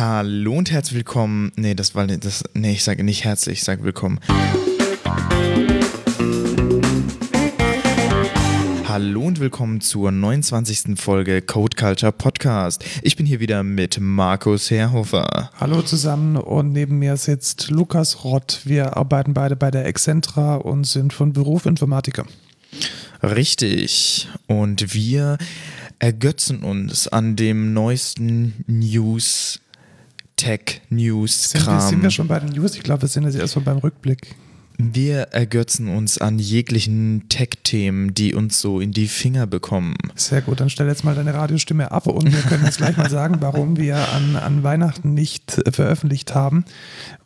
Hallo 0.00 0.54
und 0.54 0.70
herzlich 0.70 0.96
willkommen. 0.96 1.52
Nee, 1.56 1.74
das 1.74 1.94
war 1.94 2.06
das. 2.06 2.42
Nee, 2.54 2.72
ich 2.72 2.84
sage 2.84 3.04
nicht 3.04 3.24
herzlich, 3.24 3.58
ich 3.58 3.64
sage 3.64 3.84
willkommen. 3.84 4.18
Hallo 8.88 9.20
und 9.20 9.40
willkommen 9.40 9.82
zur 9.82 10.10
29. 10.10 10.98
Folge 10.98 11.42
Code 11.42 11.76
Culture 11.76 12.12
Podcast. 12.12 12.82
Ich 13.02 13.16
bin 13.16 13.26
hier 13.26 13.40
wieder 13.40 13.62
mit 13.62 14.00
Markus 14.00 14.70
Herhofer. 14.70 15.50
Hallo 15.60 15.82
zusammen 15.82 16.38
und 16.38 16.72
neben 16.72 16.98
mir 16.98 17.18
sitzt 17.18 17.68
Lukas 17.68 18.24
Rott. 18.24 18.62
Wir 18.64 18.96
arbeiten 18.96 19.34
beide 19.34 19.54
bei 19.54 19.70
der 19.70 19.84
Excentra 19.84 20.54
und 20.54 20.86
sind 20.86 21.12
von 21.12 21.34
Beruf 21.34 21.66
Informatiker. 21.66 22.24
Richtig. 23.22 24.30
Und 24.46 24.94
wir 24.94 25.36
ergötzen 25.98 26.62
uns 26.62 27.06
an 27.06 27.36
dem 27.36 27.74
neuesten 27.74 28.64
News, 28.66 29.60
Tech 30.40 30.80
News 30.88 31.52
Kram. 31.52 31.80
Sind, 31.80 31.88
sind 31.90 32.02
wir 32.02 32.10
schon 32.10 32.26
bei 32.26 32.40
den 32.40 32.48
News? 32.48 32.74
Ich 32.74 32.82
glaube, 32.82 33.02
wir 33.02 33.08
sind 33.08 33.24
jetzt 33.24 33.36
erstmal 33.36 33.66
beim 33.66 33.76
Rückblick. 33.76 34.34
Wir 34.82 35.28
ergötzen 35.32 35.88
uns 35.88 36.16
an 36.18 36.38
jeglichen 36.38 37.28
Tech-Themen, 37.28 38.14
die 38.14 38.34
uns 38.34 38.60
so 38.60 38.80
in 38.80 38.92
die 38.92 39.08
Finger 39.08 39.46
bekommen. 39.46 39.94
Sehr 40.14 40.40
gut, 40.40 40.60
dann 40.60 40.70
stell 40.70 40.88
jetzt 40.88 41.04
mal 41.04 41.14
deine 41.14 41.34
Radiostimme 41.34 41.92
ab 41.92 42.06
und 42.06 42.32
wir 42.32 42.40
können 42.42 42.64
jetzt 42.64 42.78
gleich 42.78 42.96
mal 42.96 43.10
sagen, 43.10 43.36
warum 43.40 43.76
wir 43.76 43.96
an, 44.12 44.36
an 44.36 44.62
Weihnachten 44.62 45.12
nicht 45.12 45.60
veröffentlicht 45.70 46.34
haben. 46.34 46.64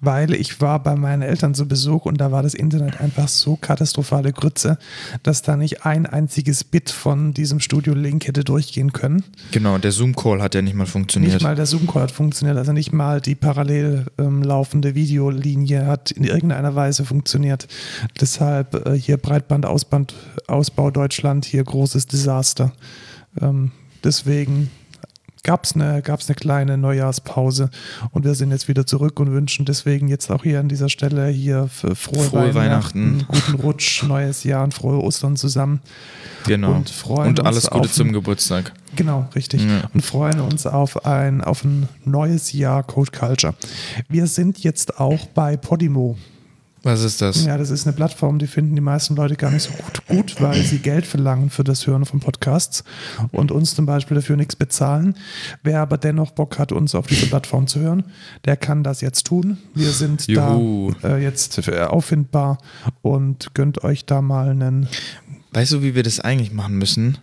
Weil 0.00 0.34
ich 0.34 0.60
war 0.60 0.82
bei 0.82 0.96
meinen 0.96 1.22
Eltern 1.22 1.54
zu 1.54 1.66
Besuch 1.68 2.06
und 2.06 2.20
da 2.20 2.32
war 2.32 2.42
das 2.42 2.54
Internet 2.54 3.00
einfach 3.00 3.28
so 3.28 3.56
katastrophale 3.56 4.32
Grütze, 4.32 4.76
dass 5.22 5.42
da 5.42 5.56
nicht 5.56 5.86
ein 5.86 6.06
einziges 6.06 6.64
Bit 6.64 6.90
von 6.90 7.34
diesem 7.34 7.60
Studio-Link 7.60 8.26
hätte 8.26 8.42
durchgehen 8.42 8.92
können. 8.92 9.22
Genau, 9.52 9.78
der 9.78 9.92
Zoom-Call 9.92 10.42
hat 10.42 10.56
ja 10.56 10.62
nicht 10.62 10.74
mal 10.74 10.86
funktioniert. 10.86 11.34
Nicht 11.34 11.42
mal 11.42 11.54
der 11.54 11.66
Zoom-Call 11.66 12.02
hat 12.02 12.10
funktioniert, 12.10 12.58
also 12.58 12.72
nicht 12.72 12.92
mal 12.92 13.20
die 13.20 13.36
parallel 13.36 14.06
ähm, 14.18 14.42
laufende 14.42 14.94
Videolinie 14.96 15.86
hat 15.86 16.10
in 16.10 16.24
irgendeiner 16.24 16.74
Weise 16.74 17.04
funktioniert 17.04 17.43
funktioniert. 17.44 17.68
Deshalb 18.20 18.86
äh, 18.86 18.98
hier 18.98 19.16
Breitbandausbau 19.16 20.90
Deutschland, 20.90 21.44
hier 21.44 21.64
großes 21.64 22.06
Desaster. 22.06 22.72
Ähm, 23.40 23.72
deswegen 24.02 24.70
gab 25.42 25.64
es 25.64 25.74
eine, 25.74 26.00
gab's 26.00 26.28
eine 26.28 26.36
kleine 26.36 26.78
Neujahrspause 26.78 27.68
und 28.12 28.24
wir 28.24 28.34
sind 28.34 28.50
jetzt 28.50 28.66
wieder 28.66 28.86
zurück 28.86 29.20
und 29.20 29.30
wünschen 29.30 29.66
deswegen 29.66 30.08
jetzt 30.08 30.30
auch 30.30 30.42
hier 30.42 30.58
an 30.58 30.68
dieser 30.68 30.88
Stelle 30.88 31.28
hier 31.28 31.68
frohe, 31.68 31.94
frohe 31.94 32.54
Weihnachten, 32.54 33.20
Weihnachten, 33.20 33.26
guten 33.28 33.60
Rutsch, 33.60 34.04
neues 34.04 34.44
Jahr 34.44 34.64
und 34.64 34.72
frohe 34.72 35.02
Ostern 35.02 35.36
zusammen. 35.36 35.80
Genau. 36.46 36.72
Und, 36.72 36.88
freuen 36.88 37.28
und 37.30 37.44
alles 37.44 37.68
Gute 37.68 37.90
zum 37.90 38.12
Geburtstag. 38.12 38.72
Genau, 38.96 39.28
richtig. 39.34 39.64
Ja. 39.64 39.90
Und 39.92 40.02
freuen 40.02 40.40
uns 40.40 40.66
auf 40.66 41.04
ein, 41.04 41.42
auf 41.42 41.64
ein 41.64 41.88
neues 42.04 42.52
Jahr 42.52 42.82
Code 42.82 43.10
Culture. 43.10 43.54
Wir 44.08 44.26
sind 44.26 44.62
jetzt 44.62 44.98
auch 44.98 45.26
bei 45.26 45.56
Podimo. 45.58 46.16
Was 46.84 47.02
ist 47.02 47.22
das? 47.22 47.46
Ja, 47.46 47.56
das 47.56 47.70
ist 47.70 47.86
eine 47.86 47.96
Plattform, 47.96 48.38
die 48.38 48.46
finden 48.46 48.74
die 48.74 48.82
meisten 48.82 49.16
Leute 49.16 49.36
gar 49.36 49.50
nicht 49.50 49.62
so 49.62 49.70
gut, 49.72 50.06
gut, 50.06 50.40
weil 50.42 50.62
sie 50.62 50.78
Geld 50.78 51.06
verlangen 51.06 51.48
für 51.48 51.64
das 51.64 51.86
Hören 51.86 52.04
von 52.04 52.20
Podcasts 52.20 52.84
und 53.32 53.50
uns 53.50 53.74
zum 53.74 53.86
Beispiel 53.86 54.16
dafür 54.16 54.36
nichts 54.36 54.54
bezahlen. 54.54 55.16
Wer 55.62 55.80
aber 55.80 55.96
dennoch 55.96 56.32
Bock 56.32 56.58
hat, 56.58 56.72
uns 56.72 56.94
auf 56.94 57.06
dieser 57.06 57.26
Plattform 57.26 57.66
zu 57.66 57.80
hören, 57.80 58.04
der 58.44 58.58
kann 58.58 58.84
das 58.84 59.00
jetzt 59.00 59.26
tun. 59.26 59.56
Wir 59.74 59.90
sind 59.92 60.26
Juhu. 60.26 60.92
da 61.00 61.16
äh, 61.16 61.22
jetzt 61.22 61.68
auffindbar 61.70 62.58
und 63.00 63.54
gönnt 63.54 63.82
euch 63.82 64.04
da 64.04 64.20
mal 64.20 64.50
einen. 64.50 64.86
Weißt 65.52 65.72
du, 65.72 65.82
wie 65.82 65.94
wir 65.94 66.02
das 66.02 66.20
eigentlich 66.20 66.52
machen 66.52 66.76
müssen? 66.76 67.16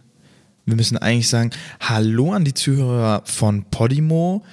Wir 0.65 0.75
müssen 0.75 0.97
eigentlich 0.97 1.29
sagen, 1.29 1.51
hallo 1.79 2.33
an 2.33 2.45
die 2.45 2.53
Zuhörer 2.55 3.21
von 3.25 3.65
Podimo. 3.65 4.43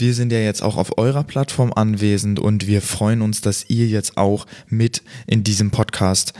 Wir 0.00 0.14
sind 0.14 0.32
ja 0.32 0.38
jetzt 0.38 0.62
auch 0.62 0.76
auf 0.76 0.96
eurer 0.98 1.24
Plattform 1.24 1.72
anwesend 1.74 2.40
und 2.40 2.66
wir 2.66 2.80
freuen 2.80 3.20
uns, 3.20 3.42
dass 3.42 3.68
ihr 3.68 3.86
jetzt 3.86 4.16
auch 4.16 4.46
mit 4.68 5.02
in 5.26 5.44
diesem 5.44 5.70
Podcast 5.70 6.32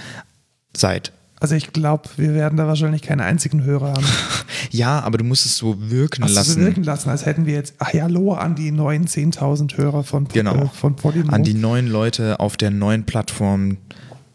seid. 0.74 1.12
Also 1.40 1.54
ich 1.54 1.72
glaube, 1.72 2.08
wir 2.16 2.34
werden 2.34 2.58
da 2.58 2.66
wahrscheinlich 2.66 3.00
keinen 3.00 3.20
einzigen 3.20 3.64
Hörer 3.64 3.94
haben. 3.94 4.06
ja, 4.70 5.00
aber 5.00 5.18
du 5.18 5.24
musst 5.24 5.46
es 5.46 5.56
so 5.56 5.90
wirken 5.90 6.24
Hast 6.24 6.34
lassen. 6.34 6.52
So 6.52 6.60
wirken 6.60 6.84
lassen, 6.84 7.08
als 7.08 7.24
hätten 7.24 7.46
wir 7.46 7.54
jetzt, 7.54 7.74
ach 7.78 7.92
ja, 7.94 8.04
hallo 8.04 8.34
an 8.34 8.54
die 8.54 8.70
neuen 8.70 9.06
10.000 9.06 9.76
Hörer 9.76 10.04
von, 10.04 10.28
genau. 10.28 10.64
äh, 10.64 10.68
von 10.68 10.96
Podimo. 10.96 11.32
An 11.32 11.42
die 11.42 11.54
neuen 11.54 11.86
Leute 11.86 12.40
auf 12.40 12.58
der 12.58 12.70
neuen 12.70 13.04
Plattform. 13.04 13.78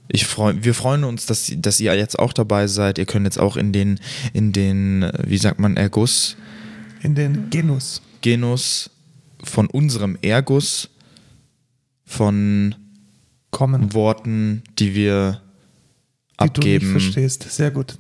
Ich 0.08 0.26
freu, 0.26 0.54
wir 0.60 0.74
freuen 0.74 1.04
uns, 1.04 1.28
dass, 1.28 1.52
dass 1.56 1.80
ihr 1.80 1.96
jetzt 1.96 2.18
auch 2.18 2.34
dabei 2.34 2.66
seid. 2.68 2.98
Ihr 2.98 3.06
könnt 3.06 3.26
jetzt 3.26 3.40
auch 3.40 3.56
in 3.56 3.72
den, 3.72 4.00
in 4.34 4.52
den, 4.52 5.12
wie 5.24 5.38
sagt 5.38 5.60
man, 5.60 5.78
Erguss? 5.78 6.38
In 7.02 7.14
den 7.14 7.50
Genus. 7.52 8.02
Genus 8.22 8.90
von 9.46 9.68
unserem 9.68 10.18
Ergus, 10.22 10.90
von 12.06 12.76
Kommen. 13.52 13.94
Worten, 13.94 14.64
die 14.80 14.96
wir 14.96 15.42
abgeben. 16.38 16.64
Die 16.64 16.80
du 16.80 16.94
nicht 16.94 17.04
verstehst. 17.04 17.46
Sehr 17.50 17.72
gut. 17.72 17.98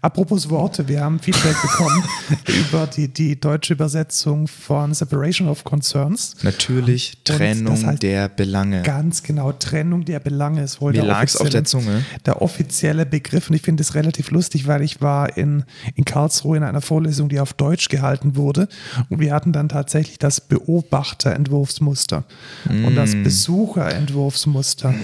Apropos 0.00 0.48
Worte, 0.48 0.88
wir 0.88 1.00
haben 1.00 1.18
Feedback 1.18 1.56
bekommen 1.62 2.02
über 2.46 2.86
die, 2.86 3.08
die 3.08 3.38
deutsche 3.38 3.74
Übersetzung 3.74 4.48
von 4.48 4.94
Separation 4.94 5.48
of 5.48 5.64
Concerns. 5.64 6.36
Natürlich 6.42 7.18
Trennung 7.24 7.74
das 7.74 7.84
heißt 7.84 8.02
der 8.02 8.28
Belange. 8.28 8.82
Ganz 8.82 9.22
genau, 9.22 9.52
Trennung 9.52 10.04
der 10.04 10.20
Belange 10.20 10.62
ist 10.62 10.80
wohl 10.80 10.92
Mir 10.92 11.04
lag 11.04 11.24
es 11.24 11.36
auf 11.36 11.50
der 11.50 11.64
Zunge. 11.64 12.04
Der 12.24 12.40
offizielle 12.40 13.04
Begriff 13.06 13.50
und 13.50 13.56
ich 13.56 13.62
finde 13.62 13.82
es 13.82 13.94
relativ 13.94 14.30
lustig, 14.30 14.66
weil 14.66 14.82
ich 14.82 15.00
war 15.00 15.36
in, 15.36 15.64
in 15.94 16.04
Karlsruhe 16.04 16.56
in 16.56 16.62
einer 16.62 16.80
Vorlesung, 16.80 17.28
die 17.28 17.40
auf 17.40 17.52
Deutsch 17.52 17.88
gehalten 17.88 18.36
wurde 18.36 18.68
und 19.08 19.20
wir 19.20 19.34
hatten 19.34 19.52
dann 19.52 19.68
tatsächlich 19.68 20.18
das 20.18 20.40
Beobachterentwurfsmuster 20.40 22.24
mm. 22.68 22.84
und 22.84 22.94
das 22.94 23.14
mm. 23.14 23.22
Besucherentwurfsmuster 23.22 24.94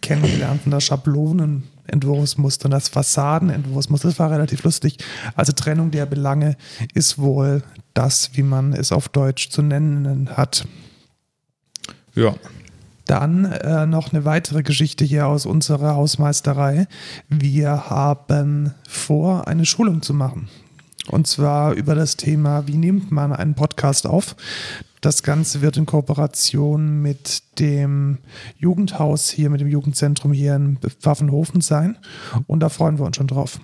kennengelernt 0.00 0.62
und 0.64 0.70
das 0.70 0.84
Schablonen 0.84 1.64
Entwurfsmuster 1.86 2.66
und 2.66 2.70
das 2.70 2.88
Fassadenentwurfsmuster. 2.88 4.08
Das 4.08 4.18
war 4.18 4.30
relativ 4.30 4.62
lustig. 4.62 4.98
Also 5.34 5.52
Trennung 5.52 5.90
der 5.90 6.06
Belange 6.06 6.56
ist 6.94 7.18
wohl 7.18 7.62
das, 7.94 8.30
wie 8.34 8.42
man 8.42 8.72
es 8.72 8.92
auf 8.92 9.08
Deutsch 9.08 9.50
zu 9.50 9.62
nennen 9.62 10.30
hat. 10.36 10.66
Ja. 12.14 12.34
Dann 13.06 13.44
äh, 13.44 13.86
noch 13.86 14.12
eine 14.12 14.24
weitere 14.24 14.62
Geschichte 14.62 15.04
hier 15.04 15.26
aus 15.26 15.44
unserer 15.44 15.94
Hausmeisterei. 15.94 16.86
Wir 17.28 17.90
haben 17.90 18.72
vor, 18.88 19.46
eine 19.46 19.66
Schulung 19.66 20.00
zu 20.00 20.14
machen. 20.14 20.48
Und 21.08 21.26
zwar 21.26 21.74
über 21.74 21.94
das 21.94 22.16
Thema, 22.16 22.66
wie 22.66 22.76
nimmt 22.76 23.10
man 23.10 23.34
einen 23.34 23.54
Podcast 23.54 24.06
auf? 24.06 24.36
Das 25.04 25.22
Ganze 25.22 25.60
wird 25.60 25.76
in 25.76 25.84
Kooperation 25.84 27.02
mit 27.02 27.42
dem 27.58 28.16
Jugendhaus 28.56 29.28
hier, 29.28 29.50
mit 29.50 29.60
dem 29.60 29.68
Jugendzentrum 29.68 30.32
hier 30.32 30.56
in 30.56 30.78
Pfaffenhofen 30.78 31.60
sein. 31.60 31.98
Und 32.46 32.60
da 32.60 32.70
freuen 32.70 32.98
wir 32.98 33.04
uns 33.04 33.16
schon 33.16 33.26
drauf. 33.26 33.60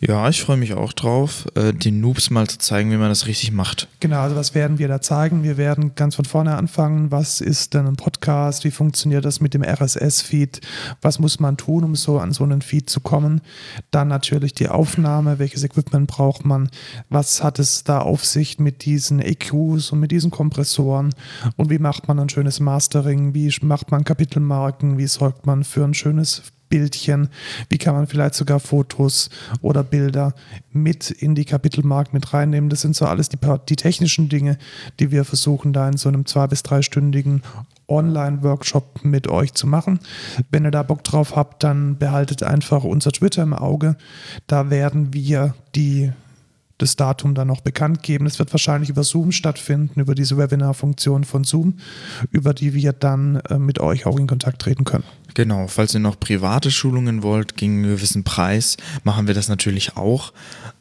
Ja, 0.00 0.28
ich 0.28 0.42
freue 0.42 0.56
mich 0.56 0.74
auch 0.74 0.92
drauf, 0.92 1.46
äh, 1.56 1.72
den 1.72 2.00
Noobs 2.00 2.30
mal 2.30 2.46
zu 2.46 2.58
zeigen, 2.58 2.92
wie 2.92 2.96
man 2.96 3.08
das 3.08 3.26
richtig 3.26 3.50
macht. 3.50 3.88
Genau, 3.98 4.20
also 4.20 4.36
was 4.36 4.54
werden 4.54 4.78
wir 4.78 4.86
da 4.86 5.00
zeigen? 5.00 5.42
Wir 5.42 5.56
werden 5.56 5.96
ganz 5.96 6.14
von 6.14 6.24
vorne 6.24 6.54
anfangen. 6.54 7.10
Was 7.10 7.40
ist 7.40 7.74
denn 7.74 7.84
ein 7.84 7.96
Podcast? 7.96 8.62
Wie 8.62 8.70
funktioniert 8.70 9.24
das 9.24 9.40
mit 9.40 9.54
dem 9.54 9.64
RSS-Feed? 9.64 10.60
Was 11.02 11.18
muss 11.18 11.40
man 11.40 11.56
tun, 11.56 11.82
um 11.82 11.96
so 11.96 12.20
an 12.20 12.32
so 12.32 12.44
einen 12.44 12.62
Feed 12.62 12.88
zu 12.88 13.00
kommen? 13.00 13.40
Dann 13.90 14.06
natürlich 14.06 14.54
die 14.54 14.68
Aufnahme. 14.68 15.40
Welches 15.40 15.64
Equipment 15.64 16.06
braucht 16.06 16.44
man? 16.44 16.70
Was 17.08 17.42
hat 17.42 17.58
es 17.58 17.82
da 17.82 18.00
auf 18.00 18.24
sich 18.24 18.60
mit 18.60 18.84
diesen 18.84 19.20
EQs 19.20 19.90
und 19.90 19.98
mit 19.98 20.12
diesen 20.12 20.30
Kompressoren? 20.30 21.12
Und 21.56 21.70
wie 21.70 21.80
macht 21.80 22.06
man 22.06 22.20
ein 22.20 22.28
schönes 22.28 22.60
Mastering? 22.60 23.34
Wie 23.34 23.52
macht 23.62 23.90
man 23.90 24.04
Kapitelmarken? 24.04 24.96
Wie 24.96 25.08
sorgt 25.08 25.44
man 25.44 25.64
für 25.64 25.82
ein 25.82 25.94
schönes 25.94 26.44
Bildchen, 26.68 27.28
wie 27.68 27.78
kann 27.78 27.94
man 27.94 28.06
vielleicht 28.06 28.34
sogar 28.34 28.60
Fotos 28.60 29.30
oder 29.60 29.82
Bilder 29.82 30.34
mit 30.72 31.10
in 31.10 31.34
die 31.34 31.44
Kapitelmark 31.44 32.12
mit 32.12 32.32
reinnehmen. 32.32 32.70
Das 32.70 32.82
sind 32.82 32.96
so 32.96 33.06
alles 33.06 33.28
die, 33.28 33.38
die 33.68 33.76
technischen 33.76 34.28
Dinge, 34.28 34.58
die 35.00 35.10
wir 35.10 35.24
versuchen 35.24 35.72
da 35.72 35.88
in 35.88 35.96
so 35.96 36.08
einem 36.08 36.26
zwei- 36.26 36.46
bis 36.46 36.62
dreistündigen 36.62 37.42
Online-Workshop 37.88 39.02
mit 39.02 39.28
euch 39.28 39.54
zu 39.54 39.66
machen. 39.66 40.00
Wenn 40.50 40.64
ihr 40.64 40.70
da 40.70 40.82
Bock 40.82 41.02
drauf 41.04 41.36
habt, 41.36 41.64
dann 41.64 41.98
behaltet 41.98 42.42
einfach 42.42 42.84
unser 42.84 43.12
Twitter 43.12 43.42
im 43.42 43.54
Auge. 43.54 43.96
Da 44.46 44.70
werden 44.70 45.14
wir 45.14 45.54
die 45.74 46.12
das 46.78 46.96
Datum 46.96 47.34
dann 47.34 47.48
noch 47.48 47.60
bekannt 47.60 48.02
geben. 48.02 48.26
Es 48.26 48.38
wird 48.38 48.52
wahrscheinlich 48.52 48.88
über 48.88 49.02
Zoom 49.02 49.32
stattfinden, 49.32 50.00
über 50.00 50.14
diese 50.14 50.38
Webinar-Funktion 50.38 51.24
von 51.24 51.44
Zoom, 51.44 51.74
über 52.30 52.54
die 52.54 52.72
wir 52.72 52.92
dann 52.92 53.36
äh, 53.48 53.58
mit 53.58 53.80
euch 53.80 54.06
auch 54.06 54.18
in 54.18 54.28
Kontakt 54.28 54.62
treten 54.62 54.84
können. 54.84 55.04
Genau, 55.34 55.66
falls 55.66 55.92
ihr 55.94 56.00
noch 56.00 56.18
private 56.18 56.70
Schulungen 56.70 57.22
wollt 57.22 57.56
gegen 57.56 57.84
einen 57.84 57.94
gewissen 57.96 58.24
Preis, 58.24 58.76
machen 59.04 59.26
wir 59.26 59.34
das 59.34 59.48
natürlich 59.48 59.96
auch. 59.96 60.32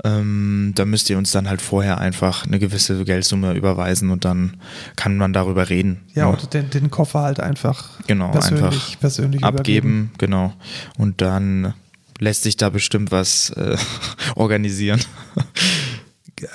Ähm, 0.03 0.73
da 0.75 0.85
müsst 0.85 1.09
ihr 1.09 1.17
uns 1.17 1.31
dann 1.31 1.49
halt 1.49 1.61
vorher 1.61 1.97
einfach 1.99 2.45
eine 2.45 2.59
gewisse 2.59 3.03
Geldsumme 3.03 3.53
überweisen 3.53 4.11
und 4.11 4.23
dann 4.25 4.57
kann 4.95 5.17
man 5.17 5.33
darüber 5.33 5.69
reden. 5.69 6.01
Ja, 6.13 6.23
ja. 6.23 6.33
oder 6.33 6.45
den, 6.47 6.69
den, 6.69 6.91
Koffer 6.91 7.21
halt 7.21 7.39
einfach 7.39 7.99
genau, 8.07 8.31
persönlich, 8.31 8.63
einfach 8.63 8.99
persönlich 8.99 9.43
abgeben. 9.43 9.87
Übergeben. 9.87 10.11
Genau. 10.17 10.53
Und 10.97 11.21
dann 11.21 11.73
lässt 12.19 12.43
sich 12.43 12.57
da 12.57 12.69
bestimmt 12.69 13.11
was 13.11 13.49
äh, 13.51 13.77
organisieren. 14.35 15.01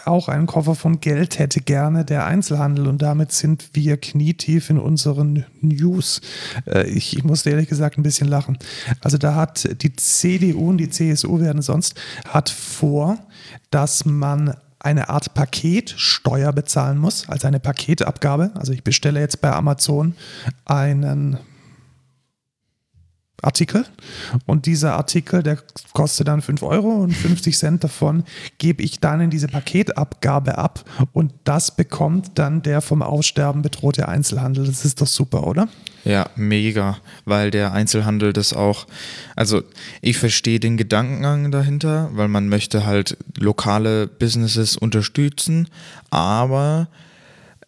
Auch 0.05 0.29
einen 0.29 0.47
Koffer 0.47 0.75
von 0.75 1.01
Geld 1.01 1.39
hätte 1.39 1.61
gerne 1.61 2.05
der 2.05 2.27
Einzelhandel 2.27 2.87
und 2.87 3.03
damit 3.03 3.33
sind 3.33 3.71
wir 3.73 3.97
knietief 3.97 4.71
in 4.71 4.79
unseren 4.79 5.45
News. 5.61 6.21
Äh, 6.67 6.89
ich, 6.89 7.17
ich 7.17 7.25
muss 7.25 7.47
ehrlich 7.47 7.69
gesagt 7.69 7.99
ein 7.99 8.03
bisschen 8.03 8.29
lachen. 8.29 8.59
Also 9.01 9.19
da 9.19 9.35
hat 9.35 9.69
die 9.83 9.95
CDU 9.95 10.71
und 10.71 10.79
die 10.79 10.91
CSU 10.91 11.41
werden 11.41 11.63
sonst 11.63 11.95
hat 12.29 12.51
vor, 12.51 13.19
dass 13.71 14.05
man 14.05 14.55
eine 14.79 15.09
Art 15.09 15.35
Paketsteuer 15.35 16.53
bezahlen 16.53 16.99
muss, 16.99 17.29
also 17.29 17.47
eine 17.47 17.61
Paketabgabe. 17.61 18.51
Also 18.55 18.73
ich 18.73 18.83
bestelle 18.83 19.21
jetzt 19.21 19.41
bei 19.41 19.53
Amazon 19.53 20.15
einen 20.65 21.39
Artikel 23.43 23.85
und 24.47 24.67
dieser 24.67 24.95
Artikel, 24.95 25.43
der 25.43 25.59
kostet 25.93 26.29
dann 26.29 26.43
5 26.43 26.63
Euro 26.63 26.89
und 26.89 27.13
50 27.13 27.59
Cent 27.59 27.85
davon 27.85 28.25
gebe 28.59 28.83
ich 28.83 29.01
dann 29.01 29.21
in 29.21 29.31
diese 29.31 29.49
Paketabgabe 29.49 30.59
ab 30.59 30.85
und 31.13 31.33
das 31.45 31.75
bekommt 31.75 32.39
dann 32.39 32.63
der 32.63 32.81
vom 32.81 33.03
Aussterben 33.03 33.63
bedrohte 33.63 34.09
Einzelhandel. 34.09 34.67
Das 34.67 34.85
ist 34.85 35.01
doch 35.01 35.07
super, 35.07 35.47
oder? 35.47 35.69
Ja, 36.05 36.31
mega, 36.37 36.99
weil 37.25 37.51
der 37.51 37.73
Einzelhandel 37.73 38.33
das 38.33 38.53
auch, 38.53 38.87
also 39.37 39.63
ich 40.01 40.19
verstehe 40.19 40.59
den 40.59 40.77
Gedankengang 40.77 41.51
dahinter, 41.53 42.11
weil 42.13 42.29
man 42.29 42.49
möchte 42.49 42.87
halt 42.87 43.17
lokale 43.37 44.07
Businesses 44.07 44.77
unterstützen, 44.77 45.69
aber 46.11 46.89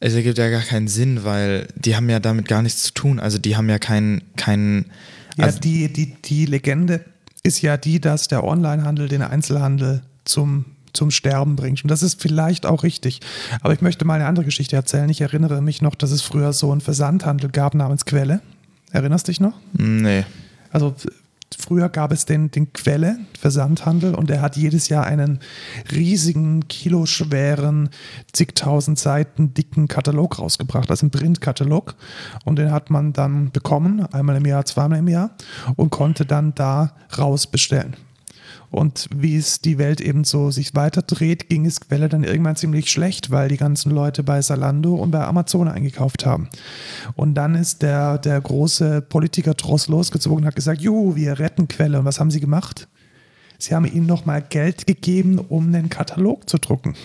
es 0.00 0.14
ergibt 0.14 0.38
ja 0.38 0.50
gar 0.50 0.60
keinen 0.60 0.88
Sinn, 0.88 1.24
weil 1.24 1.68
die 1.76 1.96
haben 1.96 2.10
ja 2.10 2.20
damit 2.20 2.46
gar 2.46 2.62
nichts 2.62 2.82
zu 2.82 2.92
tun. 2.92 3.18
Also 3.18 3.38
die 3.38 3.56
haben 3.56 3.70
ja 3.70 3.78
keinen, 3.78 4.22
keinen 4.36 4.90
ja, 5.36 5.44
also, 5.44 5.60
die, 5.60 5.92
die, 5.92 6.14
die 6.22 6.46
Legende 6.46 7.04
ist 7.42 7.60
ja 7.60 7.76
die, 7.76 8.00
dass 8.00 8.28
der 8.28 8.44
Onlinehandel 8.44 9.08
den 9.08 9.22
Einzelhandel 9.22 10.02
zum, 10.24 10.64
zum 10.92 11.10
Sterben 11.10 11.56
bringt. 11.56 11.84
Und 11.84 11.90
das 11.90 12.02
ist 12.02 12.20
vielleicht 12.20 12.66
auch 12.66 12.82
richtig. 12.82 13.20
Aber 13.60 13.72
ich 13.74 13.82
möchte 13.82 14.04
mal 14.04 14.14
eine 14.14 14.26
andere 14.26 14.44
Geschichte 14.44 14.76
erzählen. 14.76 15.08
Ich 15.10 15.20
erinnere 15.20 15.60
mich 15.60 15.82
noch, 15.82 15.94
dass 15.94 16.10
es 16.10 16.22
früher 16.22 16.52
so 16.52 16.72
einen 16.72 16.80
Versandhandel 16.80 17.50
gab 17.50 17.74
namens 17.74 18.04
Quelle. 18.06 18.40
Erinnerst 18.92 19.28
du 19.28 19.32
dich 19.32 19.40
noch? 19.40 19.54
Nee. 19.72 20.24
Also 20.70 20.94
Früher 21.58 21.88
gab 21.88 22.12
es 22.12 22.24
den, 22.24 22.50
den 22.50 22.72
Quelle 22.72 23.18
Versandhandel 23.38 24.14
und 24.14 24.30
er 24.30 24.42
hat 24.42 24.56
jedes 24.56 24.88
Jahr 24.88 25.04
einen 25.04 25.40
riesigen, 25.92 26.68
kiloschweren, 26.68 27.90
zigtausend 28.32 28.98
Seiten 28.98 29.54
dicken 29.54 29.88
Katalog 29.88 30.38
rausgebracht, 30.38 30.90
also 30.90 31.04
einen 31.04 31.10
Printkatalog. 31.10 31.94
Und 32.44 32.56
den 32.58 32.70
hat 32.70 32.90
man 32.90 33.12
dann 33.12 33.50
bekommen, 33.50 34.06
einmal 34.12 34.36
im 34.36 34.46
Jahr, 34.46 34.64
zweimal 34.64 34.98
im 34.98 35.08
Jahr 35.08 35.30
und 35.76 35.90
konnte 35.90 36.26
dann 36.26 36.54
da 36.54 36.94
raus 37.18 37.46
bestellen. 37.46 37.96
Und 38.74 39.08
wie 39.14 39.36
es 39.36 39.60
die 39.60 39.78
Welt 39.78 40.00
eben 40.00 40.24
so 40.24 40.50
sich 40.50 40.74
weiterdreht, 40.74 41.48
ging 41.48 41.64
es 41.64 41.80
Quelle 41.80 42.08
dann 42.08 42.24
irgendwann 42.24 42.56
ziemlich 42.56 42.90
schlecht, 42.90 43.30
weil 43.30 43.48
die 43.48 43.56
ganzen 43.56 43.92
Leute 43.92 44.24
bei 44.24 44.42
Salando 44.42 44.96
und 44.96 45.12
bei 45.12 45.24
Amazon 45.24 45.68
eingekauft 45.68 46.26
haben. 46.26 46.48
Und 47.14 47.34
dann 47.34 47.54
ist 47.54 47.82
der, 47.82 48.18
der 48.18 48.40
große 48.40 49.00
Politiker 49.02 49.54
Tross 49.54 49.86
losgezogen 49.86 50.38
und 50.38 50.46
hat 50.46 50.56
gesagt, 50.56 50.80
juhu, 50.80 51.14
wir 51.14 51.38
retten 51.38 51.68
Quelle. 51.68 52.00
Und 52.00 52.04
was 52.04 52.18
haben 52.18 52.32
sie 52.32 52.40
gemacht? 52.40 52.88
Sie 53.58 53.76
haben 53.76 53.86
ihnen 53.86 54.06
nochmal 54.06 54.42
Geld 54.42 54.88
gegeben, 54.88 55.38
um 55.38 55.68
einen 55.68 55.88
Katalog 55.88 56.50
zu 56.50 56.58
drucken. 56.58 56.96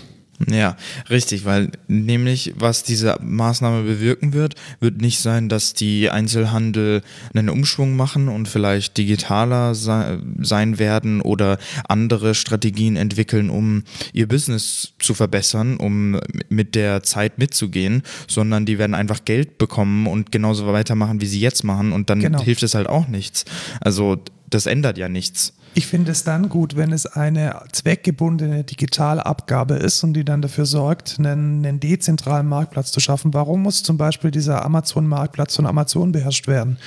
Ja, 0.47 0.77
richtig, 1.09 1.44
weil 1.44 1.69
nämlich, 1.89 2.53
was 2.57 2.83
diese 2.83 3.18
Maßnahme 3.21 3.83
bewirken 3.83 4.31
wird, 4.31 4.56
wird 4.80 5.01
nicht 5.01 5.19
sein, 5.19 5.50
dass 5.50 5.74
die 5.74 6.09
Einzelhandel 6.09 7.01
einen 7.33 7.50
Umschwung 7.50 7.97
machen 7.97 8.30
und 8.30 8.47
vielleicht 8.47 8.97
digitaler 8.97 9.75
sein 9.75 10.80
werden 10.80 11.19
oder 11.19 11.57
andere 11.89 12.36
Strategien 12.36 12.95
entwickeln, 12.95 13.50
um 13.50 13.83
ihr 14.13 14.30
Business 14.30 14.94
zu 15.00 15.13
verbessern, 15.13 15.75
um 15.75 16.19
mit 16.47 16.74
der 16.74 17.03
Zeit 17.03 17.38
mitzugehen, 17.38 18.03
sondern 18.27 18.65
die 18.65 18.77
werden 18.77 18.95
einfach 18.95 19.25
Geld 19.25 19.57
bekommen 19.57 20.07
und 20.07 20.31
genauso 20.31 20.65
weitermachen, 20.71 21.19
wie 21.19 21.27
sie 21.27 21.42
jetzt 21.42 21.65
machen 21.65 21.92
und 21.92 22.09
dann 22.09 22.21
genau. 22.21 22.42
hilft 22.42 22.63
es 22.63 22.75
halt 22.75 22.88
auch 22.88 23.09
nichts. 23.09 23.44
Also 23.81 24.24
das 24.50 24.68
ändert 24.68 24.97
ja 24.97 25.09
nichts. 25.09 25.53
Ich 25.75 25.88
finde 25.88 26.12
es 26.12 26.24
dann 26.24 26.50
gut, 26.50 26.75
wenn 26.75 26.92
es 26.92 27.06
eine 27.06 27.62
zweckgebundene 27.71 28.63
Digitalabgabe 28.63 29.75
ist 29.75 30.04
und 30.04 30.13
die 30.13 30.25
dann 30.25 30.42
dafür 30.42 30.66
sorgt, 30.66 31.18
einen, 31.19 31.66
einen 31.66 31.80
dezentralen 31.80 32.48
Marktplatz 32.48 32.92
zu 32.92 33.00
schaffen. 33.00 33.33
Warum 33.33 33.62
muss 33.62 33.83
zum 33.83 33.98
Beispiel 33.98 34.31
dieser 34.31 34.66
Amazon-Marktplatz 34.66 35.56
von 35.56 35.66
Amazon 35.66 36.12
beherrscht 36.12 36.48
werden? 36.48 36.77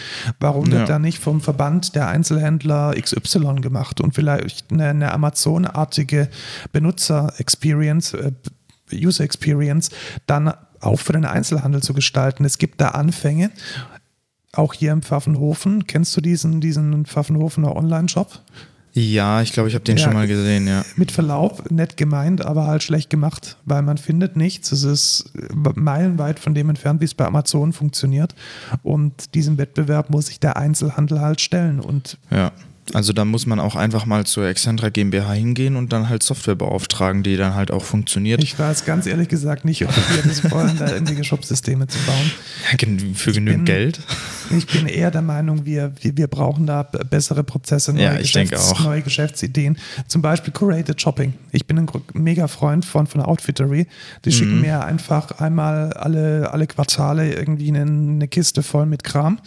Warum 0.41 0.67
ja. 0.67 0.73
wird 0.73 0.89
da 0.89 0.99
nicht 0.99 1.19
vom 1.19 1.41
Verband 1.41 1.95
der 1.95 2.09
Einzelhändler 2.09 2.95
XY 3.01 3.57
gemacht 3.61 4.01
und 4.01 4.15
vielleicht 4.15 4.73
eine, 4.73 4.89
eine 4.89 5.13
Amazon-artige 5.13 6.29
Benutzer-Experience, 6.73 8.15
äh, 8.15 8.33
User-Experience 8.93 9.91
dann 10.27 10.53
auch 10.81 10.99
für 10.99 11.13
den 11.13 11.25
Einzelhandel 11.25 11.83
zu 11.83 11.95
gestalten? 11.95 12.45
Es 12.45 12.59
gibt 12.59 12.81
da 12.81 12.89
Anfänge 12.89 13.51
auch 14.53 14.75
hier 14.75 14.93
im 14.93 15.03
Pfaffenhofen. 15.03 15.87
Kennst 15.87 16.17
du 16.17 16.21
diesen, 16.21 16.61
diesen 16.61 17.07
Pfaffenhofener 17.07 17.75
Online-Shop? 17.75 18.43
Ja, 18.95 19.41
ich 19.41 19.53
glaube, 19.53 19.71
ich 19.71 19.75
habe 19.75 19.85
den 19.85 19.97
ja, 19.97 20.05
schon 20.05 20.13
mal 20.13 20.27
gesehen, 20.27 20.67
ja. 20.67 20.85
Mit 20.97 21.13
Verlaub, 21.13 21.71
nett 21.71 21.97
gemeint, 21.97 22.45
aber 22.45 22.67
halt 22.67 22.83
schlecht 22.83 23.09
gemacht, 23.09 23.57
weil 23.65 23.81
man 23.81 23.97
findet 23.97 24.37
nichts. 24.37 24.71
Es 24.71 24.83
ist 24.85 25.33
meilenweit 25.75 26.39
von 26.39 26.55
dem 26.55 26.69
entfernt, 26.69 27.01
wie 27.01 27.07
es 27.07 27.15
bei 27.15 27.25
Amazon 27.25 27.73
funktioniert. 27.73 28.35
Und 28.83 29.35
diesem 29.35 29.57
Wettbewerb 29.57 30.11
muss 30.11 30.27
sich 30.27 30.41
der 30.41 30.59
Einzelhandel 30.59 31.21
halt 31.21 31.41
stellen. 31.41 31.81
Und 31.81 32.19
ja. 32.31 32.53
Also 32.95 33.13
da 33.13 33.25
muss 33.25 33.47
man 33.47 33.61
auch 33.61 33.77
einfach 33.77 34.07
mal 34.07 34.27
zur 34.27 34.49
Excentra 34.49 34.89
GmbH 34.89 35.33
hingehen 35.33 35.77
und 35.77 35.93
dann 35.93 36.09
halt 36.09 36.25
Software 36.25 36.57
beauftragen, 36.57 37.23
die 37.23 37.37
dann 37.37 37.55
halt 37.55 37.71
auch 37.71 37.85
funktioniert. 37.85 38.43
Ich 38.43 38.59
weiß 38.59 38.85
ganz 38.85 39.07
ehrlich 39.07 39.29
gesagt 39.29 39.65
nicht, 39.65 39.85
ob 39.85 39.95
wir 39.97 40.23
das 40.23 40.51
wollen, 40.51 40.77
da 40.79 40.93
irgendwelche 40.93 41.23
Shop-Systeme 41.23 41.87
zu 41.87 41.99
bauen. 42.01 42.33
Ja, 42.73 43.15
für 43.15 43.33
genügend 43.33 43.67
Geld. 43.67 44.01
Ich 44.57 44.67
bin 44.67 44.87
eher 44.87 45.13
der 45.13 45.23
Meinung, 45.23 45.65
wir, 45.65 45.93
wir 46.03 46.27
brauchen 46.27 46.67
da 46.67 46.83
bessere 46.83 47.45
Prozesse, 47.45 47.93
neue, 47.93 48.03
ja, 48.03 48.17
Geschäfts-, 48.17 48.81
neue 48.83 49.01
Geschäftsideen. 49.01 49.79
Zum 50.09 50.21
Beispiel 50.21 50.53
Curated 50.53 51.01
Shopping. 51.01 51.35
Ich 51.53 51.67
bin 51.67 51.79
ein 51.79 51.89
mega 52.15 52.49
Freund 52.49 52.85
von, 52.85 53.07
von 53.07 53.21
Outfittery. 53.21 53.87
Die 54.25 54.29
mhm. 54.29 54.35
schicken 54.35 54.61
mir 54.61 54.85
einfach 54.85 55.31
einmal 55.39 55.93
alle, 55.93 56.51
alle 56.53 56.67
Quartale 56.67 57.33
irgendwie 57.33 57.69
eine, 57.69 57.83
eine 57.83 58.29
Kiste 58.29 58.65
voll 58.65 58.87
mit 58.87 59.05
Kram 59.05 59.39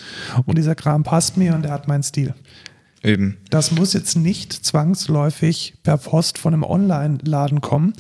und 0.46 0.58
dieser 0.58 0.74
Kram 0.74 1.04
passt 1.04 1.36
mir 1.36 1.54
und 1.54 1.64
der 1.64 1.72
hat 1.72 1.90
meinen 1.90 2.04
Stil. 2.04 2.34
Eben. 3.06 3.38
Das 3.52 3.72
muss 3.72 3.94
jetzt 3.94 4.16
nicht 4.16 4.52
zwangsläufig 4.52 5.75
per 5.84 5.98
Post 5.98 6.40
von 6.40 6.54
einem 6.54 6.63
Online-Laden 6.63 7.62
kommen. 7.62 7.94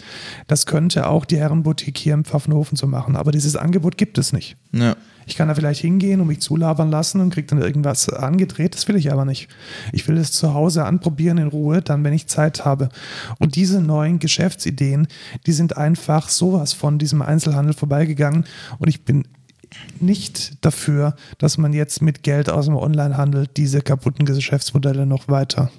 Das 0.47 0.65
könnte 0.65 1.07
auch 1.07 1.25
die 1.25 1.37
Herrenboutique 1.37 1.99
hier 1.99 2.15
im 2.15 2.25
Pfaffenhofen 2.25 2.75
so 2.75 2.87
machen. 2.87 3.15
Aber 3.15 3.31
dieses 3.31 3.55
Angebot 3.55 3.97
gibt 3.97 4.17
es 4.17 4.33
nicht. 4.33 4.57
Ja. 4.71 4.95
Ich 5.27 5.35
kann 5.35 5.47
da 5.47 5.55
vielleicht 5.55 5.81
hingehen 5.81 6.21
und 6.21 6.27
mich 6.27 6.41
zulabern 6.41 6.89
lassen 6.89 7.21
und 7.21 7.31
kriege 7.31 7.47
dann 7.47 7.61
irgendwas 7.61 8.09
angedreht. 8.09 8.73
Das 8.73 8.87
will 8.87 8.95
ich 8.95 9.11
aber 9.11 9.25
nicht. 9.25 9.47
Ich 9.91 10.07
will 10.07 10.17
es 10.17 10.31
zu 10.31 10.55
Hause 10.55 10.85
anprobieren 10.85 11.37
in 11.37 11.47
Ruhe, 11.47 11.81
dann, 11.81 12.03
wenn 12.03 12.13
ich 12.13 12.27
Zeit 12.27 12.65
habe. 12.65 12.89
Und 13.39 13.55
diese 13.55 13.81
neuen 13.81 14.17
Geschäftsideen, 14.17 15.07
die 15.45 15.51
sind 15.51 15.77
einfach 15.77 16.29
sowas 16.29 16.73
von 16.73 16.97
diesem 16.97 17.21
Einzelhandel 17.21 17.73
vorbeigegangen. 17.73 18.45
Und 18.79 18.87
ich 18.87 19.03
bin 19.03 19.23
nicht 19.99 20.53
dafür, 20.61 21.15
dass 21.37 21.57
man 21.57 21.73
jetzt 21.73 22.01
mit 22.01 22.23
Geld 22.23 22.49
aus 22.49 22.65
dem 22.65 22.75
Onlinehandel 22.75 23.47
diese 23.47 23.81
kaputten 23.81 24.25
Geschäftsmodelle 24.25 25.05
noch 25.05 25.27
weiter 25.27 25.71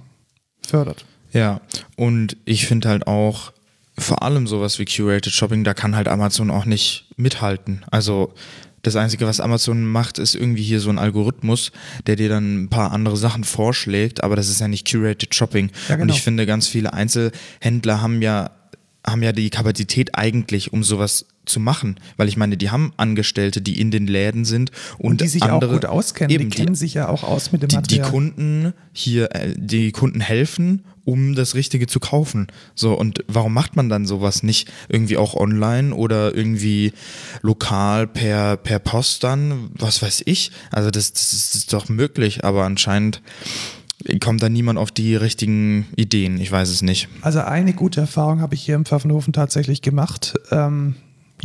fördert. 0.66 1.04
Ja, 1.32 1.60
und 1.96 2.36
ich 2.44 2.66
finde 2.66 2.88
halt 2.88 3.06
auch, 3.06 3.52
vor 3.98 4.22
allem 4.22 4.46
sowas 4.46 4.78
wie 4.78 4.84
Curated 4.84 5.32
Shopping, 5.32 5.64
da 5.64 5.74
kann 5.74 5.96
halt 5.96 6.08
Amazon 6.08 6.50
auch 6.50 6.66
nicht 6.66 7.10
mithalten. 7.16 7.84
Also 7.90 8.34
das 8.82 8.96
Einzige, 8.96 9.26
was 9.26 9.40
Amazon 9.40 9.84
macht, 9.84 10.18
ist 10.18 10.34
irgendwie 10.34 10.62
hier 10.62 10.80
so 10.80 10.90
ein 10.90 10.98
Algorithmus, 10.98 11.72
der 12.06 12.16
dir 12.16 12.28
dann 12.28 12.64
ein 12.64 12.68
paar 12.68 12.92
andere 12.92 13.16
Sachen 13.16 13.42
vorschlägt, 13.42 14.22
aber 14.22 14.36
das 14.36 14.48
ist 14.48 14.60
ja 14.60 14.68
nicht 14.68 14.88
Curated 14.90 15.34
Shopping. 15.34 15.70
Ja, 15.88 15.96
genau. 15.96 16.04
Und 16.04 16.08
ich 16.10 16.22
finde, 16.22 16.46
ganz 16.46 16.68
viele 16.68 16.92
Einzelhändler 16.92 18.00
haben 18.00 18.22
ja 18.22 18.50
haben 19.06 19.22
ja 19.22 19.32
die 19.32 19.50
Kapazität 19.50 20.16
eigentlich, 20.16 20.72
um 20.72 20.82
sowas 20.82 21.26
zu 21.46 21.60
machen, 21.60 21.98
weil 22.16 22.28
ich 22.28 22.36
meine, 22.36 22.56
die 22.56 22.70
haben 22.70 22.92
Angestellte, 22.96 23.62
die 23.62 23.80
in 23.80 23.90
den 23.90 24.06
Läden 24.06 24.44
sind 24.44 24.70
und, 24.98 25.12
und 25.12 25.20
die 25.20 25.28
sich 25.28 25.42
andere, 25.42 25.70
auch 25.70 25.74
gut 25.74 25.86
auskennen, 25.86 26.30
eben, 26.30 26.50
die 26.50 26.56
kennen 26.56 26.74
die, 26.74 26.78
sich 26.78 26.94
ja 26.94 27.08
auch 27.08 27.22
aus 27.22 27.52
mit 27.52 27.62
dem 27.62 27.68
die, 27.68 27.76
Material. 27.76 28.04
Die 28.04 28.10
Kunden 28.10 28.74
hier, 28.92 29.34
äh, 29.34 29.54
die 29.56 29.92
Kunden 29.92 30.20
helfen, 30.20 30.84
um 31.04 31.34
das 31.34 31.54
Richtige 31.54 31.86
zu 31.86 32.00
kaufen. 32.00 32.48
So 32.74 32.94
und 32.94 33.24
warum 33.28 33.54
macht 33.54 33.76
man 33.76 33.88
dann 33.88 34.06
sowas 34.06 34.42
nicht 34.42 34.70
irgendwie 34.88 35.16
auch 35.16 35.34
online 35.34 35.94
oder 35.94 36.34
irgendwie 36.34 36.92
lokal 37.42 38.06
per 38.08 38.56
per 38.56 38.80
Post 38.80 39.24
dann, 39.24 39.70
was 39.74 40.02
weiß 40.02 40.24
ich? 40.26 40.50
Also 40.72 40.90
das, 40.90 41.12
das 41.12 41.54
ist 41.54 41.72
doch 41.72 41.88
möglich, 41.88 42.44
aber 42.44 42.64
anscheinend 42.64 43.22
kommt 44.20 44.42
da 44.42 44.48
niemand 44.48 44.78
auf 44.78 44.90
die 44.90 45.16
richtigen 45.16 45.86
Ideen. 45.96 46.40
Ich 46.40 46.50
weiß 46.50 46.68
es 46.68 46.82
nicht. 46.82 47.08
Also 47.22 47.40
eine 47.40 47.72
gute 47.72 48.00
Erfahrung 48.00 48.40
habe 48.40 48.54
ich 48.54 48.62
hier 48.62 48.74
im 48.74 48.84
Pfaffenhofen 48.84 49.32
tatsächlich 49.32 49.82
gemacht. 49.82 50.34
Ähm, 50.50 50.96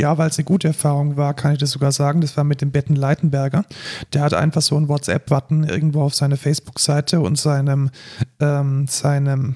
ja, 0.02 0.18
weil 0.18 0.30
es 0.30 0.40
eine 0.40 0.46
gute 0.46 0.68
Erfahrung 0.68 1.16
war, 1.16 1.36
kann 1.36 1.54
ich 1.54 1.60
das 1.60 1.70
sogar 1.70 1.92
sagen. 1.92 2.22
Das 2.22 2.36
war 2.36 2.44
mit 2.44 2.62
dem 2.62 2.72
Betten 2.72 2.96
Leitenberger. 2.96 3.66
Der 4.14 4.24
hat 4.24 4.34
einfach 4.34 4.64
so 4.64 4.76
einen 4.76 4.90
WhatsApp-Button 4.90 5.64
irgendwo 5.64 6.02
auf 6.02 6.16
seiner 6.16 6.38
Facebook-Seite 6.38 7.22
und 7.22 7.38
seinem, 7.38 7.92
ähm, 8.40 8.88
seinem 8.88 9.56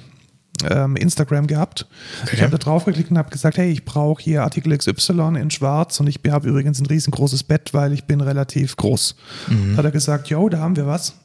ähm, 0.70 0.96
Instagram 0.96 1.48
gehabt. 1.48 1.88
Okay. 2.24 2.36
Ich 2.36 2.42
habe 2.42 2.52
da 2.52 2.58
drauf 2.58 2.86
geklickt 2.86 3.12
und 3.12 3.18
habe 3.18 3.30
gesagt, 3.30 3.58
hey, 3.58 3.72
ich 3.72 3.86
brauche 3.86 4.22
hier 4.24 4.44
Artikel 4.44 4.76
XY 4.78 5.36
in 5.40 5.52
schwarz 5.52 6.00
und 6.00 6.08
ich 6.08 6.20
habe 6.30 6.48
übrigens 6.48 6.80
ein 6.80 6.86
riesengroßes 6.86 7.44
Bett, 7.44 7.74
weil 7.74 7.94
ich 7.94 8.06
bin 8.06 8.22
relativ 8.22 8.76
groß. 8.78 9.16
Mhm. 9.48 9.78
Hat 9.78 9.86
er 9.86 9.92
gesagt, 9.92 10.28
yo, 10.30 10.50
da 10.50 10.60
haben 10.60 10.76
wir 10.76 10.88
was. 10.88 11.16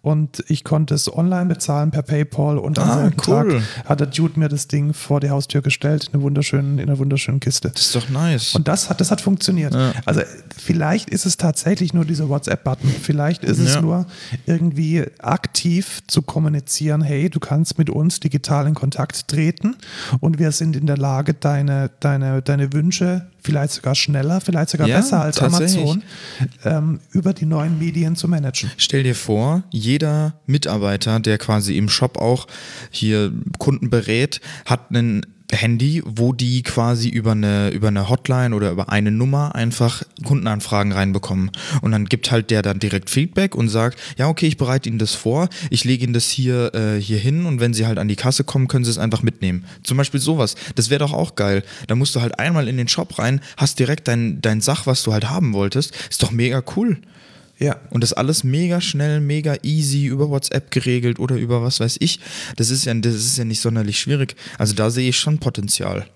Und 0.00 0.42
ich 0.48 0.64
konnte 0.64 0.94
es 0.94 1.14
online 1.14 1.44
bezahlen 1.46 1.90
per 1.90 2.00
PayPal 2.02 2.56
und 2.56 2.78
am 2.78 2.88
Ah, 2.88 2.94
selben 2.96 3.16
cool. 3.26 3.60
Tag 3.60 3.86
hat 3.86 4.00
der 4.00 4.06
Dude 4.06 4.40
mir 4.40 4.48
das 4.48 4.68
Ding 4.68 4.94
vor 4.94 5.20
die 5.20 5.28
Haustür 5.28 5.60
gestellt 5.60 6.06
in 6.08 6.14
einer 6.14 6.22
wunderschönen, 6.22 6.78
in 6.78 6.88
einer 6.88 6.98
wunderschönen 6.98 7.40
Kiste. 7.40 7.68
Das 7.70 7.82
ist 7.82 7.94
doch 7.94 8.08
nice. 8.08 8.54
Und 8.54 8.68
das 8.68 8.88
hat, 8.88 9.02
das 9.02 9.10
hat 9.10 9.20
funktioniert. 9.20 9.74
Ja. 9.74 9.92
Also 10.06 10.22
vielleicht 10.56 11.10
ist 11.10 11.26
es 11.26 11.36
tatsächlich 11.36 11.92
nur 11.92 12.06
dieser 12.06 12.30
WhatsApp-Button. 12.30 12.88
Vielleicht 13.02 13.44
ist 13.44 13.58
es 13.58 13.74
Ja. 13.74 13.82
nur 13.82 14.06
irgendwie 14.46 15.04
aktiv 15.18 16.00
zu 16.06 16.22
kommunizieren, 16.22 17.02
hey, 17.02 17.28
du 17.28 17.38
kannst 17.38 17.76
mit 17.76 17.90
uns 17.90 18.18
digital 18.20 18.66
in 18.66 18.69
Kontakt 18.74 19.28
treten 19.28 19.76
und 20.20 20.38
wir 20.38 20.52
sind 20.52 20.76
in 20.76 20.86
der 20.86 20.96
Lage, 20.96 21.34
deine, 21.34 21.90
deine, 22.00 22.42
deine 22.42 22.72
Wünsche 22.72 23.26
vielleicht 23.42 23.72
sogar 23.72 23.94
schneller, 23.94 24.40
vielleicht 24.40 24.70
sogar 24.70 24.86
Ja, 24.86 24.96
besser 24.96 25.22
als. 25.22 25.38
Amazon 25.40 26.02
ähm, 26.64 27.00
über 27.12 27.32
die 27.32 27.46
neuen 27.46 27.78
Medien 27.78 28.16
zu 28.16 28.28
managen. 28.28 28.70
Stell 28.76 29.02
dir 29.02 29.14
vor, 29.14 29.62
jeder 29.70 30.34
Mitarbeiter, 30.46 31.20
der 31.20 31.38
quasi 31.38 31.76
im 31.76 31.88
Shop 31.88 32.18
auch 32.18 32.46
hier 32.90 33.32
Kunden 33.58 33.90
berät, 33.90 34.40
hat 34.66 34.90
ein 34.90 35.24
Handy, 35.56 36.02
wo 36.04 36.32
die 36.32 36.62
quasi 36.62 37.08
über 37.08 37.32
eine, 37.32 37.70
über 37.70 37.88
eine 37.88 38.08
Hotline 38.08 38.54
oder 38.54 38.70
über 38.70 38.88
eine 38.90 39.10
Nummer 39.10 39.54
einfach 39.54 40.02
Kundenanfragen 40.24 40.92
reinbekommen. 40.92 41.50
Und 41.82 41.92
dann 41.92 42.06
gibt 42.06 42.30
halt 42.30 42.50
der 42.50 42.62
dann 42.62 42.78
direkt 42.78 43.10
Feedback 43.10 43.54
und 43.54 43.68
sagt, 43.68 43.98
ja, 44.16 44.28
okay, 44.28 44.46
ich 44.46 44.56
bereite 44.56 44.88
Ihnen 44.88 44.98
das 44.98 45.14
vor, 45.14 45.48
ich 45.70 45.84
lege 45.84 46.04
Ihnen 46.04 46.12
das 46.12 46.28
hier, 46.30 46.74
äh, 46.74 47.00
hier 47.00 47.18
hin 47.18 47.46
und 47.46 47.60
wenn 47.60 47.74
Sie 47.74 47.86
halt 47.86 47.98
an 47.98 48.08
die 48.08 48.16
Kasse 48.16 48.44
kommen, 48.44 48.68
können 48.68 48.84
Sie 48.84 48.90
es 48.90 48.98
einfach 48.98 49.22
mitnehmen. 49.22 49.64
Zum 49.82 49.96
Beispiel 49.96 50.20
sowas. 50.20 50.54
Das 50.74 50.90
wäre 50.90 51.00
doch 51.00 51.12
auch 51.12 51.34
geil. 51.34 51.62
Da 51.86 51.94
musst 51.94 52.14
du 52.14 52.20
halt 52.20 52.38
einmal 52.38 52.68
in 52.68 52.76
den 52.76 52.88
Shop 52.88 53.18
rein, 53.18 53.40
hast 53.56 53.78
direkt 53.78 54.08
dein, 54.08 54.40
dein 54.40 54.60
Sach, 54.60 54.86
was 54.86 55.02
du 55.02 55.12
halt 55.12 55.28
haben 55.28 55.52
wolltest. 55.52 55.94
Ist 56.10 56.22
doch 56.22 56.30
mega 56.30 56.62
cool. 56.76 56.98
Ja. 57.60 57.76
Und 57.90 58.02
das 58.02 58.14
alles 58.14 58.42
mega 58.42 58.80
schnell, 58.80 59.20
mega 59.20 59.54
easy 59.62 60.06
über 60.06 60.30
WhatsApp 60.30 60.70
geregelt 60.70 61.20
oder 61.20 61.36
über 61.36 61.62
was 61.62 61.78
weiß 61.78 61.98
ich. 62.00 62.18
Das 62.56 62.70
ist 62.70 62.86
ja, 62.86 62.94
das 62.94 63.14
ist 63.14 63.36
ja 63.36 63.44
nicht 63.44 63.60
sonderlich 63.60 64.00
schwierig. 64.00 64.34
Also 64.58 64.74
da 64.74 64.90
sehe 64.90 65.10
ich 65.10 65.18
schon 65.18 65.38
Potenzial. 65.38 66.06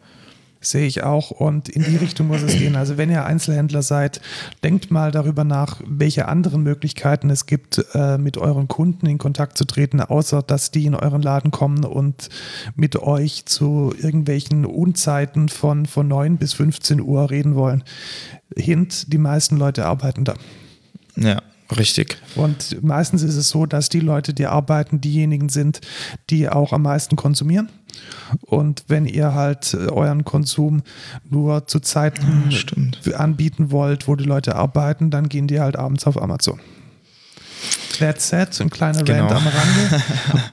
Sehe 0.62 0.86
ich 0.86 1.02
auch 1.02 1.30
und 1.30 1.68
in 1.68 1.84
die 1.84 1.96
Richtung 1.96 2.28
muss 2.28 2.40
es 2.40 2.56
gehen. 2.56 2.76
Also 2.76 2.96
wenn 2.96 3.10
ihr 3.10 3.26
Einzelhändler 3.26 3.82
seid, 3.82 4.22
denkt 4.62 4.90
mal 4.90 5.10
darüber 5.10 5.44
nach, 5.44 5.82
welche 5.86 6.26
anderen 6.26 6.62
Möglichkeiten 6.62 7.28
es 7.28 7.44
gibt, 7.44 7.84
äh, 7.92 8.16
mit 8.16 8.38
euren 8.38 8.66
Kunden 8.66 9.04
in 9.04 9.18
Kontakt 9.18 9.58
zu 9.58 9.66
treten, 9.66 10.00
außer 10.00 10.40
dass 10.40 10.70
die 10.70 10.86
in 10.86 10.94
euren 10.94 11.20
Laden 11.20 11.50
kommen 11.50 11.84
und 11.84 12.30
mit 12.74 12.96
euch 12.96 13.44
zu 13.44 13.94
irgendwelchen 14.00 14.64
Unzeiten 14.64 15.50
von, 15.50 15.84
von 15.84 16.08
9 16.08 16.38
bis 16.38 16.54
15 16.54 17.02
Uhr 17.02 17.28
reden 17.28 17.54
wollen. 17.54 17.84
Hint, 18.56 19.12
die 19.12 19.18
meisten 19.18 19.58
Leute 19.58 19.84
arbeiten 19.84 20.24
da. 20.24 20.32
Ja, 21.16 21.42
richtig. 21.76 22.18
Und 22.35 22.83
meistens 22.83 23.23
ist 23.23 23.37
es 23.37 23.49
so, 23.49 23.66
dass 23.66 23.88
die 23.88 24.00
Leute, 24.00 24.35
die 24.35 24.47
arbeiten, 24.47 25.00
diejenigen 25.00 25.49
sind, 25.49 25.80
die 26.30 26.49
auch 26.49 26.73
am 26.73 26.83
meisten 26.83 27.16
konsumieren. 27.16 27.68
Und 28.40 28.85
wenn 28.88 29.06
ihr 29.06 29.35
halt 29.35 29.75
äh, 29.75 29.88
euren 29.88 30.25
Konsum 30.25 30.83
nur 31.30 31.66
zu 31.68 31.80
Zeiten 31.80 32.50
stimmt. 32.50 33.14
anbieten 33.14 33.71
wollt, 33.71 34.09
wo 34.09 34.16
die 34.16 34.25
Leute 34.25 34.56
arbeiten, 34.56 35.11
dann 35.11 35.28
gehen 35.28 35.47
die 35.47 35.61
halt 35.61 35.76
abends 35.76 36.06
auf 36.06 36.21
Amazon. 36.21 36.61
That's 37.99 38.33
it, 38.33 38.61
ein 38.61 38.71
kleiner 38.71 39.02
Genau. 39.04 39.28
Rant 39.28 39.33
am 39.33 39.47
Rande. 39.47 40.02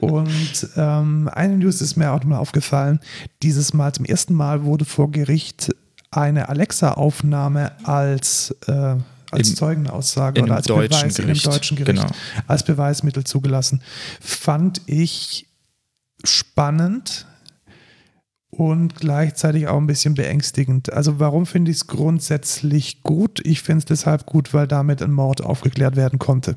Und 0.00 0.68
ähm, 0.76 1.28
eine 1.32 1.56
News 1.56 1.80
ist 1.80 1.96
mir 1.96 2.12
auch 2.12 2.22
mal 2.24 2.38
aufgefallen. 2.38 3.00
Dieses 3.42 3.74
Mal, 3.74 3.92
zum 3.92 4.04
ersten 4.04 4.34
Mal 4.34 4.64
wurde 4.64 4.84
vor 4.84 5.10
Gericht 5.10 5.74
eine 6.10 6.48
Alexa-Aufnahme 6.48 7.72
als, 7.84 8.54
äh, 8.68 8.94
als 9.32 9.50
Im- 9.50 9.56
Zeugenaussage 9.56 10.42
oder 10.42 10.56
als 10.56 10.66
deutschen 10.66 11.08
Beweis 11.08 11.16
Gericht, 11.16 11.44
in 11.44 11.50
deutschen 11.50 11.76
Gericht 11.76 12.00
genau. 12.02 12.12
als 12.46 12.64
Beweismittel 12.64 13.24
zugelassen. 13.24 13.82
Fand 14.20 14.82
ich 14.86 15.46
spannend 16.24 17.26
und 18.50 18.94
gleichzeitig 18.96 19.66
auch 19.66 19.78
ein 19.78 19.86
bisschen 19.86 20.14
beängstigend. 20.14 20.92
Also 20.92 21.18
warum 21.18 21.46
finde 21.46 21.70
ich 21.70 21.78
es 21.78 21.86
grundsätzlich 21.86 23.02
gut? 23.02 23.40
Ich 23.44 23.62
finde 23.62 23.78
es 23.78 23.84
deshalb 23.86 24.26
gut, 24.26 24.52
weil 24.52 24.68
damit 24.68 25.02
ein 25.02 25.12
Mord 25.12 25.42
aufgeklärt 25.42 25.96
werden 25.96 26.18
konnte. 26.18 26.56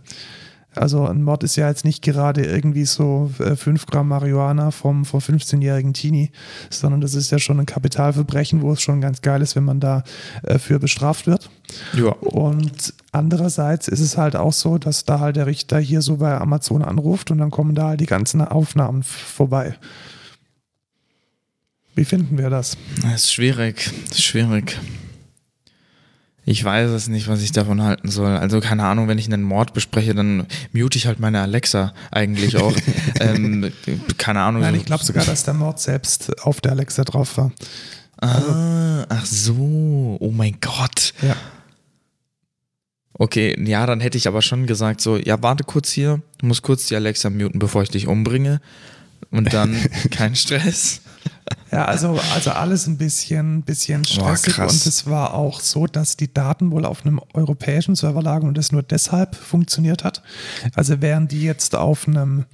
Also 0.77 1.05
ein 1.05 1.23
Mord 1.23 1.43
ist 1.43 1.55
ja 1.55 1.67
jetzt 1.67 1.85
nicht 1.85 2.01
gerade 2.01 2.45
irgendwie 2.45 2.85
so 2.85 3.31
5 3.37 3.85
Gramm 3.85 4.09
Marihuana 4.09 4.71
vom, 4.71 5.05
vom 5.05 5.19
15-jährigen 5.19 5.93
Teenie, 5.93 6.31
sondern 6.69 7.01
das 7.01 7.15
ist 7.15 7.31
ja 7.31 7.39
schon 7.39 7.59
ein 7.59 7.65
Kapitalverbrechen, 7.65 8.61
wo 8.61 8.71
es 8.73 8.81
schon 8.81 9.01
ganz 9.01 9.21
geil 9.21 9.41
ist, 9.41 9.55
wenn 9.55 9.63
man 9.63 9.79
da 9.79 10.03
äh, 10.43 10.59
für 10.59 10.79
bestraft 10.79 11.27
wird. 11.27 11.49
Ja. 11.93 12.11
Und 12.11 12.93
andererseits 13.11 13.87
ist 13.87 14.01
es 14.01 14.17
halt 14.17 14.35
auch 14.35 14.53
so, 14.53 14.77
dass 14.77 15.05
da 15.05 15.19
halt 15.19 15.35
der 15.35 15.47
Richter 15.47 15.79
hier 15.79 16.01
so 16.01 16.17
bei 16.17 16.37
Amazon 16.37 16.81
anruft 16.81 17.31
und 17.31 17.37
dann 17.37 17.51
kommen 17.51 17.75
da 17.75 17.89
halt 17.89 18.01
die 18.01 18.05
ganzen 18.05 18.41
Aufnahmen 18.41 19.03
vorbei. 19.03 19.75
Wie 21.95 22.05
finden 22.05 22.37
wir 22.37 22.49
das? 22.49 22.77
Das 23.01 23.23
ist 23.23 23.33
schwierig. 23.33 23.89
Das 24.09 24.19
ist 24.19 24.25
schwierig. 24.25 24.77
Ich 26.47 26.63
weiß 26.63 26.91
es 26.91 27.07
nicht, 27.07 27.27
was 27.27 27.41
ich 27.41 27.51
davon 27.51 27.81
halten 27.81 28.09
soll. 28.09 28.37
Also 28.37 28.59
keine 28.59 28.85
Ahnung, 28.85 29.07
wenn 29.07 29.17
ich 29.17 29.25
einen 29.25 29.41
Mord 29.41 29.73
bespreche, 29.73 30.13
dann 30.13 30.45
mute 30.73 30.95
ich 30.97 31.07
halt 31.07 31.19
meine 31.19 31.41
Alexa 31.41 31.93
eigentlich 32.11 32.57
auch. 32.57 32.75
ähm, 33.19 33.71
keine 34.19 34.41
Ahnung. 34.41 34.61
Nein, 34.61 34.75
ich 34.75 34.85
glaube 34.85 35.03
sogar, 35.03 35.25
dass 35.25 35.43
der 35.43 35.55
Mord 35.55 35.79
selbst 35.79 36.43
auf 36.43 36.61
der 36.61 36.73
Alexa 36.73 37.03
drauf 37.03 37.37
war. 37.37 37.51
Ah, 38.21 39.05
ach 39.09 39.25
so. 39.25 40.17
Oh 40.19 40.31
mein 40.31 40.57
Gott. 40.61 41.15
Ja. 41.23 41.35
Okay, 43.17 43.55
ja, 43.65 43.85
dann 43.85 43.99
hätte 44.01 44.17
ich 44.17 44.27
aber 44.27 44.41
schon 44.41 44.67
gesagt 44.67 45.01
so, 45.01 45.17
ja, 45.17 45.41
warte 45.41 45.63
kurz 45.63 45.89
hier, 45.89 46.21
du 46.37 46.45
musst 46.47 46.63
kurz 46.63 46.85
die 46.87 46.95
Alexa 46.95 47.29
muten, 47.29 47.59
bevor 47.59 47.81
ich 47.81 47.89
dich 47.89 48.07
umbringe. 48.07 48.61
Und 49.31 49.53
dann 49.53 49.75
kein 50.11 50.35
Stress. 50.35 51.01
Ja, 51.71 51.85
also, 51.85 52.19
also 52.33 52.51
alles 52.51 52.87
ein 52.87 52.97
bisschen, 52.97 53.63
bisschen 53.63 54.05
stressig 54.05 54.55
krass. 54.55 54.71
und 54.73 54.85
es 54.85 55.05
war 55.07 55.33
auch 55.33 55.59
so, 55.59 55.87
dass 55.87 56.15
die 56.15 56.33
Daten 56.33 56.71
wohl 56.71 56.85
auf 56.85 57.05
einem 57.05 57.19
europäischen 57.33 57.95
Server 57.95 58.21
lagen 58.21 58.47
und 58.47 58.57
es 58.57 58.71
nur 58.71 58.81
deshalb 58.81 59.35
funktioniert 59.35 60.03
hat. 60.03 60.23
Also 60.73 61.01
wären 61.01 61.27
die 61.27 61.41
jetzt 61.41 61.75
auf 61.75 62.07
einem, 62.07 62.45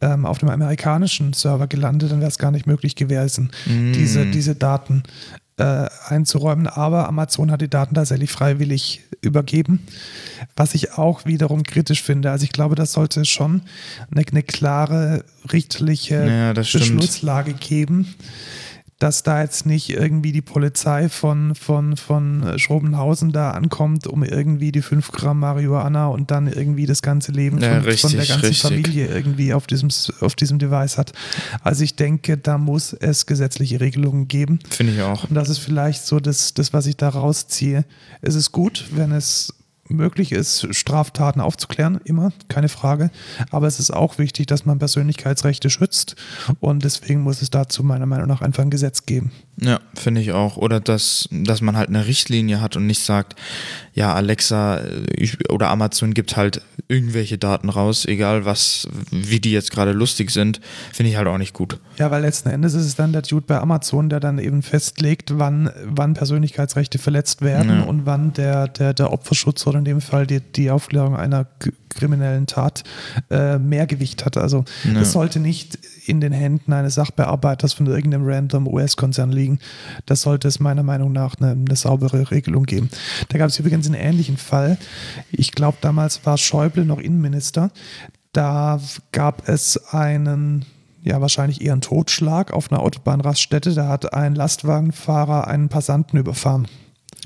ähm, 0.00 0.26
auf 0.26 0.42
einem 0.42 0.50
amerikanischen 0.52 1.32
Server 1.32 1.66
gelandet, 1.66 2.12
dann 2.12 2.20
wäre 2.20 2.30
es 2.30 2.38
gar 2.38 2.50
nicht 2.50 2.66
möglich 2.66 2.96
gewesen, 2.96 3.50
diese, 3.66 4.26
diese 4.26 4.54
Daten 4.54 5.02
äh, 5.58 5.86
einzuräumen. 6.08 6.66
Aber 6.66 7.08
Amazon 7.08 7.50
hat 7.50 7.60
die 7.60 7.68
Daten 7.68 7.94
tatsächlich 7.94 8.30
freiwillig 8.30 9.02
übergeben, 9.20 9.80
was 10.56 10.74
ich 10.74 10.94
auch 10.98 11.24
wiederum 11.24 11.62
kritisch 11.62 12.02
finde. 12.02 12.30
Also 12.30 12.44
ich 12.44 12.52
glaube, 12.52 12.74
das 12.74 12.92
sollte 12.92 13.24
schon 13.24 13.62
eine, 14.10 14.24
eine 14.30 14.42
klare 14.42 15.24
richterliche 15.52 16.26
Ja, 16.26 16.54
das 16.54 16.68
stimmt. 16.68 16.84
Beschlusslage 16.96 17.54
geben, 17.54 18.14
dass 19.02 19.24
da 19.24 19.42
jetzt 19.42 19.66
nicht 19.66 19.90
irgendwie 19.90 20.30
die 20.30 20.42
Polizei 20.42 21.08
von, 21.08 21.56
von, 21.56 21.96
von 21.96 22.56
Schrobenhausen 22.56 23.32
da 23.32 23.50
ankommt, 23.50 24.06
um 24.06 24.22
irgendwie 24.22 24.70
die 24.70 24.80
5 24.80 25.10
Gramm 25.10 25.40
Marihuana 25.40 26.06
und 26.06 26.30
dann 26.30 26.46
irgendwie 26.46 26.86
das 26.86 27.02
ganze 27.02 27.32
Leben 27.32 27.58
Ja, 27.60 27.80
von, 27.80 27.82
von 27.82 27.82
der 27.82 28.20
richtig, 28.20 28.28
ganzen 28.28 28.46
richtig. 28.46 28.62
Familie 28.62 29.06
irgendwie 29.08 29.54
auf 29.54 29.66
diesem, 29.66 29.88
auf 30.20 30.36
diesem 30.36 30.60
Device 30.60 30.98
hat. 30.98 31.12
Also 31.62 31.82
ich 31.82 31.96
denke, 31.96 32.38
da 32.38 32.58
muss 32.58 32.92
es 32.92 33.26
gesetzliche 33.26 33.80
Regelungen 33.80 34.28
geben. 34.28 34.60
Finde 34.70 34.92
ich 34.92 35.02
auch. 35.02 35.24
Und 35.28 35.34
das 35.34 35.48
ist 35.48 35.58
vielleicht 35.58 36.06
so 36.06 36.20
das, 36.20 36.54
das, 36.54 36.72
was 36.72 36.86
ich 36.86 36.96
da 36.96 37.08
rausziehe. 37.08 37.84
Es 38.20 38.36
ist 38.36 38.52
gut, 38.52 38.84
wenn 38.92 39.10
es 39.10 39.52
möglich 39.92 40.32
ist, 40.32 40.74
Straftaten 40.74 41.40
aufzuklären, 41.40 42.00
immer, 42.04 42.32
keine 42.48 42.68
Frage. 42.68 43.10
Aber 43.50 43.66
es 43.66 43.78
ist 43.78 43.90
auch 43.90 44.18
wichtig, 44.18 44.46
dass 44.46 44.64
man 44.64 44.78
Persönlichkeitsrechte 44.78 45.70
schützt. 45.70 46.16
Und 46.60 46.84
deswegen 46.84 47.22
muss 47.22 47.42
es 47.42 47.50
dazu 47.50 47.82
meiner 47.82 48.06
Meinung 48.06 48.28
nach 48.28 48.42
einfach 48.42 48.62
ein 48.62 48.70
Gesetz 48.70 49.06
geben. 49.06 49.32
Ja, 49.60 49.80
finde 49.94 50.20
ich 50.22 50.32
auch. 50.32 50.56
Oder 50.56 50.80
dass, 50.80 51.28
dass 51.30 51.60
man 51.60 51.76
halt 51.76 51.88
eine 51.88 52.06
Richtlinie 52.06 52.60
hat 52.60 52.74
und 52.76 52.86
nicht 52.86 53.02
sagt, 53.04 53.36
ja, 53.94 54.14
Alexa 54.14 54.78
äh, 54.78 55.28
oder 55.50 55.68
Amazon 55.68 56.14
gibt 56.14 56.36
halt 56.36 56.62
irgendwelche 56.88 57.36
Daten 57.38 57.68
raus, 57.68 58.06
egal 58.06 58.44
was, 58.46 58.88
wie 59.10 59.40
die 59.40 59.52
jetzt 59.52 59.70
gerade 59.70 59.92
lustig 59.92 60.30
sind, 60.30 60.60
finde 60.92 61.10
ich 61.10 61.16
halt 61.18 61.28
auch 61.28 61.36
nicht 61.38 61.52
gut. 61.52 61.78
Ja, 61.98 62.10
weil 62.10 62.22
letzten 62.22 62.48
Endes 62.48 62.72
ist 62.74 62.86
es 62.86 62.96
dann 62.96 63.12
der 63.12 63.22
Dude 63.22 63.44
bei 63.46 63.58
Amazon, 63.60 64.08
der 64.08 64.20
dann 64.20 64.38
eben 64.38 64.62
festlegt, 64.62 65.38
wann, 65.38 65.70
wann 65.84 66.14
Persönlichkeitsrechte 66.14 66.98
verletzt 66.98 67.42
werden 67.42 67.80
Ja. 67.80 67.82
und 67.84 68.06
wann 68.06 68.32
der, 68.32 68.68
der, 68.68 68.94
der 68.94 69.12
Opferschutz 69.12 69.66
oder 69.66 69.78
in 69.78 69.84
dem 69.84 70.00
Fall 70.00 70.26
die, 70.26 70.40
die 70.40 70.70
Aufklärung 70.70 71.14
einer 71.14 71.46
kriminellen 71.94 72.46
Tat 72.46 72.84
äh, 73.30 73.58
mehr 73.58 73.86
Gewicht 73.86 74.24
hat. 74.24 74.36
Also 74.36 74.64
Ja. 74.84 74.94
das 75.00 75.12
sollte 75.12 75.40
nicht 75.40 75.78
in 76.06 76.20
den 76.20 76.32
Händen 76.32 76.72
eines 76.72 76.94
Sachbearbeiters 76.94 77.72
von 77.72 77.86
irgendeinem 77.86 78.26
random 78.26 78.66
US-Konzern 78.66 79.30
liegen. 79.30 79.58
Das 80.06 80.22
sollte 80.22 80.48
es 80.48 80.58
meiner 80.60 80.82
Meinung 80.82 81.12
nach 81.12 81.36
eine, 81.40 81.52
eine 81.52 81.76
saubere 81.76 82.30
Regelung 82.30 82.64
geben. 82.64 82.90
Da 83.28 83.38
gab 83.38 83.48
es 83.48 83.58
übrigens 83.58 83.86
einen 83.86 83.94
ähnlichen 83.94 84.36
Fall. 84.36 84.78
Ich 85.30 85.52
glaube, 85.52 85.78
damals 85.80 86.24
war 86.26 86.38
Schäuble 86.38 86.84
noch 86.84 86.98
Innenminister. 86.98 87.70
Da 88.32 88.80
gab 89.12 89.48
es 89.48 89.78
einen 89.92 90.64
ja 91.04 91.20
wahrscheinlich 91.20 91.60
eher 91.60 91.72
ein 91.74 91.80
Totschlag 91.80 92.52
auf 92.52 92.70
einer 92.70 92.80
Autobahnraststätte. 92.80 93.74
Da 93.74 93.88
hat 93.88 94.14
ein 94.14 94.34
Lastwagenfahrer 94.36 95.48
einen 95.48 95.68
Passanten 95.68 96.16
überfahren. 96.18 96.68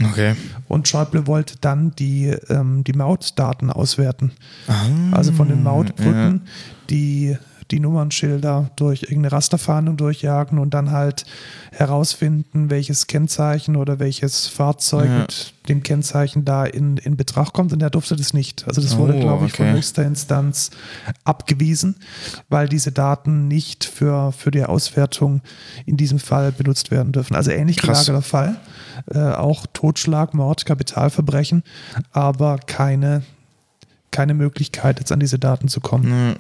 Okay. 0.02 0.34
Und 0.68 0.88
Schäuble 0.88 1.26
wollte 1.26 1.54
dann 1.60 1.94
die, 1.96 2.26
ähm, 2.48 2.84
die 2.84 2.92
Mautdaten 2.92 3.70
auswerten. 3.70 4.32
Ah, 4.68 4.84
Also 5.12 5.32
von 5.32 5.48
den 5.48 5.62
Mautbrücken, 5.62 6.42
die 6.90 7.36
die 7.70 7.80
Nummernschilder 7.80 8.70
durch 8.76 9.02
irgendeine 9.02 9.32
Rasterfahndung 9.32 9.96
durchjagen 9.96 10.58
und 10.58 10.72
dann 10.74 10.90
halt 10.92 11.24
herausfinden, 11.72 12.70
welches 12.70 13.06
Kennzeichen 13.06 13.76
oder 13.76 13.98
welches 13.98 14.46
Fahrzeug 14.46 15.08
Ja. 15.08 15.18
mit 15.20 15.52
dem 15.68 15.82
Kennzeichen 15.82 16.44
da 16.44 16.64
in, 16.64 16.96
in 16.96 17.16
Betracht 17.16 17.52
kommt. 17.52 17.72
Und 17.72 17.82
er 17.82 17.90
durfte 17.90 18.14
das 18.16 18.32
nicht. 18.34 18.66
Also 18.68 18.80
das 18.80 18.96
wurde, 18.96 19.14
Oh, 19.14 19.20
glaube 19.20 19.46
ich, 19.46 19.52
von 19.52 19.66
okay. 19.66 19.76
höchster 19.76 20.04
Instanz 20.04 20.70
abgewiesen, 21.24 21.96
weil 22.48 22.68
diese 22.68 22.92
Daten 22.92 23.48
nicht 23.48 23.84
für, 23.84 24.32
für 24.32 24.50
die 24.50 24.64
Auswertung 24.64 25.40
in 25.86 25.96
diesem 25.96 26.18
Fall 26.18 26.52
benutzt 26.52 26.90
werden 26.90 27.12
dürfen. 27.12 27.34
Also 27.34 27.50
ähnlich 27.50 27.76
Krass. 27.78 28.06
gelagerter 28.06 28.22
Fall. 28.28 28.56
Äh, 29.12 29.18
auch 29.34 29.66
Totschlag, 29.72 30.34
Mord, 30.34 30.66
Kapitalverbrechen, 30.66 31.62
aber 32.12 32.58
keine, 32.58 33.22
keine 34.10 34.34
Möglichkeit, 34.34 34.98
jetzt 35.00 35.12
an 35.12 35.20
diese 35.20 35.38
Daten 35.38 35.68
zu 35.68 35.80
kommen. 35.80 36.08
Ja. 36.10 36.34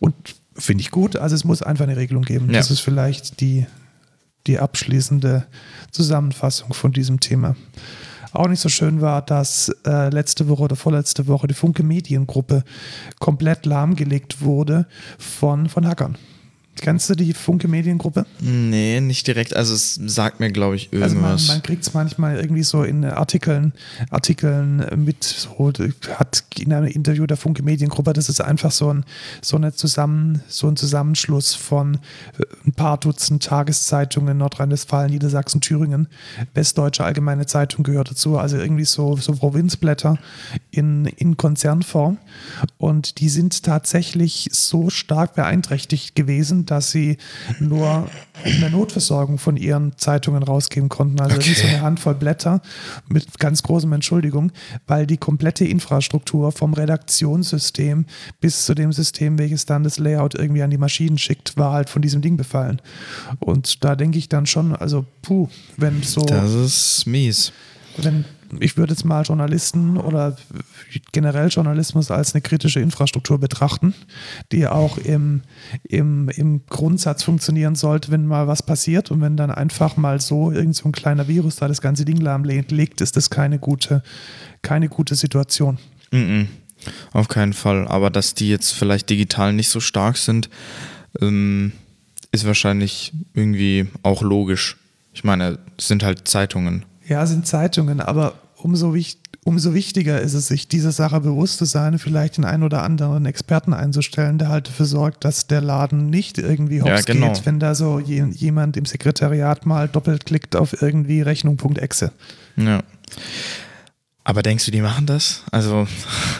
Und 0.00 0.14
finde 0.56 0.82
ich 0.82 0.90
gut. 0.90 1.16
Also 1.16 1.36
es 1.36 1.44
muss 1.44 1.62
einfach 1.62 1.84
eine 1.84 1.96
Regelung 1.96 2.22
geben. 2.22 2.46
Ja. 2.46 2.54
Das 2.54 2.70
ist 2.70 2.80
vielleicht 2.80 3.40
die, 3.40 3.66
die 4.46 4.58
abschließende 4.58 5.46
Zusammenfassung 5.92 6.72
von 6.72 6.92
diesem 6.92 7.20
Thema. 7.20 7.54
Auch 8.32 8.48
nicht 8.48 8.60
so 8.60 8.68
schön 8.68 9.00
war, 9.00 9.22
dass 9.22 9.70
äh, 9.84 10.08
letzte 10.08 10.48
Woche 10.48 10.62
oder 10.62 10.76
vorletzte 10.76 11.26
Woche 11.26 11.46
die 11.46 11.54
Funke 11.54 11.82
Mediengruppe 11.82 12.64
komplett 13.18 13.66
lahmgelegt 13.66 14.40
wurde 14.40 14.86
von, 15.18 15.68
von 15.68 15.86
Hackern. 15.86 16.16
Kennst 16.76 17.10
du 17.10 17.14
die 17.14 17.34
Funke 17.34 17.68
Mediengruppe? 17.68 18.24
Nee, 18.40 19.00
nicht 19.00 19.26
direkt. 19.26 19.54
Also 19.54 19.74
es 19.74 20.00
sagt 20.06 20.40
mir, 20.40 20.50
glaube 20.50 20.76
ich, 20.76 20.88
Also 20.92 21.14
man, 21.16 21.24
irgendwas. 21.24 21.48
man 21.48 21.62
kriegt 21.62 21.82
es 21.82 21.92
manchmal 21.92 22.36
irgendwie 22.36 22.62
so 22.62 22.84
in 22.84 23.04
Artikeln, 23.04 23.74
Artikeln 24.08 24.86
mit, 24.96 25.22
so, 25.24 25.72
hat 26.14 26.44
in 26.58 26.72
einem 26.72 26.86
Interview 26.86 27.26
der 27.26 27.36
Funke 27.36 27.62
Mediengruppe, 27.62 28.12
das 28.14 28.30
ist 28.30 28.40
einfach 28.40 28.70
so 28.70 28.92
ein, 28.92 29.04
so 29.42 29.56
eine 29.56 29.74
Zusammen, 29.74 30.42
so 30.48 30.68
ein 30.68 30.76
Zusammenschluss 30.76 31.54
von 31.54 31.94
äh, 31.94 31.98
ein 32.66 32.72
paar 32.72 32.96
Dutzend 32.98 33.42
Tageszeitungen 33.42 34.32
in 34.32 34.38
Nordrhein-Westfalen, 34.38 35.10
Niedersachsen, 35.10 35.60
Thüringen, 35.60 36.08
Westdeutsche 36.54 37.04
Allgemeine 37.04 37.46
Zeitung 37.46 37.84
gehört 37.84 38.10
dazu, 38.10 38.38
also 38.38 38.56
irgendwie 38.56 38.84
so, 38.86 39.16
so 39.16 39.32
Provinzblätter 39.32 40.18
in, 40.70 41.04
in 41.04 41.36
Konzernform. 41.36 42.18
Und 42.78 43.20
die 43.20 43.28
sind 43.28 43.64
tatsächlich 43.64 44.48
so 44.52 44.88
stark 44.88 45.34
beeinträchtigt 45.34 46.14
gewesen, 46.14 46.59
dass 46.66 46.90
sie 46.90 47.18
nur 47.58 48.08
eine 48.44 48.70
Notversorgung 48.70 49.38
von 49.38 49.56
ihren 49.56 49.96
Zeitungen 49.98 50.42
rausgeben 50.42 50.88
konnten. 50.88 51.20
Also 51.20 51.36
Okay. 51.36 51.50
okay. 51.52 51.60
so 51.60 51.66
eine 51.68 51.80
Handvoll 51.82 52.14
Blätter 52.14 52.60
mit 53.08 53.38
ganz 53.38 53.62
großem 53.62 53.92
Entschuldigung, 53.92 54.52
weil 54.86 55.06
die 55.06 55.16
komplette 55.16 55.64
Infrastruktur 55.64 56.52
vom 56.52 56.74
Redaktionssystem 56.74 58.06
bis 58.40 58.64
zu 58.64 58.74
dem 58.74 58.92
System, 58.92 59.38
welches 59.38 59.66
dann 59.66 59.84
das 59.84 59.98
Layout 59.98 60.34
irgendwie 60.34 60.62
an 60.62 60.70
die 60.70 60.78
Maschinen 60.78 61.18
schickt, 61.18 61.56
war 61.56 61.72
halt 61.72 61.90
von 61.90 62.02
diesem 62.02 62.22
Ding 62.22 62.36
befallen. 62.36 62.80
Und 63.38 63.84
da 63.84 63.96
denke 63.96 64.18
ich 64.18 64.28
dann 64.28 64.46
schon, 64.46 64.74
also 64.74 65.04
puh, 65.22 65.48
wenn 65.76 66.02
so 66.02 66.22
das 66.24 66.52
ist 66.52 67.06
mies. 67.06 67.52
wenn 67.98 68.24
ich 68.58 68.76
würde 68.76 68.92
jetzt 68.92 69.04
mal 69.04 69.22
Journalisten 69.22 69.96
oder 69.96 70.36
generell 71.12 71.48
Journalismus 71.48 72.10
als 72.10 72.34
eine 72.34 72.42
kritische 72.42 72.80
Infrastruktur 72.80 73.38
betrachten, 73.38 73.94
die 74.50 74.66
auch 74.66 74.98
im, 74.98 75.42
im, 75.88 76.28
im 76.30 76.66
Grundsatz 76.66 77.22
funktionieren 77.22 77.74
sollte, 77.74 78.10
wenn 78.10 78.26
mal 78.26 78.48
was 78.48 78.62
passiert 78.62 79.10
und 79.10 79.20
wenn 79.20 79.36
dann 79.36 79.50
einfach 79.50 79.96
mal 79.96 80.20
so 80.20 80.50
irgend 80.50 80.76
so 80.76 80.88
ein 80.88 80.92
kleiner 80.92 81.28
Virus 81.28 81.56
da 81.56 81.68
das 81.68 81.80
ganze 81.80 82.04
Ding 82.04 82.18
lahmlegt, 82.18 83.00
ist 83.00 83.16
das 83.16 83.30
keine 83.30 83.58
gute, 83.58 84.02
keine 84.62 84.88
gute 84.88 85.14
Situation. 85.14 85.78
Mhm. 86.10 86.48
Auf 87.12 87.28
keinen 87.28 87.52
Fall. 87.52 87.86
Aber 87.88 88.10
dass 88.10 88.34
die 88.34 88.48
jetzt 88.48 88.72
vielleicht 88.72 89.10
digital 89.10 89.52
nicht 89.52 89.68
so 89.68 89.80
stark 89.80 90.16
sind, 90.16 90.48
ähm, 91.20 91.72
ist 92.32 92.46
wahrscheinlich 92.46 93.12
irgendwie 93.34 93.88
auch 94.02 94.22
logisch. 94.22 94.76
Ich 95.12 95.24
meine, 95.24 95.58
es 95.76 95.88
sind 95.88 96.02
halt 96.02 96.28
Zeitungen. 96.28 96.84
Ja, 97.10 97.26
sind 97.26 97.44
Zeitungen, 97.44 98.00
aber 98.00 98.34
umso, 98.56 98.94
wich 98.94 99.18
umso 99.42 99.74
wichtiger 99.74 100.20
ist 100.20 100.34
es, 100.34 100.46
sich 100.46 100.68
dieser 100.68 100.92
Sache 100.92 101.20
bewusst 101.20 101.58
zu 101.58 101.64
sein, 101.64 101.98
vielleicht 101.98 102.36
den 102.36 102.44
einen 102.44 102.62
oder 102.62 102.84
anderen 102.84 103.26
Experten 103.26 103.72
einzustellen, 103.74 104.38
der 104.38 104.48
halt 104.48 104.68
dafür 104.68 104.86
sorgt, 104.86 105.24
dass 105.24 105.48
der 105.48 105.60
Laden 105.60 106.08
nicht 106.08 106.38
irgendwie 106.38 106.82
hops 106.82 106.88
Ja, 106.88 107.00
genau. 107.00 107.32
geht, 107.32 107.46
wenn 107.46 107.58
da 107.58 107.74
so 107.74 107.98
je 107.98 108.24
jemand 108.30 108.76
im 108.76 108.84
Sekretariat 108.84 109.66
mal 109.66 109.88
doppelt 109.88 110.24
klickt 110.24 110.54
auf 110.54 110.80
irgendwie 110.82 111.20
Rechnung.exe. 111.20 112.12
Ja. 112.56 112.80
Aber 114.22 114.42
denkst 114.42 114.66
du, 114.66 114.70
die 114.70 114.82
machen 114.82 115.06
das? 115.06 115.42
Also, 115.50 115.88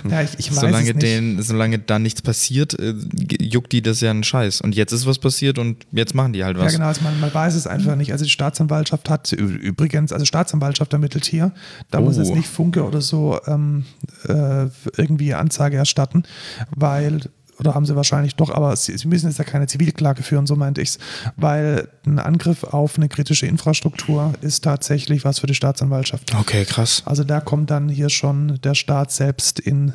Ja, 0.08 0.20
ich, 0.22 0.38
ich 0.38 0.50
solange. 0.50 0.92
Den, 0.94 1.40
solange 1.42 1.78
da 1.78 1.98
nichts 1.98 2.20
passiert, 2.20 2.78
äh, 2.78 2.94
juckt 3.40 3.72
die 3.72 3.80
das 3.80 4.00
ja 4.02 4.10
einen 4.10 4.22
Scheiß. 4.22 4.60
Und 4.60 4.74
jetzt 4.74 4.92
ist 4.92 5.06
was 5.06 5.18
passiert 5.18 5.58
und 5.58 5.86
jetzt 5.90 6.14
machen 6.14 6.34
die 6.34 6.44
halt 6.44 6.58
Ja, 6.58 6.64
was. 6.64 6.72
genau, 6.74 6.86
also 6.86 7.00
man, 7.02 7.18
man 7.20 7.32
weiß 7.32 7.54
es 7.54 7.66
einfach 7.66 7.96
nicht. 7.96 8.12
Also 8.12 8.24
die 8.24 8.30
Staatsanwaltschaft 8.30 9.08
hat 9.08 9.32
übrigens, 9.32 10.12
also 10.12 10.26
Staatsanwaltschaft 10.26 10.92
ermittelt 10.92 11.24
hier, 11.24 11.52
da 11.90 12.00
muss 12.00 12.16
Oh. 12.16 12.20
jetzt 12.20 12.34
nicht 12.34 12.48
Funke 12.48 12.84
oder 12.84 13.00
so 13.00 13.40
ähm, 13.46 13.86
äh, 14.28 14.66
irgendwie 14.98 15.32
Anzeige 15.34 15.78
erstatten, 15.78 16.24
weil, 16.70 17.20
oder 17.60 17.74
haben 17.74 17.86
sie 17.86 17.94
wahrscheinlich 17.94 18.34
doch, 18.36 18.50
aber 18.50 18.74
sie, 18.74 18.96
sie 18.96 19.06
müssen 19.06 19.28
jetzt 19.28 19.38
ja 19.38 19.44
keine 19.44 19.66
Zivilklage 19.66 20.22
führen, 20.22 20.46
so 20.46 20.56
meinte 20.56 20.80
ich's, 20.80 20.98
weil 21.36 21.88
ein 22.06 22.18
Angriff 22.18 22.64
auf 22.64 22.96
eine 22.96 23.08
kritische 23.08 23.46
Infrastruktur 23.46 24.32
ist 24.40 24.64
tatsächlich 24.64 25.24
was 25.24 25.38
für 25.40 25.46
die 25.46 25.54
Staatsanwaltschaft. 25.54 26.34
Okay, 26.34 26.64
krass. 26.64 27.02
Also 27.04 27.22
da 27.22 27.40
kommt 27.40 27.70
dann 27.70 27.88
hier 27.88 28.08
schon 28.08 28.58
der 28.62 28.74
Staat 28.74 29.12
selbst 29.12 29.60
in, 29.60 29.92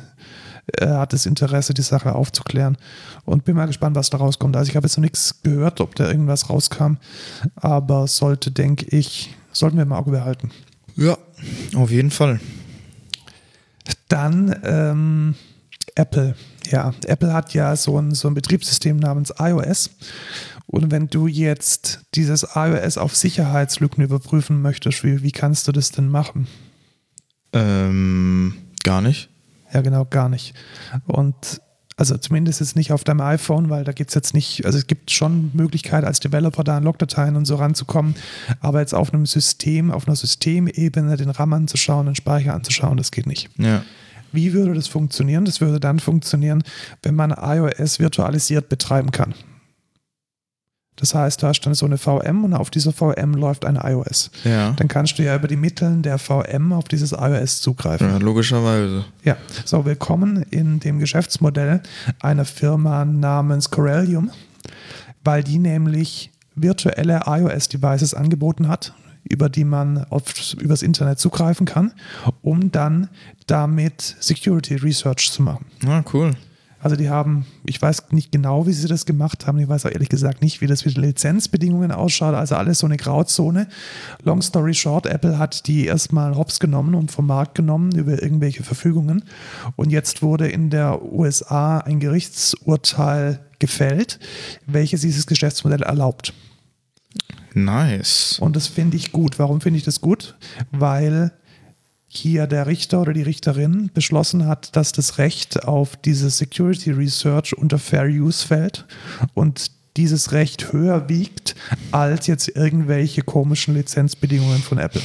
er 0.78 1.00
hat 1.00 1.12
das 1.12 1.26
Interesse, 1.26 1.74
die 1.74 1.82
Sache 1.82 2.14
aufzuklären. 2.14 2.76
Und 3.24 3.44
bin 3.44 3.56
mal 3.56 3.66
gespannt, 3.66 3.96
was 3.96 4.10
da 4.10 4.18
rauskommt. 4.18 4.56
Also 4.56 4.70
ich 4.70 4.76
habe 4.76 4.86
jetzt 4.86 4.96
noch 4.96 5.02
nichts 5.02 5.42
gehört, 5.42 5.80
ob 5.80 5.96
da 5.96 6.08
irgendwas 6.08 6.48
rauskam, 6.48 6.94
aber 7.56 8.06
sollte, 8.06 8.52
denke 8.52 8.86
ich, 8.96 9.34
sollten 9.50 9.76
wir 9.76 9.82
im 9.82 9.92
Auge 9.92 10.12
behalten. 10.12 10.52
Ja, 10.94 11.18
auf 11.74 11.90
jeden 11.90 12.12
Fall. 12.12 12.40
Dann 14.08 14.54
ähm, 14.64 15.34
Apple. 15.96 16.36
Ja, 16.70 16.92
Apple 17.06 17.32
hat 17.32 17.54
ja 17.54 17.76
so 17.76 17.98
ein, 17.98 18.14
so 18.14 18.28
ein 18.28 18.34
Betriebssystem 18.34 18.96
namens 18.96 19.32
iOS. 19.38 19.90
Und 20.66 20.90
wenn 20.90 21.08
du 21.08 21.26
jetzt 21.26 22.00
dieses 22.14 22.46
iOS 22.54 22.98
auf 22.98 23.14
Sicherheitslücken 23.14 24.02
überprüfen 24.02 24.62
möchtest, 24.62 25.04
wie, 25.04 25.22
wie 25.22 25.32
kannst 25.32 25.68
du 25.68 25.72
das 25.72 25.92
denn 25.92 26.08
machen? 26.08 26.48
Ähm, 27.52 28.54
gar 28.82 29.00
nicht. 29.00 29.30
Ja, 29.72 29.80
genau, 29.80 30.04
gar 30.04 30.28
nicht. 30.28 30.54
Und 31.06 31.60
also 31.96 32.16
zumindest 32.18 32.60
jetzt 32.60 32.76
nicht 32.76 32.92
auf 32.92 33.04
deinem 33.04 33.22
iPhone, 33.22 33.70
weil 33.70 33.84
da 33.84 33.92
gibt 33.92 34.10
es 34.10 34.14
jetzt 34.14 34.34
nicht, 34.34 34.66
also 34.66 34.76
es 34.76 34.86
gibt 34.86 35.10
schon 35.10 35.50
Möglichkeit 35.54 36.04
als 36.04 36.20
Developer 36.20 36.62
da 36.62 36.76
an 36.76 36.84
Logdateien 36.84 37.36
und 37.36 37.46
so 37.46 37.56
ranzukommen, 37.56 38.14
aber 38.60 38.80
jetzt 38.80 38.94
auf 38.94 39.14
einem 39.14 39.24
System, 39.24 39.90
auf 39.90 40.06
einer 40.06 40.16
Systemebene 40.16 41.16
den 41.16 41.30
RAM 41.30 41.54
anzuschauen, 41.54 42.06
den 42.06 42.14
Speicher 42.14 42.52
anzuschauen, 42.52 42.98
das 42.98 43.12
geht 43.12 43.26
nicht. 43.26 43.48
Ja. 43.56 43.82
Wie 44.36 44.52
würde 44.52 44.74
das 44.74 44.86
funktionieren? 44.86 45.44
Das 45.44 45.60
würde 45.60 45.80
dann 45.80 45.98
funktionieren, 45.98 46.62
wenn 47.02 47.14
man 47.14 47.30
iOS 47.32 47.98
virtualisiert 47.98 48.68
betreiben 48.68 49.10
kann. 49.10 49.34
Das 50.96 51.14
heißt, 51.14 51.42
du 51.42 51.46
hast 51.46 51.60
dann 51.60 51.74
so 51.74 51.84
eine 51.84 51.98
VM 51.98 52.44
und 52.44 52.54
auf 52.54 52.70
dieser 52.70 52.92
VM 52.92 53.34
läuft 53.34 53.66
ein 53.66 53.76
iOS. 53.76 54.30
Ja. 54.44 54.72
Dann 54.72 54.88
kannst 54.88 55.18
du 55.18 55.22
ja 55.22 55.36
über 55.36 55.46
die 55.46 55.56
Mitteln 55.56 56.02
der 56.02 56.18
VM 56.18 56.72
auf 56.72 56.84
dieses 56.84 57.12
iOS 57.12 57.60
zugreifen. 57.60 58.08
ja 58.08 58.16
logischerweise. 58.16 59.04
Ja, 59.22 59.36
so 59.64 59.84
willkommen 59.84 60.42
in 60.50 60.80
dem 60.80 60.98
Geschäftsmodell 60.98 61.82
einer 62.20 62.46
Firma 62.46 63.04
namens 63.04 63.70
Corellium, 63.70 64.30
weil 65.22 65.44
die 65.44 65.58
nämlich 65.58 66.30
virtuelle 66.54 67.22
iOS-Devices 67.26 68.14
angeboten 68.14 68.68
hat, 68.68 68.94
über 69.28 69.48
die 69.48 69.64
man 69.64 70.04
auf, 70.04 70.54
übers 70.60 70.82
Internet 70.82 71.18
zugreifen 71.18 71.66
kann, 71.66 71.92
um 72.42 72.70
dann 72.70 73.08
damit 73.46 74.16
Security 74.20 74.76
Research 74.76 75.30
zu 75.30 75.42
machen. 75.42 75.66
Ah, 75.86 76.02
cool. 76.12 76.32
Also 76.86 76.94
die 76.94 77.08
haben, 77.08 77.46
ich 77.64 77.82
weiß 77.82 78.12
nicht 78.12 78.30
genau, 78.30 78.66
wie 78.68 78.72
sie 78.72 78.86
das 78.86 79.06
gemacht 79.06 79.46
haben. 79.46 79.58
Ich 79.58 79.68
weiß 79.68 79.86
auch 79.86 79.90
ehrlich 79.90 80.08
gesagt 80.08 80.40
nicht, 80.40 80.60
wie 80.60 80.68
das 80.68 80.84
mit 80.84 80.96
den 80.96 81.02
Lizenzbedingungen 81.02 81.90
ausschaut. 81.90 82.34
Also 82.34 82.54
alles 82.54 82.78
so 82.78 82.86
eine 82.86 82.96
Grauzone. 82.96 83.66
Long 84.22 84.40
story 84.40 84.72
short, 84.72 85.06
Apple 85.06 85.36
hat 85.38 85.66
die 85.66 85.86
erstmal 85.86 86.36
hops 86.36 86.60
genommen 86.60 86.94
und 86.94 87.10
vom 87.10 87.26
Markt 87.26 87.56
genommen 87.56 87.92
über 87.92 88.22
irgendwelche 88.22 88.62
Verfügungen. 88.62 89.24
Und 89.74 89.90
jetzt 89.90 90.22
wurde 90.22 90.46
in 90.48 90.70
der 90.70 91.02
USA 91.02 91.78
ein 91.78 91.98
Gerichtsurteil 91.98 93.40
gefällt, 93.58 94.20
welches 94.66 95.00
dieses 95.00 95.26
Geschäftsmodell 95.26 95.82
erlaubt. 95.82 96.34
Nice. 97.56 98.38
Und 98.38 98.54
das 98.54 98.66
finde 98.66 98.98
ich 98.98 99.12
gut. 99.12 99.38
Warum 99.38 99.62
finde 99.62 99.78
ich 99.78 99.84
das 99.84 100.02
gut? 100.02 100.36
Weil 100.72 101.32
hier 102.06 102.46
der 102.46 102.66
Richter 102.66 103.00
oder 103.00 103.14
die 103.14 103.22
Richterin 103.22 103.90
beschlossen 103.94 104.46
hat, 104.46 104.76
dass 104.76 104.92
das 104.92 105.16
Recht 105.16 105.64
auf 105.64 105.96
diese 105.96 106.28
Security 106.28 106.90
Research 106.90 107.56
unter 107.56 107.78
Fair 107.78 108.08
Use 108.08 108.46
fällt 108.46 108.84
und 109.32 109.70
dieses 109.96 110.32
Recht 110.32 110.74
höher 110.74 111.08
wiegt 111.08 111.56
als 111.92 112.26
jetzt 112.26 112.48
irgendwelche 112.48 113.22
komischen 113.22 113.74
Lizenzbedingungen 113.74 114.58
von 114.58 114.76
Apple. 114.76 115.02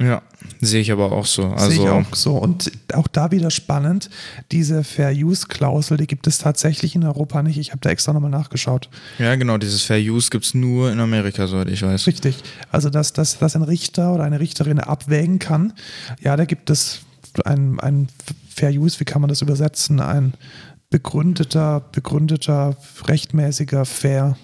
Ja, 0.00 0.22
sehe 0.60 0.80
ich 0.80 0.90
aber 0.90 1.12
auch 1.12 1.26
so. 1.26 1.48
Also 1.48 1.70
Sehe 1.70 1.82
ich 1.82 1.88
auch 1.88 2.14
so. 2.14 2.36
Und 2.36 2.72
auch 2.94 3.08
da 3.08 3.30
wieder 3.30 3.50
spannend, 3.50 4.08
diese 4.50 4.84
Fair-Use-Klausel, 4.84 5.98
die 5.98 6.06
gibt 6.06 6.26
es 6.26 6.38
tatsächlich 6.38 6.94
in 6.94 7.04
Europa 7.04 7.42
nicht. 7.42 7.58
Ich 7.58 7.70
habe 7.70 7.80
da 7.80 7.90
extra 7.90 8.12
nochmal 8.12 8.30
nachgeschaut. 8.30 8.88
Ja, 9.18 9.34
genau, 9.36 9.58
dieses 9.58 9.82
Fair 9.82 9.98
Use 9.98 10.30
gibt 10.30 10.46
es 10.46 10.54
nur 10.54 10.90
in 10.90 10.98
Amerika, 10.98 11.46
soweit 11.46 11.68
ich 11.68 11.82
weiß. 11.82 12.06
Richtig. 12.06 12.36
Also, 12.70 12.88
dass, 12.88 13.12
dass, 13.12 13.38
dass 13.38 13.54
ein 13.54 13.62
Richter 13.62 14.14
oder 14.14 14.24
eine 14.24 14.40
Richterin 14.40 14.80
abwägen 14.80 15.38
kann. 15.38 15.74
Ja, 16.20 16.36
da 16.36 16.46
gibt 16.46 16.70
es 16.70 17.02
ein, 17.44 17.78
ein 17.80 18.08
Fair 18.48 18.70
Use, 18.70 18.98
wie 18.98 19.04
kann 19.04 19.20
man 19.20 19.28
das 19.28 19.42
übersetzen? 19.42 20.00
Ein 20.00 20.32
begründeter, 20.90 21.80
begründeter, 21.92 22.76
rechtmäßiger, 23.06 23.84
fair 23.84 24.36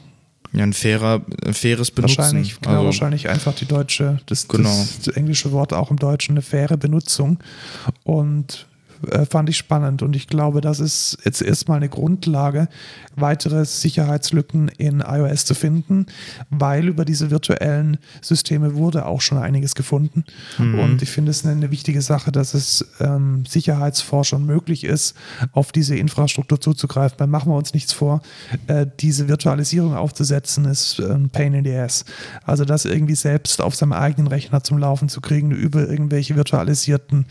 Ja, 0.53 0.63
ein 0.63 0.73
fairer, 0.73 1.21
faires 1.53 1.91
Benutzen. 1.91 2.19
Wahrscheinlich, 2.19 2.61
genau, 2.61 2.71
also, 2.77 2.85
wahrscheinlich 2.87 3.29
einfach 3.29 3.55
die 3.55 3.67
deutsche, 3.67 4.21
das, 4.27 4.49
Genau. 4.49 4.87
das 5.05 5.15
englische 5.15 5.53
Wort 5.53 5.73
auch 5.73 5.91
im 5.91 5.99
Deutschen, 5.99 6.33
eine 6.33 6.43
faire 6.43 6.77
Benutzung. 6.77 7.39
Und 8.05 8.67
äh, 9.11 9.27
fand 9.27 9.49
ich 9.49 9.57
spannend. 9.57 10.03
Und 10.03 10.17
ich 10.17 10.27
glaube, 10.27 10.61
das 10.61 10.81
ist 10.81 11.19
jetzt 11.25 11.43
erstmal 11.43 11.79
eine 11.79 11.89
Grundlage, 11.89 12.69
weitere 13.17 13.65
Sicherheitslücken 13.65 14.69
in 14.79 15.01
iOS 15.01 15.45
zu 15.45 15.55
finden, 15.55 16.07
weil 16.51 16.89
über 16.89 17.05
diese 17.05 17.31
virtuellen 17.31 17.99
Systeme 18.21 18.75
wurde 18.75 19.07
auch 19.07 19.21
schon 19.21 19.39
einiges 19.39 19.75
gefunden. 19.75 20.25
Mhm. 20.59 20.79
Und 20.79 21.03
ich 21.03 21.11
finde 21.11 21.31
es 21.31 21.45
eine, 21.45 21.55
eine 21.55 21.71
wichtige 21.71 22.03
Sache, 22.03 22.33
dass 22.33 22.55
es 22.55 22.87
ähm, 23.01 23.45
Sicherheitsforschern 23.47 24.45
möglich 24.45 24.85
ist, 24.85 25.15
auf 25.53 25.73
diese 25.73 25.97
Infrastruktur 25.97 26.61
zuzugreifen. 26.61 27.19
Weil 27.19 27.27
machen 27.27 27.51
wir 27.51 27.57
uns 27.57 27.75
nichts 27.75 27.93
vor, 27.93 28.23
äh, 28.67 28.87
diese 29.01 29.29
Virtualisierung 29.29 29.95
aufzusetzen, 29.95 30.65
ist 30.65 31.01
ein 31.01 31.31
Pain 31.31 31.55
in 31.55 31.65
the 31.65 31.75
Ass. 31.75 32.05
Also 32.45 32.65
das 32.65 32.85
irgendwie 32.85 33.15
selbst 33.15 33.61
auf 33.61 33.75
seinem 33.75 33.93
eigenen 33.93 34.29
Rechner 34.29 34.63
zum 34.63 34.79
Laufen 34.79 35.09
zu 35.09 35.21
kriegen, 35.21 35.51
über 35.51 35.89
irgendwelche 35.89 36.37
virtualisierten, 36.37 37.27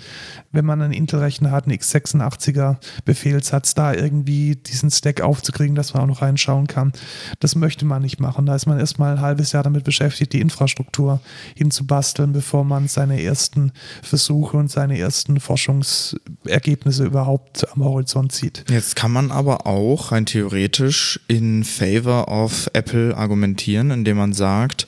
wenn 0.52 0.66
man 0.66 0.82
einen 0.82 0.94
Intel-Rechner 0.94 1.52
hat, 1.52 1.57
einen 1.66 1.78
x86er 1.78 2.78
Befehlssatz, 3.06 3.74
da 3.74 3.94
irgendwie 3.94 4.56
diesen 4.56 4.92
Stack 4.92 5.22
aufzukriegen, 5.22 5.76
dass 5.76 5.94
man 5.94 6.04
auch 6.04 6.08
noch 6.08 6.22
reinschauen 6.22 6.68
kann. 6.68 6.94
Das 7.40 7.56
möchte 7.56 7.86
man 7.86 8.02
nicht 8.02 8.20
machen. 8.20 8.46
Da 8.46 8.56
ist 8.56 8.66
man 8.66 8.80
erstmal 8.80 9.14
ein 9.16 9.22
halbes 9.22 9.52
Jahr 9.52 9.64
damit 9.64 9.84
beschäftigt, 9.84 10.34
die 10.34 10.42
Infrastruktur 10.42 11.22
hinzubasteln, 11.56 12.34
bevor 12.34 12.64
man 12.64 12.88
seine 12.88 13.22
ersten 13.22 13.72
Versuche 14.02 14.58
und 14.58 14.70
seine 14.70 14.98
ersten 15.00 15.40
Forschungsergebnisse 15.40 17.06
überhaupt 17.06 17.68
am 17.74 17.84
Horizont 17.84 18.32
sieht. 18.32 18.66
Jetzt 18.70 18.96
kann 18.96 19.12
man 19.12 19.32
aber 19.32 19.66
auch 19.66 20.12
rein 20.12 20.26
theoretisch 20.26 21.20
in 21.28 21.64
favor 21.64 22.28
of 22.28 22.70
Apple 22.74 23.16
argumentieren, 23.16 23.92
indem 23.92 24.18
man 24.18 24.34
sagt, 24.34 24.88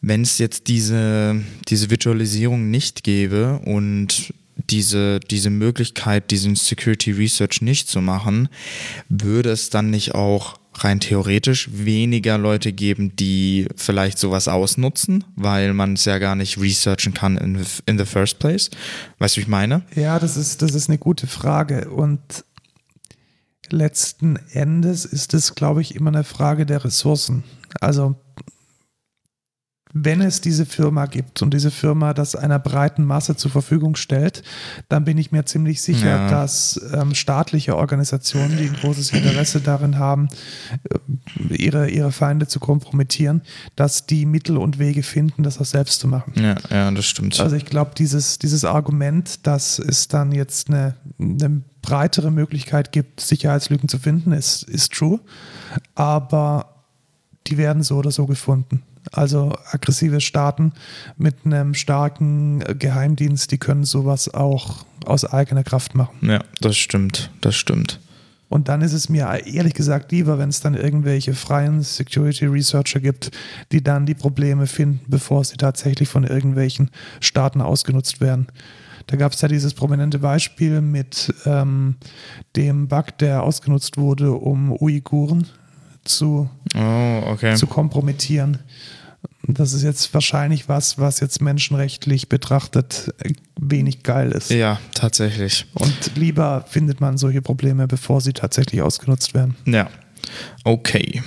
wenn 0.00 0.22
es 0.22 0.38
jetzt 0.38 0.68
diese, 0.68 1.42
diese 1.68 1.90
Virtualisierung 1.90 2.70
nicht 2.70 3.02
gäbe 3.02 3.60
und 3.64 4.32
diese, 4.56 5.20
diese 5.20 5.50
Möglichkeit, 5.50 6.30
diesen 6.30 6.56
Security 6.56 7.12
Research 7.12 7.60
nicht 7.60 7.88
zu 7.88 8.00
machen, 8.00 8.48
würde 9.08 9.50
es 9.50 9.70
dann 9.70 9.90
nicht 9.90 10.14
auch 10.14 10.58
rein 10.74 11.00
theoretisch 11.00 11.70
weniger 11.72 12.38
Leute 12.38 12.72
geben, 12.72 13.16
die 13.16 13.66
vielleicht 13.76 14.18
sowas 14.18 14.48
ausnutzen, 14.48 15.24
weil 15.34 15.72
man 15.72 15.94
es 15.94 16.04
ja 16.04 16.18
gar 16.18 16.34
nicht 16.36 16.58
researchen 16.58 17.14
kann 17.14 17.36
in, 17.36 17.64
in 17.86 17.98
the 17.98 18.04
first 18.04 18.38
place. 18.38 18.70
Weißt 19.18 19.36
du, 19.36 19.38
wie 19.38 19.42
ich 19.42 19.48
meine? 19.48 19.82
Ja, 19.94 20.18
das 20.18 20.36
ist, 20.36 20.62
das 20.62 20.74
ist 20.74 20.88
eine 20.88 20.98
gute 20.98 21.26
Frage. 21.26 21.90
Und 21.90 22.44
letzten 23.70 24.36
Endes 24.52 25.04
ist 25.04 25.34
es, 25.34 25.54
glaube 25.54 25.80
ich, 25.80 25.94
immer 25.94 26.10
eine 26.10 26.24
Frage 26.24 26.66
der 26.66 26.84
Ressourcen. 26.84 27.44
Also 27.80 28.16
wenn 29.98 30.20
es 30.20 30.42
diese 30.42 30.66
Firma 30.66 31.06
gibt 31.06 31.40
und 31.40 31.54
diese 31.54 31.70
Firma 31.70 32.12
das 32.12 32.36
einer 32.36 32.58
breiten 32.58 33.04
Masse 33.04 33.34
zur 33.36 33.50
Verfügung 33.50 33.96
stellt, 33.96 34.42
dann 34.90 35.04
bin 35.04 35.16
ich 35.16 35.32
mir 35.32 35.44
ziemlich 35.46 35.80
sicher, 35.80 36.06
Ja. 36.06 36.30
dass 36.30 36.78
ähm, 36.92 37.14
staatliche 37.14 37.76
Organisationen, 37.76 38.58
die 38.58 38.64
ein 38.64 38.74
großes 38.74 39.12
Interesse 39.12 39.60
darin 39.60 39.98
haben, 39.98 40.28
äh, 41.50 41.54
ihre, 41.54 41.88
ihre 41.88 42.12
Feinde 42.12 42.46
zu 42.46 42.60
kompromittieren, 42.60 43.40
dass 43.74 44.04
die 44.06 44.26
Mittel 44.26 44.58
und 44.58 44.78
Wege 44.78 45.02
finden, 45.02 45.42
das 45.42 45.58
auch 45.58 45.64
selbst 45.64 46.00
zu 46.00 46.08
machen. 46.08 46.32
Ja, 46.36 46.56
ja, 46.70 46.90
das 46.90 47.06
stimmt. 47.06 47.40
Also 47.40 47.56
ich 47.56 47.64
glaube, 47.64 47.92
dieses, 47.96 48.38
dieses 48.38 48.64
Argument, 48.66 49.46
dass 49.46 49.78
es 49.78 50.08
dann 50.08 50.30
jetzt 50.32 50.68
eine, 50.68 50.96
eine 51.18 51.62
breitere 51.80 52.30
Möglichkeit 52.30 52.92
gibt, 52.92 53.20
Sicherheitslücken 53.20 53.88
zu 53.88 53.98
finden, 53.98 54.32
ist, 54.32 54.62
ist 54.64 54.92
true. 54.92 55.20
Aber 55.94 56.82
die 57.46 57.56
werden 57.56 57.82
so 57.82 57.96
oder 57.96 58.10
so 58.10 58.26
gefunden. 58.26 58.82
Also 59.12 59.52
aggressive 59.70 60.20
Staaten 60.20 60.72
mit 61.16 61.34
einem 61.44 61.74
starken 61.74 62.60
äh, 62.62 62.74
Geheimdienst, 62.74 63.50
die 63.52 63.58
können 63.58 63.84
sowas 63.84 64.32
auch 64.32 64.84
aus 65.04 65.24
eigener 65.24 65.64
Kraft 65.64 65.94
machen. 65.94 66.16
Ja, 66.28 66.40
das 66.60 66.76
stimmt, 66.76 67.30
das 67.40 67.54
stimmt. 67.54 68.00
Und 68.48 68.68
dann 68.68 68.80
ist 68.80 68.92
es 68.92 69.08
mir 69.08 69.28
ehrlich 69.44 69.74
gesagt 69.74 70.12
lieber, 70.12 70.38
wenn 70.38 70.48
es 70.50 70.60
dann 70.60 70.74
irgendwelche 70.74 71.34
freien 71.34 71.82
Security 71.82 72.46
Researcher 72.46 73.00
gibt, 73.00 73.32
die 73.72 73.82
dann 73.82 74.06
die 74.06 74.14
Probleme 74.14 74.68
finden, 74.68 75.00
bevor 75.08 75.42
sie 75.42 75.56
tatsächlich 75.56 76.08
von 76.08 76.22
irgendwelchen 76.24 76.90
Staaten 77.20 77.60
ausgenutzt 77.60 78.20
werden. 78.20 78.46
Da 79.08 79.16
gab 79.16 79.32
es 79.32 79.40
ja 79.40 79.48
dieses 79.48 79.74
prominente 79.74 80.18
Beispiel 80.20 80.80
mit 80.80 81.32
ähm, 81.44 81.96
dem 82.54 82.86
Bug, 82.88 83.18
der 83.18 83.42
ausgenutzt 83.42 83.96
wurde, 83.98 84.32
um 84.32 84.72
Uiguren 84.80 85.46
zu, 86.04 86.48
Oh, 86.76 87.22
okay. 87.26 87.54
zu 87.56 87.66
kompromittieren. 87.66 88.58
Das 89.48 89.72
ist 89.72 89.82
jetzt 89.82 90.12
wahrscheinlich 90.12 90.68
was, 90.68 90.98
was 90.98 91.20
jetzt 91.20 91.40
menschenrechtlich 91.40 92.28
betrachtet 92.28 93.14
äh, 93.18 93.32
wenig 93.60 94.02
geil 94.02 94.32
ist. 94.32 94.50
Ja, 94.50 94.80
tatsächlich. 94.94 95.66
Und 95.74 96.16
lieber 96.16 96.64
findet 96.68 97.00
man 97.00 97.16
solche 97.16 97.42
Probleme, 97.42 97.86
bevor 97.86 98.20
sie 98.20 98.32
tatsächlich 98.32 98.82
ausgenutzt 98.82 99.34
werden. 99.34 99.56
Ja. 99.64 99.88
Okay. 100.64 101.22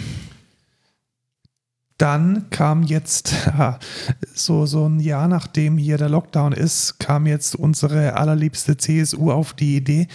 Dann 1.97 2.49
kam 2.49 2.83
jetzt, 2.83 3.33
so, 4.33 4.65
so 4.65 4.87
ein 4.87 4.99
Jahr 4.99 5.27
nachdem 5.27 5.77
hier 5.77 5.97
der 5.97 6.09
Lockdown 6.09 6.53
ist, 6.53 6.99
kam 6.99 7.25
jetzt 7.25 7.55
unsere 7.55 8.15
allerliebste 8.15 8.77
CSU 8.77 9.31
auf 9.31 9.53
die 9.53 9.77
Idee, 9.77 10.07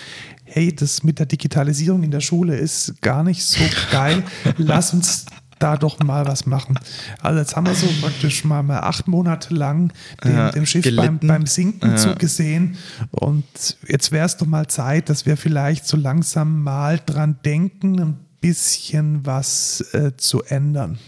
hey, 0.44 0.74
das 0.74 1.02
mit 1.02 1.18
der 1.18 1.26
Digitalisierung 1.26 2.02
in 2.02 2.10
der 2.10 2.20
Schule 2.20 2.56
ist 2.56 3.00
gar 3.02 3.22
nicht 3.22 3.44
so 3.44 3.60
geil, 3.90 4.22
lass 4.56 4.94
uns 4.94 5.26
da 5.64 5.76
doch 5.76 5.98
mal 6.00 6.26
was 6.26 6.44
machen. 6.46 6.78
Also 7.20 7.38
jetzt 7.40 7.56
haben 7.56 7.66
wir 7.66 7.74
so 7.74 7.88
praktisch 8.02 8.44
mal, 8.44 8.62
mal 8.62 8.80
acht 8.80 9.08
Monate 9.08 9.54
lang 9.54 9.92
dem, 10.22 10.34
Ja, 10.34 10.50
dem 10.50 10.66
Schiff 10.66 10.84
beim, 10.94 11.18
beim 11.18 11.46
Sinken 11.46 11.92
Ja. 11.92 11.96
zugesehen 11.96 12.76
und 13.10 13.44
jetzt 13.88 14.12
wäre 14.12 14.26
es 14.26 14.36
doch 14.36 14.46
mal 14.46 14.66
Zeit, 14.68 15.08
dass 15.08 15.24
wir 15.26 15.36
vielleicht 15.36 15.86
so 15.86 15.96
langsam 15.96 16.62
mal 16.62 17.00
dran 17.04 17.38
denken, 17.44 17.98
ein 18.00 18.16
bisschen 18.40 19.24
was 19.24 19.80
äh, 19.94 20.12
zu 20.18 20.42
ändern. 20.42 20.98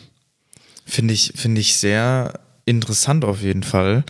Finde 0.86 1.12
ich, 1.12 1.32
finde 1.36 1.60
ich 1.60 1.76
sehr 1.76 2.40
interessant 2.64 3.24
auf 3.24 3.42
jeden 3.42 3.62
Fall. 3.62 4.04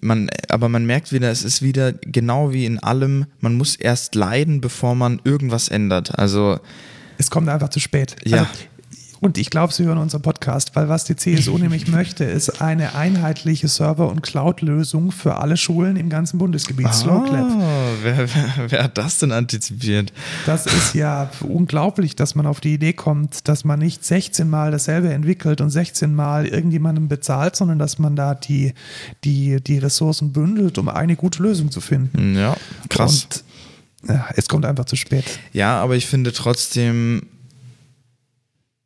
Man, 0.00 0.30
aber 0.48 0.68
man 0.68 0.86
merkt 0.86 1.12
wieder, 1.12 1.30
es 1.30 1.42
ist 1.42 1.62
wieder 1.62 1.92
genau 1.92 2.52
wie 2.52 2.64
in 2.64 2.78
allem, 2.78 3.26
man 3.40 3.56
muss 3.56 3.74
erst 3.74 4.14
leiden, 4.14 4.60
bevor 4.60 4.94
man 4.94 5.20
irgendwas 5.24 5.68
ändert. 5.68 6.16
Also, 6.16 6.60
Es 7.22 7.30
kommt 7.30 7.48
einfach 7.48 7.68
zu 7.68 7.78
spät. 7.78 8.16
Ja. 8.24 8.38
Also, 8.38 8.50
und 9.22 9.38
ich 9.38 9.50
glaube, 9.50 9.72
Sie 9.72 9.84
hören 9.84 9.98
unseren 9.98 10.22
Podcast, 10.22 10.74
weil 10.74 10.88
was 10.88 11.04
die 11.04 11.14
CSU 11.14 11.56
nämlich 11.58 11.86
möchte, 11.86 12.24
ist 12.24 12.60
eine 12.60 12.96
einheitliche 12.96 13.68
Server- 13.68 14.08
und 14.08 14.20
Cloud-Lösung 14.20 15.12
für 15.12 15.36
alle 15.36 15.56
Schulen 15.56 15.94
im 15.94 16.08
ganzen 16.08 16.38
Bundesgebiet. 16.38 16.88
Ah, 16.88 16.90
wer, 18.02 18.18
wer, 18.18 18.26
wer 18.66 18.82
hat 18.82 18.98
das 18.98 19.20
denn 19.20 19.30
antizipiert? 19.30 20.12
Das 20.44 20.66
ist 20.66 20.96
ja 20.96 21.30
unglaublich, 21.40 22.16
dass 22.16 22.34
man 22.34 22.46
auf 22.46 22.60
die 22.60 22.74
Idee 22.74 22.94
kommt, 22.94 23.46
dass 23.46 23.64
man 23.64 23.78
nicht 23.78 24.04
16 24.04 24.50
Mal 24.50 24.72
dasselbe 24.72 25.12
entwickelt 25.12 25.60
und 25.60 25.70
16 25.70 26.12
Mal 26.12 26.48
irgendjemandem 26.48 27.06
bezahlt, 27.06 27.54
sondern 27.54 27.78
dass 27.78 28.00
man 28.00 28.16
da 28.16 28.34
die, 28.34 28.74
die, 29.22 29.60
die 29.60 29.78
Ressourcen 29.78 30.32
bündelt, 30.32 30.78
um 30.78 30.88
eine 30.88 31.14
gute 31.14 31.44
Lösung 31.44 31.70
zu 31.70 31.80
finden. 31.80 32.34
Ja, 32.34 32.56
krass. 32.88 33.28
Und 33.30 33.44
ja, 34.08 34.28
es 34.36 34.48
kommt 34.48 34.64
einfach 34.64 34.84
zu 34.84 34.96
spät. 34.96 35.24
Ja, 35.52 35.80
aber 35.80 35.96
ich 35.96 36.06
finde 36.06 36.32
trotzdem, 36.32 37.22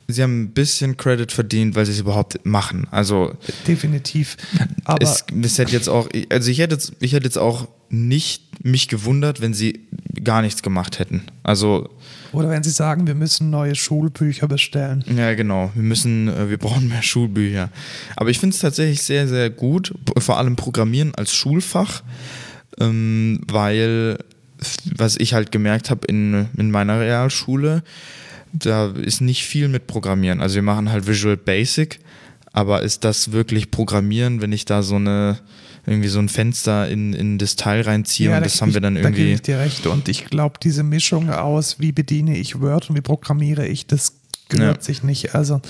sie 0.09 0.23
haben 0.23 0.43
ein 0.43 0.51
bisschen 0.53 0.97
Credit 0.97 1.31
verdient, 1.33 1.75
weil 1.75 1.87
sie 1.87 1.93
es 1.93 2.01
überhaupt 2.01 2.45
machen. 2.45 2.87
Also 2.91 3.35
Definitiv. 3.67 4.37
Aber 4.85 5.03
es, 5.03 5.25
es 5.43 5.59
hätte 5.59 5.73
jetzt 5.73 5.89
auch, 5.89 6.09
also 6.31 6.51
ich 6.51 6.59
hätte 6.59 6.75
jetzt, 6.75 6.93
ich 7.01 7.13
hätte 7.13 7.25
jetzt 7.25 7.39
auch 7.39 7.69
nicht 7.89 8.65
mich 8.65 8.89
gewundert, 8.89 9.41
wenn 9.41 9.55
sie 9.55 9.89
gar 10.23 10.43
nichts 10.43 10.63
gemacht 10.63 10.99
hätten. 10.99 11.23
Also 11.43 11.89
Oder 12.33 12.51
wenn 12.51 12.63
Sie 12.63 12.71
sagen, 12.71 13.07
wir 13.07 13.15
müssen 13.15 13.51
neue 13.51 13.75
Schulbücher 13.75 14.49
bestellen. 14.49 15.05
ja 15.15 15.35
genau, 15.35 15.71
wir 15.75 15.83
müssen, 15.83 16.29
äh, 16.29 16.51
wir 16.51 16.59
brauchen 16.59 16.89
mehr 16.89 17.03
Schulbücher. 17.03 17.71
Aber 18.17 18.31
ich 18.31 18.39
finde 18.39 18.55
es 18.55 18.61
tatsächlich 18.61 19.03
sehr, 19.03 19.29
sehr 19.29 19.51
gut, 19.51 19.93
vor 20.19 20.39
allem 20.39 20.57
Programmieren 20.57 21.15
als 21.15 21.35
Schulfach, 21.35 22.03
ähm, 22.81 23.41
weil 23.47 24.19
was 24.97 25.17
ich 25.17 25.35
halt 25.35 25.53
gemerkt 25.53 25.91
habe 25.91 26.07
in, 26.07 26.49
in 26.57 26.71
meiner 26.71 27.01
Realschule, 27.01 27.83
da 28.53 28.89
ist 28.91 29.21
nicht 29.21 29.45
viel 29.45 29.69
mit 29.69 29.87
Programmieren. 29.87 30.41
Also 30.41 30.57
wir 30.57 30.63
machen 30.63 30.91
halt 30.91 31.07
Visual 31.07 31.37
Basic, 31.37 32.01
aber 32.53 32.83
ist 32.83 33.05
das 33.05 33.33
wirklich 33.33 33.71
Programmieren, 33.71 34.41
wenn 34.41 34.53
ich 34.53 34.65
da 34.65 34.83
so 34.83 34.97
eine 34.97 35.39
irgendwie 35.87 36.09
so 36.09 36.19
ein 36.19 36.29
Fenster 36.29 36.89
in, 36.89 37.13
in 37.13 37.39
das 37.39 37.55
Teil 37.55 37.83
reinziehe 37.83 38.31
ja, 38.31 38.39
und 38.39 38.45
das 38.45 38.61
haben 38.61 38.75
wir 38.75 38.81
dann 38.81 38.97
irgendwie. 38.97 39.13
Da 39.13 39.17
gebe 39.17 39.35
ich 39.35 39.43
dir 39.43 39.59
recht. 39.61 39.87
Und 39.87 40.09
ich 40.09 40.25
glaube, 40.25 40.59
diese 40.61 40.83
Mischung 40.83 41.31
aus, 41.31 41.79
wie 41.79 41.93
bediene 41.93 42.37
ich 42.37 42.61
Word 42.61 42.91
und 42.91 42.97
wie 42.97 43.03
programmiere 43.03 43.67
ich, 43.67 43.87
das 43.87 44.15
gehört 44.49 44.79
ja. 44.79 44.83
sich 44.83 45.03
nicht. 45.03 45.35
Also 45.35 45.61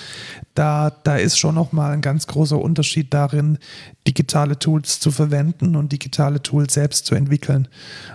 da, 0.54 0.90
da 0.90 1.16
ist 1.16 1.38
schon 1.38 1.54
nochmal 1.54 1.92
ein 1.92 2.02
ganz 2.02 2.26
großer 2.26 2.58
Unterschied 2.58 3.12
darin, 3.14 3.58
digitale 4.06 4.58
Tools 4.58 5.00
zu 5.00 5.10
verwenden 5.10 5.76
und 5.76 5.92
digitale 5.92 6.42
Tools 6.42 6.74
selbst 6.74 7.06
zu 7.06 7.14
entwickeln. 7.14 7.68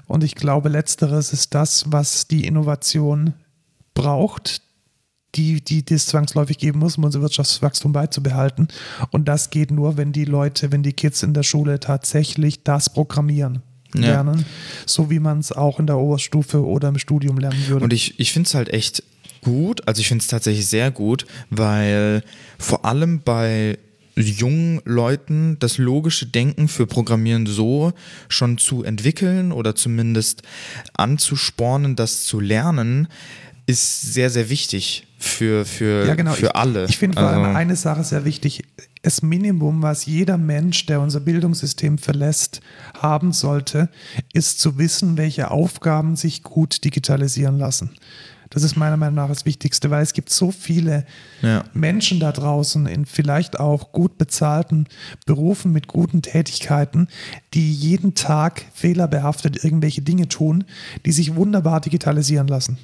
Und 0.08 0.24
ich 0.24 0.36
glaube, 0.36 0.69
letzteres 0.69 1.34
ist 1.34 1.54
das, 1.56 1.86
was 1.91 2.28
die 2.28 2.45
Innovation 2.45 3.34
braucht, 3.93 4.62
die, 5.36 5.62
die, 5.62 5.84
die 5.84 5.93
es 5.93 6.08
zwangsläufig 6.08 6.58
geben 6.58 6.80
muss, 6.80 6.97
um 6.97 7.06
unser 7.06 7.21
Wirtschaftswachstum 7.21 7.93
beizubehalten. 7.93 8.67
Und 9.12 9.28
das 9.28 9.50
geht 9.50 9.71
nur, 9.71 9.97
wenn 9.97 10.12
die 10.12 10.26
Leute, 10.26 10.71
wenn 10.71 10.84
die 10.84 10.93
Kids 10.93 11.24
in 11.24 11.34
der 11.34 11.43
Schule 11.43 11.80
tatsächlich 11.80 12.63
das 12.63 12.91
programmieren. 12.91 13.62
Ja. 13.93 14.02
lernen, 14.02 14.45
so 14.86 15.10
wie 15.10 15.19
man 15.19 15.39
es 15.39 15.52
auch 15.52 15.78
in 15.78 15.86
der 15.86 15.97
Oberstufe 15.97 16.65
oder 16.65 16.88
im 16.88 16.97
Studium 16.97 17.38
lernen 17.38 17.67
würde. 17.67 17.84
Und 17.84 17.91
ich, 17.91 18.17
ich 18.21 18.32
finde 18.32 18.47
es 18.47 18.54
halt 18.54 18.69
echt 18.69 19.04
gut, 19.41 19.88
also 19.88 19.99
ich 19.99 20.08
finde 20.08 20.21
es 20.21 20.27
tatsächlich 20.27 20.67
sehr 20.67 20.91
gut, 20.91 21.25
weil 21.49 22.23
vor 22.58 22.86
allem 22.86 23.21
bei 23.21 23.77
jungen 24.15 24.82
Leuten 24.86 25.58
das 25.60 25.77
logische 25.77 26.25
Denken 26.25 26.67
für 26.67 26.86
Programmieren 26.86 27.45
so 27.45 27.93
schon 28.30 28.58
zu 28.58 28.84
entwickeln 28.84 29.51
oder 29.51 29.75
zumindest 29.75 30.43
anzuspornen, 30.93 31.95
das 31.95 32.23
zu 32.23 32.39
lernen, 32.39 33.08
ist 33.67 34.13
sehr, 34.13 34.30
sehr 34.30 34.49
wichtig 34.49 35.08
für, 35.17 35.65
für, 35.65 36.06
ja, 36.06 36.15
genau. 36.15 36.34
für 36.34 36.47
ich, 36.47 36.56
alle. 36.56 36.86
Ich 36.86 36.97
finde 36.97 37.19
vor 37.19 37.30
allem 37.30 37.43
also, 37.43 37.58
eine 37.58 37.75
Sache 37.75 38.04
sehr 38.04 38.25
wichtig. 38.25 38.63
Das 39.04 39.21
Minimum, 39.21 39.82
was 39.82 40.06
jeder 40.06 40.38
Mensch, 40.38 40.86
der 40.88 40.99
unser 40.99 41.19
Bildungssystem 41.19 41.97
verlässt, 41.97 42.62
haben 42.99 43.32
sollte, 43.32 43.89
ist 44.34 44.60
zu 44.60 44.77
wissen, 44.77 45.17
welche 45.17 45.51
Aufgaben 45.51 46.15
sich 46.15 46.43
gut 46.43 46.84
digitalisieren 46.84 47.58
lassen. 47.58 47.91
Das 48.52 48.64
ist 48.64 48.76
meiner 48.76 48.98
Meinung 48.98 49.16
nach 49.16 49.30
das 49.30 49.46
Wichtigste, 49.46 49.90
weil 49.90 50.04
es 50.04 50.14
gibt 50.14 50.30
so 50.30 50.52
viele 50.52 51.06
ja. 51.42 51.64
Menschen 51.74 52.20
da 52.20 52.32
draußen 52.32 52.86
in 52.86 53.06
vielleicht 53.06 53.60
auch 53.60 53.92
gut 53.94 54.18
bezahlten 54.18 54.88
Berufen 55.26 55.72
mit 55.72 55.88
guten 55.88 56.22
Tätigkeiten, 56.22 57.08
die 57.54 57.74
jeden 57.74 58.14
Tag 58.14 58.66
fehlerbehaftet 58.74 59.64
irgendwelche 59.64 60.02
Dinge 60.02 60.28
tun, 60.28 60.66
die 61.06 61.14
sich 61.14 61.36
wunderbar 61.36 61.82
digitalisieren 61.82 62.48
lassen. 62.48 62.78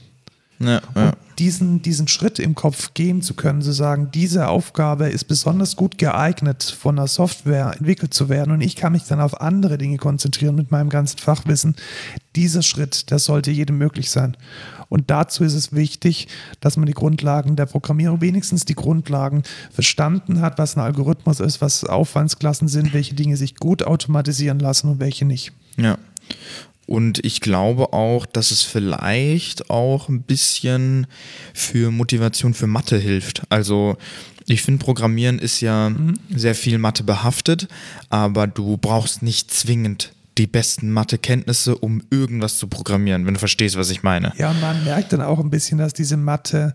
Ja, 0.60 0.82
ja. 0.96 1.14
diesen, 1.38 1.84
diesen 1.84 2.08
Schritt 2.08 2.40
im 2.40 2.56
Kopf 2.56 2.96
gehen 2.96 3.22
zu 3.22 3.36
können, 3.36 3.62
zu 3.62 3.72
sagen, 3.72 4.10
diese 4.12 4.48
Aufgabe 4.48 5.08
ist 5.08 5.26
besonders 5.26 5.76
gut 5.76 6.00
geeignet, 6.00 6.64
von 6.64 6.96
der 6.96 7.06
Software 7.06 7.74
entwickelt 7.78 8.14
zu 8.14 8.28
werden 8.28 8.52
und 8.52 8.62
ich 8.62 8.76
kann 8.76 8.94
mich 8.94 9.04
dann 9.04 9.22
auf 9.22 9.40
andere 9.40 9.78
Dinge 9.78 9.98
konzentrieren 9.98 10.56
mit 10.56 10.72
meinem 10.72 10.90
ganzen 10.90 11.20
Fachwissen. 11.20 11.76
Dieser 12.36 12.64
Schritt, 12.64 13.12
der 13.12 13.20
sollte 13.20 13.52
jedem 13.52 13.78
möglich 13.78 14.10
sein. 14.10 14.36
Und 14.90 15.10
dazu 15.10 15.44
ist 15.44 15.54
es 15.54 15.74
wichtig, 15.74 16.28
dass 16.60 16.78
man 16.78 16.86
die 16.86 16.94
Grundlagen 16.94 17.56
der 17.56 17.66
Programmierung, 17.66 18.22
wenigstens 18.22 18.66
die 18.66 18.76
Grundlagen 18.76 19.44
verstanden 19.72 20.42
hat, 20.42 20.58
was 20.58 20.76
ein 20.76 20.82
Algorithmus 20.82 21.40
ist, 21.40 21.62
was 21.62 21.84
Aufwandsklassen 21.84 22.68
sind, 22.68 22.94
welche 22.94 23.16
Dinge 23.16 23.38
sich 23.38 23.56
gut 23.56 23.84
automatisieren 23.84 24.60
lassen 24.60 24.90
und 24.90 25.00
welche 25.00 25.26
nicht. 25.26 25.52
Ja. 25.78 25.98
Und 26.86 27.24
ich 27.26 27.42
glaube 27.42 27.92
auch, 27.92 28.26
dass 28.26 28.52
es 28.52 28.64
vielleicht 28.64 29.70
auch 29.70 30.08
ein 30.08 30.22
bisschen 30.22 31.06
für 31.54 31.92
Motivation 31.92 32.54
für 32.54 32.68
Mathe 32.68 32.98
hilft. 32.98 33.44
Also 33.50 33.98
ich 34.46 34.62
finde, 34.62 34.84
Programmieren 34.84 35.40
ist 35.40 35.60
ja 35.60 35.90
mhm. 35.90 36.18
sehr 36.34 36.56
viel 36.56 36.78
Mathe 36.78 37.04
behaftet, 37.04 37.68
aber 38.10 38.48
du 38.48 38.78
brauchst 38.78 39.22
nicht 39.22 39.52
zwingend 39.52 40.14
die 40.38 40.48
besten 40.48 40.92
Mathekenntnisse, 40.92 41.78
um 41.78 42.02
irgendwas 42.10 42.58
zu 42.58 42.68
programmieren, 42.68 43.26
wenn 43.26 43.34
du 43.34 43.40
verstehst, 43.40 43.78
was 43.78 43.90
ich 43.90 44.04
meine. 44.04 44.34
Ja, 44.38 44.54
man 44.54 44.84
merkt 44.84 45.14
dann 45.14 45.22
auch 45.22 45.40
ein 45.40 45.50
bisschen, 45.50 45.78
dass 45.78 45.94
diese 45.94 46.18
Mathe 46.18 46.74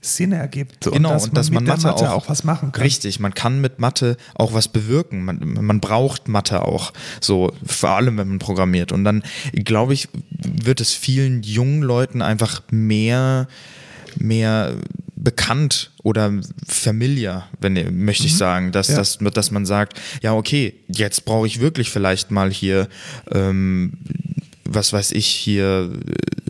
Sinn 0.00 0.32
ergibt 0.32 0.84
genau, 0.84 0.94
und 0.94 1.14
dass, 1.14 1.28
und 1.28 1.36
dass 1.36 1.50
man, 1.50 1.64
man 1.64 1.76
Mathe, 1.76 1.86
Mathe 1.86 2.10
auch, 2.10 2.24
auch, 2.24 2.28
was 2.28 2.44
machen 2.44 2.72
kann. 2.72 2.82
Richtig, 2.82 3.20
man 3.20 3.34
kann 3.34 3.60
mit 3.60 3.78
Mathe 3.78 4.16
auch 4.34 4.52
was 4.52 4.68
bewirken. 4.68 5.24
Man, 5.24 5.38
man 5.60 5.80
braucht 5.80 6.28
Mathe 6.28 6.62
auch, 6.62 6.92
so 7.20 7.52
vor 7.64 7.90
allem, 7.90 8.18
wenn 8.18 8.28
man 8.28 8.38
programmiert. 8.38 8.92
Und 8.92 9.04
dann, 9.04 9.22
glaube 9.52 9.94
ich, 9.94 10.08
wird 10.30 10.80
es 10.80 10.92
vielen 10.92 11.42
jungen 11.42 11.82
Leuten 11.82 12.20
einfach 12.20 12.62
mehr, 12.70 13.48
mehr 14.16 14.74
bekannt 15.24 15.90
oder 16.02 16.32
familiar, 16.68 17.48
wenn 17.60 17.74
möchte 18.04 18.26
ich 18.26 18.34
mhm. 18.34 18.38
sagen, 18.38 18.72
dass, 18.72 18.88
ja. 18.88 18.96
dass, 18.96 19.18
dass 19.18 19.50
man 19.50 19.66
sagt, 19.66 20.00
ja, 20.22 20.34
okay, 20.34 20.74
jetzt 20.88 21.24
brauche 21.24 21.46
ich 21.46 21.60
wirklich 21.60 21.90
vielleicht 21.90 22.30
mal 22.30 22.52
hier 22.52 22.88
ähm, 23.32 23.94
was 24.64 24.92
weiß 24.92 25.12
ich 25.12 25.26
hier, 25.26 25.90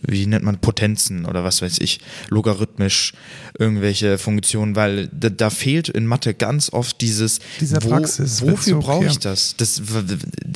wie 0.03 0.27
nennt 0.27 0.45
man 0.45 0.59
Potenzen 0.59 1.27
oder 1.27 1.45
was 1.45 1.63
weiß 1.63 1.79
ich, 1.79 2.01
logarithmisch 2.29 3.13
irgendwelche 3.59 4.19
Funktionen, 4.19 4.77
weil 4.77 5.09
da, 5.09 5.31
da 5.31 5.51
fehlt 5.51 5.89
in 5.89 6.07
Mathe 6.07 6.35
ganz 6.35 6.73
oft 6.73 7.01
dieses, 7.01 7.41
Dieser 7.61 7.83
wo, 7.83 7.89
Praxis, 7.89 8.43
wofür 8.43 8.79
brauche 8.79 9.07
ich 9.07 9.19
das? 9.19 9.57
das 9.57 9.83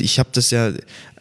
ich 0.00 0.18
habe 0.18 0.30
das 0.32 0.50
ja, 0.50 0.72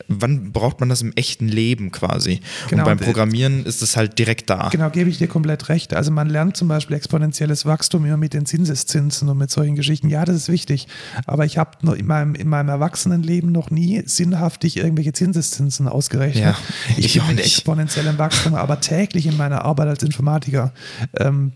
wann 0.08 0.52
braucht 0.52 0.80
man 0.80 0.90
das 0.90 1.02
im 1.02 1.12
echten 1.16 1.48
Leben 1.48 1.92
quasi? 1.92 2.40
Genau, 2.70 2.84
und 2.84 2.86
beim 2.86 2.98
Programmieren 2.98 3.66
ist 3.66 3.82
es 3.82 3.98
halt 3.98 4.18
direkt 4.20 4.50
da. 4.50 4.70
Genau, 4.70 4.90
gebe 4.90 5.10
ich 5.10 5.18
dir 5.18 5.28
komplett 5.28 5.70
recht. 5.70 5.94
Also 5.94 6.12
man 6.12 6.30
lernt 6.30 6.58
zum 6.58 6.68
Beispiel 6.68 6.96
exponentielles 6.96 7.66
Wachstum 7.66 8.06
immer 8.06 8.18
mit 8.18 8.34
den 8.34 8.46
Zinseszinsen 8.46 9.30
und 9.30 9.38
mit 9.38 9.52
solchen 9.52 9.76
Geschichten. 9.76 10.10
Ja, 10.10 10.26
das 10.26 10.36
ist 10.36 10.50
wichtig. 10.50 10.88
Aber 11.26 11.46
ich 11.46 11.58
habe 11.58 11.72
in 11.96 12.06
meinem, 12.06 12.36
in 12.36 12.48
meinem 12.48 12.70
Erwachsenenleben 12.70 13.52
noch 13.52 13.70
nie 13.70 14.04
sinnhaftig 14.06 14.78
irgendwelche 14.78 15.14
Zinseszinsen 15.14 15.88
ausgerechnet. 15.88 16.44
Ja, 16.44 16.58
ich, 16.98 17.06
ich 17.06 17.14
bin 17.16 17.36
mit 17.36 17.40
exponentiellem 17.40 18.18
Wachstum, 18.18 18.56
aber 18.56 18.80
täglich 18.80 19.26
in 19.26 19.38
meiner 19.38 19.66
Arbeit 19.66 19.88
als 19.88 20.04
Informatiker 20.04 20.74
ähm, 21.18 21.54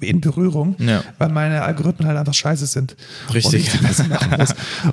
in 0.00 0.20
Berührung, 0.20 0.76
ja. 0.78 1.02
weil 1.18 1.28
meine 1.30 1.62
Algorithmen 1.62 2.08
halt 2.08 2.18
einfach 2.18 2.34
scheiße 2.34 2.66
sind. 2.66 2.96
Richtig. 3.32 3.70
Und, 3.74 4.50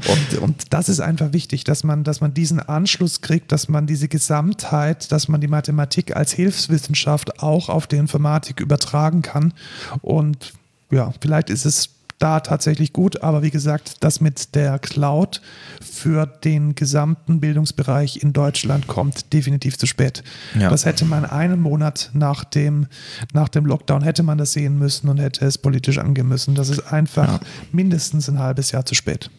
und, 0.07 0.39
und, 0.39 0.63
das 0.69 0.89
ist 0.89 0.99
einfach 0.99 1.33
wichtig, 1.33 1.63
dass 1.63 1.83
man, 1.83 2.03
dass 2.03 2.21
man 2.21 2.33
diesen 2.33 2.59
Anschluss 2.59 3.21
kriegt, 3.21 3.51
dass 3.51 3.69
man 3.69 3.87
diese 3.87 4.07
Gesamtheit, 4.07 5.11
dass 5.11 5.27
man 5.27 5.41
die 5.41 5.47
Mathematik 5.47 6.15
als 6.15 6.31
Hilfswissenschaft 6.33 7.41
auch 7.41 7.69
auf 7.69 7.87
die 7.87 7.97
Informatik 7.97 8.59
übertragen 8.59 9.21
kann. 9.21 9.53
Und 10.01 10.53
ja, 10.91 11.13
vielleicht 11.21 11.49
ist 11.49 11.65
es 11.65 11.89
da 12.21 12.39
tatsächlich 12.39 12.93
gut. 12.93 13.23
Aber 13.23 13.41
wie 13.41 13.51
gesagt, 13.51 13.97
das 14.01 14.21
mit 14.21 14.55
der 14.55 14.79
Cloud 14.79 15.41
für 15.81 16.25
den 16.25 16.75
gesamten 16.75 17.39
Bildungsbereich 17.39 18.21
in 18.21 18.33
Deutschland 18.33 18.87
kommt 18.87 19.33
definitiv 19.33 19.77
zu 19.77 19.85
spät. 19.85 20.23
Ja. 20.57 20.69
Das 20.69 20.85
hätte 20.85 21.05
man 21.05 21.25
einen 21.25 21.59
Monat 21.59 22.11
nach 22.13 22.43
dem, 22.43 22.87
nach 23.33 23.49
dem 23.49 23.65
Lockdown 23.65 24.03
hätte 24.03 24.23
man 24.23 24.37
das 24.37 24.53
sehen 24.53 24.77
müssen 24.77 25.09
und 25.09 25.17
hätte 25.17 25.45
es 25.45 25.57
politisch 25.57 25.97
angehen 25.97 26.27
müssen. 26.27 26.55
Das 26.55 26.69
ist 26.69 26.91
einfach 26.91 27.33
ja. 27.33 27.39
mindestens 27.71 28.29
ein 28.29 28.39
halbes 28.39 28.71
Jahr 28.71 28.85
zu 28.85 28.95
spät. 28.95 29.29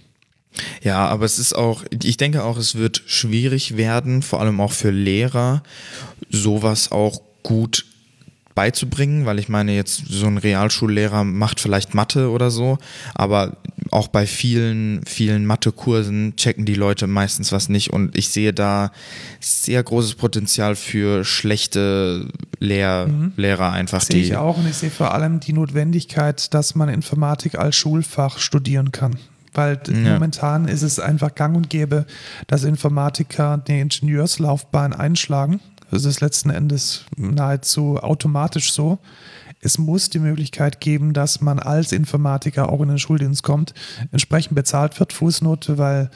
Ja, 0.83 1.07
aber 1.07 1.25
es 1.25 1.39
ist 1.39 1.55
auch, 1.55 1.85
ich 2.03 2.17
denke 2.19 2.45
auch, 2.45 2.59
es 2.59 2.75
wird 2.75 3.03
schwierig 3.07 3.77
werden, 3.77 4.23
vor 4.23 4.41
allem 4.41 4.61
auch 4.61 4.73
für 4.73 4.91
Lehrer, 4.91 5.63
sowas 6.29 6.93
auch 6.93 7.23
gut 7.43 7.87
beizubringen, 8.55 9.27
weil 9.27 9.39
ich 9.39 9.49
meine, 9.49 9.75
jetzt 9.75 10.05
so 10.09 10.27
ein 10.27 10.39
Realschullehrer 10.39 11.25
macht 11.25 11.61
vielleicht 11.61 11.95
Mathe 11.95 12.31
oder 12.31 12.51
so, 12.51 12.79
aber 13.15 13.57
auch 13.91 14.09
bei 14.09 14.27
vielen, 14.27 15.05
vielen 15.07 15.47
Mathekursen 15.47 16.35
checken 16.37 16.65
die 16.65 16.75
Leute 16.75 17.07
meistens 17.07 17.53
was 17.53 17.69
nicht 17.69 17.93
und 17.93 18.17
ich 18.17 18.29
sehe 18.29 18.53
da 18.53 18.93
sehr 19.41 19.83
großes 19.83 20.15
Potenzial 20.15 20.77
für 20.77 21.25
schlechte 21.25 22.29
Lehr 22.59 23.09
mhm. 23.09 23.33
Lehrer 23.37 23.73
einfach. 23.73 23.99
Das 23.99 24.09
sehe 24.09 24.23
ich 24.23 24.37
auch 24.37 24.59
und 24.59 24.69
ich 24.69 24.77
sehe 24.77 24.91
vor 24.91 25.15
allem 25.15 25.41
die 25.41 25.53
Notwendigkeit, 25.53 26.53
dass 26.55 26.75
man 26.75 26.89
Informatik 26.89 27.59
als 27.59 27.77
Schulfach 27.77 28.39
studieren 28.39 28.93
kann 28.93 29.17
weil 29.55 29.79
ja. 29.87 30.15
momentan 30.15 30.67
ist 30.67 30.81
es 30.81 30.99
einfach 30.99 31.35
gang 31.35 31.55
und 31.55 31.69
gäbe, 31.69 32.07
dass 32.47 32.65
Informatiker 32.65 33.59
die 33.59 33.81
Ingenieurslaufbahn 33.81 34.95
einschlagen 34.95 35.61
das 35.93 36.07
ist 36.07 36.23
letzten 36.23 36.49
Endes 36.49 37.05
nahezu 37.17 37.99
automatisch 37.99 38.73
so. 38.73 38.99
Es 39.61 39.77
muss 39.77 40.09
die 40.09 40.21
Möglichkeit 40.21 40.81
geben, 40.81 41.13
dass 41.13 41.43
man 41.43 41.59
als 41.59 41.93
Informatiker 41.93 42.73
auch 42.73 42.81
in 42.81 42.89
den 42.89 42.99
Schuldienst 42.99 43.43
kommt, 43.43 43.75
entsprechend 44.11 44.55
bezahlt 44.55 44.99
wird, 44.99 45.13
Fußnote, 45.13 45.77
weil 45.77 46.11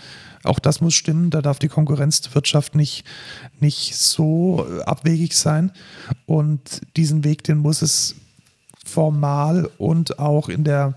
auch 0.44 0.58
das 0.58 0.80
muss 0.80 0.94
stimmen. 0.94 1.28
Da 1.28 1.42
darf 1.42 1.58
die 1.58 1.68
Konkurrenzwirtschaft 1.68 2.74
nicht, 2.74 3.04
nicht 3.60 3.96
so 3.96 4.66
abwegig 4.86 5.36
sein. 5.36 5.72
Und 6.24 6.80
diesen 6.96 7.22
Weg, 7.22 7.44
den 7.44 7.58
muss 7.58 7.82
es 7.82 8.14
formal 8.82 9.68
und 9.76 10.18
auch 10.18 10.48
in 10.48 10.64
der, 10.64 10.94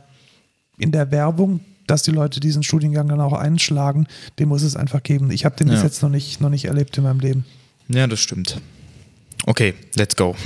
in 0.77 0.93
der 0.93 1.11
Werbung, 1.11 1.59
dass 1.85 2.03
die 2.03 2.11
Leute 2.11 2.39
diesen 2.39 2.63
Studiengang 2.63 3.09
dann 3.09 3.19
auch 3.19 3.33
einschlagen, 3.33 4.07
den 4.39 4.47
muss 4.47 4.63
es 4.63 4.77
einfach 4.77 5.03
geben. 5.03 5.31
Ich 5.31 5.43
habe 5.43 5.57
den 5.57 5.67
ja. 5.67 5.73
bis 5.73 5.83
jetzt 5.83 6.01
noch 6.01 6.09
nicht, 6.09 6.39
noch 6.39 6.49
nicht 6.49 6.65
erlebt 6.65 6.97
in 6.97 7.03
meinem 7.03 7.19
Leben. 7.19 7.45
Ja, 7.89 8.07
das 8.07 8.19
stimmt. 8.19 8.61
Okay, 9.45 9.73
let's 9.95 10.15
go. 10.15 10.35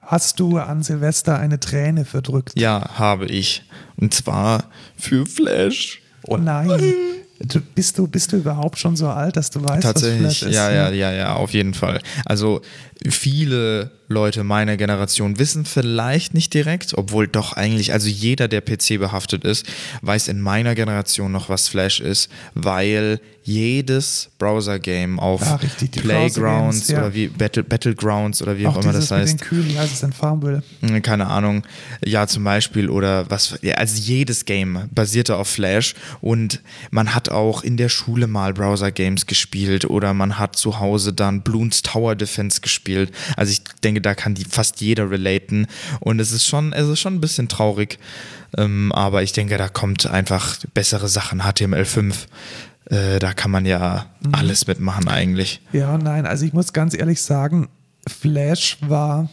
Hast 0.00 0.38
du 0.38 0.58
an 0.58 0.82
Silvester 0.82 1.38
eine 1.38 1.58
Träne 1.58 2.04
verdrückt? 2.04 2.52
Ja, 2.56 2.98
habe 2.98 3.26
ich. 3.26 3.62
Und 3.96 4.12
zwar 4.14 4.70
für 4.96 5.26
Flash. 5.26 6.02
Oh 6.24 6.36
nein. 6.36 6.68
Du, 7.40 7.60
bist, 7.60 7.98
du, 7.98 8.06
bist 8.06 8.32
du 8.32 8.36
überhaupt 8.36 8.78
schon 8.78 8.96
so 8.96 9.08
alt, 9.08 9.36
dass 9.36 9.50
du 9.50 9.62
weißt, 9.62 9.82
Tatsächlich, 9.82 10.24
was 10.24 10.38
Flash 10.38 10.50
ist? 10.50 10.54
ja, 10.56 10.70
ja, 10.70 10.90
ja, 10.90 11.12
ja, 11.12 11.34
auf 11.34 11.50
jeden 11.50 11.74
Fall. 11.74 12.00
Also 12.24 12.60
viele 13.08 13.90
Leute 14.08 14.44
meiner 14.44 14.76
Generation 14.76 15.38
wissen 15.38 15.64
vielleicht 15.64 16.34
nicht 16.34 16.52
direkt, 16.52 16.96
obwohl 16.96 17.26
doch 17.26 17.54
eigentlich, 17.54 17.92
also 17.92 18.08
jeder, 18.08 18.48
der 18.48 18.60
PC 18.60 18.98
behaftet 18.98 19.44
ist, 19.44 19.66
weiß 20.02 20.28
in 20.28 20.40
meiner 20.40 20.74
Generation 20.74 21.32
noch, 21.32 21.48
was 21.48 21.68
Flash 21.68 22.00
ist, 22.00 22.30
weil 22.54 23.20
jedes 23.46 24.30
Browser-Game 24.38 25.20
auf 25.20 25.42
Ja, 25.42 25.56
richtig, 25.56 25.90
Playgrounds 25.92 26.88
ja. 26.88 26.98
oder 26.98 27.14
wie 27.14 27.28
Battle, 27.28 27.62
Battlegrounds 27.62 28.40
oder 28.40 28.56
wie 28.56 28.66
auch, 28.66 28.76
Auch 28.76 28.82
immer 28.82 28.92
das 28.94 29.10
heißt. 29.10 29.34
mit 29.34 29.40
den 29.40 29.46
Kühen, 29.46 29.68
wie 29.68 29.78
heißt 29.78 29.92
es 29.92 30.00
denn, 30.00 30.12
Farmville? 30.14 30.62
Hm, 30.80 31.02
keine 31.02 31.26
Ahnung, 31.26 31.62
ja 32.04 32.26
zum 32.26 32.44
Beispiel 32.44 32.88
oder 32.88 33.30
was, 33.30 33.58
ja, 33.60 33.74
also 33.74 34.00
jedes 34.00 34.46
Game 34.46 34.88
basierte 34.94 35.36
auf 35.36 35.48
Flash 35.48 35.94
und 36.22 36.62
man 36.90 37.14
hat 37.14 37.28
auch 37.28 37.62
in 37.62 37.76
der 37.76 37.90
Schule 37.90 38.26
mal 38.26 38.54
Browser-Games 38.54 39.26
gespielt 39.26 39.84
oder 39.84 40.14
man 40.14 40.38
hat 40.38 40.56
zu 40.56 40.78
Hause 40.78 41.12
dann 41.12 41.42
Bloons 41.42 41.82
Tower 41.82 42.14
Defense 42.16 42.60
gespielt. 42.62 42.83
Also 43.36 43.52
ich 43.52 43.62
denke, 43.82 44.00
da 44.00 44.14
kann 44.14 44.34
die 44.34 44.44
fast 44.44 44.80
jeder 44.80 45.10
relaten 45.10 45.66
und 46.00 46.20
es 46.20 46.32
ist 46.32 46.46
schon, 46.46 46.72
es 46.72 46.88
ist 46.88 47.00
schon 47.00 47.14
ein 47.14 47.20
bisschen 47.20 47.48
traurig, 47.48 47.98
ähm, 48.56 48.92
aber 48.92 49.22
ich 49.22 49.32
denke, 49.32 49.56
da 49.56 49.68
kommt 49.68 50.06
einfach 50.06 50.56
bessere 50.74 51.08
Sachen, 51.08 51.42
HTML5. 51.42 52.14
Äh, 52.90 53.18
da 53.18 53.32
kann 53.32 53.50
man 53.50 53.64
ja 53.64 54.06
alles 54.32 54.66
mitmachen 54.66 55.08
eigentlich. 55.08 55.60
Ja, 55.72 55.96
nein, 55.96 56.26
also 56.26 56.44
ich 56.44 56.52
muss 56.52 56.72
ganz 56.72 56.94
ehrlich 56.94 57.22
sagen, 57.22 57.68
Flash 58.06 58.76
war, 58.82 59.28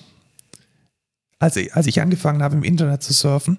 als 1.41 1.55
ich, 1.55 1.73
als 1.75 1.87
ich 1.87 2.01
angefangen 2.01 2.43
habe 2.43 2.55
im 2.55 2.63
Internet 2.63 3.01
zu 3.01 3.13
surfen, 3.13 3.57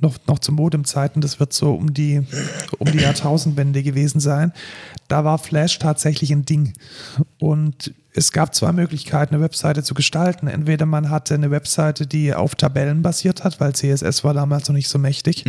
noch, 0.00 0.16
noch 0.26 0.40
zu 0.40 0.52
Modemzeiten, 0.52 1.22
das 1.22 1.38
wird 1.38 1.52
so 1.52 1.72
um 1.72 1.94
die, 1.94 2.22
um 2.78 2.90
die 2.90 2.98
Jahrtausendwende 2.98 3.84
gewesen 3.84 4.20
sein, 4.20 4.52
da 5.06 5.24
war 5.24 5.38
Flash 5.38 5.78
tatsächlich 5.78 6.32
ein 6.32 6.44
Ding. 6.44 6.72
Und 7.38 7.94
es 8.12 8.32
gab 8.32 8.52
zwei 8.54 8.72
Möglichkeiten, 8.72 9.36
eine 9.36 9.44
Webseite 9.44 9.84
zu 9.84 9.94
gestalten. 9.94 10.48
Entweder 10.48 10.86
man 10.86 11.08
hatte 11.10 11.34
eine 11.34 11.52
Webseite, 11.52 12.08
die 12.08 12.34
auf 12.34 12.56
Tabellen 12.56 13.02
basiert 13.02 13.44
hat, 13.44 13.60
weil 13.60 13.74
CSS 13.74 14.24
war 14.24 14.34
damals 14.34 14.68
noch 14.68 14.74
nicht 14.74 14.88
so 14.88 14.98
mächtig. 14.98 15.44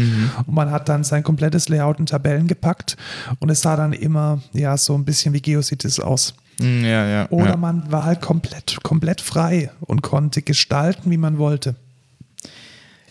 Und 0.45 0.53
man 0.53 0.69
hat 0.69 0.87
dann 0.87 1.03
sein 1.03 1.23
komplettes 1.23 1.67
Layout 1.67 1.99
in 1.99 2.05
Tabellen 2.05 2.47
gepackt 2.47 2.95
und 3.39 3.49
es 3.49 3.61
sah 3.61 3.75
dann 3.75 3.93
immer 3.93 4.39
ja 4.53 4.77
so 4.77 4.93
ein 4.93 5.05
bisschen 5.05 5.33
wie 5.33 5.41
Geocities 5.41 5.99
aus. 5.99 6.35
Hm, 6.61 6.83
Ja, 6.83 7.07
ja. 7.07 7.29
Oder 7.29 7.51
ja. 7.51 7.57
man 7.57 7.91
war 7.91 8.03
halt 8.05 8.21
komplett, 8.21 8.77
komplett 8.83 9.21
frei 9.21 9.71
und 9.81 10.01
konnte 10.01 10.41
gestalten, 10.41 11.11
wie 11.11 11.17
man 11.17 11.37
wollte. 11.37 11.75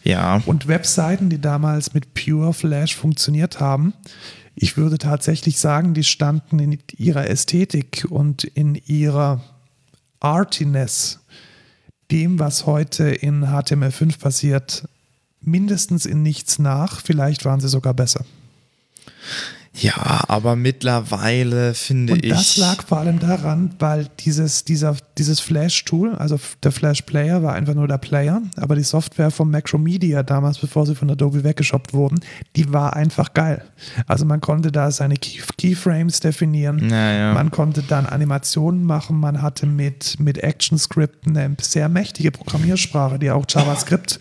ja. 0.03 0.41
Und 0.47 0.69
Webseiten, 0.69 1.29
die 1.29 1.41
damals 1.41 1.95
mit 1.95 2.15
Pure 2.15 2.55
Flash 2.55 2.97
funktioniert 2.97 3.61
haben, 3.61 3.93
ich 4.55 4.77
würde 4.77 4.99
tatsächlich 4.99 5.59
sagen, 5.59 5.95
die 5.95 6.05
standen 6.05 6.59
in 6.59 6.79
ihrer 6.97 7.29
Ästhetik 7.29 8.07
und 8.11 8.45
in 8.45 8.75
ihrer 8.75 9.41
Artiness, 10.21 11.21
dem, 12.11 12.39
was 12.39 12.67
heute 12.67 13.09
in 13.09 13.47
HTML5 13.47 14.19
passiert, 14.19 14.89
mindestens 15.41 16.05
in 16.05 16.23
nichts 16.23 16.59
nach. 16.59 17.01
Vielleicht 17.01 17.45
waren 17.45 17.61
sie 17.61 17.69
sogar 17.69 17.95
besser. 17.95 18.25
Ja, 19.73 20.25
aber 20.27 20.57
mittlerweile 20.57 21.75
finde 21.75 22.15
Und 22.15 22.25
ich. 22.25 22.31
das 22.31 22.57
lag 22.57 22.85
vor 22.85 22.99
allem 22.99 23.21
daran, 23.21 23.71
weil 23.79 24.09
dieses, 24.19 24.65
dieser, 24.65 24.97
dieses 25.17 25.39
Flash-Tool, 25.39 26.17
also 26.17 26.41
der 26.65 26.73
Flash-Player 26.73 27.43
war 27.45 27.53
einfach 27.55 27.75
nur 27.75 27.87
der 27.87 27.99
Player, 27.99 28.43
aber 28.57 28.75
die 28.75 28.83
Software 28.83 29.31
von 29.31 29.49
Macromedia 29.49 30.25
damals, 30.25 30.59
bevor 30.59 30.87
sie 30.87 30.97
von 30.97 31.09
Adobe 31.09 31.45
weggeschoppt 31.45 31.95
wurden, 31.95 32.19
die 32.57 32.73
war 32.73 32.97
einfach 32.97 33.33
geil. 33.33 33.65
Also 34.09 34.25
man 34.25 34.41
konnte 34.41 34.73
da 34.73 34.91
seine 34.91 35.15
Key 35.15 35.41
Keyframes 35.57 36.19
definieren, 36.19 36.91
Ja, 36.91 37.13
ja. 37.13 37.33
man 37.35 37.53
konnte 37.53 37.83
dann 37.85 38.07
Animationen 38.07 38.83
machen, 38.85 39.21
man 39.21 39.41
hatte 39.41 39.67
mit, 39.67 40.19
mit 40.19 40.43
ActionScript 40.43 41.29
eine 41.29 41.57
sehr 41.61 41.89
mächtige 41.89 42.33
Programmiersprache, 42.33 43.21
die 43.21 43.31
auch 43.31 43.45
JavaScript 43.49 44.19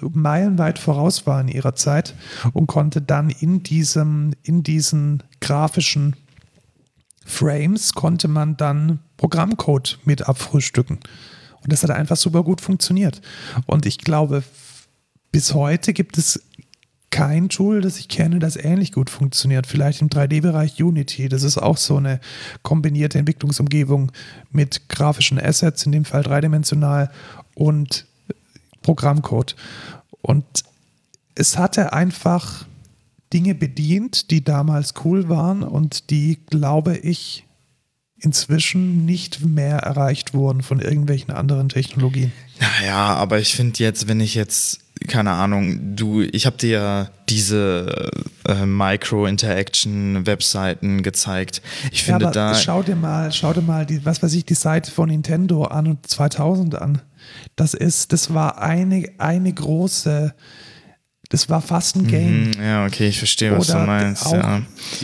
meilenweit 0.00 0.78
voraus 0.78 1.26
war 1.26 1.40
in 1.40 1.48
ihrer 1.48 1.74
Zeit 1.74 2.14
und 2.52 2.66
konnte 2.66 3.00
dann 3.02 3.30
in 3.30 3.62
diesem, 3.62 4.32
in 4.42 4.62
diesen 4.62 5.22
grafischen 5.40 6.16
Frames 7.24 7.94
konnte 7.94 8.28
man 8.28 8.56
dann 8.56 9.00
Programmcode 9.16 9.98
mit 10.04 10.28
abfrühstücken. 10.28 10.98
Und 11.62 11.72
das 11.72 11.82
hat 11.82 11.90
einfach 11.90 12.16
super 12.16 12.42
gut 12.42 12.60
funktioniert. 12.60 13.22
Und 13.66 13.86
ich 13.86 13.98
glaube, 13.98 14.44
bis 15.32 15.54
heute 15.54 15.94
gibt 15.94 16.18
es 16.18 16.42
kein 17.10 17.48
Tool, 17.48 17.80
das 17.80 17.98
ich 17.98 18.08
kenne, 18.08 18.40
das 18.40 18.56
ähnlich 18.56 18.92
gut 18.92 19.08
funktioniert. 19.08 19.66
Vielleicht 19.66 20.02
im 20.02 20.08
3D-Bereich 20.08 20.82
Unity. 20.82 21.28
Das 21.28 21.44
ist 21.44 21.58
auch 21.58 21.76
so 21.76 21.96
eine 21.96 22.20
kombinierte 22.62 23.18
Entwicklungsumgebung 23.18 24.10
mit 24.50 24.88
grafischen 24.88 25.40
Assets, 25.40 25.86
in 25.86 25.92
dem 25.92 26.04
Fall 26.04 26.24
dreidimensional, 26.24 27.10
und 27.54 28.06
Programmcode. 28.84 29.56
Und 30.22 30.44
es 31.34 31.58
hatte 31.58 31.92
einfach 31.92 32.66
Dinge 33.32 33.56
bedient, 33.56 34.30
die 34.30 34.44
damals 34.44 34.94
cool 35.04 35.28
waren 35.28 35.64
und 35.64 36.10
die, 36.10 36.38
glaube 36.48 36.96
ich, 36.96 37.44
inzwischen 38.20 39.04
nicht 39.04 39.44
mehr 39.44 39.78
erreicht 39.78 40.32
wurden 40.34 40.62
von 40.62 40.78
irgendwelchen 40.80 41.34
anderen 41.34 41.68
Technologien. 41.68 42.30
Naja, 42.60 43.16
aber 43.16 43.40
ich 43.40 43.54
finde 43.56 43.82
jetzt, 43.82 44.06
wenn 44.08 44.20
ich 44.20 44.34
jetzt, 44.36 44.78
keine 45.08 45.32
Ahnung, 45.32 45.96
du, 45.96 46.22
ich 46.22 46.46
habe 46.46 46.56
dir 46.56 46.68
ja 46.70 47.10
diese 47.28 48.10
äh, 48.48 48.64
Micro-Interaction-Webseiten 48.64 51.02
gezeigt. 51.02 51.62
Ich 51.92 52.06
Ja, 52.06 52.14
finde 52.14 52.26
aber 52.26 52.34
da. 52.34 52.54
schau 52.54 52.82
dir 52.82 52.96
mal, 52.96 53.32
schau 53.32 53.52
dir 53.52 53.62
mal 53.62 53.86
die, 53.86 54.04
was 54.04 54.22
weiß 54.22 54.34
ich, 54.34 54.44
die 54.44 54.54
Seite 54.54 54.90
von 54.90 55.08
Nintendo 55.08 55.64
an 55.64 55.86
und 55.88 56.06
2000 56.06 56.80
an. 56.80 57.00
Das 57.56 57.74
ist, 57.74 58.12
das 58.12 58.32
war 58.34 58.60
eine, 58.60 59.06
eine 59.18 59.52
große, 59.52 60.34
das 61.30 61.48
war 61.48 61.60
fast 61.62 61.96
ein 61.96 62.06
Game. 62.06 62.52
Hm, 62.54 62.62
Ja, 62.62 62.86
okay, 62.86 63.08
ich 63.08 63.18
verstehe, 63.18 63.56
was 63.56 63.68
du 63.68 63.78
meinst. 63.78 64.30
Ja. 64.30 64.62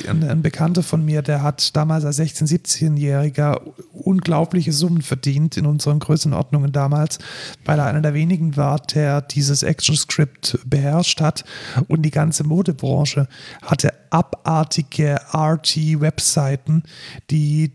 ein, 0.09 0.23
ein 0.23 0.43
Bekannter 0.43 0.83
von 0.83 1.05
mir, 1.05 1.23
der 1.23 1.43
hat 1.43 1.75
damals 1.75 2.05
als 2.05 2.21
16-, 2.21 2.47
17-Jähriger 2.47 3.61
unglaubliche 3.93 4.73
Summen 4.73 5.03
verdient 5.03 5.57
in 5.57 5.67
unseren 5.67 5.99
Größenordnungen 5.99 6.73
damals, 6.73 7.19
weil 7.65 7.79
er 7.79 7.87
einer 7.87 8.01
der 8.03 8.15
wenigen 8.15 8.57
war, 8.57 8.79
der 8.81 9.23
dieses 9.23 9.65
ActionScript 9.65 10.59
beherrscht 10.67 11.21
hat 11.21 11.45
und 11.89 12.03
die 12.03 12.11
ganze 12.11 12.45
Modebranche 12.45 13.27
hatte 13.63 13.93
abartige 14.11 15.17
RT-Webseiten, 15.33 16.83
die 17.31 17.73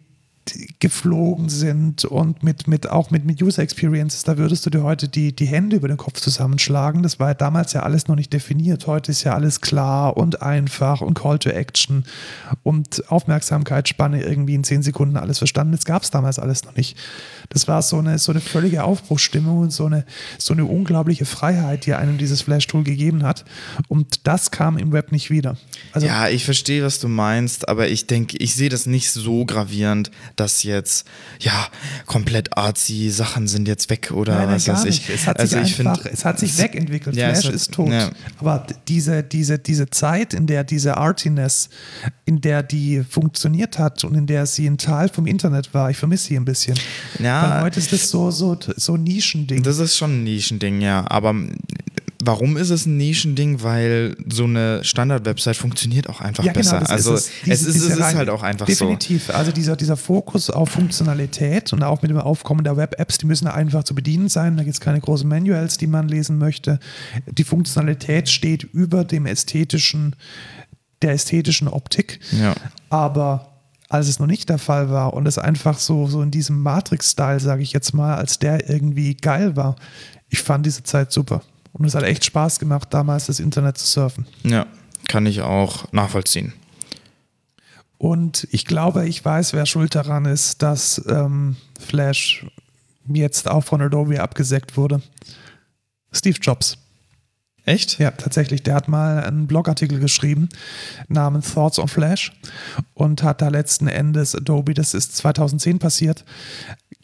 geflogen 0.79 1.49
sind 1.49 2.05
und 2.05 2.43
mit, 2.43 2.67
mit 2.67 2.89
auch 2.89 3.09
mit, 3.09 3.25
mit 3.25 3.41
User 3.41 3.63
Experiences, 3.63 4.23
da 4.23 4.37
würdest 4.37 4.65
du 4.65 4.69
dir 4.69 4.83
heute 4.83 5.07
die, 5.07 5.35
die 5.35 5.47
Hände 5.47 5.77
über 5.77 5.87
den 5.87 5.97
Kopf 5.97 6.19
zusammenschlagen. 6.19 7.03
Das 7.03 7.19
war 7.19 7.33
damals 7.33 7.73
ja 7.73 7.83
alles 7.83 8.07
noch 8.07 8.15
nicht 8.15 8.31
definiert. 8.31 8.85
Heute 8.87 9.11
ist 9.11 9.23
ja 9.23 9.33
alles 9.33 9.61
klar 9.61 10.17
und 10.17 10.41
einfach 10.41 11.01
und 11.01 11.15
Call 11.15 11.39
to 11.39 11.49
Action 11.49 12.05
und 12.63 13.09
Aufmerksamkeitsspanne 13.11 14.23
irgendwie 14.23 14.55
in 14.55 14.63
zehn 14.63 14.83
Sekunden 14.83 15.17
alles 15.17 15.39
verstanden. 15.39 15.71
Das 15.71 15.85
gab 15.85 16.03
es 16.03 16.11
damals 16.11 16.37
alles 16.37 16.63
noch 16.63 16.75
nicht. 16.75 16.97
Das 17.49 17.67
war 17.67 17.81
so 17.81 17.97
eine, 17.97 18.17
so 18.19 18.31
eine 18.31 18.41
völlige 18.41 18.83
Aufbruchsstimmung 18.83 19.59
und 19.59 19.71
so 19.71 19.85
eine, 19.85 20.05
so 20.37 20.53
eine 20.53 20.65
unglaubliche 20.65 21.25
Freiheit, 21.25 21.85
die 21.85 21.93
einem 21.93 22.17
dieses 22.17 22.41
Flash-Tool 22.41 22.83
gegeben 22.83 23.23
hat. 23.23 23.45
Und 23.87 24.27
das 24.27 24.51
kam 24.51 24.77
im 24.77 24.91
Web 24.91 25.11
nicht 25.11 25.29
wieder. 25.29 25.57
Also 25.91 26.07
ja, 26.07 26.27
ich 26.27 26.45
verstehe, 26.45 26.83
was 26.83 26.99
du 26.99 27.07
meinst, 27.07 27.67
aber 27.69 27.87
ich 27.87 28.07
denke, 28.07 28.37
ich 28.37 28.55
sehe 28.55 28.69
das 28.69 28.85
nicht 28.85 29.11
so 29.11 29.45
gravierend, 29.45 30.11
dass 30.35 30.63
jetzt, 30.63 31.07
ja, 31.39 31.67
komplett 32.05 32.57
artsy 32.57 33.09
Sachen 33.09 33.47
sind 33.47 33.67
jetzt 33.67 33.89
weg 33.89 34.11
oder 34.11 34.35
Nein, 34.35 34.45
nein, 34.47 34.55
was 34.55 34.67
weiß 34.67 34.85
ich. 34.85 35.09
Es 35.09 35.27
hat 35.27 35.39
also 35.39 35.57
sich 35.57 35.71
ich 35.71 35.79
einfach, 35.79 36.01
finde, 36.01 36.13
es 36.13 36.25
hat 36.25 36.39
sich 36.39 36.57
wegentwickelt. 36.57 37.15
Ja, 37.15 37.29
Flash 37.33 37.45
hat- 37.45 37.53
ist 37.53 37.71
tot. 37.73 37.89
ja. 37.91 38.09
Aber 38.39 38.65
diese, 38.87 39.23
diese, 39.23 39.59
diese 39.59 39.89
Zeit, 39.89 40.33
in 40.33 40.47
der 40.47 40.63
diese 40.63 40.97
Artiness, 40.97 41.69
in 42.25 42.41
der 42.41 42.63
die 42.63 43.03
funktioniert 43.07 43.77
hat 43.79 44.03
und 44.03 44.15
in 44.15 44.27
der 44.27 44.45
sie 44.45 44.65
ein 44.67 44.77
Teil 44.77 45.09
vom 45.09 45.27
Internet 45.27 45.73
war, 45.73 45.89
ich 45.89 45.97
vermisse 45.97 46.27
sie 46.27 46.35
ein 46.37 46.45
bisschen. 46.45 46.77
Ja. 47.19 47.34
Weil 47.43 47.61
heute 47.63 47.79
ist 47.79 47.91
das 47.91 48.09
so, 48.09 48.31
so, 48.31 48.57
so 48.75 48.95
ein 48.95 49.03
Nischending. 49.03 49.63
Das 49.63 49.79
ist 49.79 49.95
schon 49.97 50.19
ein 50.19 50.23
Nischending, 50.23 50.81
ja. 50.81 51.05
Aber 51.09 51.33
warum 52.23 52.57
ist 52.57 52.69
es 52.69 52.85
ein 52.85 52.97
Nischending? 52.97 53.61
Weil 53.61 54.15
so 54.27 54.45
eine 54.45 54.83
Standard-Website 54.83 55.55
funktioniert 55.55 56.09
auch 56.09 56.21
einfach 56.21 56.43
besser. 56.53 56.79
das 56.79 56.89
also 56.89 57.13
ist 57.13 57.21
es. 57.21 57.27
es, 57.27 57.59
Diese- 57.65 57.69
ist, 57.69 57.75
es 57.91 57.97
ist 57.97 58.15
halt 58.15 58.29
auch 58.29 58.43
einfach 58.43 58.65
Definitiv. 58.65 59.29
Also 59.29 59.51
dieser, 59.51 59.75
dieser 59.75 59.97
Fokus 59.97 60.49
auf 60.49 60.69
Funktionalität 60.69 61.71
und 61.73 61.83
auch 61.83 62.01
mit 62.01 62.11
dem 62.11 62.17
Aufkommen 62.17 62.63
der 62.63 62.77
Web-Apps, 62.77 63.17
die 63.19 63.25
müssen 63.25 63.47
einfach 63.47 63.83
zu 63.83 63.95
bedienen 63.95 64.29
sein. 64.29 64.57
Da 64.57 64.63
gibt 64.63 64.73
es 64.75 64.81
keine 64.81 64.99
großen 64.99 65.27
Manuals, 65.27 65.77
die 65.77 65.87
man 65.87 66.07
lesen 66.07 66.37
möchte. 66.37 66.79
Die 67.31 67.43
Funktionalität 67.43 68.29
steht 68.29 68.63
über 68.63 69.03
dem 69.03 69.25
ästhetischen, 69.25 70.15
der 71.01 71.11
ästhetischen 71.13 71.67
Optik. 71.67 72.19
so. 72.31 72.37
Ja. 72.37 72.55
Aber 72.89 73.54
als 73.89 74.07
es 74.07 74.19
noch 74.19 74.27
nicht 74.27 74.49
der 74.49 74.57
Fall 74.57 74.89
war 74.89 75.13
und 75.13 75.27
es 75.27 75.37
einfach 75.37 75.77
so, 75.77 76.07
so 76.07 76.21
in 76.21 76.31
diesem 76.31 76.61
Matrix-Style, 76.61 77.39
sage 77.39 77.63
ich 77.63 77.73
jetzt 77.73 77.93
mal, 77.93 78.15
als 78.15 78.39
der 78.39 78.69
irgendwie 78.69 79.15
geil 79.15 79.55
war. 79.55 79.75
Ich 80.29 80.41
fand 80.41 80.65
diese 80.65 80.83
Zeit 80.83 81.11
super. 81.11 81.41
Und 81.73 81.85
es 81.85 81.93
hat 81.93 82.03
echt 82.03 82.25
Spaß 82.25 82.59
gemacht, 82.59 82.87
damals 82.93 83.27
das 83.27 83.39
Internet 83.39 83.77
zu 83.77 83.85
surfen. 83.85 84.25
Ja, 84.43 84.65
kann 85.07 85.25
ich 85.25 85.41
auch 85.41 85.91
nachvollziehen. 85.91 86.53
Und 87.97 88.47
ich 88.51 88.65
glaube, 88.65 89.07
ich 89.07 89.23
weiß, 89.23 89.53
wer 89.53 89.65
schuld 89.65 89.95
daran 89.95 90.25
ist, 90.25 90.61
dass 90.61 91.03
ähm, 91.07 91.55
Flash 91.79 92.45
jetzt 93.07 93.47
auch 93.47 93.63
von 93.63 93.81
Adobe 93.81 94.21
abgesägt 94.21 94.77
wurde. 94.77 95.01
Steve 96.11 96.37
Jobs. 96.41 96.77
Echt? 97.65 97.97
Ja, 97.97 98.11
tatsächlich. 98.11 98.61
Der 98.61 98.75
hat 98.75 98.87
mal 98.87 99.23
einen 99.23 99.47
Blogartikel 99.47 99.99
geschrieben 99.99 100.49
namens 101.07 101.53
Thoughts 101.53 101.79
on 101.79 101.87
Flash 101.87 102.31
und 102.93 103.23
hat 103.23 103.41
da 103.41 103.47
letzten 103.47 103.87
Endes 103.87 104.35
Adobe, 104.35 104.75
das 104.75 104.93
ist 104.93 105.15
2010 105.17 105.79
passiert, 105.79 106.23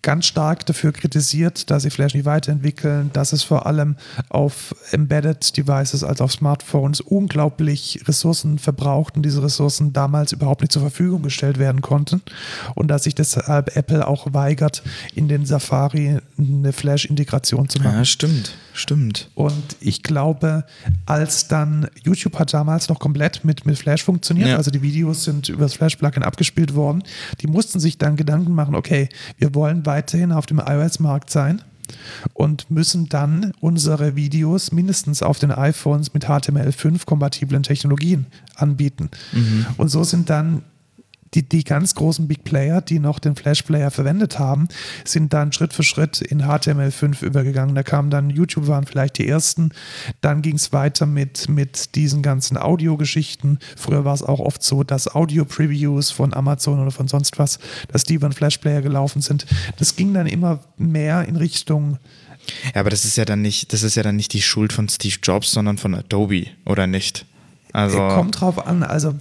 ganz 0.02 0.26
stark 0.26 0.66
dafür 0.66 0.92
kritisiert, 0.92 1.70
dass 1.70 1.84
sie 1.84 1.90
Flash 1.90 2.14
nicht 2.14 2.26
weiterentwickeln, 2.26 3.12
dass 3.14 3.34
es 3.34 3.44
vor 3.44 3.66
allem 3.66 3.96
auf 4.30 4.74
Embedded 4.92 5.56
Devices, 5.58 6.04
also 6.04 6.24
auf 6.24 6.32
Smartphones, 6.32 7.02
unglaublich 7.02 8.00
Ressourcen 8.08 8.58
verbraucht 8.58 9.16
und 9.16 9.24
diese 9.24 9.44
Ressourcen 9.44 9.94
damals 9.94 10.32
überhaupt 10.32 10.62
nicht 10.62 10.72
zur 10.72 10.82
Verfügung 10.82 11.22
gestellt 11.22 11.60
werden 11.60 11.82
konnten 11.82 12.22
und 12.76 12.88
dass 12.88 13.04
sich 13.04 13.16
deshalb 13.16 13.76
Apple 13.76 14.08
auch 14.08 14.34
weigert, 14.34 14.82
in 15.16 15.28
den 15.28 15.46
Safari 15.46 16.18
eine 16.38 16.74
Flash-Integration 16.74 17.70
zu 17.70 17.80
machen. 17.80 17.98
Ja, 17.98 18.06
stimmt, 18.06 18.56
stimmt. 18.74 19.30
Und 19.36 19.76
ich 19.80 20.04
glaube, 20.04 20.66
als 21.06 21.48
dann 21.48 21.88
YouTube 22.04 22.40
hat 22.40 22.54
damals 22.54 22.90
noch 22.90 23.00
komplett 23.00 23.46
mit, 23.46 23.66
mit 23.66 23.78
Flash 23.78 24.04
funktioniert, 24.04 24.50
Ja. 24.50 24.58
also 24.58 24.72
die 24.72 24.82
Videos 24.82 25.24
sind 25.24 25.50
über 25.50 25.64
das 25.64 25.74
Flash-Plugin 25.74 26.24
abgespielt 26.24 26.74
worden, 26.76 27.04
die 27.42 27.48
mussten 27.48 27.80
sich 27.80 27.98
dann 27.98 28.16
Gedanken 28.16 28.54
machen, 28.54 28.76
okay, 28.76 29.10
wir 29.38 29.54
wollen 29.54 29.84
weiterhin 29.92 30.32
auf 30.32 30.46
dem 30.46 30.60
iOS-Markt 30.66 31.30
sein 31.30 31.62
und 32.34 32.72
müssen 32.72 33.10
dann 33.10 33.52
unsere 33.60 34.16
Videos 34.16 34.72
mindestens 34.72 35.22
auf 35.22 35.40
den 35.40 35.52
iPhones 35.52 36.14
mit 36.14 36.26
HTML5 36.26 37.06
kompatiblen 37.06 37.64
Technologien 37.64 38.28
anbieten. 38.56 39.10
Und 39.76 39.90
so 39.90 40.06
sind 40.06 40.30
dann 40.30 40.64
die, 41.34 41.48
die 41.48 41.64
ganz 41.64 41.96
großen 41.96 42.28
Big 42.28 42.44
Player, 42.44 42.82
die 42.82 43.00
noch 43.00 43.20
den 43.20 43.36
Flash 43.36 43.62
Player 43.62 43.90
verwendet 43.90 44.40
haben, 44.40 44.68
sind 45.06 45.34
dann 45.34 45.54
Schritt 45.54 45.74
für 45.74 45.84
Schritt 45.84 46.22
in 46.22 46.44
HTML5 46.44 47.24
übergegangen. 47.24 47.76
Da 47.76 47.84
kamen 47.84 48.10
dann 48.10 48.30
YouTube, 48.30 48.68
waren 48.68 48.86
vielleicht 48.86 49.18
die 49.18 49.28
ersten. 49.28 49.72
Dann 50.20 50.42
ging 50.42 50.56
es 50.56 50.74
weiter 50.74 51.06
mit, 51.06 51.48
mit 51.48 51.96
diesen 51.96 52.22
ganzen 52.22 52.58
Audiogeschichten. 52.58 53.60
Früher 53.78 54.04
war 54.04 54.14
es 54.14 54.24
auch 54.24 54.40
oft 54.40 54.62
so, 54.62 54.84
dass 54.84 55.14
Audio-Previews 55.14 56.12
von 56.12 56.34
Amazon 56.34 56.80
oder 56.80 56.92
von 56.92 57.08
sonst 57.08 57.40
was, 57.40 57.60
dass 57.92 58.04
die 58.04 58.16
über 58.16 58.28
den 58.28 58.34
Flash 58.34 58.58
Player 58.58 58.82
gelaufen 58.82 59.22
sind. 59.22 59.46
Das 59.78 59.96
ging 59.96 60.14
dann 60.14 60.28
immer 60.28 60.60
mehr 60.78 61.28
in 61.28 61.38
Richtung 61.38 61.98
Ja, 62.74 62.82
aber 62.82 62.90
das 62.90 63.06
ist 63.06 63.18
ja 63.18 63.26
dann 63.26 63.42
nicht, 63.42 63.72
das 63.72 63.84
ist 63.84 63.96
ja 63.96 64.04
dann 64.04 64.16
nicht 64.16 64.34
die 64.34 64.42
Schuld 64.42 64.74
von 64.74 64.90
Steve 64.90 65.16
Jobs, 65.24 65.52
sondern 65.52 65.78
von 65.78 65.96
Adobe, 65.96 66.48
oder 66.66 66.88
nicht? 66.88 67.26
Also, 67.74 67.98
Kommt 67.98 68.42
drauf 68.42 68.66
an, 68.68 68.84
also 68.84 69.16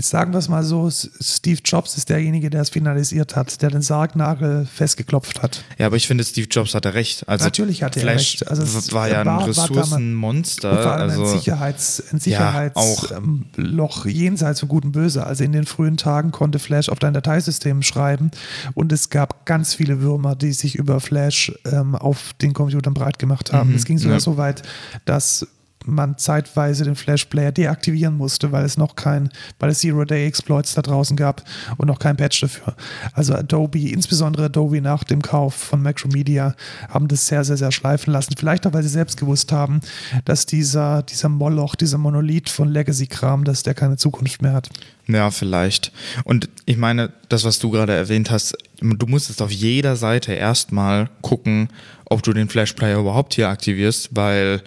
sagen 0.00 0.32
wir 0.32 0.38
es 0.38 0.48
mal 0.48 0.62
so, 0.64 0.90
Steve 0.90 1.60
Jobs 1.64 1.96
ist 1.96 2.08
derjenige, 2.08 2.50
der 2.50 2.62
es 2.62 2.70
finalisiert 2.70 3.36
hat, 3.36 3.60
der 3.62 3.70
den 3.70 3.82
Sargnagel 3.82 4.66
festgeklopft 4.66 5.42
hat. 5.42 5.64
ja, 5.78 5.86
aber 5.86 5.96
ich 5.96 6.06
finde, 6.06 6.24
Steve 6.24 6.48
Jobs 6.50 6.74
hatte 6.74 6.94
recht. 6.94 7.28
Also 7.28 7.44
Natürlich 7.44 7.82
hatte 7.82 8.00
er 8.00 8.06
recht. 8.06 8.46
Also 8.48 8.62
es 8.62 8.92
war 8.92 9.08
ja 9.08 9.20
ein 9.20 9.26
war- 9.26 9.38
war 9.40 9.46
damals- 9.46 9.58
Ressourcenmonster. 9.70 10.82
Vor 10.82 10.92
allem 10.92 11.10
also, 11.10 11.24
ein 11.24 11.38
Sicherheits, 11.38 12.02
ein 12.12 12.20
Ja, 12.24 12.70
auch. 12.74 13.02
Sicherheitsloch 13.02 14.06
jenseits 14.06 14.60
von 14.60 14.68
Gut 14.68 14.84
und 14.84 14.92
Böse. 14.92 15.26
Also 15.26 15.44
in 15.44 15.52
den 15.52 15.66
frühen 15.66 15.96
Tagen 15.96 16.30
konnte 16.30 16.58
Flash 16.58 16.88
auf 16.88 16.98
dein 16.98 17.14
Dateisystem 17.14 17.82
schreiben 17.82 18.30
und 18.74 18.92
es 18.92 19.10
gab 19.10 19.46
ganz 19.46 19.74
viele 19.74 20.00
Würmer, 20.00 20.36
die 20.36 20.52
sich 20.52 20.76
über 20.76 21.00
Flash 21.00 21.52
ähm, 21.64 21.94
auf 21.94 22.32
den 22.40 22.52
Computern 22.52 22.94
breit 22.94 23.18
gemacht 23.18 23.52
haben. 23.52 23.70
Mhm, 23.70 23.76
es 23.76 23.84
ging 23.84 23.98
sogar 23.98 24.16
ja. 24.16 24.20
so 24.20 24.36
weit, 24.36 24.62
dass 25.04 25.46
man 25.86 26.18
zeitweise 26.18 26.84
den 26.84 26.96
Flash-Player 26.96 27.52
deaktivieren 27.52 28.16
musste, 28.16 28.52
weil 28.52 28.64
es 28.64 28.76
noch 28.76 28.96
kein, 28.96 29.30
weil 29.58 29.70
es 29.70 29.78
Zero-Day-Exploits 29.78 30.74
da 30.74 30.82
draußen 30.82 31.16
gab 31.16 31.42
und 31.76 31.86
noch 31.86 31.98
kein 31.98 32.16
Patch 32.16 32.40
dafür. 32.40 32.74
Also 33.12 33.34
Adobe, 33.34 33.88
insbesondere 33.90 34.46
Adobe 34.46 34.80
nach 34.80 35.04
dem 35.04 35.22
Kauf 35.22 35.54
von 35.54 35.82
Macromedia, 35.82 36.54
haben 36.88 37.08
das 37.08 37.26
sehr, 37.26 37.44
sehr, 37.44 37.56
sehr 37.56 37.72
schleifen 37.72 38.12
lassen. 38.12 38.34
Vielleicht 38.36 38.66
auch, 38.66 38.72
weil 38.72 38.82
sie 38.82 38.88
selbst 38.88 39.16
gewusst 39.16 39.52
haben, 39.52 39.80
dass 40.24 40.46
dieser, 40.46 41.02
dieser 41.02 41.28
Moloch, 41.28 41.74
dieser 41.74 41.98
Monolith 41.98 42.50
von 42.50 42.68
Legacy-Kram, 42.68 43.44
dass 43.44 43.62
der 43.62 43.74
keine 43.74 43.96
Zukunft 43.96 44.42
mehr 44.42 44.52
hat. 44.52 44.68
Ja, 45.08 45.30
vielleicht. 45.30 45.92
Und 46.24 46.48
ich 46.64 46.76
meine, 46.76 47.12
das, 47.28 47.44
was 47.44 47.60
du 47.60 47.70
gerade 47.70 47.94
erwähnt 47.94 48.30
hast, 48.30 48.56
du 48.80 49.06
musstest 49.06 49.40
auf 49.40 49.52
jeder 49.52 49.94
Seite 49.94 50.32
erstmal 50.32 51.08
gucken, 51.22 51.68
ob 52.06 52.22
du 52.22 52.32
den 52.32 52.48
Flash 52.48 52.72
Player 52.72 52.98
überhaupt 52.98 53.34
hier 53.34 53.48
aktivierst, 53.48 54.10
weil 54.12 54.62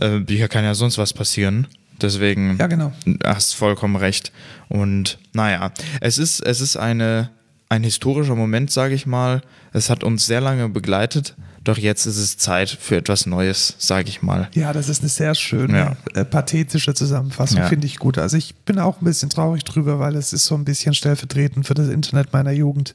äh, 0.00 0.20
hier 0.28 0.48
kann 0.48 0.64
ja 0.64 0.74
sonst 0.74 0.98
was 0.98 1.12
passieren. 1.12 1.66
Deswegen 2.00 2.56
Ja, 2.58 2.66
genau. 2.66 2.92
hast 3.24 3.54
vollkommen 3.54 3.96
recht. 3.96 4.30
Und 4.68 5.18
naja, 5.32 5.72
es 6.00 6.18
ist, 6.18 6.40
es 6.40 6.60
ist 6.60 6.76
eine, 6.76 7.30
ein 7.70 7.82
historischer 7.84 8.34
Moment, 8.34 8.70
sage 8.70 8.94
ich 8.94 9.06
mal. 9.06 9.40
Es 9.72 9.88
hat 9.88 10.04
uns 10.04 10.26
sehr 10.26 10.40
lange 10.42 10.68
begleitet, 10.68 11.34
doch 11.64 11.78
jetzt 11.78 12.04
ist 12.06 12.18
es 12.18 12.36
Zeit 12.36 12.68
für 12.68 12.96
etwas 12.96 13.24
Neues, 13.26 13.74
sage 13.78 14.08
ich 14.10 14.20
mal. 14.22 14.48
Ja, 14.54 14.72
das 14.74 14.88
ist 14.90 15.00
eine 15.00 15.08
sehr 15.08 15.34
schöne, 15.34 15.96
Ja. 16.14 16.20
äh, 16.20 16.24
pathetische 16.26 16.92
Zusammenfassung, 16.94 17.58
Ja. 17.60 17.68
finde 17.68 17.86
ich 17.86 17.98
gut. 17.98 18.18
Also 18.18 18.36
ich 18.36 18.54
bin 18.54 18.78
auch 18.78 19.00
ein 19.00 19.04
bisschen 19.04 19.30
traurig 19.30 19.64
drüber, 19.64 19.98
weil 19.98 20.16
es 20.16 20.32
ist 20.34 20.44
so 20.44 20.54
ein 20.54 20.64
bisschen 20.66 20.92
stellvertretend 20.94 21.66
für 21.66 21.74
das 21.74 21.88
Internet 21.88 22.32
meiner 22.32 22.52
Jugend. 22.52 22.92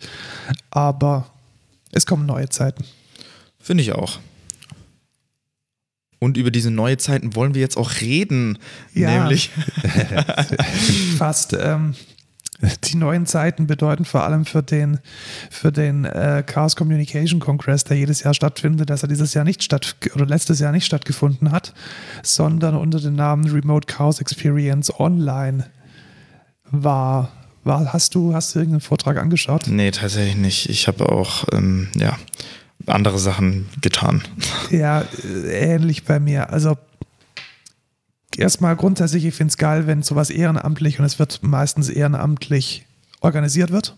Aber 0.69 1.25
es 1.91 2.05
kommen 2.05 2.25
neue 2.25 2.49
Zeiten. 2.49 2.85
Finde 3.59 3.83
ich 3.83 3.91
auch. 3.93 4.19
Und 6.23 6.37
über 6.37 6.51
diese 6.51 6.69
neue 6.69 6.97
Zeiten 6.97 7.35
wollen 7.35 7.55
wir 7.55 7.61
jetzt 7.61 7.77
auch 7.77 7.99
reden. 7.99 8.59
Ja. 8.93 9.21
Nämlich, 9.21 9.49
Fast. 11.17 11.57
Ähm, 11.59 11.95
die 12.83 12.95
neuen 12.95 13.25
Zeiten 13.25 13.65
bedeuten 13.65 14.05
vor 14.05 14.21
allem 14.21 14.45
für 14.45 14.61
den, 14.61 14.99
für 15.49 15.71
den 15.71 16.05
äh, 16.05 16.43
Chaos 16.45 16.75
Communication 16.75 17.39
Congress, 17.39 17.85
der 17.85 17.97
jedes 17.97 18.21
Jahr 18.21 18.35
stattfindet, 18.35 18.91
dass 18.91 19.01
er 19.01 19.09
dieses 19.09 19.33
Jahr 19.33 19.43
nicht 19.43 19.63
statt 19.63 19.95
oder 20.13 20.27
letztes 20.27 20.59
Jahr 20.59 20.71
nicht 20.71 20.85
stattgefunden 20.85 21.51
hat, 21.51 21.73
sondern 22.21 22.75
unter 22.75 22.99
dem 22.99 23.15
Namen 23.15 23.49
Remote 23.49 23.87
Chaos 23.87 24.21
Experience 24.21 24.93
Online 24.99 25.65
war. 26.69 27.31
war 27.63 27.93
hast, 27.93 28.13
du, 28.13 28.35
hast 28.35 28.53
du 28.53 28.59
irgendeinen 28.59 28.81
Vortrag 28.81 29.17
angeschaut? 29.17 29.63
nee, 29.67 29.89
tatsächlich 29.89 30.35
nicht. 30.35 30.69
Ich 30.69 30.87
habe 30.87 31.09
auch, 31.09 31.45
ähm, 31.51 31.87
ja, 31.95 32.15
andere 32.87 33.19
Sachen 33.19 33.69
getan. 33.81 34.23
Ja, 34.69 35.01
äh, 35.01 35.73
ähnlich 35.73 36.03
bei 36.05 36.19
mir. 36.19 36.51
Also 36.51 36.77
erstmal 38.37 38.75
grundsätzlich, 38.75 39.25
ich 39.25 39.35
finde 39.35 39.51
es 39.51 39.57
geil, 39.57 39.87
wenn 39.87 40.03
sowas 40.03 40.29
ehrenamtlich 40.29 40.99
und 40.99 41.05
es 41.05 41.19
wird 41.19 41.43
meistens 41.43 41.89
ehrenamtlich 41.89 42.85
organisiert 43.19 43.71
wird. 43.71 43.95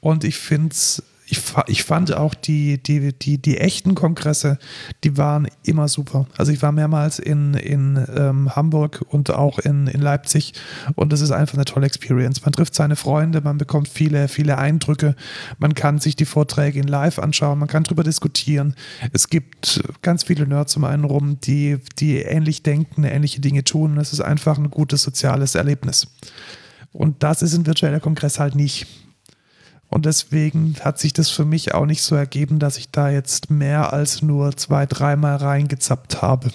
Und 0.00 0.24
ich 0.24 0.36
finde 0.36 0.70
es, 0.72 1.02
ich, 1.30 1.40
ich 1.66 1.84
fand 1.84 2.14
auch 2.14 2.34
die, 2.34 2.82
die, 2.82 3.12
die, 3.12 3.38
die 3.38 3.58
echten 3.58 3.94
Kongresse, 3.94 4.58
die 5.04 5.16
waren 5.18 5.46
immer 5.62 5.88
super. 5.88 6.26
Also 6.38 6.52
ich 6.52 6.62
war 6.62 6.72
mehrmals 6.72 7.18
in, 7.18 7.54
in 7.54 8.02
ähm, 8.16 8.56
Hamburg 8.56 9.04
und 9.08 9.30
auch 9.30 9.58
in, 9.58 9.88
in 9.88 10.00
Leipzig 10.00 10.54
und 10.94 11.12
das 11.12 11.20
ist 11.20 11.30
einfach 11.30 11.54
eine 11.54 11.66
tolle 11.66 11.86
Experience. 11.86 12.42
Man 12.44 12.52
trifft 12.52 12.74
seine 12.74 12.96
Freunde, 12.96 13.42
man 13.42 13.58
bekommt 13.58 13.88
viele, 13.88 14.28
viele 14.28 14.56
Eindrücke, 14.56 15.14
man 15.58 15.74
kann 15.74 15.98
sich 15.98 16.16
die 16.16 16.24
Vorträge 16.24 16.80
in 16.80 16.88
live 16.88 17.18
anschauen, 17.18 17.58
man 17.58 17.68
kann 17.68 17.84
drüber 17.84 18.04
diskutieren. 18.04 18.74
Es 19.12 19.28
gibt 19.28 19.82
ganz 20.00 20.24
viele 20.24 20.46
Nerds 20.46 20.76
um 20.76 20.84
einen 20.84 21.04
rum, 21.04 21.38
die, 21.40 21.78
die 21.98 22.22
ähnlich 22.22 22.62
denken, 22.62 23.04
ähnliche 23.04 23.40
Dinge 23.40 23.64
tun. 23.64 23.98
Es 23.98 24.12
ist 24.12 24.20
einfach 24.20 24.56
ein 24.56 24.70
gutes 24.70 25.02
soziales 25.02 25.54
Erlebnis. 25.54 26.06
Und 26.92 27.22
das 27.22 27.42
ist 27.42 27.54
ein 27.54 27.66
virtueller 27.66 28.00
Kongress 28.00 28.40
halt 28.40 28.54
nicht. 28.54 28.86
Und 29.90 30.04
deswegen 30.04 30.76
hat 30.82 30.98
sich 30.98 31.12
das 31.12 31.30
für 31.30 31.44
mich 31.44 31.74
auch 31.74 31.86
nicht 31.86 32.02
so 32.02 32.14
ergeben, 32.14 32.58
dass 32.58 32.76
ich 32.76 32.90
da 32.90 33.10
jetzt 33.10 33.50
mehr 33.50 33.92
als 33.92 34.22
nur 34.22 34.56
zwei, 34.56 34.84
dreimal 34.84 35.36
reingezappt 35.36 36.20
habe. 36.20 36.50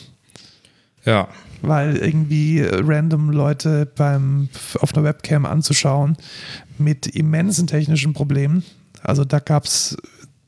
Ja. 1.04 1.28
Weil 1.62 1.98
irgendwie 1.98 2.60
äh, 2.60 2.82
random 2.84 3.32
Leute 3.32 3.86
beim, 3.86 4.50
auf 4.80 4.94
einer 4.94 5.04
Webcam 5.04 5.46
anzuschauen 5.46 6.16
mit 6.78 7.08
immensen 7.08 7.68
technischen 7.68 8.14
Problemen. 8.14 8.64
Also 9.02 9.26
da 9.26 9.40
gab 9.40 9.66
es 9.66 9.98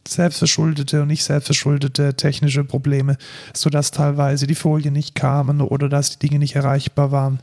selbstverschuldete 0.08 1.02
und 1.02 1.08
nicht 1.08 1.24
selbstverschuldete 1.24 2.16
technische 2.16 2.64
Probleme, 2.64 3.18
sodass 3.54 3.90
teilweise 3.90 4.46
die 4.46 4.56
Folien 4.56 4.94
nicht 4.94 5.16
kamen 5.16 5.62
oder 5.62 5.90
dass 5.90 6.12
die 6.12 6.28
Dinge 6.28 6.40
nicht 6.40 6.56
erreichbar 6.56 7.12
waren. 7.12 7.40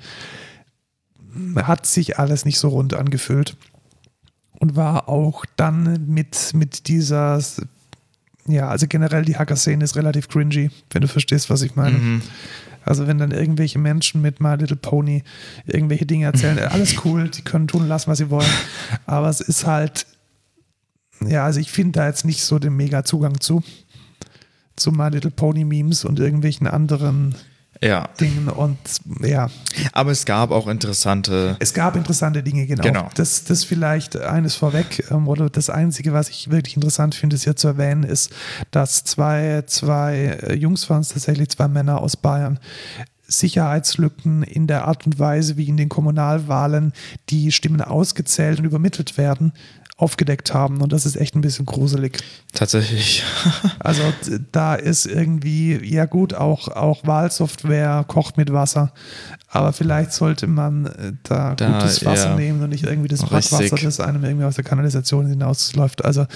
Hat 1.57 1.87
sich 1.87 2.19
alles 2.19 2.45
nicht 2.45 2.59
so 2.59 2.69
rund 2.69 2.95
angefühlt 2.95 3.57
und 4.63 4.77
war 4.77 5.09
auch 5.09 5.45
dann 5.57 6.07
mit, 6.07 6.55
mit 6.55 6.87
dieser, 6.87 7.43
ja, 8.47 8.69
also 8.69 8.87
generell 8.87 9.25
die 9.25 9.37
Hacker-Szene 9.37 9.83
ist 9.83 9.97
relativ 9.97 10.29
cringy, 10.29 10.71
wenn 10.93 11.03
du 11.03 11.09
verstehst, 11.09 11.51
was 11.51 11.63
ich 11.63 11.75
meine. 11.75 11.99
Mhm. 11.99 12.23
Also 12.85 13.09
wenn 13.09 13.19
dann 13.19 13.33
irgendwelche 13.33 13.81
Menschen 13.81 14.23
mit 14.23 14.41
My 14.41 14.55
Little 14.55 14.77
Pony 14.77 15.25
irgendwelche 15.67 16.07
Dinge 16.07 16.27
erzählen, 16.27 16.59
alles 16.71 17.05
cool, 17.05 17.29
die 17.29 17.43
können 17.43 17.67
tun 17.67 17.83
und 17.83 17.89
lassen, 17.89 18.09
was 18.09 18.19
sie 18.19 18.31
wollen. 18.31 18.49
Aber 19.05 19.29
es 19.29 19.41
ist 19.41 19.67
halt, 19.67 20.07
ja, 21.27 21.45
also 21.45 21.59
ich 21.59 21.73
finde 21.73 21.99
da 21.99 22.07
jetzt 22.07 22.25
nicht 22.25 22.45
so 22.45 22.61
den 22.61 22.77
mega 22.77 23.03
Zugang 23.03 23.41
zu, 23.41 23.65
zu 24.77 24.93
My 24.93 25.09
Little 25.09 25.33
Pony 25.33 25.65
Memes 25.65 26.05
und 26.05 26.21
irgendwelchen 26.21 26.69
anderen 26.69 27.35
Ja. 27.83 28.09
Dingen 28.21 28.49
und 28.49 28.79
ja, 29.23 29.51
Aber 29.93 30.13
es 30.13 30.25
gab 30.25 30.53
auch 30.53 30.69
interessante. 30.69 31.57
es 31.59 31.75
gab 31.75 31.97
interessante 31.97 32.43
Dinge, 32.43 32.67
genau. 32.67 32.83
Genau. 32.83 33.09
Das, 33.17 33.45
das 33.45 33.65
vielleicht 33.65 34.17
eines 34.17 34.55
vorweg, 34.55 35.05
ähm, 35.11 35.27
oder 35.27 35.51
das 35.51 35.69
Einzige, 35.69 36.13
was 36.13 36.29
ich 36.29 36.51
wirklich 36.51 36.77
interessant 36.77 37.15
finde, 37.15 37.35
ist 37.35 37.45
hier 37.45 37.57
zu 37.57 37.69
erwähnen, 37.69 38.05
ist, 38.05 38.33
dass 38.71 39.03
zwei, 39.03 39.65
zwei 39.67 40.39
Jungs 40.55 40.89
waren 40.91 41.01
es 41.01 41.09
tatsächlich, 41.09 41.49
zwei 41.51 41.67
Männer 41.67 42.01
aus 42.01 42.17
Bayern, 42.17 42.61
Sicherheitslücken 43.27 44.43
in 44.43 44.67
der 44.67 44.87
Art 44.87 45.07
und 45.07 45.19
Weise, 45.19 45.57
wie 45.57 45.69
in 45.69 45.77
den 45.77 45.89
Kommunalwahlen 45.89 46.93
die 47.31 47.51
Stimmen 47.51 47.81
ausgezählt 47.81 48.59
und 48.59 48.65
übermittelt 48.65 49.17
werden, 49.17 49.53
aufgedeckt 49.97 50.55
haben. 50.55 50.81
Und 50.81 50.93
das 50.93 51.07
ist 51.07 51.17
echt 51.17 51.35
ein 51.37 51.41
bisschen 51.43 51.67
gruselig. 51.67 52.19
Tatsächlich. 52.53 53.25
Also 53.79 54.03
da 54.53 54.75
ist 54.77 55.07
irgendwie, 55.07 55.77
ja 55.85 56.05
gut, 56.05 56.35
auch, 56.35 56.69
auch 56.69 57.05
Wahlsoftware 57.05 58.05
kocht 58.07 58.37
mit 58.37 58.53
Wasser, 58.53 58.93
aber 59.49 59.73
vielleicht 59.73 60.13
sollte 60.13 60.47
man 60.47 60.87
äh, 60.87 61.13
da, 61.25 61.55
Da, 61.55 61.79
gutes 61.79 62.05
Wasser 62.05 62.31
ja. 62.31 62.37
nehmen 62.37 62.63
und 62.63 62.71
nicht 62.71 62.85
irgendwie 62.85 63.09
das 63.09 63.23
Richtig. 63.23 63.51
Brackwasser, 63.51 63.85
das 63.85 64.01
einem 64.01 64.25
irgendwie 64.25 64.45
aus 64.45 64.55
der 64.55 64.65
Kanalisation 64.65 65.27
hinausläuft. 65.27 66.05
Also 66.05 66.27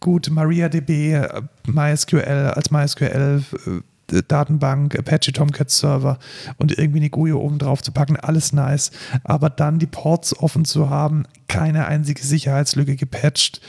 gut, 0.00 0.30
MariaDB, 0.30 1.14
äh, 1.14 1.42
MySQL 1.66 2.52
als 2.54 2.70
MySQL 2.70 3.42
äh, 3.66 3.70
Datenbank, 4.06 4.98
Apache 4.98 5.32
Tomcat 5.32 5.70
Server 5.70 6.18
und 6.58 6.76
irgendwie 6.78 6.98
eine 6.98 7.10
GUI 7.10 7.32
oben 7.32 7.58
drauf 7.58 7.82
zu 7.82 7.92
packen, 7.92 8.16
alles 8.16 8.52
nice. 8.52 8.90
Aber 9.24 9.50
dann 9.50 9.78
die 9.78 9.86
Ports 9.86 10.38
offen 10.38 10.64
zu 10.64 10.90
haben, 10.90 11.24
keine 11.48 11.86
einzige 11.86 12.22
Sicherheitslücke 12.22 12.96
gepatcht, 12.96 13.60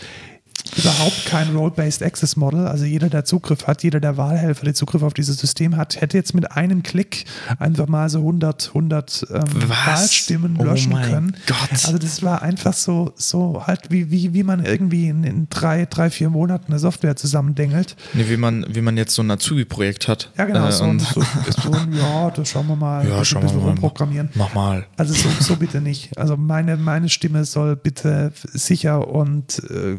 überhaupt 0.78 1.26
kein 1.26 1.56
Role-Based 1.56 2.03
Access 2.03 2.36
Model. 2.36 2.68
Also 2.68 2.86
jeder, 2.86 3.10
der 3.10 3.24
Zugriff 3.26 3.68
hat, 3.68 3.84
jeder 3.84 3.99
der 3.99 4.18
Wahlhelfer, 4.18 4.66
der 4.66 4.74
Zugriff 4.74 5.03
auf 5.03 5.14
dieses 5.14 5.38
System 5.38 5.78
hat, 5.78 6.01
hätte 6.01 6.18
jetzt 6.18 6.34
mit 6.34 6.51
einem 6.51 6.84
Klick 6.84 7.26
einfach 7.60 7.88
mal 7.88 8.10
so 8.10 8.20
100, 8.20 8.68
100 8.70 9.28
ähm? 9.32 9.43
Wahlstimmen 9.70 10.58
Oh 10.60 10.64
löschen 10.64 10.93
können. 10.93 11.36
Gott. 11.47 11.58
Also 11.72 11.97
das 11.97 12.24
war 12.24 12.41
einfach 12.41 12.74
so, 12.74 13.14
so 13.16 13.64
halt 13.66 13.89
wie, 13.89 14.12
wie, 14.12 14.34
wie 14.34 14.43
man 14.43 14.64
irgendwie 14.66 15.08
in, 15.08 15.24
in 15.24 15.47
drei, 15.49 15.86
drei, 15.86 16.10
vier 16.10 16.30
Monaten 16.30 16.72
eine 16.72 16.80
Software 16.80 17.16
zusammendengelt. 17.16 17.95
Nee, 18.14 18.26
wie 18.30 18.38
man, 18.38 18.66
wie 18.70 18.82
man 18.82 18.97
jetzt 18.97 19.14
so 19.16 19.22
ein 19.22 19.32
Azubi-Projekt 19.32 20.08
hat. 20.08 20.32
Ja, 20.38 20.45
genau. 20.45 20.68
Äh, 20.68 20.72
so, 20.72 20.84
und- 20.86 20.99
so, 21.01 21.22
so 21.22 21.72
ja, 21.97 22.32
das 22.32 22.49
schauen 22.49 22.68
wir 22.68 22.76
mal. 22.76 23.08
Ja, 23.08 23.20
ein 23.20 23.26
schauen 23.26 23.43
bisschen 23.43 23.58
wir 23.60 23.64
mal. 23.64 23.70
rumprogrammieren. 23.72 24.30
Mach 24.36 24.53
mal. 24.53 24.86
Also 24.97 25.14
so, 25.14 25.30
so 25.39 25.56
bitte 25.56 25.80
nicht. 25.82 26.18
Also 26.18 26.36
meine, 26.38 26.76
meine 26.78 27.10
Stimme 27.10 27.45
soll 27.45 27.76
bitte 27.76 28.34
sicher 28.53 29.08
und 29.08 29.60
äh, 29.70 29.97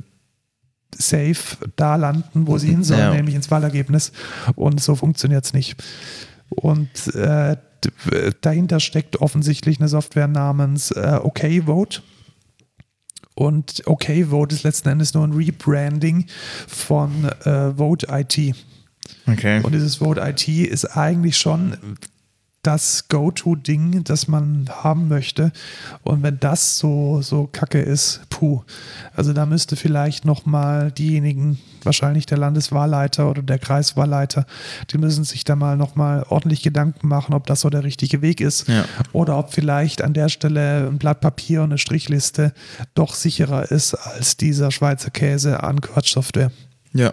safe 0.94 1.56
da 1.76 1.96
landen, 1.96 2.46
wo 2.46 2.58
sie 2.58 2.68
hin 2.68 2.84
soll, 2.84 2.98
Ja. 2.98 3.12
nämlich 3.14 3.34
ins 3.34 3.50
Wahlergebnis. 3.50 4.12
Und 4.54 4.80
so 4.80 4.94
funktioniert 4.94 5.44
es 5.44 5.52
nicht. 5.52 5.82
Und 6.48 7.14
äh, 7.14 7.56
dahinter 8.40 8.80
steckt 8.80 9.16
offensichtlich 9.20 9.78
eine 9.78 9.88
Software 9.88 10.28
namens 10.28 10.90
äh, 10.92 11.18
OKVote. 11.22 12.00
Und 13.34 13.82
OKVote 13.86 14.54
ist 14.54 14.62
letzten 14.62 14.88
Endes 14.88 15.12
nur 15.12 15.26
ein 15.26 15.32
Rebranding 15.32 16.26
von 16.66 17.24
äh, 17.44 17.74
Vote 17.74 18.06
IT. 18.10 18.54
Okay. 19.26 19.60
Und 19.62 19.74
dieses 19.74 19.96
Vote 19.96 20.20
IT 20.22 20.48
ist 20.48 20.86
eigentlich 20.96 21.36
schon 21.36 21.76
das 22.66 23.08
Go-To-Ding, 23.08 24.02
das 24.04 24.26
man 24.26 24.68
haben 24.82 25.08
möchte. 25.08 25.52
Und 26.02 26.22
wenn 26.22 26.40
das 26.40 26.78
so, 26.78 27.22
so 27.22 27.48
kacke 27.50 27.80
ist, 27.80 28.22
puh. 28.28 28.62
Also 29.14 29.32
da 29.32 29.46
müsste 29.46 29.76
vielleicht 29.76 30.24
nochmal 30.24 30.90
diejenigen, 30.90 31.58
wahrscheinlich 31.84 32.26
der 32.26 32.38
Landeswahlleiter 32.38 33.30
oder 33.30 33.42
der 33.42 33.58
Kreiswahlleiter, 33.58 34.46
die 34.90 34.98
müssen 34.98 35.24
sich 35.24 35.44
da 35.44 35.54
mal 35.54 35.76
nochmal 35.76 36.24
ordentlich 36.28 36.62
Gedanken 36.62 37.06
machen, 37.06 37.34
ob 37.34 37.46
das 37.46 37.60
so 37.60 37.70
der 37.70 37.84
richtige 37.84 38.22
Weg 38.22 38.40
ist. 38.40 38.66
Ja. 38.68 38.84
Oder 39.12 39.38
ob 39.38 39.52
vielleicht 39.52 40.02
an 40.02 40.12
der 40.12 40.28
Stelle 40.28 40.88
ein 40.88 40.98
Blatt 40.98 41.20
Papier 41.20 41.62
und 41.62 41.70
eine 41.70 41.78
Strichliste 41.78 42.52
doch 42.94 43.14
sicherer 43.14 43.70
ist 43.70 43.94
als 43.94 44.36
dieser 44.36 44.72
Schweizer 44.72 45.10
Käse 45.10 45.62
an 45.62 45.80
Quatschsoftware. 45.80 46.50
Ja. 46.92 47.12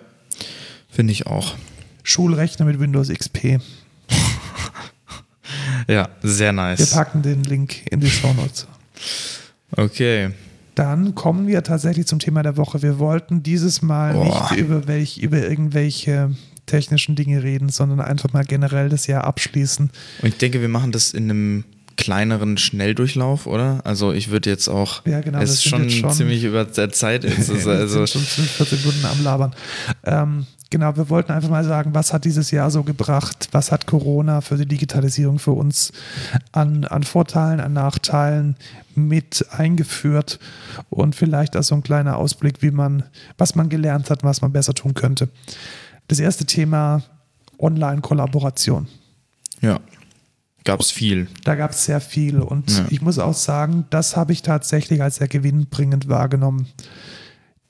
Finde 0.90 1.14
ich 1.14 1.28
auch. 1.28 1.56
Schulrechner 2.04 2.66
mit 2.66 2.80
Windows 2.80 3.10
XP. 3.10 3.60
Ja, 5.88 6.10
sehr 6.22 6.48
Wir 6.50 6.54
nice. 6.54 6.92
packen 6.92 7.22
den 7.22 7.44
Link 7.44 7.86
in 7.92 8.00
die 8.00 8.10
Show 8.10 8.34
Notes. 8.34 8.68
Okay. 9.76 10.32
Dann 10.76 11.14
kommen 11.14 11.48
wir 11.48 11.64
tatsächlich 11.64 12.08
zum 12.08 12.20
Thema 12.20 12.42
der 12.42 12.58
Woche. 12.58 12.82
Wir 12.82 12.98
wollten 13.00 13.44
dieses 13.44 13.82
Mal 13.82 14.14
Boah. 14.14 14.50
nicht 14.52 14.60
über, 14.60 14.88
welch, 14.88 15.18
über 15.20 15.38
irgendwelche 15.38 16.32
technischen 16.66 17.16
Dinge 17.16 17.44
reden, 17.44 17.70
sondern 17.70 18.00
einfach 18.02 18.34
mal 18.34 18.44
generell 18.46 18.90
das 18.90 19.06
Jahr 19.08 19.24
abschließen. 19.26 19.92
Und 20.22 20.28
ich 20.28 20.38
denke, 20.38 20.62
wir 20.62 20.70
machen 20.70 20.92
das 20.92 21.12
in 21.14 21.30
einem 21.30 21.64
kleineren 21.96 22.58
Schnelldurchlauf, 22.58 23.46
oder? 23.46 23.82
Also 23.86 24.14
ich 24.14 24.30
würde 24.32 24.50
jetzt 24.50 24.68
auch, 24.68 25.06
Ja, 25.06 25.22
genau, 25.22 25.40
es 25.40 25.50
wir 25.50 25.54
ist 25.54 25.64
schon, 25.66 25.90
schon- 25.92 26.12
ziemlich 26.12 26.44
über 26.44 26.66
der 26.66 26.90
Zeit. 26.92 27.24
Ist, 27.24 27.50
Wir 27.66 27.72
also, 27.74 28.06
sind 28.06 28.26
schon 28.28 28.44
14 28.46 28.80
Minuten 28.80 29.06
am 29.06 29.24
Labern. 29.24 29.54
Ähm, 30.04 30.48
genau, 30.74 30.98
wir 30.98 31.08
wollten 31.10 31.32
einfach 31.32 31.50
mal 31.50 31.64
sagen, 31.64 31.94
was 31.94 32.12
hat 32.12 32.26
dieses 32.26 32.50
Jahr 32.50 32.72
so 32.72 32.84
gebracht? 32.84 33.48
Was 33.52 33.72
hat 33.72 33.86
Corona 33.86 34.42
für 34.42 34.58
die 34.58 34.66
Digitalisierung 34.66 35.38
für 35.38 35.52
uns 35.52 35.94
an, 36.52 36.84
an 36.86 37.04
Vorteilen, 37.04 37.60
an 37.62 37.74
Nachteilen 37.74 38.56
mit 38.96 39.46
eingeführt? 39.52 40.40
Und 40.90 41.16
vielleicht 41.16 41.56
auch 41.56 41.62
so 41.64 41.76
ein 41.76 41.84
kleiner 41.84 42.18
Ausblick, 42.18 42.62
wie 42.64 42.72
man, 42.72 43.04
was 43.38 43.54
man 43.54 43.70
gelernt 43.70 44.10
hat, 44.10 44.24
was 44.24 44.42
man 44.42 44.52
besser 44.52 44.74
tun 44.74 44.96
könnte. 44.96 45.30
Das 46.08 46.20
erste 46.20 46.46
Thema 46.46 47.04
Online-Kollaboration. 47.60 48.88
ja, 49.62 49.80
gab 50.66 50.80
es 50.80 50.92
viel. 50.92 51.28
Da 51.44 51.56
gab 51.56 51.72
es 51.72 51.86
sehr 51.86 52.02
viel 52.02 52.40
und 52.40 52.72
Ja. 52.72 52.86
ich 52.90 53.02
muss 53.02 53.20
auch 53.20 53.34
sagen, 53.36 53.86
das 53.92 54.16
habe 54.18 54.34
ich 54.34 54.42
tatsächlich 54.42 55.02
als 55.04 55.18
sehr 55.18 55.28
gewinnbringend 55.28 56.08
wahrgenommen. 56.10 56.68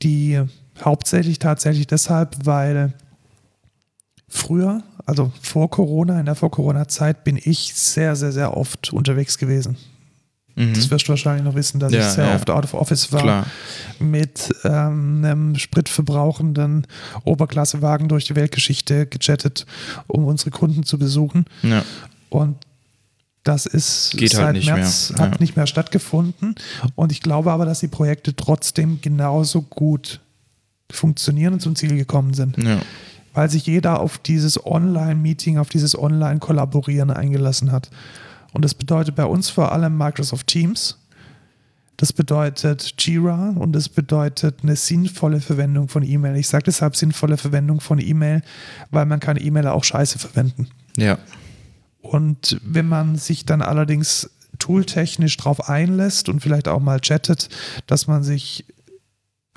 Die 0.03 0.41
hauptsächlich 0.82 1.39
tatsächlich 1.39 1.88
deshalb, 1.88 2.45
weil 2.45 2.93
früher, 4.28 4.82
also 5.05 5.32
vor 5.41 5.69
Corona, 5.69 6.19
in 6.19 6.26
der 6.26 6.36
Vor-Corona-Zeit, 6.36 7.24
bin 7.24 7.39
ich 7.41 7.74
sehr, 7.76 8.15
sehr, 8.15 8.32
sehr 8.32 8.57
oft 8.57 8.91
unterwegs 8.93 9.38
gewesen. 9.38 9.78
Mhm. 10.55 10.74
Das 10.74 10.89
wirst 10.91 11.07
du 11.07 11.09
wahrscheinlich 11.09 11.43
noch 11.43 11.55
wissen, 11.55 11.80
dass 11.80 11.91
Ja, 11.93 11.99
ich 12.07 12.13
sehr 12.13 12.28
ja. 12.28 12.36
oft 12.36 12.49
out 12.49 12.63
of 12.63 12.74
office 12.74 13.11
war 13.11 13.21
Klar. 13.21 13.45
mit 13.99 14.53
ähm, 14.63 15.24
einem 15.24 15.55
spritverbrauchenden 15.55 16.86
Oberklassewagen 17.24 18.07
durch 18.07 18.26
die 18.26 18.36
Weltgeschichte 18.36 19.07
gechattet, 19.07 19.65
um 20.07 20.26
unsere 20.26 20.51
Kunden 20.51 20.84
zu 20.84 20.97
besuchen. 20.99 21.45
Ja. 21.63 21.84
Und 22.30 22.57
das 23.43 23.65
ist 23.65 24.11
Geht 24.15 24.32
seit 24.32 24.45
halt 24.45 24.55
nicht 24.55 24.67
März 24.67 25.11
mehr, 25.11 25.19
hat 25.19 25.34
ja. 25.34 25.39
nicht 25.39 25.55
mehr 25.55 25.67
stattgefunden. 25.67 26.55
Und 26.95 27.11
ich 27.11 27.21
glaube 27.21 27.51
aber, 27.51 27.65
dass 27.65 27.80
die 27.80 27.88
Projekte 27.88 28.36
trotzdem 28.36 28.99
genauso 29.01 29.61
gut 29.63 30.21
funktionieren 30.95 31.53
und 31.53 31.59
zum 31.59 31.75
Ziel 31.75 31.95
gekommen 31.95 32.33
sind. 32.33 32.57
ja. 32.57 32.79
Weil 33.35 33.49
sich 33.49 33.65
jeder 33.65 33.99
auf 33.99 34.19
dieses 34.19 34.63
Online-Meeting, 34.63 35.57
auf 35.57 35.69
dieses 35.69 35.97
Online-Kollaborieren 35.97 37.09
eingelassen 37.09 37.71
hat. 37.71 37.89
Und 38.51 38.63
das 38.63 38.75
bedeutet 38.75 39.15
bei 39.15 39.25
uns 39.25 39.49
vor 39.49 39.71
allem 39.71 39.97
Microsoft 39.97 40.45
Teams. 40.45 40.99
Das 41.97 42.13
bedeutet 42.13 42.93
Jira 42.99 43.55
und 43.57 43.73
das 43.73 43.89
bedeutet 43.89 44.59
eine 44.63 44.75
sinnvolle 44.75 45.41
Verwendung 45.41 45.87
von 45.87 46.03
E-Mail. 46.03 46.35
Ich 46.35 46.47
sage 46.47 46.65
deshalb 46.65 46.95
sinnvolle 46.95 47.37
Verwendung 47.37 47.81
von 47.81 47.99
E-Mail, 47.99 48.41
weil 48.91 49.05
man 49.05 49.19
kann 49.19 49.37
E-Mail 49.37 49.67
auch 49.67 49.83
scheiße 49.83 50.19
verwenden. 50.19 50.67
Ja. 50.97 51.17
Und 52.01 52.59
wenn 52.63 52.87
man 52.87 53.15
sich 53.15 53.45
dann 53.45 53.61
allerdings 53.61 54.29
tooltechnisch 54.59 55.37
drauf 55.37 55.69
einlässt 55.69 56.29
und 56.29 56.41
vielleicht 56.41 56.67
auch 56.67 56.79
mal 56.79 56.99
chattet, 56.99 57.49
dass 57.87 58.07
man 58.07 58.23
sich 58.23 58.65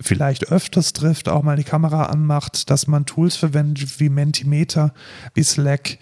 vielleicht 0.00 0.50
öfters 0.52 0.92
trifft, 0.92 1.28
auch 1.28 1.42
mal 1.42 1.56
die 1.56 1.64
Kamera 1.64 2.04
anmacht, 2.04 2.70
dass 2.70 2.86
man 2.86 3.06
Tools 3.06 3.36
verwendet 3.36 3.98
wie 3.98 4.08
Mentimeter, 4.08 4.92
wie 5.34 5.42
Slack, 5.42 5.98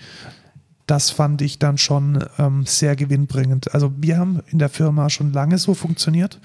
das 0.87 1.11
fand 1.11 1.41
ich 1.41 1.59
dann 1.59 1.79
schon 1.79 2.25
ähm, 2.39 2.67
sehr 2.67 2.97
gewinnbringend. 2.97 3.73
Also 3.73 3.93
wir 3.97 4.19
haben 4.19 4.43
in 4.49 4.59
der 4.59 4.69
Firma 4.69 5.09
schon 5.11 5.33
lange 5.33 5.59
so 5.59 5.75
funktioniert 5.75 6.41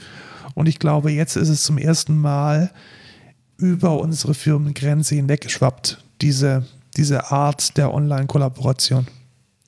und 0.55 0.67
ich 0.67 0.79
glaube, 0.79 1.11
jetzt 1.11 1.35
ist 1.35 1.49
es 1.49 1.63
zum 1.63 1.77
ersten 1.77 2.17
Mal 2.17 2.71
über 3.57 3.99
unsere 3.99 4.33
Firmengrenze 4.33 5.15
hinweggeschwappt, 5.15 6.03
diese, 6.21 6.65
diese 6.95 7.31
Art 7.31 7.77
der 7.77 7.93
Online-Kollaboration. 7.93 9.07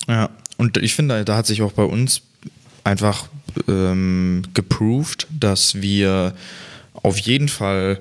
Ja, 0.08 0.30
und 0.58 0.78
ich 0.78 0.96
finde, 0.96 1.26
da 1.26 1.36
hat 1.36 1.48
sich 1.48 1.62
auch 1.62 1.74
bei 1.74 1.84
uns 1.84 2.22
einfach 2.84 3.28
ähm, 3.68 4.44
geproved, 4.54 5.28
dass 5.30 5.82
wir 5.82 6.34
auf 6.94 7.18
jeden 7.20 7.48
Fall 7.50 8.00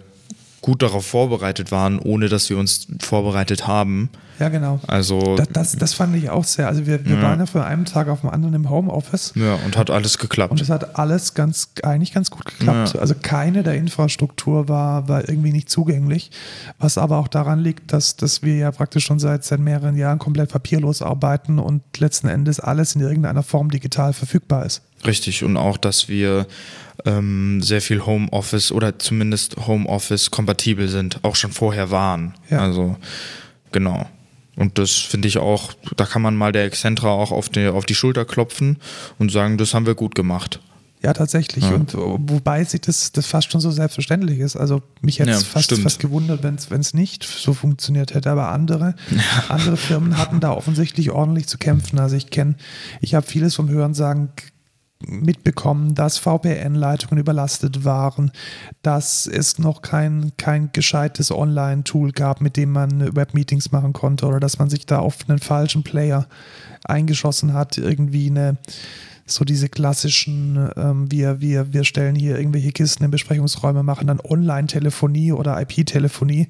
gut 0.61 0.83
darauf 0.83 1.07
vorbereitet 1.07 1.73
waren, 1.73 1.99
ohne 1.99 2.29
dass 2.29 2.51
wir 2.51 2.59
uns 2.59 2.87
vorbereitet 3.01 3.67
haben. 3.67 4.11
Ja, 4.39 4.49
genau. 4.51 4.79
Also 4.87 5.37
Das, 5.37 5.49
das, 5.53 5.77
das 5.77 5.95
fand 5.95 6.17
ich 6.17 6.29
auch 6.31 6.45
sehr. 6.45 6.67
Also 6.69 6.87
wir, 6.87 7.05
wir 7.07 7.17
Ja. 7.17 7.23
waren 7.23 7.39
ja 7.41 7.47
von 7.47 7.63
einem 7.63 7.85
Tag 7.87 8.09
auf 8.09 8.23
den 8.23 8.31
anderen 8.31 8.55
im 8.55 8.69
Homeoffice. 8.71 9.33
ja, 9.37 9.55
und 9.67 9.77
hat 9.79 9.91
alles 9.91 10.17
geklappt. 10.19 10.51
Und 10.51 10.61
es 10.61 10.69
hat 10.71 10.99
alles 10.99 11.33
ganz, 11.35 11.69
eigentlich 11.83 12.13
ganz 12.13 12.31
gut 12.31 12.45
geklappt. 12.45 12.95
Ja. 12.95 13.01
Also 13.01 13.15
keine 13.21 13.63
der 13.63 13.75
Infrastruktur 13.75 14.69
war, 14.69 15.09
war 15.09 15.29
irgendwie 15.29 15.53
nicht 15.53 15.69
zugänglich. 15.71 16.31
Was 16.79 16.99
aber 16.99 17.19
auch 17.19 17.29
daran 17.29 17.59
liegt, 17.61 17.93
dass, 17.93 18.17
dass 18.17 18.43
wir 18.43 18.57
ja 18.57 18.71
praktisch 18.71 19.05
schon 19.05 19.19
seit, 19.19 19.45
seit 19.45 19.61
mehreren 19.61 19.97
Jahren 19.97 20.19
komplett 20.19 20.51
papierlos 20.51 21.01
arbeiten 21.03 21.59
und 21.59 21.83
letzten 21.99 22.29
Endes 22.29 22.61
alles 22.61 22.95
in 22.95 23.01
irgendeiner 23.03 23.43
Form 23.43 23.71
digital 23.71 24.13
verfügbar 24.15 24.65
ist. 24.67 24.83
Richtig, 25.07 25.43
und 25.45 25.57
auch, 25.57 25.77
dass 25.79 26.09
wir 26.09 26.47
ähm, 27.05 27.63
sehr 27.63 27.81
viel 27.81 28.05
Homeoffice 28.05 28.73
oder 28.73 28.99
zumindest 28.99 29.57
Homeoffice 29.67 30.31
kompatibel 30.31 30.89
sind, 30.89 31.21
auch 31.23 31.37
schon 31.37 31.53
vorher 31.53 31.91
waren. 31.91 32.35
Ja. 32.49 32.61
Also, 32.61 32.97
genau. 33.73 34.07
Und 34.57 34.79
das 34.79 34.93
finde 34.93 35.29
ich 35.29 35.39
auch, 35.39 35.73
da 35.97 36.05
kann 36.05 36.23
man 36.23 36.37
mal 36.37 36.53
der 36.53 36.65
Excentra 36.65 37.09
auch 37.09 37.33
auf 37.33 37.49
die, 37.49 37.69
auf 37.69 37.87
die 37.87 37.95
Schulter 37.95 38.25
klopfen 38.25 38.79
und 39.19 39.33
sagen, 39.33 39.57
das 39.59 39.73
haben 39.75 39.87
wir 39.87 39.95
gut 39.95 40.15
gemacht. 40.15 40.61
Ja, 41.03 41.15
tatsächlich. 41.15 41.65
Ja. 41.65 41.71
Und 41.71 41.95
wobei 41.95 42.63
sich 42.65 42.83
das, 42.83 43.11
das 43.13 43.27
fast 43.27 43.51
schon 43.51 43.63
so 43.63 43.71
selbstverständlich 43.71 44.39
ist. 44.39 44.57
Also 44.57 44.83
mich 45.01 45.19
hätte 45.19 45.31
es 45.31 45.41
Ja, 45.41 45.47
fast, 45.47 45.65
stimmt. 45.67 45.83
fast 45.83 45.99
gewundert, 45.99 46.43
wenn 46.43 46.81
es 46.81 46.93
nicht 46.93 47.25
so 47.25 47.55
funktioniert 47.55 48.13
hätte. 48.13 48.31
Aber 48.31 48.51
andere, 48.51 48.95
andere 49.49 49.79
Firmen 49.79 50.19
hatten 50.19 50.41
da 50.41 50.53
offensichtlich 50.53 51.11
ordentlich 51.11 51.47
zu 51.47 51.57
kämpfen. 51.57 51.99
Also 51.99 52.17
ich 52.17 52.29
kenne, 52.29 52.57
ich 53.01 53.15
habe 53.15 53.27
vieles 53.27 53.55
vom 53.55 53.71
Hörensagen 53.71 54.29
mitbekommen, 55.07 55.95
dass 55.95 56.19
VPN-Leitungen 56.19 57.19
überlastet 57.19 57.85
waren, 57.85 58.31
dass 58.83 59.27
es 59.27 59.59
noch 59.59 59.83
kein, 59.83 60.33
kein 60.37 60.71
gescheites 60.73 61.31
Online-Tool 61.31 62.13
gab, 62.13 62.41
mit 62.41 62.57
dem 62.57 62.73
man 62.73 63.17
Webmeetings 63.17 63.73
machen 63.73 63.93
konnte 63.93 64.27
oder 64.27 64.41
dass 64.41 64.59
man 64.59 64.71
sich 64.71 64.87
da 64.87 64.99
auf 64.99 65.19
einen 65.29 65.39
falschen 65.39 65.83
Player 65.83 66.27
eingeschossen 66.85 67.55
hat, 67.55 67.79
irgendwie 67.79 68.31
eine 68.31 68.59
so 69.31 69.45
diese 69.45 69.69
klassischen, 69.69 70.71
ähm, 70.77 71.11
wir, 71.11 71.41
wir, 71.41 71.73
wir 71.73 71.85
stellen 71.85 72.15
hier 72.15 72.39
irgendwelche 72.39 72.73
Kisten 72.73 73.05
in 73.05 73.11
Besprechungsräume, 73.11 73.83
machen 73.83 74.07
dann 74.07 74.21
Online-Telefonie 74.21 75.33
oder 75.33 75.61
IP-Telefonie. 75.61 76.49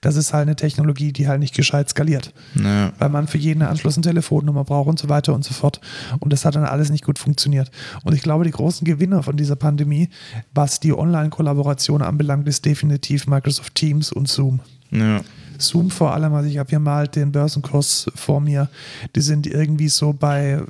Das 0.00 0.16
ist 0.16 0.32
halt 0.32 0.42
eine 0.42 0.56
Technologie, 0.56 1.12
die 1.12 1.28
halt 1.28 1.40
nicht 1.40 1.54
gescheit 1.54 1.88
skaliert, 1.90 2.32
Ja. 2.54 2.92
weil 2.98 3.08
man 3.08 3.28
für 3.28 3.38
jeden 3.38 3.62
Anschluss 3.62 3.96
eine 3.96 4.02
Telefonnummer 4.04 4.64
braucht 4.64 4.88
und 4.88 4.98
so 4.98 5.08
weiter 5.08 5.34
und 5.34 5.44
so 5.44 5.52
fort. 5.54 5.80
Und 6.20 6.32
das 6.32 6.44
hat 6.44 6.54
dann 6.56 6.64
alles 6.64 6.90
nicht 6.90 7.04
gut 7.04 7.18
funktioniert. 7.18 7.70
Und 8.04 8.14
ich 8.14 8.22
glaube, 8.22 8.44
die 8.44 8.50
großen 8.50 8.84
Gewinner 8.84 9.22
von 9.22 9.36
dieser 9.36 9.56
Pandemie, 9.56 10.08
was 10.54 10.80
die 10.80 10.92
Online-Kollaboration 10.92 12.02
anbelangt, 12.02 12.48
ist 12.48 12.64
definitiv 12.64 13.26
Microsoft 13.26 13.74
Teams 13.74 14.10
und 14.12 14.28
Zoom. 14.28 14.60
Ja. 14.90 15.20
Zoom 15.58 15.90
vor 15.90 16.12
allem, 16.12 16.34
also 16.34 16.48
ich 16.48 16.58
habe 16.58 16.70
hier 16.70 16.80
mal 16.80 17.06
den 17.08 17.30
Börsenkurs 17.32 18.10
vor 18.14 18.40
mir, 18.40 18.68
die 19.14 19.20
sind 19.20 19.46
irgendwie 19.46 19.88
so 19.88 20.12
bei 20.12 20.60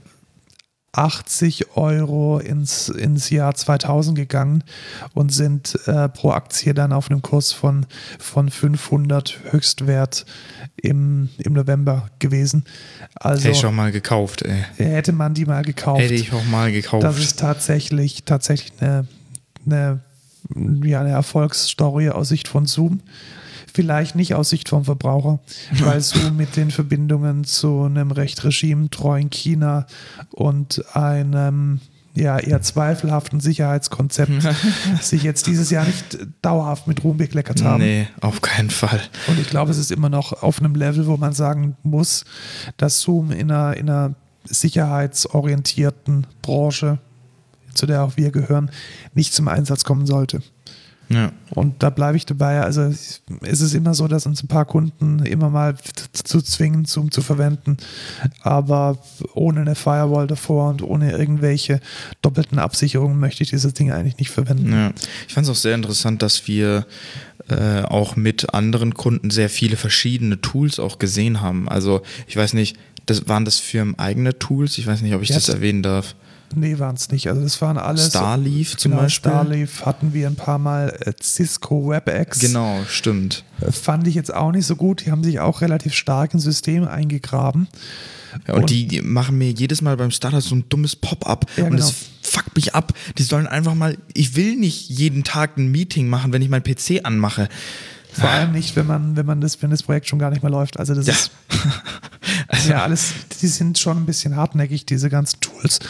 80 0.92 1.76
Euro 1.76 2.38
ins, 2.38 2.90
ins 2.90 3.30
Jahr 3.30 3.54
2000 3.54 4.16
gegangen 4.16 4.62
und 5.14 5.32
sind 5.32 5.78
äh, 5.86 6.08
pro 6.10 6.32
Aktie 6.32 6.74
dann 6.74 6.92
auf 6.92 7.10
einem 7.10 7.22
Kurs 7.22 7.52
von, 7.52 7.86
von 8.18 8.50
500 8.50 9.40
Höchstwert 9.50 10.26
im, 10.76 11.30
im 11.38 11.54
November 11.54 12.10
gewesen. 12.18 12.64
Also 13.14 13.44
Hätte 13.44 13.56
ich 13.56 13.64
auch 13.64 13.72
mal 13.72 13.90
gekauft, 13.90 14.42
ey. 14.42 14.64
hätte 14.76 15.12
man 15.12 15.32
die 15.32 15.46
mal 15.46 15.62
gekauft. 15.62 16.02
Hätte 16.02 16.14
ich 16.14 16.32
auch 16.32 16.44
mal 16.44 16.70
gekauft. 16.70 17.04
Das 17.04 17.18
ist 17.18 17.38
tatsächlich, 17.38 18.24
tatsächlich 18.24 18.72
eine, 18.80 19.06
eine, 19.64 20.00
ja, 20.84 21.00
eine 21.00 21.10
Erfolgsstory 21.10 22.10
aus 22.10 22.28
Sicht 22.28 22.48
von 22.48 22.66
Zoom. 22.66 23.00
Vielleicht 23.74 24.16
nicht 24.16 24.34
aus 24.34 24.50
Sicht 24.50 24.68
vom 24.68 24.84
Verbraucher, 24.84 25.40
weil 25.78 26.00
Zoom 26.00 26.36
mit 26.36 26.56
den 26.56 26.70
Verbindungen 26.70 27.44
zu 27.44 27.82
einem 27.82 28.10
recht 28.10 28.42
regimetreuen 28.44 29.30
China 29.30 29.86
und 30.30 30.84
einem 30.94 31.80
ja, 32.14 32.38
eher 32.38 32.60
zweifelhaften 32.60 33.40
Sicherheitskonzept 33.40 34.32
sich 35.00 35.22
jetzt 35.22 35.46
dieses 35.46 35.70
Jahr 35.70 35.86
nicht 35.86 36.18
dauerhaft 36.42 36.86
mit 36.86 37.02
Ruhm 37.04 37.16
bekleckert 37.16 37.62
haben. 37.62 37.82
nee, 37.82 38.06
auf 38.20 38.42
keinen 38.42 38.70
Fall. 38.70 39.00
Und 39.28 39.38
ich 39.38 39.48
glaube, 39.48 39.70
es 39.70 39.78
ist 39.78 39.90
immer 39.90 40.10
noch 40.10 40.42
auf 40.42 40.58
einem 40.58 40.74
Level, 40.74 41.06
wo 41.06 41.16
man 41.16 41.32
sagen 41.32 41.76
muss, 41.82 42.24
dass 42.76 43.00
Zoom 43.00 43.30
in 43.30 43.50
einer, 43.50 43.76
in 43.76 43.88
einer 43.88 44.14
sicherheitsorientierten 44.44 46.26
Branche, 46.42 46.98
zu 47.72 47.86
der 47.86 48.04
auch 48.04 48.16
wir 48.16 48.30
gehören, 48.30 48.70
nicht 49.14 49.32
zum 49.32 49.48
Einsatz 49.48 49.84
kommen 49.84 50.04
sollte. 50.04 50.42
Ja. 51.12 51.32
Und 51.50 51.82
da 51.82 51.90
bleibe 51.90 52.16
ich 52.16 52.26
dabei. 52.26 52.60
Also 52.60 52.82
es 52.82 53.20
ist 53.40 53.74
immer 53.74 53.94
so, 53.94 54.08
dass 54.08 54.26
uns 54.26 54.42
ein 54.42 54.48
paar 54.48 54.64
Kunden 54.64 55.20
immer 55.20 55.50
mal 55.50 55.74
zu 56.12 56.40
zwingen, 56.40 56.84
Zoom 56.84 57.10
zu 57.10 57.22
verwenden. 57.22 57.76
Aber 58.40 58.98
ohne 59.34 59.60
eine 59.60 59.74
Firewall 59.74 60.26
davor 60.26 60.70
und 60.70 60.82
ohne 60.82 61.12
irgendwelche 61.12 61.80
doppelten 62.22 62.58
Absicherungen 62.58 63.18
möchte 63.20 63.42
ich 63.42 63.50
dieses 63.50 63.74
Ding 63.74 63.92
eigentlich 63.92 64.18
nicht 64.18 64.30
verwenden. 64.30 64.72
Ja. 64.72 64.92
Ich 65.28 65.34
fand 65.34 65.46
es 65.46 65.50
auch 65.50 65.60
sehr 65.60 65.74
interessant, 65.74 66.22
dass 66.22 66.48
wir 66.48 66.86
äh, 67.48 67.82
auch 67.82 68.16
mit 68.16 68.54
anderen 68.54 68.94
Kunden 68.94 69.30
sehr 69.30 69.50
viele 69.50 69.76
verschiedene 69.76 70.40
Tools 70.40 70.78
auch 70.78 70.98
gesehen 70.98 71.40
haben. 71.40 71.68
Also 71.68 72.02
ich 72.26 72.36
weiß 72.36 72.54
nicht, 72.54 72.76
das, 73.06 73.28
waren 73.28 73.44
das 73.44 73.58
firmeneigene 73.58 74.38
Tools? 74.38 74.78
Ich 74.78 74.86
weiß 74.86 75.02
nicht, 75.02 75.14
ob 75.14 75.22
ich 75.22 75.30
Ja, 75.30 75.34
das 75.36 75.48
erwähnen 75.48 75.82
darf. 75.82 76.14
Nee, 76.54 76.78
waren 76.78 76.96
es 76.96 77.10
nicht. 77.10 77.28
Also 77.28 77.42
das 77.42 77.60
waren 77.62 77.78
alles. 77.78 78.08
Starleaf 78.08 78.76
zum 78.76 78.92
genau, 78.92 79.02
Beispiel. 79.02 79.30
Starleaf 79.30 79.84
hatten 79.86 80.12
wir 80.12 80.26
ein 80.26 80.36
paar 80.36 80.58
Mal. 80.58 80.90
Äh, 81.00 81.12
Cisco 81.22 81.88
WebEx. 81.90 82.38
Genau, 82.40 82.80
stimmt. 82.88 83.44
Äh, 83.60 83.72
Fand 83.72 84.06
ich 84.06 84.14
jetzt 84.14 84.32
auch 84.32 84.52
nicht 84.52 84.66
so 84.66 84.76
gut. 84.76 85.04
Die 85.06 85.10
haben 85.10 85.24
sich 85.24 85.40
auch 85.40 85.60
relativ 85.60 85.94
stark 85.94 86.34
ins 86.34 86.42
System 86.44 86.86
eingegraben. 86.86 87.68
Ja, 88.46 88.54
und, 88.54 88.60
Und- 88.62 88.70
die, 88.70 88.86
die 88.86 89.02
machen 89.02 89.36
mir 89.38 89.50
jedes 89.50 89.82
Mal 89.82 89.96
beim 89.96 90.10
Starter 90.10 90.40
so 90.40 90.54
ein 90.54 90.64
dummes 90.68 90.96
Pop-up 90.96 91.46
Ja, 91.56 91.64
und 91.64 91.70
genau. 91.72 91.82
das 91.82 91.94
fuckt 92.22 92.54
mich 92.56 92.74
ab. 92.74 92.94
Die 93.18 93.22
sollen 93.22 93.46
einfach 93.46 93.74
mal, 93.74 93.98
ich 94.14 94.36
will 94.36 94.56
nicht 94.56 94.88
jeden 94.88 95.22
Tag 95.24 95.58
ein 95.58 95.70
Meeting 95.70 96.08
machen, 96.08 96.32
wenn 96.32 96.40
ich 96.42 96.48
meinen 96.48 96.62
PC 96.62 97.00
anmache. 97.04 97.48
Vor 98.12 98.28
allem 98.28 98.52
nicht, 98.52 98.76
wenn 98.76 98.86
man, 98.86 99.16
wenn 99.16 99.26
man 99.26 99.40
das, 99.40 99.62
wenn 99.62 99.70
das 99.70 99.82
Projekt 99.82 100.08
schon 100.08 100.18
gar 100.18 100.30
nicht 100.30 100.42
mehr 100.42 100.50
läuft. 100.50 100.78
Also 100.78 100.94
das 100.94 101.06
Ja. 101.06 101.14
ist 102.52 102.68
ja 102.68 102.82
alles, 102.82 103.12
die 103.40 103.46
sind 103.46 103.78
schon 103.78 103.96
ein 103.98 104.06
bisschen 104.06 104.36
hartnäckig, 104.36 104.84
diese 104.86 105.08
ganzen 105.10 105.40
Tools. 105.40 105.80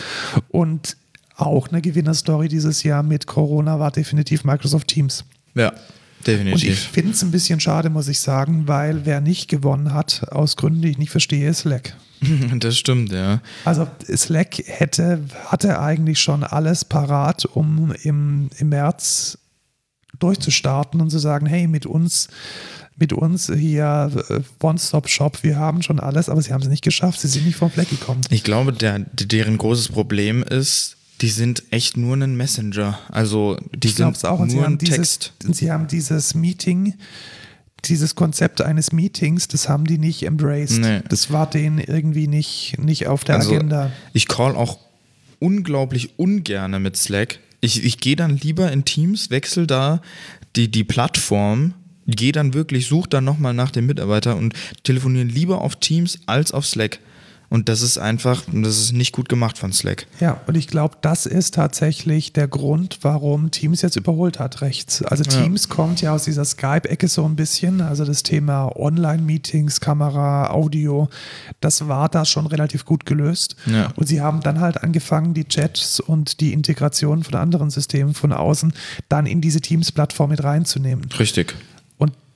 Und 0.48 0.96
auch 1.36 1.68
eine 1.68 1.80
Gewinnerstory 1.82 2.48
dieses 2.48 2.82
Jahr 2.82 3.02
mit 3.02 3.26
Corona 3.26 3.78
war 3.80 3.90
definitiv 3.90 4.44
Microsoft 4.44 4.88
Teams. 4.88 5.24
Ja, 5.54 5.70
Und 5.70 5.76
ich 6.18 6.24
definitiv. 6.24 6.78
finde 6.92 7.12
es 7.12 7.22
ein 7.22 7.30
bisschen 7.32 7.58
schade, 7.60 7.90
muss 7.90 8.08
ich 8.08 8.20
sagen, 8.20 8.68
weil 8.68 9.04
wer 9.04 9.20
nicht 9.20 9.48
gewonnen 9.48 9.92
hat, 9.92 10.28
aus 10.30 10.56
Gründen, 10.56 10.82
die 10.82 10.90
ich 10.90 10.98
nicht 10.98 11.10
verstehe, 11.10 11.48
ist 11.50 11.60
Slack. 11.60 11.96
das 12.60 12.76
stimmt, 12.78 13.10
ja. 13.10 13.40
Also 13.64 13.88
Slack 14.14 14.58
hätte, 14.64 15.20
hatte 15.46 15.80
eigentlich 15.80 16.20
schon 16.20 16.44
alles 16.44 16.84
parat, 16.84 17.44
um 17.46 17.92
im, 18.02 18.50
im 18.58 18.68
März 18.68 19.38
durchzustarten 20.22 21.00
und 21.00 21.10
zu 21.10 21.18
sagen, 21.18 21.46
hey, 21.46 21.66
mit 21.66 21.86
uns, 21.86 22.28
mit 22.96 23.12
uns 23.12 23.50
hier 23.54 24.10
äh, 24.28 24.40
One-Stop-Shop, 24.64 25.42
wir 25.42 25.56
haben 25.56 25.82
schon 25.82 26.00
alles, 26.00 26.28
aber 26.28 26.40
sie 26.42 26.52
haben 26.52 26.62
es 26.62 26.68
nicht 26.68 26.84
geschafft, 26.84 27.20
sie 27.20 27.28
sind 27.28 27.46
nicht 27.46 27.56
vom 27.56 27.70
Fleck 27.70 27.90
gekommen. 27.90 28.20
Ich 28.30 28.44
glaube, 28.44 28.72
der, 28.72 29.00
deren 29.00 29.58
großes 29.58 29.88
Problem 29.88 30.42
ist, 30.42 30.96
die 31.20 31.28
sind 31.28 31.62
echt 31.70 31.96
nur 31.96 32.16
ein 32.16 32.36
Messenger. 32.36 32.98
Also 33.08 33.56
die 33.74 33.88
Ich 33.88 33.94
sind 33.94 34.24
auch. 34.24 34.40
Und 34.40 34.50
sie 34.50 34.56
nur 34.56 34.64
haben, 34.64 34.74
ein 34.74 34.78
dieses, 34.78 35.18
Text. 35.18 35.32
sie 35.52 35.70
haben 35.70 35.86
dieses 35.86 36.34
Meeting, 36.34 36.94
dieses 37.84 38.14
Konzept 38.14 38.60
eines 38.60 38.92
Meetings, 38.92 39.48
das 39.48 39.68
haben 39.68 39.84
die 39.84 39.98
nicht 39.98 40.24
embraced. 40.24 40.80
Nee. 40.80 41.00
Das 41.08 41.30
war 41.32 41.48
denen 41.48 41.78
irgendwie 41.78 42.26
nicht, 42.28 42.76
nicht 42.78 43.06
auf 43.06 43.24
der 43.24 43.36
Also, 43.36 43.54
Agenda. 43.54 43.90
Ich 44.12 44.26
call 44.28 44.54
auch 44.56 44.78
unglaublich 45.38 46.18
ungerne 46.18 46.78
mit 46.80 46.96
Slack. 46.96 47.38
Ich, 47.62 47.84
ich 47.84 47.98
gehe 47.98 48.16
dann 48.16 48.36
lieber 48.36 48.70
in 48.70 48.84
Teams, 48.84 49.30
wechsle 49.30 49.66
da 49.66 50.02
die, 50.56 50.68
die 50.68 50.84
Plattform, 50.84 51.74
gehe 52.06 52.32
dann 52.32 52.54
wirklich, 52.54 52.88
suche 52.88 53.08
dann 53.08 53.24
nochmal 53.24 53.54
nach 53.54 53.70
dem 53.70 53.86
Mitarbeiter 53.86 54.36
und 54.36 54.54
telefoniere 54.82 55.24
lieber 55.24 55.60
auf 55.60 55.76
Teams 55.76 56.18
als 56.26 56.52
auf 56.52 56.66
Slack. 56.66 56.98
Und 57.52 57.68
das 57.68 57.82
ist 57.82 57.98
einfach, 57.98 58.44
das 58.50 58.78
ist 58.78 58.92
nicht 58.92 59.12
gut 59.12 59.28
gemacht 59.28 59.58
von 59.58 59.74
Slack. 59.74 60.06
Ja, 60.20 60.40
und 60.46 60.56
ich 60.56 60.68
glaube, 60.68 60.96
das 61.02 61.26
ist 61.26 61.52
tatsächlich 61.52 62.32
der 62.32 62.48
Grund, 62.48 63.00
warum 63.02 63.50
Teams 63.50 63.82
jetzt 63.82 63.96
überholt 63.96 64.38
hat 64.38 64.62
rechts. 64.62 65.02
Also 65.02 65.22
Ja. 65.24 65.42
Teams 65.42 65.68
kommt 65.68 66.00
ja 66.00 66.14
aus 66.14 66.24
dieser 66.24 66.46
Skype-Ecke 66.46 67.08
so 67.08 67.26
ein 67.26 67.36
bisschen. 67.36 67.82
Also 67.82 68.06
das 68.06 68.22
Thema 68.22 68.74
Online-Meetings, 68.74 69.80
Kamera, 69.80 70.48
Audio, 70.48 71.10
das 71.60 71.88
war 71.88 72.08
da 72.08 72.24
schon 72.24 72.46
relativ 72.46 72.86
gut 72.86 73.04
gelöst. 73.04 73.56
Ja. 73.66 73.92
Und 73.96 74.06
sie 74.06 74.22
haben 74.22 74.40
dann 74.40 74.60
halt 74.60 74.82
angefangen, 74.82 75.34
die 75.34 75.44
Chats 75.44 76.00
und 76.00 76.40
die 76.40 76.54
Integration 76.54 77.22
von 77.22 77.34
anderen 77.34 77.68
Systemen 77.68 78.14
von 78.14 78.32
außen 78.32 78.72
dann 79.10 79.26
in 79.26 79.42
diese 79.42 79.60
Teams-Plattform 79.60 80.30
mit 80.30 80.42
reinzunehmen. 80.42 81.04
Richtig. 81.18 81.54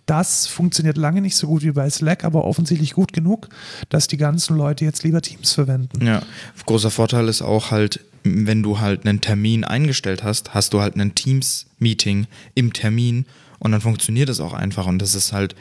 Das 0.06 0.46
funktioniert 0.46 0.96
lange 0.96 1.20
nicht 1.20 1.36
so 1.36 1.48
gut 1.48 1.62
wie 1.62 1.72
bei 1.72 1.90
Slack, 1.90 2.24
aber 2.24 2.44
offensichtlich 2.44 2.94
gut 2.94 3.12
genug, 3.12 3.48
dass 3.88 4.06
die 4.06 4.16
ganzen 4.16 4.56
Leute 4.56 4.84
jetzt 4.84 5.02
lieber 5.02 5.20
Teams 5.20 5.52
verwenden. 5.52 6.06
Ja, 6.06 6.22
großer 6.64 6.90
Vorteil 6.90 7.28
ist 7.28 7.42
auch 7.42 7.72
halt, 7.72 8.00
wenn 8.22 8.62
du 8.62 8.78
halt 8.78 9.06
einen 9.06 9.20
Termin 9.20 9.64
eingestellt 9.64 10.22
hast, 10.22 10.54
hast 10.54 10.72
du 10.72 10.80
halt 10.80 10.96
ein 10.96 11.14
Teams-Meeting 11.14 12.26
im 12.54 12.72
Termin 12.72 13.26
und 13.58 13.72
dann 13.72 13.80
funktioniert 13.80 14.28
es 14.28 14.40
auch 14.40 14.52
einfach 14.52 14.86
und 14.86 15.00
das 15.00 15.14
ist 15.14 15.32
halt 15.32 15.56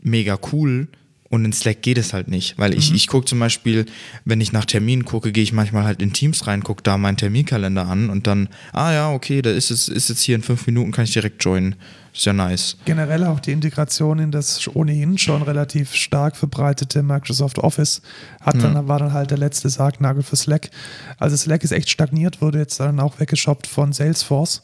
mega 0.00 0.38
cool. 0.52 0.88
Und 1.28 1.44
in 1.44 1.52
Slack 1.52 1.82
geht 1.82 1.98
es 1.98 2.12
halt 2.12 2.28
nicht, 2.28 2.56
weil 2.56 2.72
ich, 2.72 2.90
mhm. 2.90 2.96
ich 2.96 3.08
gucke 3.08 3.26
zum 3.26 3.40
Beispiel, 3.40 3.86
wenn 4.24 4.40
ich 4.40 4.52
nach 4.52 4.64
Terminen 4.64 5.04
gucke, 5.04 5.32
gehe 5.32 5.42
ich 5.42 5.52
manchmal 5.52 5.82
halt 5.82 6.00
in 6.00 6.12
Teams 6.12 6.46
rein, 6.46 6.62
gucke 6.62 6.84
da 6.84 6.98
meinen 6.98 7.16
Terminkalender 7.16 7.86
an 7.88 8.10
und 8.10 8.28
dann, 8.28 8.48
ah 8.72 8.92
ja, 8.92 9.12
okay, 9.12 9.42
da 9.42 9.50
ist 9.50 9.72
es 9.72 9.88
ist 9.88 10.08
jetzt 10.08 10.22
hier 10.22 10.36
in 10.36 10.42
fünf 10.42 10.66
Minuten, 10.66 10.92
kann 10.92 11.04
ich 11.04 11.12
direkt 11.12 11.44
joinen. 11.44 11.74
Ja 12.24 12.32
nice. 12.32 12.76
Generell 12.84 13.24
auch 13.24 13.40
die 13.40 13.52
Integration 13.52 14.18
in 14.18 14.30
das 14.30 14.68
ohnehin 14.74 15.18
schon 15.18 15.42
relativ 15.42 15.94
stark 15.94 16.36
verbreitete 16.36 17.02
Microsoft 17.02 17.58
Office 17.58 18.00
hat 18.40 18.62
dann, 18.62 18.74
ja. 18.74 18.88
war 18.88 18.98
dann 18.98 19.12
halt 19.12 19.30
der 19.30 19.38
letzte 19.38 19.68
Sargnagel 19.68 20.22
für 20.22 20.36
Slack. 20.36 20.70
Also 21.18 21.36
Slack 21.36 21.62
ist 21.62 21.72
echt 21.72 21.90
stagniert, 21.90 22.40
wurde 22.40 22.58
jetzt 22.58 22.80
dann 22.80 23.00
auch 23.00 23.20
weggeshoppt 23.20 23.66
von 23.66 23.92
Salesforce. 23.92 24.62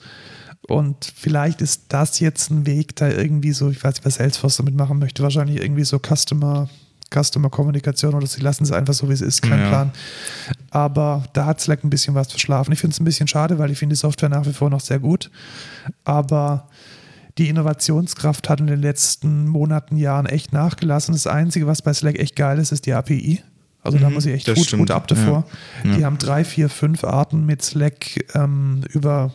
Und 0.68 1.12
vielleicht 1.16 1.60
ist 1.60 1.84
das 1.88 2.20
jetzt 2.20 2.50
ein 2.50 2.66
Weg, 2.66 2.96
da 2.96 3.08
irgendwie 3.08 3.52
so, 3.52 3.70
ich 3.70 3.82
weiß 3.82 3.94
nicht, 3.94 4.06
was 4.06 4.14
Salesforce 4.14 4.58
damit 4.58 4.76
machen 4.76 4.98
möchte, 4.98 5.22
wahrscheinlich 5.22 5.60
irgendwie 5.60 5.84
so 5.84 5.98
Customer, 5.98 6.68
Customer 7.12 7.50
Kommunikation 7.50 8.14
oder 8.14 8.26
sie 8.26 8.40
lassen 8.40 8.62
es 8.62 8.72
einfach 8.72 8.94
so, 8.94 9.08
wie 9.08 9.12
es 9.12 9.20
ist, 9.20 9.42
kein 9.42 9.58
ja. 9.58 9.68
Plan. 9.68 9.92
Aber 10.70 11.24
da 11.32 11.46
hat 11.46 11.60
Slack 11.60 11.82
ein 11.84 11.90
bisschen 11.90 12.14
was 12.14 12.30
verschlafen. 12.30 12.72
Ich 12.72 12.80
finde 12.80 12.94
es 12.94 13.00
ein 13.00 13.04
bisschen 13.04 13.26
schade, 13.26 13.58
weil 13.58 13.70
ich 13.70 13.78
finde 13.78 13.94
die 13.94 13.98
Software 13.98 14.28
nach 14.28 14.46
wie 14.46 14.52
vor 14.52 14.70
noch 14.70 14.80
sehr 14.80 15.00
gut. 15.00 15.30
Aber 16.04 16.68
die 17.38 17.48
Innovationskraft 17.48 18.48
hat 18.48 18.60
in 18.60 18.66
den 18.66 18.80
letzten 18.80 19.46
Monaten, 19.46 19.96
Jahren 19.96 20.26
echt 20.26 20.52
nachgelassen. 20.52 21.14
Das 21.14 21.26
Einzige, 21.26 21.66
was 21.66 21.82
bei 21.82 21.92
Slack 21.92 22.18
echt 22.18 22.36
geil 22.36 22.58
ist, 22.58 22.72
ist 22.72 22.86
die 22.86 22.92
API. 22.92 23.42
Also 23.84 23.98
da 23.98 24.08
mhm, 24.08 24.14
muss 24.14 24.26
ich 24.26 24.34
echt 24.34 24.54
gut, 24.54 24.70
gut 24.70 24.90
ab 24.92 25.08
davor. 25.08 25.44
Ja. 25.82 25.96
Die 25.96 26.04
haben 26.04 26.16
drei, 26.16 26.44
vier, 26.44 26.68
fünf 26.68 27.02
Arten 27.02 27.44
mit 27.44 27.62
Slack 27.62 28.24
ähm, 28.34 28.82
über 28.90 29.32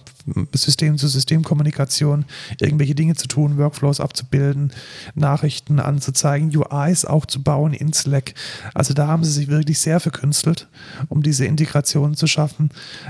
System-zu-System-Kommunikation 0.54 2.26
irgendwelche 2.60 2.96
Dinge 2.96 3.16
zu 3.16 3.28
tun, 3.28 3.58
Workflows 3.58 4.00
abzubilden, 4.00 4.72
Nachrichten 5.16 5.80
anzuzeigen, 5.80 6.56
UIs 6.56 7.04
auch 7.04 7.26
zu 7.26 7.44
bauen 7.44 7.74
in 7.74 7.92
Slack. 7.92 8.34
Also 8.74 8.94
da 8.94 9.08
haben 9.08 9.26
sie 9.26 9.32
sich 9.32 9.50
wirklich 9.50 9.80
sehr 9.80 10.00
verkünstelt, 10.00 10.68
um 11.10 11.24
diese 11.24 11.46
Integration 11.46 12.16
zu 12.16 12.28
schaffen. 12.28 12.70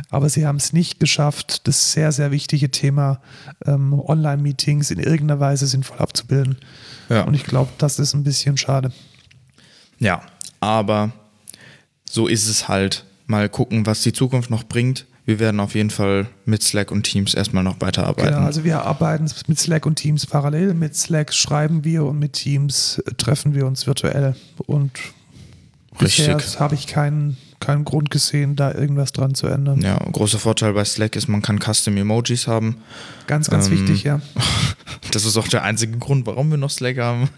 Aber 0.10 0.30
sie 0.30 0.46
haben 0.46 0.58
es 0.58 0.74
nicht 0.74 1.00
geschafft, 1.00 1.68
das 1.68 1.92
sehr, 1.92 2.12
sehr 2.12 2.32
wichtige 2.32 2.72
Thema 2.72 3.20
ähm, 3.66 3.94
Online-Meetings 3.94 4.90
in 4.90 5.00
irgendeiner 5.00 5.40
Weise 5.40 5.68
sinnvoll 5.68 6.00
abzubilden. 6.00 6.58
Ja. 7.10 7.24
Und 7.24 7.36
ich 7.36 7.44
glaube, 7.44 7.70
das 7.78 8.00
ist 8.00 8.16
ein 8.16 8.24
bisschen 8.24 8.58
schade. 8.58 8.92
Ja, 10.00 10.22
aber 10.60 11.12
so 12.10 12.28
ist 12.28 12.48
es 12.48 12.68
halt. 12.68 13.06
Mal 13.30 13.50
gucken, 13.50 13.86
was 13.86 14.04
die 14.04 14.14
Zukunft 14.14 14.50
noch 14.50 14.64
bringt. 14.64 15.06
Wir 15.26 15.40
werden 15.40 15.60
auf 15.60 15.76
jeden 15.76 15.90
Fall 15.90 16.28
mit 16.46 16.64
Slack 16.64 16.90
und 16.90 17.04
Teams 17.04 17.34
erstmal 17.34 17.62
noch 17.62 17.82
weiterarbeiten. 17.82 18.34
Genau, 18.34 18.46
also 18.46 18.64
wir 18.64 18.84
arbeiten 18.84 19.30
mit 19.48 19.60
Slack 19.60 19.86
und 19.86 19.96
Teams 19.96 20.26
parallel. 20.26 20.74
Mit 20.74 20.96
Slack 20.96 21.34
schreiben 21.34 21.84
wir 21.84 22.06
und 22.06 22.18
mit 22.18 22.32
Teams 22.32 23.04
treffen 23.18 23.54
wir 23.54 23.68
uns 23.68 23.86
virtuell. 23.86 24.38
Und 24.66 24.92
Richtig. 26.02 26.28
bisher 26.28 26.60
habe 26.62 26.76
ich 26.76 26.88
keinen 26.88 27.36
keinen 27.60 27.86
Grund 27.86 28.12
gesehen, 28.12 28.56
da 28.56 28.74
irgendwas 28.74 29.12
dran 29.12 29.34
zu 29.34 29.48
ändern. 29.48 29.82
Ja, 29.82 29.98
großer 29.98 30.40
Vorteil 30.40 30.74
bei 30.74 30.86
Slack 30.86 31.16
ist, 31.16 31.28
man 31.28 31.42
kann 31.42 31.60
Custom 31.60 31.98
Emojis 31.98 32.48
haben. 32.48 32.78
Ganz, 33.26 33.50
ganz 33.50 33.68
ähm, 33.68 33.74
wichtig, 33.74 34.04
ja. 34.04 34.22
Das 35.12 35.26
ist 35.26 35.38
auch 35.38 35.48
der 35.48 35.64
einzige 35.64 35.98
Grund, 35.98 36.26
warum 36.26 36.50
wir 36.50 36.58
noch 36.58 36.70
Slack 36.70 36.98
haben. 36.98 37.30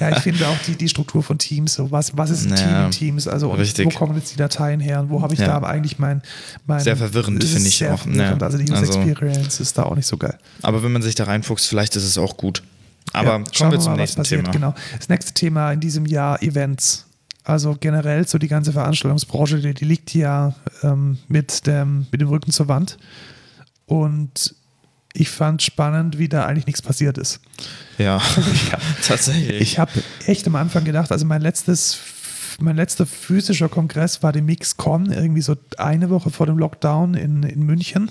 Ja, 0.00 0.10
ich 0.10 0.18
finde 0.22 0.46
auch 0.46 0.56
die, 0.66 0.76
die 0.76 0.88
Struktur 0.88 1.22
von 1.22 1.38
Teams, 1.38 1.74
so 1.74 1.90
was, 1.90 2.16
was 2.16 2.30
ist 2.30 2.44
ein 2.44 2.50
ja, 2.50 2.56
Team 2.56 2.84
in 2.84 2.90
Teams, 2.90 3.28
also 3.28 3.50
wo 3.50 3.88
kommen 3.90 4.16
jetzt 4.16 4.32
die 4.32 4.36
Dateien 4.36 4.80
her 4.80 5.00
und 5.00 5.10
wo 5.10 5.20
habe 5.22 5.34
ich 5.34 5.40
ja. 5.40 5.46
da 5.46 5.66
eigentlich 5.66 5.98
mein, 5.98 6.22
mein 6.66 6.80
Sehr 6.80 6.96
verwirrend, 6.96 7.42
finde 7.42 7.68
ich 7.68 7.86
auch. 7.86 8.06
Ja. 8.06 8.36
Also 8.38 8.58
die 8.58 8.64
User 8.64 8.76
also, 8.76 9.00
Experience 9.00 9.60
ist 9.60 9.76
da 9.76 9.84
auch 9.84 9.96
nicht 9.96 10.06
so 10.06 10.16
geil. 10.16 10.38
Aber 10.62 10.82
wenn 10.82 10.92
man 10.92 11.02
sich 11.02 11.14
da 11.14 11.24
reinfuchst, 11.24 11.66
vielleicht 11.66 11.96
ist 11.96 12.04
es 12.04 12.16
auch 12.16 12.36
gut. 12.36 12.62
Aber 13.12 13.38
ja, 13.38 13.44
kommen 13.56 13.72
wir 13.72 13.80
zum 13.80 13.92
mal, 13.92 13.98
nächsten 13.98 14.22
Thema. 14.22 14.50
Genau. 14.50 14.74
Das 14.96 15.08
nächste 15.08 15.32
Thema 15.32 15.72
in 15.72 15.80
diesem 15.80 16.06
Jahr 16.06 16.42
Events. 16.42 17.06
Also 17.44 17.76
generell 17.78 18.26
so 18.28 18.38
die 18.38 18.48
ganze 18.48 18.72
Veranstaltungsbranche, 18.72 19.60
die, 19.60 19.74
die 19.74 19.84
liegt 19.84 20.14
ja 20.14 20.54
ähm, 20.82 21.18
mit, 21.28 21.66
dem, 21.66 22.06
mit 22.10 22.20
dem 22.20 22.28
Rücken 22.28 22.52
zur 22.52 22.68
Wand. 22.68 22.98
Und 23.86 24.54
ich 25.12 25.30
fand 25.30 25.62
spannend, 25.62 26.18
wie 26.18 26.28
da 26.28 26.46
eigentlich 26.46 26.66
nichts 26.66 26.82
passiert 26.82 27.18
ist. 27.18 27.40
Ja, 27.98 28.20
tatsächlich. 29.06 29.60
Ich 29.60 29.78
habe 29.78 29.92
echt 30.26 30.46
am 30.46 30.56
Anfang 30.56 30.84
gedacht, 30.84 31.10
also 31.10 31.26
mein 31.26 31.42
letztes 31.42 31.98
mein 32.58 32.76
letzter 32.76 33.06
physischer 33.06 33.68
Kongress 33.68 34.22
war 34.22 34.32
die 34.32 34.40
MixCon, 34.40 35.12
irgendwie 35.12 35.42
so 35.42 35.56
eine 35.78 36.10
Woche 36.10 36.30
vor 36.30 36.46
dem 36.46 36.58
Lockdown 36.58 37.14
in, 37.14 37.42
in 37.42 37.62
München. 37.62 38.10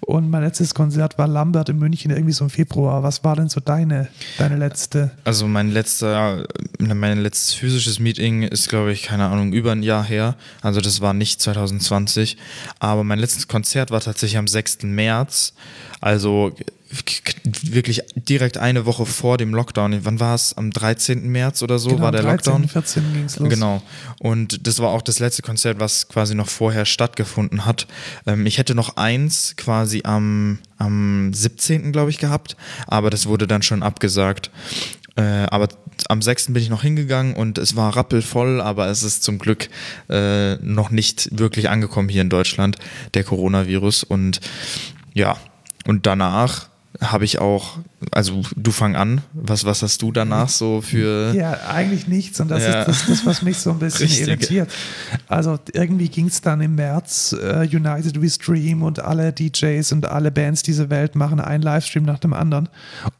Und 0.00 0.30
mein 0.30 0.42
letztes 0.42 0.74
Konzert 0.74 1.18
war 1.18 1.26
Lambert 1.26 1.68
in 1.68 1.78
München, 1.78 2.10
irgendwie 2.10 2.32
so 2.32 2.44
im 2.44 2.50
Februar. 2.50 3.02
Was 3.02 3.24
war 3.24 3.36
denn 3.36 3.48
so 3.48 3.60
deine, 3.60 4.08
deine 4.38 4.56
letzte? 4.56 5.10
Also 5.24 5.46
mein 5.46 5.70
letzter, 5.70 6.46
mein 6.78 7.18
letztes 7.18 7.54
physisches 7.54 7.98
Meeting 7.98 8.42
ist, 8.42 8.68
glaube 8.68 8.92
ich, 8.92 9.02
keine 9.02 9.26
Ahnung, 9.26 9.52
über 9.52 9.72
ein 9.72 9.82
Jahr 9.82 10.04
her. 10.04 10.36
Also 10.60 10.80
das 10.80 11.00
war 11.00 11.14
nicht 11.14 11.40
2020. 11.40 12.36
Aber 12.78 13.04
mein 13.04 13.18
letztes 13.18 13.48
Konzert 13.48 13.90
war 13.90 14.00
tatsächlich 14.00 14.38
am 14.38 14.48
6. 14.48 14.84
März. 14.84 15.54
Also 16.00 16.52
wirklich 17.62 18.02
direkt 18.14 18.58
eine 18.58 18.84
Woche 18.86 19.06
vor 19.06 19.38
dem 19.38 19.54
Lockdown. 19.54 20.04
Wann 20.04 20.20
war 20.20 20.34
es? 20.34 20.56
Am 20.56 20.70
13. 20.70 21.28
März 21.28 21.62
oder 21.62 21.78
so 21.78 21.90
genau, 21.90 22.02
war 22.02 22.12
der 22.12 22.22
13, 22.22 22.52
Lockdown? 22.52 22.68
14 22.68 23.12
ging 23.12 23.24
es 23.24 23.38
los. 23.38 23.48
Genau. 23.48 23.82
Und 24.20 24.66
das 24.66 24.78
war 24.78 24.90
auch 24.90 25.02
das 25.02 25.18
letzte 25.18 25.42
Konzert, 25.42 25.80
was 25.80 26.08
quasi 26.08 26.34
noch 26.34 26.48
vorher 26.48 26.84
stattgefunden 26.84 27.64
hat. 27.64 27.86
Ähm, 28.26 28.46
ich 28.46 28.58
hätte 28.58 28.74
noch 28.74 28.96
eins 28.96 29.54
quasi 29.56 30.02
am, 30.04 30.58
am 30.78 31.32
17. 31.32 31.92
glaube 31.92 32.10
ich 32.10 32.18
gehabt, 32.18 32.56
aber 32.86 33.10
das 33.10 33.26
wurde 33.26 33.46
dann 33.46 33.62
schon 33.62 33.82
abgesagt. 33.82 34.50
Äh, 35.16 35.22
aber 35.22 35.68
am 36.08 36.22
6. 36.22 36.46
bin 36.52 36.62
ich 36.62 36.70
noch 36.70 36.82
hingegangen 36.82 37.34
und 37.34 37.58
es 37.58 37.76
war 37.76 37.96
rappelvoll, 37.96 38.60
aber 38.60 38.88
es 38.88 39.02
ist 39.02 39.22
zum 39.22 39.38
Glück 39.38 39.68
äh, 40.08 40.56
noch 40.56 40.90
nicht 40.90 41.38
wirklich 41.38 41.68
angekommen 41.68 42.08
hier 42.08 42.22
in 42.22 42.30
Deutschland, 42.30 42.76
der 43.14 43.24
Coronavirus. 43.24 44.04
Und 44.04 44.40
ja, 45.14 45.36
und 45.86 46.06
danach 46.06 46.71
habe 47.02 47.24
ich 47.24 47.38
auch, 47.38 47.78
also 48.10 48.42
du 48.56 48.70
fang 48.70 48.96
an, 48.96 49.22
was, 49.32 49.64
was 49.64 49.82
hast 49.82 50.00
du 50.02 50.12
danach 50.12 50.48
so 50.48 50.80
für. 50.80 51.34
Ja, 51.34 51.58
eigentlich 51.68 52.06
nichts 52.06 52.40
und 52.40 52.50
das 52.50 52.62
ja. 52.62 52.80
ist 52.80 52.88
das, 52.88 53.06
das, 53.06 53.26
was 53.26 53.42
mich 53.42 53.58
so 53.58 53.70
ein 53.70 53.78
bisschen 53.78 54.06
Richtig. 54.06 54.28
irritiert. 54.28 54.70
Also 55.28 55.58
irgendwie 55.72 56.08
ging 56.08 56.26
es 56.26 56.40
dann 56.40 56.60
im 56.60 56.76
März, 56.76 57.34
uh, 57.38 57.60
United 57.60 58.20
We 58.20 58.30
Stream 58.30 58.82
und 58.82 59.00
alle 59.00 59.32
DJs 59.32 59.92
und 59.92 60.06
alle 60.06 60.30
Bands 60.30 60.62
dieser 60.62 60.90
Welt 60.90 61.16
machen 61.16 61.40
einen 61.40 61.62
Livestream 61.62 62.04
nach 62.04 62.18
dem 62.18 62.32
anderen. 62.32 62.68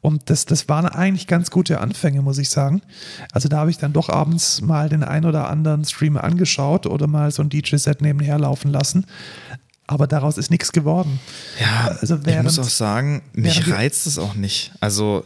Und 0.01 0.31
das, 0.31 0.47
das 0.47 0.69
waren 0.69 0.87
eigentlich 0.87 1.27
ganz 1.27 1.51
gute 1.51 1.81
Anfänge, 1.81 2.23
muss 2.23 2.39
ich 2.39 2.51
sagen. 2.51 2.83
Also 3.33 3.49
da 3.49 3.59
habe 3.59 3.71
ich 3.71 3.79
dann 3.79 3.93
doch 3.93 4.09
abends 4.09 4.61
mal 4.61 4.89
den 4.89 5.03
ein 5.03 5.25
oder 5.25 5.49
anderen 5.49 5.85
Stream 5.85 6.17
angeschaut 6.17 6.87
oder 6.87 7.07
mal 7.07 7.31
so 7.31 7.43
ein 7.43 7.49
DJ-Set 7.49 8.03
nebenher 8.03 8.39
laufen 8.39 8.71
lassen 8.71 9.07
aber 9.87 10.07
daraus 10.07 10.39
ist 10.39 10.51
nichts 10.51 10.73
geworden. 10.73 11.21
Ja, 11.61 11.97
also 12.01 12.25
während, 12.25 12.51
ich 12.51 12.57
muss 12.57 12.67
auch 12.67 12.71
sagen, 12.71 13.23
mich 13.33 13.71
reizt 13.71 14.07
es 14.07 14.19
auch 14.19 14.35
nicht. 14.35 14.73
Also 14.81 15.25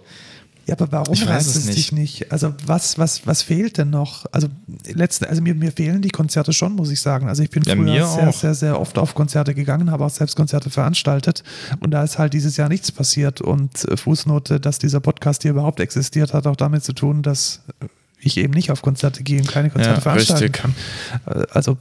ja, 0.67 0.75
aber 0.75 0.91
warum 0.91 1.15
reizt 1.15 1.55
es, 1.55 1.69
es 1.69 1.75
dich 1.77 1.93
nicht? 1.93 2.33
Also 2.33 2.53
was, 2.67 2.99
was, 2.99 3.25
was 3.25 3.43
fehlt 3.43 3.79
denn 3.79 3.91
noch? 3.91 4.27
Also 4.33 4.49
letzten, 4.93 5.27
also 5.27 5.41
mir, 5.41 5.55
mir 5.55 5.71
fehlen 5.71 6.03
die 6.03 6.11
Konzerte 6.11 6.53
schon, 6.53 6.75
muss 6.75 6.91
ich 6.91 7.01
sagen. 7.01 7.29
Also 7.29 7.45
ich 7.45 7.51
bin 7.51 7.63
ja, 7.63 7.77
früher 7.77 8.07
sehr, 8.07 8.33
sehr, 8.33 8.55
sehr 8.55 8.81
oft 8.81 8.99
auf 8.99 9.15
Konzerte 9.15 9.55
gegangen, 9.55 9.93
habe 9.93 10.05
auch 10.05 10.11
selbst 10.11 10.35
Konzerte 10.35 10.69
veranstaltet 10.69 11.45
und 11.79 11.93
da 11.93 12.03
ist 12.03 12.19
halt 12.19 12.33
dieses 12.33 12.57
Jahr 12.57 12.69
nichts 12.69 12.91
passiert. 12.91 13.41
Und 13.41 13.85
äh, 13.85 13.97
Fußnote, 13.97 14.59
dass 14.59 14.81
dieser 14.81 14.99
Podcast 14.99 15.43
hier 15.43 15.53
überhaupt 15.53 15.79
existiert, 15.79 16.35
hat 16.35 16.49
auch 16.49 16.57
damit 16.57 16.83
zu 16.83 16.95
tun, 16.95 17.23
dass 17.23 17.61
ich 18.19 18.37
eben 18.37 18.53
nicht 18.53 18.73
auf 18.73 18.83
Konzerte 18.83 19.23
gehe 19.23 19.39
und 19.39 19.49
keine 19.49 19.71
Konzerte 19.71 19.99
ja, 19.99 20.01
veranstalten 20.01 20.43
richtig. 20.43 20.63
kann. 20.63 20.75
Äh, 21.27 21.47
also 21.53 21.79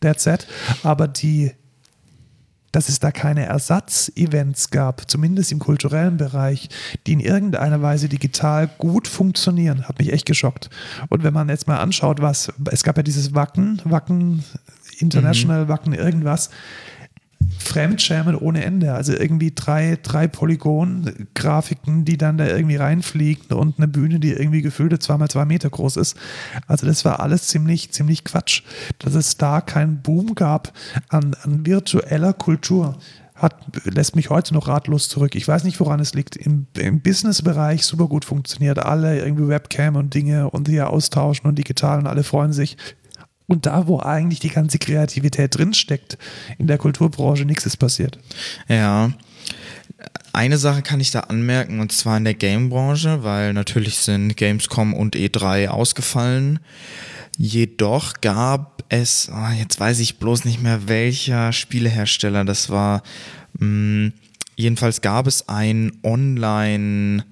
that's 0.00 0.26
it. 0.26 0.46
Aber 0.82 1.08
die, 1.08 1.52
dass 2.72 2.88
es 2.88 3.00
da 3.00 3.10
keine 3.10 3.46
Ersatzevents 3.46 4.70
gab, 4.70 5.10
zumindest 5.10 5.52
im 5.52 5.58
kulturellen 5.58 6.16
Bereich, 6.16 6.68
die 7.06 7.12
in 7.12 7.20
irgendeiner 7.20 7.80
Weise 7.82 8.08
digital 8.08 8.68
gut 8.78 9.08
funktionieren, 9.08 9.88
hat 9.88 9.98
mich 9.98 10.12
echt 10.12 10.26
geschockt. 10.26 10.70
Und 11.08 11.22
wenn 11.22 11.34
man 11.34 11.48
jetzt 11.48 11.66
mal 11.66 11.78
anschaut, 11.78 12.20
was, 12.20 12.52
es 12.70 12.82
gab 12.82 12.96
ja 12.96 13.02
dieses 13.02 13.34
Wacken, 13.34 13.80
Wacken 13.84 14.44
International, 14.98 15.64
mhm. 15.64 15.68
Wacken 15.68 15.92
irgendwas, 15.92 16.50
Fremdschämen 17.68 18.34
ohne 18.34 18.64
Ende. 18.64 18.94
Also 18.94 19.12
irgendwie 19.12 19.52
drei, 19.54 19.98
drei 20.02 20.26
Polygon-Grafiken, 20.26 22.04
die 22.04 22.16
dann 22.16 22.38
da 22.38 22.46
irgendwie 22.46 22.76
reinfliegen 22.76 23.56
und 23.56 23.78
eine 23.78 23.88
Bühne, 23.88 24.18
die 24.18 24.32
irgendwie 24.32 24.62
gefühlte 24.62 24.98
zweimal 24.98 25.28
zwei 25.28 25.44
Meter 25.44 25.70
groß 25.70 25.96
ist. 25.96 26.16
Also 26.66 26.86
das 26.86 27.04
war 27.04 27.20
alles 27.20 27.46
ziemlich, 27.48 27.92
ziemlich 27.92 28.24
Quatsch. 28.24 28.62
Dass 28.98 29.14
es 29.14 29.36
da 29.36 29.60
keinen 29.60 30.02
Boom 30.02 30.34
gab 30.34 30.72
an, 31.08 31.36
an 31.42 31.64
virtueller 31.66 32.32
Kultur 32.32 32.98
hat, 33.38 33.54
lässt 33.84 34.16
mich 34.16 34.30
heute 34.30 34.52
noch 34.52 34.68
ratlos 34.68 35.08
zurück. 35.08 35.34
Ich 35.34 35.46
weiß 35.46 35.64
nicht, 35.64 35.78
woran 35.80 36.00
es 36.00 36.14
liegt. 36.14 36.36
Im, 36.36 36.66
im 36.76 37.00
Business-Bereich 37.00 37.84
super 37.84 38.08
gut 38.08 38.24
funktioniert. 38.24 38.78
Alle 38.78 39.18
irgendwie 39.18 39.48
Webcam 39.48 39.96
und 39.96 40.12
Dinge 40.14 40.50
und 40.50 40.68
hier 40.68 40.90
austauschen 40.90 41.46
und 41.46 41.56
digital 41.56 41.98
und 41.98 42.06
alle 42.06 42.24
freuen 42.24 42.52
sich. 42.52 42.76
Und 43.48 43.64
da, 43.64 43.88
wo 43.88 43.98
eigentlich 43.98 44.40
die 44.40 44.50
ganze 44.50 44.78
Kreativität 44.78 45.56
drinsteckt, 45.56 46.18
in 46.58 46.66
der 46.66 46.76
Kulturbranche, 46.78 47.46
nichts 47.46 47.64
ist 47.66 47.78
passiert. 47.78 48.18
Ja. 48.68 49.10
Eine 50.34 50.58
Sache 50.58 50.82
kann 50.82 51.00
ich 51.00 51.10
da 51.10 51.20
anmerken, 51.20 51.80
und 51.80 51.90
zwar 51.90 52.18
in 52.18 52.24
der 52.24 52.34
Game-Branche, 52.34 53.24
weil 53.24 53.54
natürlich 53.54 53.96
sind 53.96 54.36
Gamescom 54.36 54.92
und 54.92 55.16
E3 55.16 55.68
ausgefallen. 55.68 56.60
Jedoch 57.38 58.20
gab 58.20 58.84
es, 58.90 59.30
oh, 59.32 59.52
jetzt 59.58 59.80
weiß 59.80 59.98
ich 60.00 60.18
bloß 60.18 60.44
nicht 60.44 60.62
mehr, 60.62 60.86
welcher 60.86 61.52
Spielehersteller 61.52 62.44
das 62.44 62.68
war. 62.68 63.02
Hm, 63.58 64.12
jedenfalls 64.56 65.00
gab 65.00 65.26
es 65.26 65.48
ein 65.48 65.92
Online- 66.04 67.24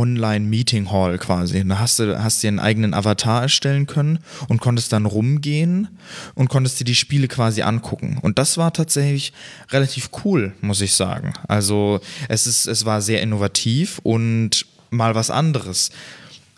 Online-Meeting 0.00 0.90
Hall 0.90 1.18
quasi. 1.18 1.62
Da 1.66 1.78
hast 1.78 1.98
du 1.98 2.22
hast 2.22 2.42
dir 2.42 2.48
einen 2.48 2.58
eigenen 2.58 2.94
Avatar 2.94 3.42
erstellen 3.42 3.86
können 3.86 4.18
und 4.48 4.60
konntest 4.60 4.92
dann 4.92 5.04
rumgehen 5.04 5.88
und 6.34 6.48
konntest 6.48 6.80
dir 6.80 6.84
die 6.84 6.94
Spiele 6.94 7.28
quasi 7.28 7.62
angucken. 7.62 8.18
Und 8.22 8.38
das 8.38 8.56
war 8.56 8.72
tatsächlich 8.72 9.32
relativ 9.70 10.10
cool, 10.24 10.54
muss 10.62 10.80
ich 10.80 10.94
sagen. 10.94 11.34
Also 11.48 12.00
es 12.28 12.46
ist, 12.46 12.66
es 12.66 12.86
war 12.86 13.02
sehr 13.02 13.20
innovativ 13.20 14.00
und 14.02 14.66
mal 14.90 15.14
was 15.14 15.30
anderes. 15.30 15.90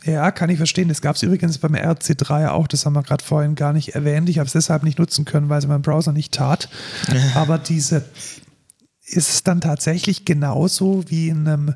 Ja, 0.05 0.31
kann 0.33 0.51
ich 0.51 0.57
verstehen. 0.57 0.89
Das 0.89 1.01
gab 1.01 1.17
es 1.17 1.23
übrigens 1.23 1.59
beim 1.59 1.75
RC3 1.75 2.49
auch, 2.49 2.67
das 2.67 2.87
haben 2.87 2.95
wir 2.95 3.03
gerade 3.03 3.25
vorhin 3.25 3.55
gar 3.55 3.73
nicht 3.73 3.91
erwähnt. 3.95 4.29
Ich 4.29 4.39
habe 4.39 4.47
es 4.47 4.53
deshalb 4.53 4.83
nicht 4.83 4.99
nutzen 4.99 5.25
können, 5.25 5.49
weil 5.49 5.59
es 5.59 5.67
mein 5.67 5.83
Browser 5.83 6.13
nicht 6.13 6.33
tat. 6.33 6.69
Aber 7.35 7.59
diese 7.59 8.05
ist 9.05 9.31
es 9.31 9.43
dann 9.43 9.61
tatsächlich 9.61 10.25
genauso 10.25 11.05
wie 11.09 11.29
in 11.29 11.47
einem, 11.47 11.75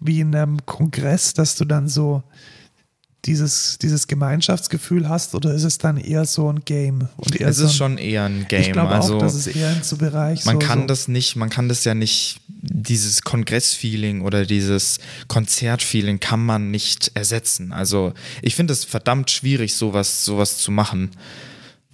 wie 0.00 0.20
in 0.20 0.34
einem 0.34 0.64
Kongress, 0.64 1.34
dass 1.34 1.56
du 1.56 1.64
dann 1.64 1.88
so 1.88 2.22
dieses, 3.24 3.78
dieses 3.78 4.06
Gemeinschaftsgefühl 4.06 5.08
hast 5.08 5.34
oder 5.34 5.52
ist 5.52 5.64
es 5.64 5.78
dann 5.78 5.96
eher 5.96 6.24
so 6.24 6.50
ein 6.50 6.60
Game? 6.64 7.08
Und 7.16 7.38
eher 7.38 7.48
es 7.48 7.58
ist 7.58 7.76
so 7.76 7.84
ein, 7.84 7.90
schon 7.90 7.98
eher 7.98 8.24
ein 8.24 8.46
Game. 8.48 8.60
Ich 8.60 8.72
glaube 8.72 8.94
also, 8.94 9.16
auch, 9.16 9.20
dass 9.20 9.34
es 9.34 9.48
eher 9.48 9.72
in 9.72 9.82
so 9.82 9.96
Bereich 9.96 10.44
Man 10.44 10.60
so, 10.60 10.66
kann 10.66 10.80
so. 10.82 10.86
das 10.86 11.08
nicht, 11.08 11.34
man 11.34 11.50
kann 11.50 11.68
das 11.68 11.84
ja 11.84 11.94
nicht, 11.94 12.40
dieses 12.46 13.22
Kongressfeeling 13.22 14.22
oder 14.22 14.46
dieses 14.46 14.98
Konzertfeeling 15.26 16.20
kann 16.20 16.44
man 16.44 16.70
nicht 16.70 17.10
ersetzen. 17.14 17.72
Also 17.72 18.14
ich 18.40 18.54
finde 18.54 18.72
es 18.72 18.84
verdammt 18.84 19.30
schwierig, 19.30 19.74
sowas, 19.74 20.24
sowas 20.24 20.58
zu 20.58 20.70
machen 20.70 21.10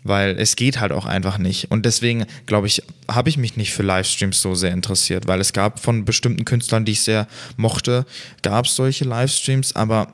weil 0.04 0.38
es 0.38 0.54
geht 0.54 0.80
halt 0.80 0.92
auch 0.92 1.06
einfach 1.06 1.38
nicht. 1.38 1.70
Und 1.70 1.86
deswegen, 1.86 2.26
glaube 2.46 2.66
ich, 2.66 2.82
habe 3.10 3.28
ich 3.30 3.38
mich 3.38 3.56
nicht 3.56 3.72
für 3.72 3.82
Livestreams 3.82 4.40
so 4.40 4.54
sehr 4.54 4.70
interessiert, 4.70 5.26
weil 5.26 5.40
es 5.40 5.52
gab 5.52 5.80
von 5.80 6.04
bestimmten 6.04 6.44
Künstlern, 6.44 6.84
die 6.84 6.92
ich 6.92 7.00
sehr 7.00 7.26
mochte, 7.56 8.06
gab 8.42 8.66
es 8.66 8.76
solche 8.76 9.04
Livestreams, 9.04 9.74
aber 9.74 10.08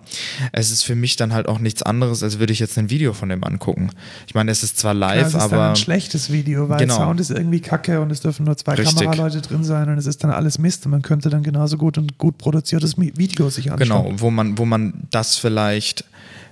es 0.53 0.70
ist 0.70 0.84
für 0.84 0.95
mich 0.95 1.16
dann 1.16 1.32
halt 1.32 1.49
auch 1.49 1.59
nichts 1.59 1.82
anderes, 1.82 2.22
als 2.22 2.38
würde 2.38 2.53
ich 2.53 2.61
jetzt 2.61 2.78
ein 2.78 2.88
Video 2.88 3.12
von 3.12 3.28
dem 3.28 3.43
angucken. 3.45 3.91
Ich 4.26 4.34
meine, 4.34 4.53
es 4.53 4.62
ist 4.62 4.78
zwar 4.78 4.95
live, 4.95 5.20
ja, 5.20 5.26
es 5.26 5.34
ist 5.34 5.41
aber. 5.41 5.70
Ein 5.70 5.76
schlechtes 5.76 6.30
Video, 6.32 6.68
weil 6.68 6.78
genau. 6.78 6.97
Sound 6.97 7.20
ist 7.20 7.30
irgendwie 7.30 7.61
kacke 7.61 8.01
und 8.01 8.12
es 8.12 8.20
dürfen 8.20 8.47
nur 8.47 8.57
zwei 8.57 8.74
Richtig. 8.74 8.97
Kameraleute 8.97 9.43
drin 9.43 9.64
sein 9.64 9.88
und 9.88 9.99
es 9.99 10.07
ist 10.07 10.22
dann 10.22 10.30
alles 10.30 10.59
Mist 10.59 10.84
und 10.86 10.93
man 10.93 11.03
könnte 11.03 11.30
dann 11.30 11.43
genauso 11.43 11.76
gut 11.76 11.99
und 11.99 12.16
gut 12.16 12.38
produziertes 12.38 12.97
Video 12.97 13.51
sich 13.51 13.72
anschauen. 13.72 14.05
Genau, 14.05 14.20
wo 14.20 14.30
man, 14.30 14.57
wo 14.57 14.64
man 14.64 15.09
das 15.11 15.36
vielleicht 15.36 16.05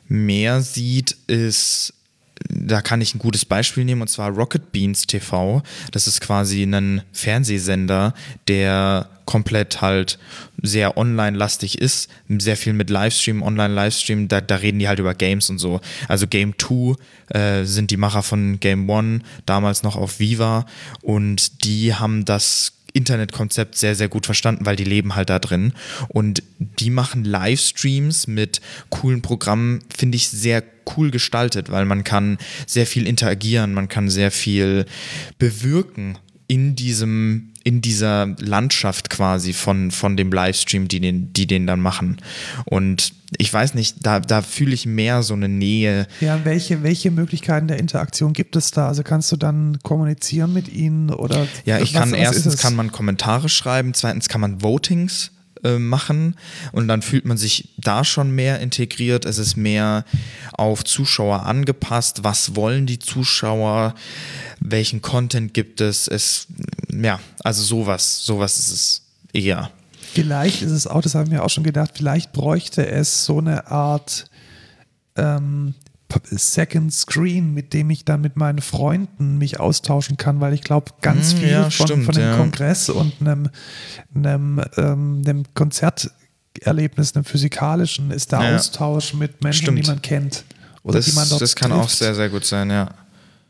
mehr 0.09 0.61
sieht, 0.61 1.17
ist 1.27 1.95
da 2.49 2.83
kann 2.83 3.01
ich 3.01 3.15
ein 3.15 3.19
gutes 3.19 3.45
Beispiel 3.45 3.85
nehmen 3.85 4.03
und 4.03 4.09
zwar 4.09 4.31
Rocket 4.31 4.73
Beans 4.73 5.07
TV. 5.07 5.63
Das 5.93 6.07
ist 6.07 6.21
quasi 6.21 6.63
ein 6.63 7.03
Fernsehsender, 7.13 8.15
der 8.47 9.09
komplett 9.25 9.83
halt 9.83 10.19
sehr 10.63 10.97
online-lastig 10.97 11.79
ist, 11.79 12.09
sehr 12.29 12.57
viel 12.57 12.73
mit 12.73 12.89
Livestream, 12.89 13.43
Online-Livestream, 13.43 14.27
da, 14.27 14.41
da 14.41 14.57
reden 14.57 14.79
die 14.79 14.89
halt 14.89 14.99
über 14.99 15.15
Games 15.15 15.51
und 15.51 15.59
so. 15.59 15.81
Also 16.09 16.27
Game 16.27 16.55
2 16.59 16.95
äh, 17.39 17.65
sind 17.65 17.91
die 17.91 17.99
Macher 17.99 18.23
von 18.23 18.59
Game 18.59 18.91
1, 18.91 19.23
damals 19.45 19.83
noch 19.83 19.97
auf 19.97 20.19
Viva 20.19 20.65
und 21.03 21.65
die 21.65 21.95
haben 21.95 22.25
das 22.25 22.78
Internetkonzept 22.99 23.77
sehr, 23.77 23.95
sehr 23.95 24.09
gut 24.09 24.27
verstanden, 24.27 24.67
weil 24.67 24.77
die 24.77 24.85
leben 24.85 25.15
halt 25.15 25.31
da 25.31 25.39
drin. 25.39 25.73
Und 26.09 26.43
die 26.59 26.91
machen 26.91 27.25
Livestreams 27.25 28.27
mit 28.27 28.61
coolen 28.91 29.23
Programmen, 29.23 29.81
finde 29.97 30.17
ich 30.17 30.29
sehr 30.29 30.63
cool 30.97 31.11
gestaltet, 31.11 31.71
weil 31.71 31.85
man 31.85 32.05
kann 32.05 32.39
sehr 32.67 32.87
viel 32.87 33.07
interagieren, 33.07 33.73
man 33.73 33.89
kann 33.89 34.11
sehr 34.11 34.31
viel 34.31 34.87
bewirken 35.39 36.19
in 36.49 36.75
diesem 36.75 37.53
in 37.69 37.83
dieser 37.83 38.35
Landschaft 38.39 39.11
quasi 39.11 39.53
von, 39.53 39.91
von 39.91 40.17
dem 40.17 40.33
Livestream, 40.33 40.89
die 40.89 41.01
den, 41.01 41.35
die 41.35 41.47
den 41.47 41.67
dann 41.67 41.81
machen. 41.81 42.17
Und 42.65 43.13
ich 43.37 43.53
weiß 43.53 43.75
nicht, 43.75 44.07
da, 44.07 44.21
da 44.21 44.41
fühle 44.41 44.73
ich 44.73 44.87
mehr 44.87 45.23
so 45.23 45.35
eine 45.35 45.51
Nähe. 45.51 46.07
Ja, 46.23 46.47
welche, 46.47 46.83
welche 46.83 47.11
Möglichkeiten 47.11 47.69
der 47.69 47.79
Interaktion 47.79 48.33
gibt 48.33 48.57
es 48.57 48.71
da? 48.71 48.89
Also 48.89 49.03
kannst 49.03 49.31
du 49.33 49.37
dann 49.37 49.81
kommunizieren 49.83 50.55
mit 50.55 50.73
ihnen 50.73 51.11
oder? 51.11 51.47
Ja, 51.67 51.77
ich 51.79 51.93
was, 51.93 52.01
kann 52.01 52.13
was 52.13 52.19
erstens 52.19 52.57
kann 52.57 52.75
man 52.75 52.91
Kommentare 52.91 53.51
schreiben, 53.51 53.93
zweitens 53.93 54.31
kann 54.31 54.41
man 54.41 54.63
Votings 54.63 55.31
äh, 55.65 55.79
machen 55.79 56.37
und 56.73 56.89
dann 56.89 57.03
fühlt 57.03 57.25
man 57.25 57.37
sich 57.37 57.71
da 57.77 58.05
schon 58.05 58.31
mehr 58.31 58.61
integriert. 58.61 59.25
Es 59.25 59.39
ist 59.39 59.57
mehr 59.57 60.05
auf 60.53 60.85
Zuschauer 60.85 61.47
angepasst. 61.47 62.25
Was 62.25 62.57
wollen 62.57 62.87
die 62.87 62.99
Zuschauer? 62.99 63.95
Welchen 64.61 65.03
Content 65.03 65.55
gibt 65.55 65.81
es? 65.81 66.09
Es 66.09 66.49
ja, 66.91 67.21
also 67.43 67.63
sowas, 67.63 68.25
sowas 68.25 68.59
ist 68.59 68.71
es 68.71 69.03
eher. 69.33 69.71
Vielleicht 70.15 70.63
ist 70.63 70.73
es 70.73 70.87
auch, 70.87 71.03
das 71.03 71.15
haben 71.15 71.31
wir 71.31 71.45
auch 71.45 71.51
schon 71.51 71.65
gedacht, 71.65 71.93
vielleicht 71.95 72.33
bräuchte 72.33 72.87
es 72.87 73.25
so 73.25 73.39
eine 73.39 73.71
Art 73.71 74.25
ähm, 75.17 75.75
Second 76.31 76.93
Screen, 76.93 77.53
mit 77.53 77.75
dem 77.75 77.91
ich 77.91 78.05
dann 78.05 78.21
mit 78.21 78.37
meinen 78.37 78.61
Freunden 78.61 79.39
mich 79.39 79.61
austauschen 79.61 80.17
kann, 80.17 80.41
weil 80.41 80.55
ich 80.55 80.63
glaube, 80.63 80.93
ganz 81.03 81.33
hm, 81.33 81.39
viel 81.39 81.51
ja, 81.51 81.71
von, 81.71 81.87
stimmt, 81.87 82.05
von 82.07 82.15
dem 82.15 82.25
ja. 82.25 82.37
Kongress 82.37 82.89
und 82.89 83.13
einem, 83.21 83.51
einem, 84.15 84.63
ähm, 84.77 85.23
einem 85.25 85.45
Konzerterlebnis, 85.55 87.15
einem 87.15 87.25
physikalischen, 87.25 88.11
ist 88.11 88.33
der 88.33 88.41
ja, 88.41 88.57
Austausch 88.57 89.13
mit 89.15 89.43
Menschen, 89.43 89.65
stimmt. 89.65 89.85
die 89.85 89.87
man 89.87 90.01
kennt. 90.01 90.45
Oder 90.83 90.97
das, 90.99 91.07
die 91.07 91.13
man 91.13 91.29
dort 91.29 91.43
Das 91.43 91.55
kann 91.55 91.71
trifft. 91.71 91.85
auch 91.85 91.89
sehr, 91.91 92.15
sehr 92.15 92.31
gut 92.31 92.47
sein, 92.47 92.71
ja. 92.71 92.89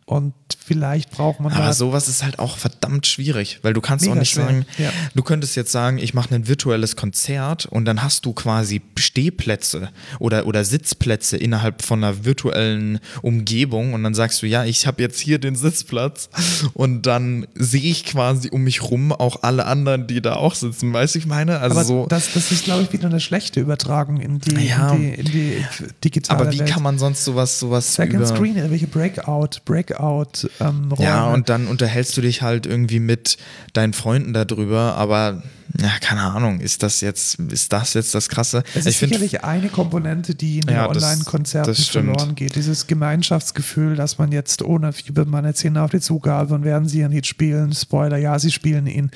Und 0.04 0.34
vielleicht 0.68 1.10
braucht 1.10 1.40
man. 1.40 1.50
Aber 1.50 1.72
sowas 1.72 2.08
ist 2.08 2.22
halt 2.22 2.38
auch 2.38 2.58
verdammt 2.58 3.06
schwierig, 3.06 3.60
weil 3.62 3.72
du 3.72 3.80
kannst 3.80 4.06
auch 4.06 4.14
nicht 4.14 4.32
schwer. 4.32 4.44
sagen, 4.44 4.66
ja. 4.76 4.90
du 5.14 5.22
könntest 5.22 5.56
jetzt 5.56 5.72
sagen, 5.72 5.96
ich 5.96 6.12
mache 6.12 6.34
ein 6.34 6.46
virtuelles 6.46 6.94
Konzert 6.94 7.64
und 7.64 7.86
dann 7.86 8.02
hast 8.02 8.26
du 8.26 8.34
quasi 8.34 8.82
Stehplätze 8.98 9.88
oder, 10.18 10.46
oder 10.46 10.64
Sitzplätze 10.64 11.38
innerhalb 11.38 11.80
von 11.80 12.04
einer 12.04 12.26
virtuellen 12.26 13.00
Umgebung 13.22 13.94
und 13.94 14.02
dann 14.02 14.12
sagst 14.12 14.42
du, 14.42 14.46
ja, 14.46 14.64
ich 14.66 14.86
habe 14.86 15.00
jetzt 15.00 15.18
hier 15.18 15.38
den 15.38 15.56
Sitzplatz 15.56 16.28
und 16.74 17.06
dann 17.06 17.46
sehe 17.54 17.90
ich 17.90 18.04
quasi 18.04 18.50
um 18.50 18.62
mich 18.62 18.82
rum 18.82 19.12
auch 19.12 19.42
alle 19.42 19.64
anderen, 19.64 20.06
die 20.06 20.20
da 20.20 20.34
auch 20.34 20.54
sitzen. 20.54 20.92
Weißt 20.92 21.14
du, 21.14 21.18
ich 21.18 21.26
meine? 21.26 21.60
Also 21.60 21.76
aber 21.76 21.84
so. 21.86 22.06
Das, 22.06 22.34
das 22.34 22.52
ist, 22.52 22.64
glaube 22.64 22.82
ich, 22.82 22.92
wieder 22.92 23.08
eine 23.08 23.20
schlechte 23.20 23.60
Übertragung 23.60 24.20
in 24.20 24.38
die, 24.38 24.66
ja, 24.66 24.92
in 24.92 25.00
die, 25.00 25.12
in 25.14 25.24
die 25.24 25.64
digitale 26.04 26.40
Aber 26.40 26.52
wie 26.52 26.58
Welt. 26.58 26.68
kann 26.68 26.82
man 26.82 26.98
sonst 26.98 27.24
sowas, 27.24 27.58
sowas 27.58 27.94
Second 27.94 28.26
Screen, 28.28 28.56
irgendwelche 28.56 28.86
Breakout, 28.86 29.60
Breakout 29.64 30.48
ähm, 30.60 30.94
Ja, 30.98 31.28
und 31.28 31.48
dann 31.48 31.66
unterhältst 31.66 32.16
du 32.16 32.20
dich 32.20 32.42
halt 32.42 32.66
irgendwie 32.66 33.00
mit 33.00 33.36
deinen 33.72 33.92
Freunden 33.92 34.32
darüber, 34.32 34.94
aber 34.94 35.42
ja, 35.80 35.90
keine 36.00 36.22
Ahnung, 36.22 36.60
ist 36.60 36.82
das 36.82 37.00
jetzt, 37.00 37.38
ist 37.38 37.72
das 37.72 37.94
jetzt 37.94 38.14
das 38.14 38.28
Krasse? 38.28 38.62
Es 38.74 38.86
ist 38.86 38.86
ich 38.86 38.96
sicherlich 38.98 39.30
find, 39.32 39.44
eine 39.44 39.68
Komponente, 39.68 40.34
die 40.34 40.56
in 40.56 40.66
den 40.66 40.76
ja, 40.76 40.88
Online-Konzerten 40.88 41.74
verloren 41.74 42.34
geht. 42.34 42.56
Dieses 42.56 42.86
Gemeinschaftsgefühl, 42.86 43.94
dass 43.94 44.18
man 44.18 44.32
jetzt 44.32 44.62
ohne 44.62 44.92
Fieber, 44.92 45.24
man 45.26 45.44
erzählt 45.44 45.76
auf 45.76 45.90
die 45.90 46.00
Zugabe 46.00 46.54
und 46.54 46.64
werden 46.64 46.88
sie 46.88 47.00
ja 47.00 47.08
nicht 47.08 47.26
spielen. 47.26 47.72
Spoiler, 47.74 48.16
ja, 48.16 48.38
sie 48.38 48.50
spielen 48.50 48.86
ihn. 48.86 49.10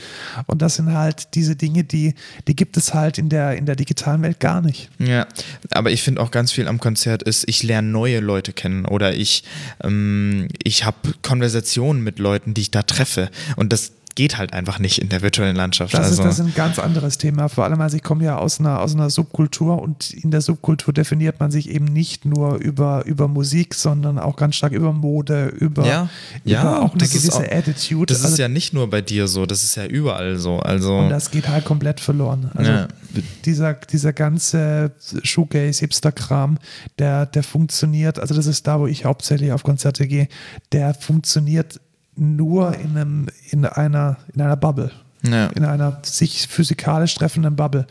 Und 0.46 0.60
das 0.60 0.76
sind 0.76 0.92
halt 0.92 1.34
diese 1.34 1.56
Dinge, 1.56 1.84
die, 1.84 2.14
die 2.46 2.54
gibt 2.54 2.76
es 2.76 2.92
halt 2.92 3.18
in 3.18 3.28
der, 3.28 3.56
in 3.56 3.66
der 3.66 3.76
digitalen 3.76 4.22
Welt 4.22 4.38
gar 4.38 4.60
nicht. 4.60 4.90
Ja, 4.98 5.26
aber 5.70 5.90
ich 5.90 6.02
finde 6.02 6.20
auch 6.20 6.30
ganz 6.30 6.52
viel 6.52 6.68
am 6.68 6.78
Konzert 6.78 7.22
ist, 7.22 7.48
ich 7.48 7.62
lerne 7.62 7.88
neue 7.88 8.20
Leute 8.20 8.52
kennen 8.52 8.84
oder 8.84 9.14
ich, 9.14 9.44
ähm, 9.82 10.48
ich 10.62 10.84
habe 10.84 11.14
Konversationen 11.22 12.02
mit 12.02 12.18
Leuten, 12.18 12.54
die 12.54 12.62
ich 12.62 12.70
da 12.70 12.82
treffe. 12.82 13.30
Und 13.56 13.72
das, 13.72 13.92
geht 14.14 14.38
halt 14.38 14.52
einfach 14.52 14.78
nicht 14.78 14.98
in 14.98 15.08
der 15.08 15.22
virtuellen 15.22 15.56
Landschaft. 15.56 15.94
Das, 15.94 16.06
also. 16.06 16.22
ist, 16.22 16.26
das 16.26 16.38
ist 16.38 16.44
ein 16.46 16.54
ganz 16.54 16.78
anderes 16.78 17.18
Thema. 17.18 17.48
Vor 17.48 17.64
allem, 17.64 17.80
also 17.80 17.96
ich 17.96 18.02
komme 18.02 18.24
ja 18.24 18.38
aus 18.38 18.60
einer, 18.60 18.80
aus 18.80 18.94
einer 18.94 19.10
Subkultur 19.10 19.80
und 19.80 20.12
in 20.12 20.30
der 20.30 20.40
Subkultur 20.40 20.92
definiert 20.92 21.40
man 21.40 21.50
sich 21.50 21.70
eben 21.70 21.86
nicht 21.86 22.24
nur 22.24 22.56
über, 22.56 23.04
über 23.06 23.28
Musik, 23.28 23.74
sondern 23.74 24.18
auch 24.18 24.36
ganz 24.36 24.56
stark 24.56 24.72
über 24.72 24.92
Mode, 24.92 25.46
über, 25.46 25.86
ja, 25.86 26.08
über 26.44 26.52
ja, 26.52 26.78
auch 26.80 26.92
eine 26.92 27.08
gewisse 27.08 27.32
auch, 27.32 27.52
Attitude. 27.52 28.06
Das 28.12 28.22
also, 28.22 28.34
ist 28.34 28.38
ja 28.38 28.48
nicht 28.48 28.72
nur 28.72 28.88
bei 28.90 29.00
dir 29.00 29.28
so, 29.28 29.46
das 29.46 29.64
ist 29.64 29.76
ja 29.76 29.86
überall 29.86 30.36
so. 30.36 30.58
Also 30.58 30.98
und 30.98 31.10
das 31.10 31.30
geht 31.30 31.48
halt 31.48 31.64
komplett 31.64 32.00
verloren. 32.00 32.50
Also 32.54 32.70
ja. 32.70 32.88
dieser, 33.44 33.74
dieser 33.74 34.12
ganze 34.12 34.92
Shoegaze, 35.22 35.80
Hipster-Kram, 35.80 36.58
der, 36.98 37.26
der 37.26 37.42
funktioniert, 37.42 38.18
also 38.18 38.34
das 38.34 38.46
ist 38.46 38.66
da, 38.66 38.80
wo 38.80 38.86
ich 38.86 39.04
hauptsächlich 39.04 39.52
auf 39.52 39.62
Konzerte 39.62 40.06
gehe, 40.06 40.28
der 40.72 40.94
funktioniert 40.94 41.80
nur 42.16 42.74
in, 42.74 42.96
einem, 42.96 43.26
in, 43.50 43.64
einer, 43.64 44.18
in 44.34 44.40
einer 44.40 44.56
Bubble. 44.56 44.90
Ja. 45.24 45.46
In 45.48 45.64
einer 45.64 46.00
sich 46.02 46.48
physikalisch 46.48 47.14
treffenden 47.14 47.54
Bubble. 47.54 47.86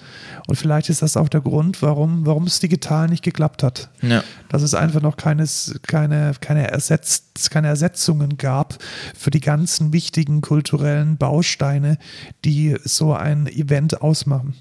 Und 0.48 0.56
vielleicht 0.56 0.90
ist 0.90 1.02
das 1.02 1.16
auch 1.16 1.30
der 1.30 1.40
Grund, 1.40 1.82
warum, 1.82 2.26
warum 2.26 2.44
es 2.44 2.60
digital 2.60 3.08
nicht 3.08 3.24
geklappt 3.24 3.64
hat. 3.64 3.90
Ja. 4.02 4.22
Dass 4.50 4.64
es 4.64 4.76
einfach 4.76 5.02
noch 5.02 5.16
keines, 5.16 5.80
keine, 5.84 6.34
keine, 6.42 6.70
Ersetz, 6.70 7.24
keine 7.50 7.68
Ersetzungen 7.68 8.38
gab 8.38 8.78
für 9.18 9.32
die 9.32 9.40
ganzen 9.40 9.94
wichtigen 9.94 10.42
kulturellen 10.42 11.16
Bausteine, 11.16 11.98
die 12.44 12.76
so 12.84 13.14
ein 13.14 13.48
Event 13.48 14.02
ausmachen. 14.02 14.56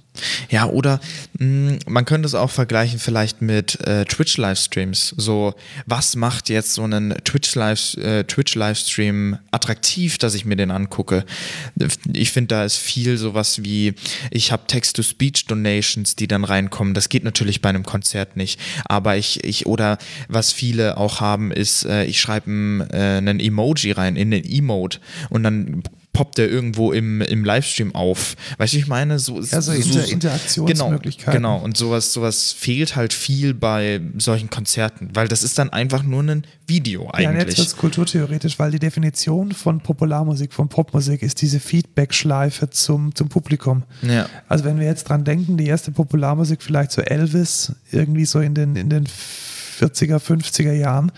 Ja, 0.50 0.66
oder 0.66 1.00
mh, 1.38 1.78
man 1.86 2.04
könnte 2.04 2.26
es 2.26 2.34
auch 2.34 2.50
vergleichen 2.50 2.98
vielleicht 2.98 3.42
mit 3.42 3.80
äh, 3.86 4.04
Twitch-Livestreams. 4.04 5.14
So, 5.16 5.54
was 5.86 6.16
macht 6.16 6.48
jetzt 6.48 6.74
so 6.74 6.82
einen 6.82 7.14
Twitch-Livestream 7.24 8.04
äh, 8.04 8.24
Twitch 8.24 8.56
attraktiv, 9.50 10.18
dass 10.18 10.34
ich 10.34 10.44
mir 10.44 10.56
den 10.56 10.70
angucke? 10.70 11.24
Ich 12.12 12.32
finde, 12.32 12.48
da 12.48 12.64
ist 12.64 12.76
viel 12.76 13.16
sowas 13.16 13.62
wie, 13.62 13.94
ich 14.30 14.52
habe 14.52 14.66
Text-to-Speech-Donations, 14.66 16.16
die 16.16 16.28
dann 16.28 16.44
reinkommen. 16.44 16.94
Das 16.94 17.08
geht 17.08 17.24
natürlich 17.24 17.62
bei 17.62 17.68
einem 17.68 17.84
Konzert 17.84 18.36
nicht. 18.36 18.60
Aber 18.86 19.16
ich, 19.16 19.44
ich 19.44 19.66
oder 19.66 19.98
was 20.28 20.52
viele 20.52 20.96
auch 20.96 21.20
haben, 21.20 21.52
ist, 21.52 21.84
äh, 21.84 22.04
ich 22.04 22.20
schreibe 22.20 22.50
äh, 22.92 23.18
einen 23.18 23.40
Emoji 23.40 23.92
rein 23.92 24.16
in 24.16 24.30
den 24.30 24.44
Emote 24.44 24.98
und 25.28 25.42
dann 25.42 25.82
poppt 26.12 26.38
der 26.38 26.50
irgendwo 26.50 26.92
im, 26.92 27.20
im 27.20 27.44
Livestream 27.44 27.94
auf. 27.94 28.36
Weißt 28.58 28.72
du, 28.72 28.78
ich 28.78 28.88
meine, 28.88 29.18
so, 29.18 29.40
ja, 29.40 29.60
so, 29.60 29.72
Inter 29.72 30.06
Interaktionsmöglichkeiten. 30.06 31.32
Genau, 31.32 31.56
genau. 31.56 31.64
Und 31.64 31.76
sowas, 31.76 32.12
sowas 32.12 32.52
fehlt 32.52 32.96
halt 32.96 33.12
viel 33.12 33.54
bei 33.54 34.00
solchen 34.18 34.50
Konzerten, 34.50 35.10
weil 35.14 35.28
das 35.28 35.42
ist 35.42 35.58
dann 35.58 35.70
einfach 35.70 36.02
nur 36.02 36.22
ein 36.22 36.44
Video 36.66 37.08
eigentlich. 37.10 37.24
Ja, 37.24 37.32
jetzt 37.32 37.58
wird 37.58 37.68
es 37.68 37.76
kulturtheoretisch, 37.76 38.58
weil 38.58 38.70
die 38.72 38.78
Definition 38.78 39.52
von 39.52 39.80
Popularmusik, 39.80 40.52
von 40.52 40.68
Popmusik 40.68 41.22
ist 41.22 41.40
diese 41.42 41.60
Feedback-Schleife 41.60 42.70
zum, 42.70 43.14
zum 43.14 43.28
Publikum. 43.28 43.84
Ja. 44.02 44.26
Also 44.48 44.64
wenn 44.64 44.78
wir 44.78 44.86
jetzt 44.86 45.04
dran 45.04 45.24
denken, 45.24 45.56
die 45.56 45.66
erste 45.66 45.92
Popularmusik 45.92 46.62
vielleicht 46.62 46.92
so 46.92 47.02
Elvis, 47.02 47.72
irgendwie 47.92 48.24
so 48.24 48.40
in 48.40 48.54
den, 48.54 48.74
in 48.74 48.90
den 48.90 49.06
40er, 49.80 50.18
50er 50.18 50.72
Jahren, 50.72 51.12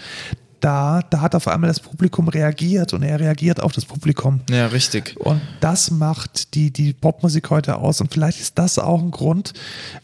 da, 0.62 1.02
da 1.10 1.20
hat 1.20 1.34
auf 1.34 1.48
einmal 1.48 1.68
das 1.68 1.80
Publikum 1.80 2.28
reagiert 2.28 2.92
und 2.92 3.02
er 3.02 3.20
reagiert 3.20 3.60
auf 3.60 3.72
das 3.72 3.84
Publikum. 3.84 4.40
Ja, 4.48 4.66
richtig. 4.66 5.16
Und 5.18 5.40
das 5.60 5.90
macht 5.90 6.54
die, 6.54 6.70
die 6.72 6.92
Popmusik 6.92 7.50
heute 7.50 7.76
aus. 7.76 8.00
Und 8.00 8.12
vielleicht 8.12 8.40
ist 8.40 8.58
das 8.58 8.78
auch 8.78 9.02
ein 9.02 9.10
Grund, 9.10 9.52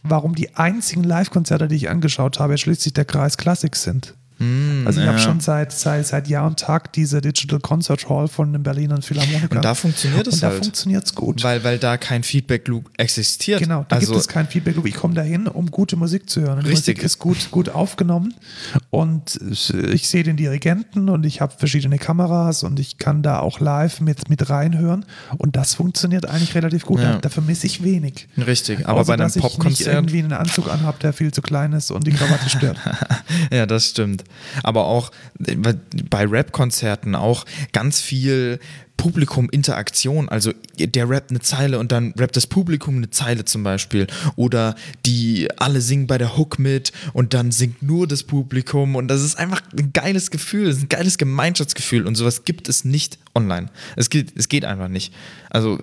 warum 0.03 0.35
die 0.35 0.57
einzigen 0.57 1.05
Live-Konzerte, 1.05 1.69
die 1.69 1.77
ich 1.77 1.89
angeschaut 1.89 2.41
habe, 2.41 2.59
schließlich 2.59 2.93
der 2.93 3.05
Kreis 3.05 3.37
Classics 3.39 3.85
sind. 3.85 4.15
Mm, 4.39 4.87
also 4.87 5.01
ich 5.01 5.07
ja. 5.07 5.13
habe 5.13 5.21
schon 5.21 5.41
seit, 5.41 5.73
seit, 5.73 6.07
seit 6.07 6.29
Jahr 6.29 6.47
und 6.47 6.59
Tag 6.59 6.93
diese 6.93 7.21
Digital 7.21 7.61
Concert 7.61 8.09
Hall 8.09 8.29
von 8.29 8.53
den 8.53 8.63
Berliner 8.63 9.01
Philharmonikern. 9.03 9.59
Und 9.59 9.65
da 9.65 9.75
funktioniert 9.75 10.27
es 10.27 10.35
Und 10.35 10.43
da 10.43 10.49
halt. 10.49 10.65
funktioniert 10.65 11.05
es 11.05 11.15
gut. 11.15 11.43
Weil, 11.43 11.65
weil 11.65 11.79
da 11.79 11.97
kein 11.97 12.23
Feedback-Loop 12.23 12.91
existiert. 12.97 13.61
Genau, 13.61 13.85
da 13.89 13.97
also, 13.97 14.13
gibt 14.13 14.21
es 14.21 14.29
kein 14.29 14.47
Feedback-Loop. 14.47 14.87
Ich 14.87 14.95
komme 14.95 15.15
dahin, 15.15 15.49
um 15.49 15.71
gute 15.71 15.97
Musik 15.97 16.31
zu 16.31 16.41
hören. 16.41 16.59
Und 16.59 16.67
die 16.67 16.71
Richtig. 16.71 16.97
Musik 16.97 17.05
ist 17.05 17.19
gut, 17.19 17.51
gut 17.51 17.69
aufgenommen 17.69 18.35
und 18.91 19.39
ich 19.51 20.09
sehe 20.09 20.23
den 20.23 20.37
Dirigenten 20.37 21.09
und 21.09 21.25
ich 21.25 21.41
habe 21.41 21.55
verschiedene 21.57 21.99
Kameras 21.99 22.63
und 22.63 22.79
ich 22.79 22.99
kann 22.99 23.23
da 23.23 23.41
auch 23.41 23.61
live 23.61 24.01
mit, 24.01 24.29
mit 24.29 24.49
reinhören 24.49 25.05
und 25.37 25.57
das 25.57 25.75
funktioniert 25.75 26.27
eigentlich 26.27 26.55
relativ 26.55 26.85
gut. 26.85 27.01
Ja. 27.01 27.15
Da, 27.15 27.19
da 27.19 27.29
vermisse 27.29 27.67
ich 27.67 27.83
wenig. 27.83 28.29
Richtig, 28.37 28.87
aber 28.87 29.01
Außer, 29.01 29.17
bei 29.17 29.25
einem 29.25 29.33
Popkonzert. 29.33 29.95
irgendwie 29.95 30.19
einen 30.21 30.33
Anzug 30.33 30.69
anhabe, 30.69 30.99
der 31.03 31.13
viel 31.13 31.33
zu 31.33 31.43
klein 31.43 31.73
ist 31.73 31.91
und 31.91 32.07
die 32.07 32.13
Krawatte 32.13 32.49
stört. 32.49 32.79
ja, 33.53 33.67
das 33.67 33.87
stimmt. 33.87 34.25
Aber 34.63 34.87
auch 34.87 35.11
äh, 35.45 35.57
bei 36.09 36.25
Rap-Konzerten 36.25 37.15
auch 37.15 37.45
ganz 37.73 38.01
viel 38.01 38.59
Publikum-Interaktion. 38.99 40.29
Also 40.29 40.53
der 40.79 41.09
rappt 41.09 41.31
eine 41.31 41.41
Zeile 41.41 41.79
und 41.79 41.91
dann 41.93 42.13
rappt 42.19 42.37
das 42.37 42.47
Publikum 42.47 42.97
eine 42.97 43.09
Zeile 43.09 43.47
zum 43.47 43.63
Beispiel. 43.63 44.07
Oder 44.37 44.75
die 45.07 45.49
alle 45.57 45.81
singen 45.81 46.07
bei 46.07 46.19
der 46.19 46.37
Hook 46.37 46.59
mit 46.59 46.93
und 47.15 47.33
dann 47.33 47.51
singt 47.51 47.83
nur 47.83 48.07
das 48.07 48.25
Publikum. 48.25 48.97
Und 48.97 49.09
das 49.09 49.23
ist 49.23 49.39
einfach 49.39 49.63
ein 49.77 49.93
geiles 49.95 50.31
Gefühl, 50.31 50.71
ein 50.71 50.89
geiles 50.89 51.17
Gemeinschaftsgefühl. 51.17 52.07
Und 52.07 52.17
sowas 52.17 52.45
gibt 52.45 52.69
es 52.69 52.85
nicht 52.85 53.19
online. 53.35 53.71
Es 53.97 54.11
geht, 54.11 54.33
es 54.37 54.49
geht 54.49 54.67
einfach 54.67 54.89
nicht. 54.89 55.15
Also 55.49 55.79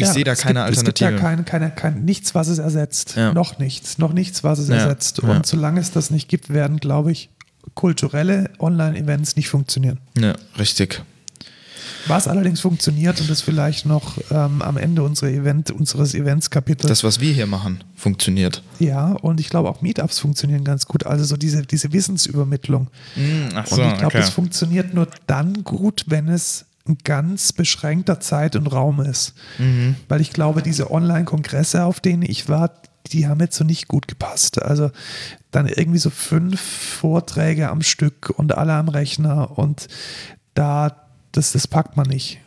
ich 0.00 0.06
Ja, 0.08 0.12
sehe 0.12 0.24
da 0.24 0.34
keine 0.34 0.60
gibt, 0.60 0.66
Alternative. 0.78 0.80
Es 0.80 0.84
gibt 0.84 1.00
ja 1.00 1.28
keine, 1.28 1.44
keine, 1.44 1.70
kein, 1.70 2.04
nichts, 2.04 2.34
was 2.34 2.48
es 2.48 2.58
ersetzt. 2.58 3.14
Ja. 3.16 3.32
Noch 3.32 3.58
nichts. 3.58 3.98
Noch 3.98 4.12
nichts, 4.12 4.42
was 4.44 4.58
es 4.58 4.68
Ja, 4.68 4.76
ersetzt. 4.76 5.20
Und 5.20 5.46
solange 5.46 5.80
es 5.80 5.90
das 5.92 6.10
nicht 6.10 6.28
gibt, 6.28 6.50
werden, 6.50 6.78
glaube 6.78 7.12
ich, 7.12 7.30
kulturelle 7.74 8.50
Online-Events 8.58 9.36
nicht 9.36 9.48
funktionieren. 9.48 9.98
ja, 10.18 10.34
richtig. 10.58 11.02
Was 12.06 12.26
allerdings 12.26 12.60
funktioniert 12.60 13.20
und 13.20 13.28
das 13.28 13.42
vielleicht 13.42 13.84
noch 13.84 14.16
ähm, 14.30 14.62
am 14.62 14.78
Ende 14.78 15.02
unserer 15.02 15.28
Event, 15.28 15.70
unseres 15.70 16.14
Events-Kapitels. 16.14 16.88
Das, 16.88 17.04
was 17.04 17.20
wir 17.20 17.30
hier 17.32 17.46
machen, 17.46 17.84
funktioniert. 17.94 18.62
Ja, 18.78 19.08
und 19.12 19.38
ich 19.38 19.50
glaube 19.50 19.68
auch 19.68 19.82
Meetups 19.82 20.18
funktionieren 20.18 20.64
ganz 20.64 20.86
gut. 20.86 21.04
Also 21.04 21.24
so 21.24 21.36
diese, 21.36 21.62
diese 21.62 21.92
Wissensübermittlung. 21.92 22.88
ach 23.54 23.70
und 23.72 23.80
ich 23.86 23.98
glaube, 23.98 24.16
es 24.18 24.30
funktioniert 24.30 24.94
nur 24.94 25.08
dann 25.26 25.62
gut, 25.62 26.04
wenn 26.06 26.28
es 26.28 26.64
ein 26.90 26.98
ganz 27.04 27.52
beschränkter 27.52 28.20
Zeit 28.20 28.56
und 28.56 28.66
Raum 28.66 29.00
ist. 29.00 29.34
Mhm. 29.58 29.96
Weil 30.08 30.20
ich 30.20 30.32
glaube, 30.32 30.62
diese 30.62 30.90
Online-Kongresse, 30.90 31.84
auf 31.84 32.00
denen 32.00 32.22
ich 32.22 32.48
war, 32.48 32.70
die 33.06 33.26
haben 33.26 33.40
jetzt 33.40 33.56
so 33.56 33.64
nicht 33.64 33.88
gut 33.88 34.08
gepasst. 34.08 34.62
Also 34.62 34.90
dann 35.50 35.66
irgendwie 35.66 35.98
so 35.98 36.10
fünf 36.10 36.60
Vorträge 36.60 37.70
am 37.70 37.82
Stück 37.82 38.30
und 38.36 38.56
alle 38.56 38.74
am 38.74 38.88
Rechner 38.88 39.58
und 39.58 39.88
da, 40.54 41.08
das, 41.32 41.52
das 41.52 41.66
packt 41.66 41.96
man 41.96 42.06
nicht. 42.06 42.40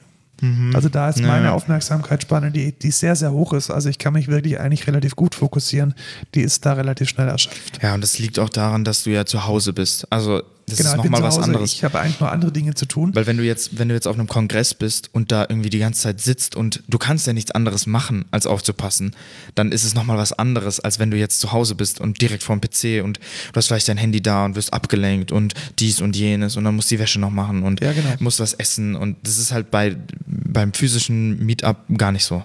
Also 0.74 0.90
da 0.90 1.08
ist 1.08 1.22
meine 1.22 1.46
ja. 1.46 1.52
Aufmerksamkeitsspanne, 1.54 2.52
die, 2.52 2.74
die 2.78 2.92
sehr, 2.92 3.16
sehr 3.16 3.32
hoch 3.32 3.54
ist. 3.54 3.72
Also 3.72 3.88
ich 3.88 3.98
kann 3.98 4.12
mich 4.12 4.28
wirklich 4.28 4.60
eigentlich 4.60 4.86
relativ 4.88 5.16
gut 5.16 5.36
fokussieren. 5.36 5.94
Die 6.36 6.42
ist 6.42 6.66
da 6.66 6.74
relativ 6.74 7.08
schnell 7.08 7.30
erschöpft. 7.30 7.82
Ja, 7.82 7.94
und 7.94 8.02
das 8.02 8.20
liegt 8.20 8.40
auch 8.40 8.50
daran, 8.50 8.84
dass 8.84 9.04
du 9.04 9.12
ja 9.12 9.26
zu 9.26 9.46
Hause 9.46 9.72
bist. 9.72 10.12
Also 10.12 10.44
das 10.68 10.78
genau, 10.78 10.92
ist 10.92 10.98
nochmal 10.98 11.22
was 11.24 11.36
Hause. 11.38 11.46
anderes. 11.48 11.74
Ich 11.74 11.84
habe 11.84 12.00
eigentlich 12.00 12.20
nur 12.20 12.32
andere 12.32 12.52
Dinge 12.52 12.74
zu 12.74 12.86
tun. 12.86 13.14
Weil 13.14 13.28
wenn 13.28 13.38
du 13.38 13.44
jetzt, 13.44 13.78
wenn 13.78 13.90
du 13.90 13.94
jetzt 13.96 14.08
auf 14.08 14.16
einem 14.18 14.28
Kongress 14.28 14.74
bist 14.74 15.10
und 15.14 15.32
da 15.32 15.46
irgendwie 15.48 15.70
die 15.70 15.80
ganze 15.80 16.02
Zeit 16.02 16.22
sitzt 16.22 16.56
und 16.56 16.84
du 16.88 16.98
kannst 16.98 17.28
ja 17.28 17.34
nichts 17.34 17.52
anderes 17.52 17.86
machen, 17.86 18.26
als 18.32 18.48
aufzupassen, 18.48 19.16
dann 19.56 19.72
ist 19.72 19.84
es 19.84 19.94
nochmal 19.94 20.18
was 20.18 20.34
anderes, 20.34 20.80
als 20.80 21.00
wenn 21.00 21.12
du 21.12 21.18
jetzt 21.18 21.40
zu 21.40 21.52
Hause 21.52 21.76
bist 21.76 22.00
und 22.00 22.22
direkt 22.22 22.44
vorm 22.44 22.62
PC 22.62 23.04
und 23.04 23.18
du 23.18 23.56
hast 23.58 23.68
vielleicht 23.68 23.88
dein 23.90 23.98
Handy 23.98 24.22
da 24.22 24.46
und 24.46 24.56
wirst 24.56 24.74
abgelenkt 24.74 25.32
und 25.32 25.54
dies 25.80 26.02
und 26.02 26.16
jenes 26.16 26.56
und 26.56 26.64
dann 26.64 26.76
musst 26.76 26.90
du 26.92 26.96
die 26.96 27.00
Wäsche 27.00 27.20
noch 27.20 27.32
machen 27.32 27.64
und 27.64 27.82
Ja, 27.82 27.92
genau. 27.92 28.10
musst 28.20 28.40
was 28.40 28.54
essen 28.54 28.96
und 28.96 29.18
das 29.24 29.38
ist 29.38 29.52
halt 29.52 29.70
bei 29.72 29.98
beim 30.26 30.72
physischen 30.72 31.44
Meetup 31.44 31.78
gar 31.98 32.12
nicht 32.12 32.24
so. 32.26 32.44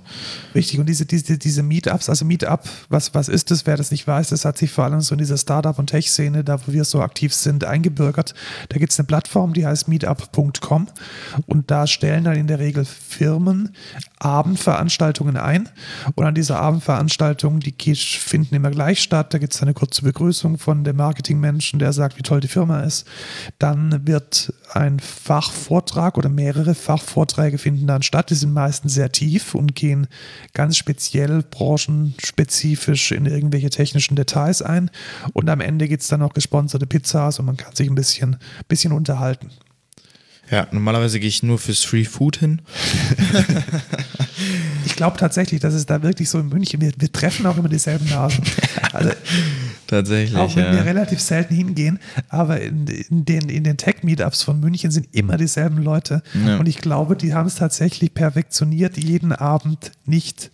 Richtig, 0.55 0.81
und 0.81 0.87
diese, 0.89 1.05
diese, 1.05 1.37
diese 1.37 1.63
Meetups, 1.63 2.09
also 2.09 2.25
Meetup, 2.25 2.63
was, 2.89 3.15
was 3.15 3.29
ist 3.29 3.51
das? 3.51 3.67
Wer 3.67 3.77
das 3.77 3.91
nicht 3.91 4.07
weiß, 4.07 4.31
das 4.31 4.45
hat 4.47 4.57
sich 4.57 4.71
vor 4.71 4.85
allem 4.85 5.01
so 5.03 5.15
in 5.15 5.19
dieser 5.19 5.37
Startup- 5.37 5.79
und 5.79 5.89
Tech-Szene, 5.89 6.43
da 6.43 6.59
wo 6.67 6.73
wir 6.73 6.85
so 6.85 7.03
aktiv 7.03 7.35
sind, 7.35 7.65
eingebürgert. 7.65 8.08
Da 8.13 8.79
gibt 8.79 8.93
es 8.93 8.99
eine 8.99 9.07
Plattform, 9.07 9.53
die 9.53 9.67
heißt 9.67 9.89
meetup.com 9.89 10.89
und 11.47 11.71
da 11.71 11.87
stellen 11.87 12.25
dann 12.25 12.37
in 12.37 12.47
der 12.47 12.59
Regel 12.59 12.85
Firmen 12.85 13.75
Abendveranstaltungen 14.21 15.37
ein 15.37 15.69
und 16.15 16.25
an 16.25 16.35
dieser 16.35 16.61
Abendveranstaltung, 16.61 17.61
die 17.61 17.75
finden 17.95 18.55
immer 18.55 18.71
gleich 18.71 19.01
statt, 19.01 19.33
da 19.33 19.39
gibt 19.39 19.55
es 19.55 19.63
eine 19.63 19.75
kurze 19.75 20.03
Begrüßung 20.03 20.59
von 20.59 20.85
dem 20.85 20.97
Marketingmenschen, 20.97 21.79
der 21.79 21.93
sagt, 21.93 22.19
wie 22.19 22.23
toll 22.23 22.41
die 22.41 22.49
Firma 22.49 22.81
ist. 22.81 23.07
Dann 23.59 24.07
wird 24.07 24.53
ein 24.73 25.01
Fachvortrag 25.01 26.19
oder 26.19 26.29
mehrere 26.29 26.75
Fachvorträge 26.75 27.59
finden 27.59 27.87
dann 27.87 28.03
statt. 28.03 28.31
Die 28.31 28.35
sind 28.35 28.53
meistens 28.53 28.95
sehr 28.95 29.13
tief 29.13 29.55
und 29.55 29.75
gehen 29.75 30.09
ganz 30.53 30.77
speziell 30.77 31.43
branchenspezifisch 31.43 33.13
in 33.13 33.27
irgendwelche 33.27 33.71
technischen 33.71 34.17
Details 34.17 34.63
ein. 34.63 34.91
Und 35.33 35.49
am 35.49 35.61
Ende 35.61 35.89
gibt 35.89 36.03
es 36.03 36.09
dann 36.09 36.21
noch 36.21 36.35
gesponserte 36.35 36.87
Pizzas 36.87 37.39
und 37.39 37.47
man 37.47 37.57
kann 37.57 37.75
sich 37.75 37.89
ein 37.89 37.95
bisschen, 37.95 38.37
bisschen 38.69 38.93
unterhalten. 38.93 39.51
Ja, 40.51 40.67
normalerweise 40.71 41.21
gehe 41.21 41.29
ich 41.29 41.43
nur 41.43 41.59
fürs 41.59 41.85
Free 41.85 42.05
Food 42.05 42.39
hin. 42.39 42.63
Ich 44.85 44.97
glaube 44.97 45.17
tatsächlich, 45.17 45.61
dass 45.61 45.75
es 45.75 45.87
da 45.87 46.03
wirklich 46.03 46.31
so 46.31 46.39
in 46.39 46.49
München, 46.49 46.81
wir, 46.81 46.93
wir 46.97 47.13
treffen 47.13 47.47
auch 47.47 47.57
immer 47.57 47.69
dieselben 47.69 48.09
Nasen. 48.09 48.43
Also 48.93 49.11
Tatsächlich. 49.87 50.37
auch 50.37 50.55
wenn 50.57 50.65
ja. 50.65 50.73
wir 50.73 50.85
relativ 50.85 51.21
selten 51.21 51.55
hingehen, 51.55 51.99
aber 52.29 52.61
in, 52.61 52.87
in 52.87 53.25
den, 53.25 53.49
in 53.49 53.65
den 53.65 53.77
Tech-Meetups 53.77 54.43
von 54.43 54.61
München 54.61 54.91
sind 54.91 55.09
immer 55.13 55.37
dieselben 55.37 55.79
Leute. 55.79 56.23
Ja. 56.45 56.57
Und 56.57 56.69
ich 56.69 56.79
glaube, 56.79 57.17
die 57.17 57.35
haben 57.35 57.47
es 57.47 57.57
tatsächlich 57.57 58.15
perfektioniert, 58.15 58.97
jeden 58.97 59.33
Abend 59.33 59.93
nicht 60.07 60.51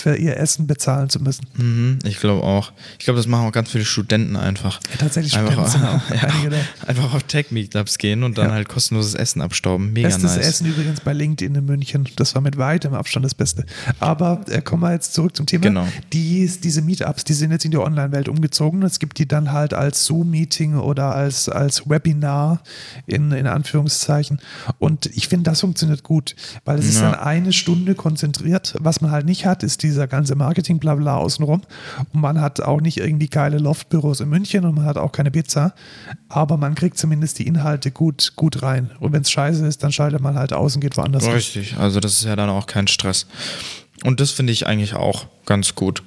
für 0.00 0.16
ihr 0.16 0.36
Essen 0.36 0.66
bezahlen 0.66 1.08
zu 1.10 1.20
müssen. 1.20 1.46
Mhm, 1.56 1.98
ich 2.04 2.18
glaube 2.20 2.42
auch. 2.42 2.72
Ich 2.98 3.04
glaube, 3.04 3.16
das 3.18 3.26
machen 3.26 3.46
auch 3.46 3.52
ganz 3.52 3.70
viele 3.70 3.84
Studenten 3.84 4.36
einfach. 4.36 4.80
Ja, 4.92 4.98
tatsächlich 4.98 5.36
einfach, 5.36 5.58
auch 5.58 5.74
ja, 6.10 6.50
da. 6.50 6.56
einfach 6.86 7.14
auf 7.14 7.22
Tech-Meetups 7.24 7.98
gehen 7.98 8.22
und 8.22 8.38
dann 8.38 8.48
Ja. 8.48 8.52
halt 8.54 8.68
kostenloses 8.68 9.14
Essen 9.14 9.40
abstauben. 9.42 9.92
Mega 9.92 10.08
Bestes 10.08 10.36
nice. 10.36 10.46
Essen 10.46 10.66
übrigens 10.66 11.00
bei 11.00 11.12
LinkedIn 11.12 11.54
in 11.54 11.64
München. 11.64 12.08
Das 12.16 12.34
war 12.34 12.42
mit 12.42 12.58
weitem 12.58 12.94
Abstand 12.94 13.24
das 13.24 13.34
Beste. 13.34 13.64
Aber 14.00 14.42
äh, 14.48 14.60
kommen 14.62 14.82
wir 14.82 14.92
jetzt 14.92 15.14
zurück 15.14 15.36
zum 15.36 15.46
Thema. 15.46 15.62
Genau. 15.62 15.86
Die, 16.12 16.50
diese 16.62 16.82
Meetups, 16.82 17.24
die 17.24 17.34
sind 17.34 17.50
jetzt 17.50 17.64
in 17.64 17.70
die 17.70 17.78
Online-Welt 17.78 18.28
umgezogen. 18.28 18.82
Es 18.82 18.98
gibt 18.98 19.18
die 19.18 19.26
dann 19.26 19.52
halt 19.52 19.74
als 19.74 20.04
Zoom-Meeting 20.04 20.76
oder 20.76 21.14
als, 21.14 21.48
als 21.48 21.88
Webinar 21.88 22.62
in, 23.06 23.32
in 23.32 23.46
Anführungszeichen. 23.46 24.38
Und 24.78 25.06
ich 25.06 25.28
finde, 25.28 25.50
das 25.50 25.60
funktioniert 25.60 26.02
gut, 26.02 26.34
weil 26.64 26.78
es 26.78 26.86
ist 26.86 27.00
dann 27.00 27.14
eine 27.14 27.52
Stunde 27.52 27.94
konzentriert. 27.94 28.74
Was 28.78 29.00
man 29.00 29.10
halt 29.10 29.26
nicht 29.26 29.46
hat, 29.46 29.62
ist 29.62 29.82
dieser 29.86 30.06
ganze 30.06 30.34
Marketing-Blabla 30.34 31.16
außenrum. 31.16 31.62
Und 32.12 32.20
man 32.20 32.40
hat 32.40 32.60
auch 32.60 32.80
nicht 32.80 32.98
irgendwie 32.98 33.28
geile 33.28 33.58
Loftbüros 33.58 34.20
in 34.20 34.28
München 34.28 34.64
und 34.64 34.74
man 34.74 34.84
hat 34.84 34.98
auch 34.98 35.12
keine 35.12 35.30
Pizza. 35.30 35.74
Aber 36.28 36.56
man 36.56 36.74
kriegt 36.74 36.98
zumindest 36.98 37.38
die 37.38 37.46
Inhalte 37.46 37.90
gut, 37.90 38.32
gut 38.36 38.62
rein. 38.62 38.90
Und 39.00 39.12
wenn 39.12 39.22
es 39.22 39.30
scheiße 39.30 39.66
ist, 39.66 39.82
dann 39.82 39.92
schaltet 39.92 40.20
man 40.20 40.36
halt 40.36 40.52
aus 40.52 40.74
und 40.74 40.80
geht 40.80 40.96
woanders 40.96 41.24
hin. 41.24 41.32
Richtig, 41.32 41.76
also 41.78 42.00
das 42.00 42.14
ist 42.14 42.24
ja 42.24 42.36
dann 42.36 42.50
auch 42.50 42.66
kein 42.66 42.86
Stress. 42.86 43.26
Und 44.04 44.20
das 44.20 44.30
finde 44.30 44.52
ich 44.52 44.66
eigentlich 44.66 44.94
auch 44.94 45.26
ganz 45.46 45.74
gut. 45.74 46.02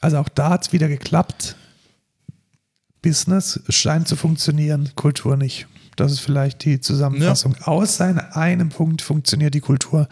Also 0.00 0.18
auch 0.18 0.28
da 0.28 0.50
hat 0.50 0.66
es 0.66 0.72
wieder 0.72 0.88
geklappt. 0.88 1.56
Business 3.02 3.60
scheint 3.68 4.08
zu 4.08 4.16
funktionieren, 4.16 4.90
Kultur 4.96 5.36
nicht. 5.36 5.66
Das 5.96 6.12
ist 6.12 6.20
vielleicht 6.20 6.64
die 6.64 6.80
Zusammenfassung. 6.80 7.56
Außer 7.62 8.08
in 8.10 8.18
einem 8.18 8.68
Punkt 8.68 9.02
funktioniert 9.02 9.54
die 9.54 9.60
Kultur. 9.60 10.08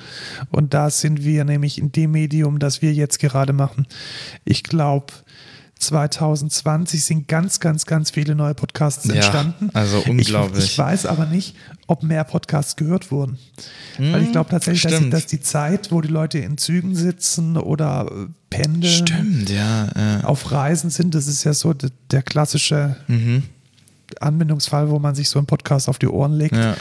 Und 0.51 0.74
da 0.74 0.91
sind 0.91 1.24
wir 1.24 1.45
nämlich 1.45 1.78
in 1.78 1.93
dem 1.93 2.11
Medium, 2.12 2.59
das 2.59 2.82
wir 2.82 2.93
jetzt 2.93 3.18
gerade 3.18 3.53
machen. 3.53 3.87
Ich 4.45 4.62
glaube, 4.62 5.12
2020 5.78 7.05
sind 7.05 7.28
ganz, 7.28 7.61
ganz, 7.61 7.85
ganz 7.87 8.11
viele 8.11 8.35
neue 8.35 8.55
Podcasts 8.55 9.05
Ja, 9.07 9.14
entstanden. 9.14 9.70
also 9.74 10.03
unglaublich. 10.09 10.64
Ich, 10.64 10.70
ich 10.72 10.78
weiß 10.78 11.07
aber 11.07 11.26
nicht, 11.26 11.55
ob 11.87 12.03
mehr 12.03 12.24
Podcasts 12.24 12.76
gehört 12.76 13.11
wurden. 13.11 13.39
Weil 13.99 14.22
ich 14.22 14.32
glaube 14.32 14.51
tatsächlich, 14.51 14.91
dass, 14.91 15.01
die- 15.03 15.11
dass 15.11 15.26
die 15.26 15.41
Zeit, 15.41 15.93
wo 15.93 16.01
die 16.01 16.09
Leute 16.09 16.39
in 16.39 16.57
Zügen 16.59 16.95
sitzen 16.95 17.57
oder 17.57 18.07
äh, 18.11 18.26
pendeln, 18.51 19.07
Stimmt, 19.07 19.51
ja. 19.51 20.20
Äh, 20.20 20.24
auf 20.24 20.51
Reisen 20.53 20.91
sind, 20.91 21.14
das 21.14 21.26
ist 21.26 21.45
ja 21.45 21.53
so 21.53 21.74
der, 21.74 21.91
der 22.11 22.22
klassische 22.22 22.97
mhm, 23.09 23.43
Anwendungsfall, 24.20 24.90
wo 24.90 24.98
man 24.98 25.14
sich 25.14 25.28
so 25.28 25.38
einen 25.38 25.46
Podcast 25.46 25.88
auf 25.88 25.98
die 25.98 26.09
Ohren 26.09 26.32
legt. 26.32 26.57
ja, 26.57 26.76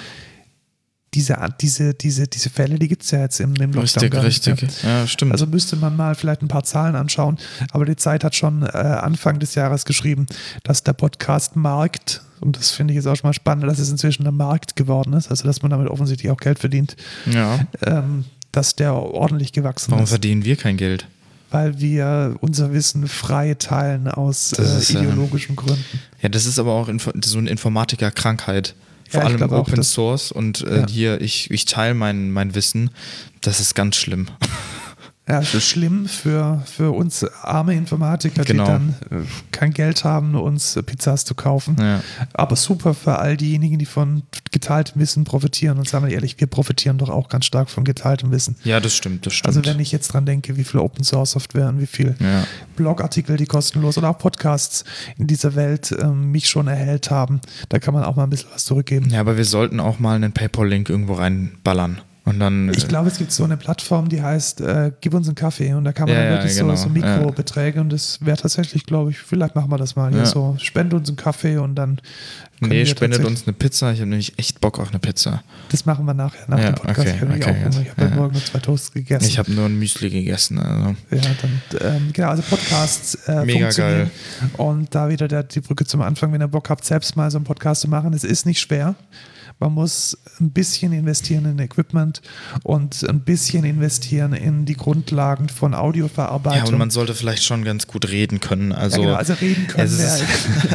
Diese, 1.13 1.37
diese, 1.61 1.93
diese, 1.93 2.27
diese 2.27 2.49
Fälle, 2.49 2.79
die 2.79 2.87
gibt 2.87 3.03
es 3.03 3.11
ja 3.11 3.19
jetzt 3.19 3.39
im, 3.39 3.53
im 3.55 3.71
Lockdown 3.71 4.11
richtig, 4.13 4.53
richtig. 4.63 4.83
Ja, 4.83 5.05
stimmt. 5.05 5.31
Also 5.31 5.45
müsste 5.45 5.75
man 5.75 5.95
mal 5.95 6.15
vielleicht 6.15 6.41
ein 6.41 6.47
paar 6.47 6.63
Zahlen 6.63 6.95
anschauen. 6.95 7.37
Aber 7.71 7.85
die 7.85 7.95
Zeit 7.95 8.23
hat 8.23 8.35
schon 8.35 8.63
äh, 8.63 8.67
Anfang 8.69 9.37
des 9.39 9.53
Jahres 9.53 9.85
geschrieben, 9.85 10.25
dass 10.63 10.83
der 10.83 10.93
Podcast-Markt, 10.93 12.23
und 12.41 12.57
das 12.57 12.71
finde 12.71 12.93
ich 12.93 12.95
jetzt 12.95 13.05
auch 13.05 13.15
schon 13.15 13.27
mal 13.27 13.33
spannend, 13.33 13.65
dass 13.65 13.77
es 13.77 13.91
inzwischen 13.91 14.25
ein 14.25 14.35
Markt 14.35 14.75
geworden 14.75 15.13
ist, 15.13 15.29
also 15.29 15.43
dass 15.45 15.61
man 15.61 15.69
damit 15.69 15.87
offensichtlich 15.87 16.31
auch 16.31 16.37
Geld 16.37 16.57
verdient, 16.57 16.95
ja. 17.31 17.59
ähm, 17.85 18.25
dass 18.51 18.75
der 18.75 18.95
ordentlich 18.95 19.53
gewachsen 19.53 19.91
Warum 19.91 20.05
ist. 20.05 20.09
verdienen 20.09 20.43
wir 20.45 20.55
kein 20.55 20.77
Geld? 20.77 21.05
Weil 21.53 21.79
wir 21.79 22.35
unser 22.41 22.73
Wissen 22.73 23.07
frei 23.07 23.53
teilen 23.53 24.07
aus 24.07 24.53
äh, 24.53 24.61
ist, 24.63 24.89
äh, 24.93 24.99
ideologischen 24.99 25.55
Gründen. 25.55 25.83
Ja, 26.21 26.29
das 26.29 26.45
ist 26.47 26.57
aber 26.57 26.71
auch 26.73 26.89
so 27.23 27.37
eine 27.37 27.49
Informatiker-Krankheit. 27.49 28.73
Vor 29.09 29.21
Ja, 29.21 29.27
allem 29.27 29.43
auch, 29.43 29.59
Open 29.59 29.75
das- 29.75 29.91
Source 29.93 30.31
und 30.31 30.61
äh, 30.61 30.79
Ja. 30.79 30.87
hier, 30.87 31.21
ich, 31.21 31.51
ich 31.51 31.65
teile 31.65 31.93
mein, 31.93 32.31
mein 32.31 32.55
Wissen. 32.55 32.89
Das 33.41 33.59
ist 33.59 33.75
ganz 33.75 33.95
schlimm. 33.97 34.27
Ja, 35.25 35.39
es 35.39 35.53
ist 35.53 35.63
schlimm 35.69 36.05
für, 36.09 36.61
für 36.65 36.91
uns 36.91 37.23
arme 37.43 37.73
Informatiker, 37.75 38.43
Genau. 38.43 38.65
die 38.65 38.69
dann 38.71 38.95
äh, 39.09 39.23
kein 39.51 39.71
Geld 39.71 40.03
haben, 40.03 40.35
uns 40.35 40.75
äh, 40.75 40.83
Pizzas 40.83 41.23
zu 41.23 41.33
kaufen. 41.33 41.77
Ja. 41.79 42.01
Aber 42.33 42.57
super 42.57 42.93
für 42.93 43.19
all 43.19 43.37
diejenigen, 43.37 43.79
die 43.79 43.85
von 43.85 44.23
geteiltem 44.51 45.01
Wissen 45.01 45.23
profitieren. 45.23 45.77
Und 45.77 45.87
sagen 45.87 46.05
wir 46.05 46.13
ehrlich, 46.13 46.35
wir 46.41 46.47
profitieren 46.47 46.97
doch 46.97 47.07
auch 47.09 47.29
ganz 47.29 47.45
stark 47.45 47.69
von 47.69 47.85
geteiltem 47.85 48.31
Wissen. 48.31 48.57
ja, 48.65 48.81
das 48.81 48.93
stimmt, 48.97 49.25
das 49.25 49.33
stimmt. 49.33 49.55
Also 49.55 49.65
wenn 49.65 49.79
ich 49.79 49.93
jetzt 49.93 50.09
dran 50.09 50.25
denke, 50.25 50.57
wie 50.57 50.65
viel 50.65 50.81
Open 50.81 51.05
Source 51.05 51.31
Software 51.31 51.69
und 51.69 51.79
wie 51.79 51.87
viel 51.87 52.15
Ja. 52.19 52.45
Blogartikel, 52.75 53.37
die 53.37 53.45
kostenlos 53.45 53.97
oder 53.97 54.09
auch 54.09 54.17
Podcasts 54.17 54.83
in 55.17 55.27
dieser 55.27 55.55
Welt 55.55 55.95
ähm, 56.01 56.31
mich 56.31 56.49
schon 56.49 56.67
erhellt 56.67 57.11
haben, 57.11 57.39
da 57.69 57.79
kann 57.79 57.93
man 57.93 58.03
auch 58.03 58.17
mal 58.17 58.23
ein 58.25 58.29
bisschen 58.29 58.49
was 58.53 58.65
zurückgeben. 58.65 59.09
ja, 59.09 59.21
aber 59.21 59.37
wir 59.37 59.45
sollten 59.45 59.79
auch 59.79 59.99
mal 59.99 60.15
einen 60.17 60.33
PayPal-Link 60.33 60.89
irgendwo 60.89 61.13
reinballern. 61.13 62.01
Und 62.25 62.39
dann. 62.39 62.69
Ich 62.73 62.85
äh, 62.85 62.87
glaube, 62.87 63.09
es 63.09 63.17
gibt 63.17 63.31
so 63.31 63.43
eine 63.43 63.57
Plattform, 63.57 64.07
die 64.07 64.21
heißt 64.21 64.61
äh, 64.61 64.91
Gib 65.01 65.13
uns 65.13 65.27
einen 65.27 65.35
Kaffee 65.35 65.73
und 65.73 65.83
da 65.83 65.91
kann 65.91 66.07
man 66.07 66.15
Ja, 66.15 66.23
dann 66.23 66.31
ja, 66.31 66.37
wirklich 66.39 66.57
genau, 66.57 66.75
so, 66.75 66.83
so 66.83 66.89
Mikrobeträge 66.89 67.81
und 67.81 67.89
das 67.91 68.19
wäre 68.25 68.37
tatsächlich, 68.37 68.85
glaube 68.85 69.11
ich, 69.11 69.19
vielleicht 69.19 69.55
machen 69.55 69.69
wir 69.69 69.77
das 69.77 69.95
mal 69.95 70.09
hier 70.09 70.19
Ja. 70.19 70.25
so, 70.25 70.55
spende 70.57 70.95
uns 70.95 71.09
einen 71.09 71.17
Kaffee 71.17 71.57
und 71.57 71.75
dann 71.75 71.99
nee, 72.61 72.85
spendet 72.85 73.25
uns 73.25 73.45
eine 73.45 73.51
Pizza. 73.51 73.91
Ich 73.91 73.99
habe 73.99 74.09
nämlich 74.09 74.39
echt 74.39 74.61
Bock 74.61 74.79
auf 74.79 74.89
eine 74.89 74.99
Pizza. 74.99 75.43
Das 75.69 75.85
machen 75.85 76.05
wir 76.05 76.13
nachher, 76.13 76.45
nach 76.47 76.59
Ja, 76.59 76.71
dem 76.71 76.75
Podcast. 76.75 76.99
okay, 76.99 77.17
ich 77.17 77.23
okay, 77.23 77.43
auch. 77.43 77.69
Ich 77.81 77.89
habe 77.89 78.01
ja. 78.01 78.05
heute 78.07 78.15
Morgen 78.15 78.33
nur 78.33 78.45
zwei 78.45 78.59
Toasts 78.59 78.93
gegessen. 78.93 79.27
Ich 79.27 79.37
habe 79.37 79.51
nur 79.51 79.65
ein 79.65 79.77
Müsli 79.77 80.09
gegessen. 80.09 80.59
Also. 80.59 80.95
ja, 81.11 81.21
dann, 81.41 81.61
ähm, 81.95 82.09
genau, 82.13 82.29
also 82.29 82.43
Podcasts 82.43 83.15
äh, 83.27 83.43
Mega 83.43 83.59
funktionieren. 83.59 84.11
Und 84.55 84.95
da 84.95 85.09
wieder 85.09 85.27
der, 85.27 85.43
die 85.43 85.59
Brücke 85.59 85.85
zum 85.85 86.01
Anfang, 86.01 86.31
wenn 86.31 86.41
ihr 86.41 86.47
Bock 86.47 86.69
habt, 86.69 86.85
selbst 86.85 87.17
mal 87.17 87.29
so 87.29 87.37
einen 87.37 87.45
Podcast 87.45 87.81
zu 87.81 87.89
machen, 87.89 88.13
es 88.13 88.23
ist 88.23 88.45
nicht 88.45 88.61
schwer. 88.61 88.95
Man 89.63 89.75
muss 89.75 90.17
ein 90.41 90.51
bisschen 90.51 90.91
investieren 90.91 91.45
in 91.45 91.57
Equipment 91.57 92.21
und 92.63 93.07
ein 93.07 93.21
bisschen 93.21 93.63
investieren 93.63 94.33
in 94.33 94.65
die 94.65 94.75
Grundlagen 94.75 95.47
von 95.47 95.71
Ja, 95.71 95.79
Audioverarbeitung. 95.79 96.73
und 96.73 96.77
man 96.79 96.89
sollte 96.89 97.15
vielleicht 97.15 97.45
schon 97.45 97.63
ganz 97.63 97.87
gut 97.87 98.09
reden 98.09 98.41
können. 98.41 98.73
Also, 98.73 98.97
ja, 98.97 99.05
genau, 99.05 99.17
also 99.17 99.33
reden 99.35 99.67
können 99.67 99.85
es, 99.85 99.93
ist, 99.93 100.23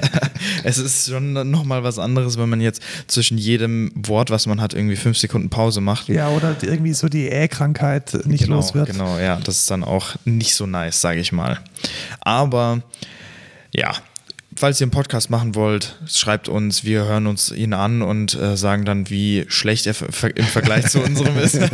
es 0.65 0.79
ist 0.79 1.11
schon 1.11 1.51
nochmal 1.51 1.85
was 1.85 1.99
anderes, 1.99 2.39
wenn 2.39 2.49
man 2.49 2.63
jetzt 2.63 2.83
zwischen 3.09 3.37
jedem 3.37 3.93
Wort, 3.95 4.31
was 4.31 4.47
man 4.47 4.59
hat, 4.63 4.73
irgendwie 4.73 4.97
fünf 4.97 5.19
Sekunden 5.19 5.51
Pause 5.51 5.83
macht. 5.83 6.09
Ja, 6.09 6.31
oder 6.31 6.57
irgendwie 6.63 6.95
so 6.95 7.11
die 7.11 7.29
Ä-Krankheit 7.29 8.25
nicht 8.25 8.45
genau, 8.45 8.57
los 8.57 8.73
wird. 8.73 8.89
Genau, 8.91 9.19
ja, 9.19 9.37
das 9.37 9.59
ist 9.59 9.71
dann 9.71 9.85
auch 9.85 10.17
nicht 10.25 10.55
so 10.55 10.67
nice, 10.67 10.99
sage 10.99 11.21
ich 11.21 11.31
mal. 11.31 11.59
Aber 12.21 12.81
ja, 13.75 13.93
falls 14.59 14.81
ihr 14.81 14.85
einen 14.85 14.91
Podcast 14.91 15.31
machen 15.31 15.55
wollt, 15.55 15.99
schreibt 16.07 16.49
uns, 16.49 16.85
wir 16.85 17.05
hören 17.05 17.27
uns 17.27 17.53
ihn 17.53 17.73
an 17.73 18.03
und 18.03 18.35
äh, 18.35 18.57
sagen 18.57 18.85
dann, 18.85 19.09
wie 19.09 19.47
schlecht 19.49 19.87
er 19.87 19.95
im 20.35 20.45
Vergleich 20.45 20.87
zu 20.87 21.01
unserem 21.03 21.39
ist. 21.39 21.59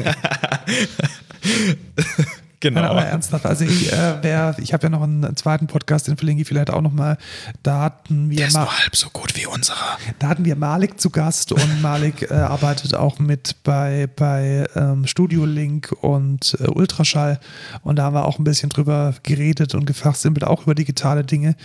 genau. 2.69 2.81
Nein, 2.81 2.91
aber 2.91 3.05
ernsthaft, 3.05 3.47
also 3.47 3.65
ich, 3.65 3.93
äh, 3.93 4.53
ich 4.61 4.73
habe 4.73 4.85
ja 4.85 4.89
noch 4.89 5.03
einen 5.03 5.37
zweiten 5.37 5.67
Podcast, 5.67 6.09
den 6.09 6.17
verlinke 6.17 6.43
ich 6.43 6.49
vielleicht 6.49 6.71
auch 6.71 6.81
nochmal. 6.81 7.19
Da 7.63 7.81
hatten 7.81 8.31
wir 8.31 8.39
Der 8.39 8.49
ist 8.49 8.55
nur 8.55 8.79
halb 8.79 8.97
so 8.97 9.11
gut 9.11 9.37
wie 9.37 9.47
unserer. 9.47 9.99
Da 10.19 10.29
hatten 10.29 10.45
wir 10.45 10.57
Malik 10.57 11.01
zu 11.01 11.11
Gast 11.11 11.53
und 11.53 11.83
Malik 11.83 12.31
äh, 12.31 12.35
arbeitet 12.35 12.95
auch 12.95 13.19
mit 13.19 13.63
bei, 13.63 14.09
bei 14.17 14.67
ähm, 14.75 15.07
Studio 15.07 15.45
Link 15.45 15.95
und 16.01 16.57
äh, 16.61 16.65
Ultraschall 16.65 17.39
und 17.83 17.97
da 17.97 18.05
haben 18.05 18.15
wir 18.15 18.25
auch 18.25 18.39
ein 18.39 18.45
bisschen 18.45 18.71
drüber 18.71 19.15
geredet 19.23 19.75
und 19.75 19.85
gefachsimpelt, 19.85 20.45
auch 20.45 20.63
über 20.63 20.75
digitale 20.75 21.25
Dinge. 21.25 21.57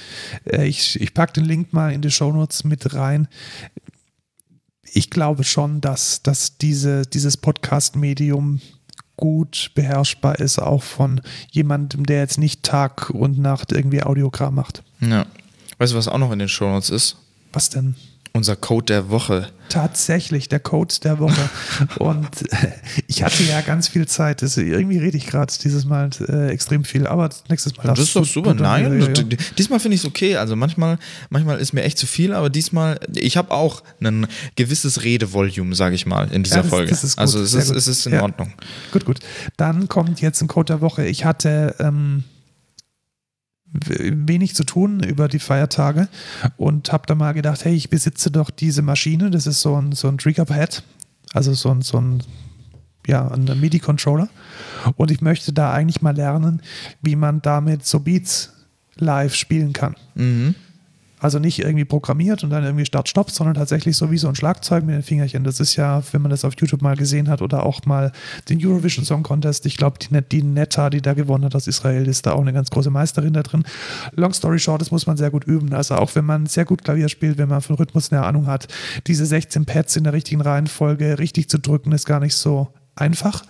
Äh, 0.45 0.67
ich 0.67 0.99
ich 0.99 1.13
packe 1.13 1.33
den 1.33 1.45
Link 1.45 1.73
mal 1.73 1.93
in 1.93 2.01
die 2.01 2.11
Shownotes 2.11 2.63
mit 2.63 2.93
rein. 2.93 3.27
Ich 4.91 5.09
glaube 5.09 5.43
schon, 5.43 5.81
dass, 5.81 6.23
dass 6.23 6.57
diese, 6.57 7.03
dieses 7.03 7.37
Podcast-Medium 7.37 8.59
gut 9.19 9.71
beherrschbar 9.75 10.39
ist, 10.39 10.59
auch 10.59 10.81
von 10.81 11.19
jemandem, 11.51 12.05
der 12.05 12.19
jetzt 12.19 12.37
nicht 12.37 12.63
Tag 12.63 13.09
und 13.09 13.37
Nacht 13.37 13.73
irgendwie 13.73 14.01
Audiogramm 14.01 14.55
macht. 14.55 14.81
Ja. 15.01 15.25
Weißt 15.77 15.91
du, 15.91 15.97
was 15.97 16.07
auch 16.07 16.17
noch 16.17 16.31
in 16.31 16.39
den 16.39 16.47
Shownotes 16.47 16.89
ist? 16.89 17.17
Was 17.51 17.69
denn? 17.69 17.95
Unser 18.31 18.55
Code 18.55 18.85
der 18.85 19.09
Woche. 19.09 19.47
Tatsächlich, 19.69 20.49
der 20.49 20.59
Code 20.59 20.93
der 21.03 21.19
Woche. 21.19 21.49
Und 21.99 22.27
äh, 22.51 22.71
ich 23.07 23.23
hatte 23.23 23.43
ja 23.43 23.61
ganz 23.61 23.87
viel 23.87 24.07
Zeit. 24.07 24.41
Das, 24.41 24.55
irgendwie 24.57 24.97
rede 24.99 25.17
ich 25.17 25.25
gerade 25.27 25.51
dieses 25.63 25.85
Mal 25.85 26.09
äh, 26.27 26.49
extrem 26.49 26.83
viel, 26.83 27.05
aber 27.07 27.29
nächstes 27.49 27.75
Mal. 27.77 27.83
Das 27.83 27.99
ist 27.99 28.15
doch 28.15 28.25
super. 28.25 28.53
Nein, 28.53 28.99
ja, 29.01 29.07
diesmal 29.57 29.79
finde 29.79 29.95
ich 29.95 30.01
es 30.01 30.07
okay. 30.07 30.37
Also 30.37 30.55
manchmal, 30.55 30.97
manchmal 31.29 31.59
ist 31.59 31.73
mir 31.73 31.83
echt 31.83 31.97
zu 31.97 32.07
viel, 32.07 32.33
aber 32.33 32.49
diesmal, 32.49 32.99
ich 33.13 33.35
habe 33.37 33.51
auch 33.51 33.83
ein 34.01 34.27
gewisses 34.55 35.03
Redevolume, 35.03 35.75
sage 35.75 35.95
ich 35.95 36.05
mal, 36.05 36.31
in 36.31 36.43
dieser 36.43 36.57
Ja, 36.57 36.61
das- 36.61 36.69
Folge. 36.69 36.89
das 36.89 37.03
ist 37.03 37.15
gut, 37.17 37.21
also 37.21 37.39
es 37.41 37.53
ist, 37.53 37.69
es 37.69 37.87
ist 37.87 38.05
in 38.07 38.13
Ja. 38.13 38.21
Ordnung. 38.23 38.53
Gut, 38.91 39.05
gut. 39.05 39.19
Dann 39.57 39.87
kommt 39.87 40.21
jetzt 40.21 40.41
ein 40.41 40.47
Code 40.47 40.73
der 40.73 40.81
Woche. 40.81 41.05
Ich 41.05 41.25
hatte 41.25 41.75
ähm, 41.79 42.23
wenig 43.71 44.55
zu 44.55 44.63
tun 44.63 45.03
über 45.03 45.27
die 45.27 45.39
Feiertage 45.39 46.07
und 46.57 46.91
habe 46.91 47.05
da 47.07 47.15
mal 47.15 47.33
gedacht, 47.33 47.65
hey, 47.65 47.73
ich 47.73 47.89
besitze 47.89 48.31
doch 48.31 48.49
diese 48.49 48.81
Maschine. 48.81 49.29
Das 49.29 49.47
ist 49.47 49.61
so 49.61 49.79
ein, 49.79 49.91
so 49.91 50.07
ein 50.07 50.17
Triggerpad, 50.17 50.83
also 51.33 51.53
so 51.53 51.69
ein, 51.69 51.81
so 51.81 51.99
ein 51.99 52.23
ja, 53.07 53.27
ein 53.27 53.45
MIDI-Controller. 53.59 54.29
Und 54.95 55.11
ich 55.11 55.21
möchte 55.21 55.51
da 55.51 55.73
eigentlich 55.73 56.01
mal 56.01 56.15
lernen, 56.15 56.61
wie 57.01 57.15
man 57.15 57.41
damit 57.41 57.85
so 57.85 57.99
Beats 57.99 58.53
live 58.95 59.35
spielen 59.35 59.73
kann. 59.73 59.95
Mhm. 60.15 60.55
Also 61.19 61.39
nicht 61.39 61.59
irgendwie 61.59 61.85
programmiert 61.85 62.43
und 62.43 62.49
dann 62.49 62.63
irgendwie 62.63 62.85
Start-Stopp, 62.85 63.31
sondern 63.31 63.55
tatsächlich 63.55 63.97
so 63.97 64.09
wie 64.11 64.17
so 64.17 64.27
ein 64.27 64.35
Schlagzeug 64.35 64.85
mit 64.85 64.95
den 64.95 65.03
Fingerchen. 65.03 65.43
Das 65.43 65.59
ist 65.59 65.75
ja, 65.75 66.01
wenn 66.11 66.21
man 66.21 66.31
das 66.31 66.45
auf 66.45 66.53
YouTube 66.57 66.81
mal 66.81 66.95
gesehen 66.95 67.29
hat 67.29 67.41
oder 67.41 67.65
auch 67.65 67.85
mal 67.85 68.11
den 68.47 68.65
Eurovision 68.65 69.03
Song 69.03 69.23
Contest, 69.23 69.65
ich 69.65 69.77
glaube, 69.77 69.97
die, 69.99 70.21
die 70.21 70.43
Netta, 70.43 70.89
die 70.89 71.01
da 71.01 71.13
gewonnen 71.13 71.45
hat 71.45 71.55
aus 71.55 71.67
Israel, 71.67 72.07
ist 72.07 72.25
da 72.25 72.33
auch 72.33 72.41
eine 72.41 72.53
ganz 72.53 72.69
große 72.69 72.89
Meisterin 72.89 73.33
da 73.33 73.43
drin. 73.43 73.63
Long 74.15 74.33
story 74.33 74.59
short, 74.59 74.81
das 74.81 74.91
muss 74.91 75.07
man 75.07 75.17
sehr 75.17 75.29
gut 75.29 75.43
üben. 75.45 75.73
Also 75.73 75.95
auch 75.95 76.15
wenn 76.15 76.25
man 76.25 76.45
sehr 76.45 76.65
gut 76.65 76.83
Klavier 76.83 77.09
spielt, 77.09 77.37
wenn 77.37 77.49
man 77.49 77.61
von 77.61 77.75
Rhythmus 77.75 78.11
eine 78.11 78.23
Ahnung 78.23 78.47
hat, 78.47 78.67
diese 79.07 79.25
16 79.25 79.65
Pads 79.65 79.97
in 79.97 80.05
der 80.05 80.13
richtigen 80.13 80.41
Reihenfolge 80.41 81.19
richtig 81.19 81.49
zu 81.49 81.59
drücken, 81.59 81.91
ist 81.91 82.05
gar 82.05 82.19
nicht 82.19 82.35
so 82.35 82.69
einfach. 82.99 83.43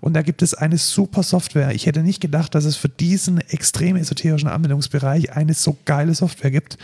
Und 0.00 0.14
da 0.14 0.22
gibt 0.22 0.42
es 0.42 0.54
eine 0.54 0.78
super 0.78 1.22
Software. 1.22 1.72
Ich 1.74 1.86
hätte 1.86 2.02
nicht 2.02 2.20
gedacht, 2.20 2.54
dass 2.54 2.64
es 2.64 2.76
für 2.76 2.88
diesen 2.88 3.38
extrem 3.40 3.96
esoterischen 3.96 4.48
Anwendungsbereich 4.48 5.32
eine 5.32 5.54
so 5.54 5.76
geile 5.84 6.14
Software 6.14 6.50
gibt, 6.50 6.78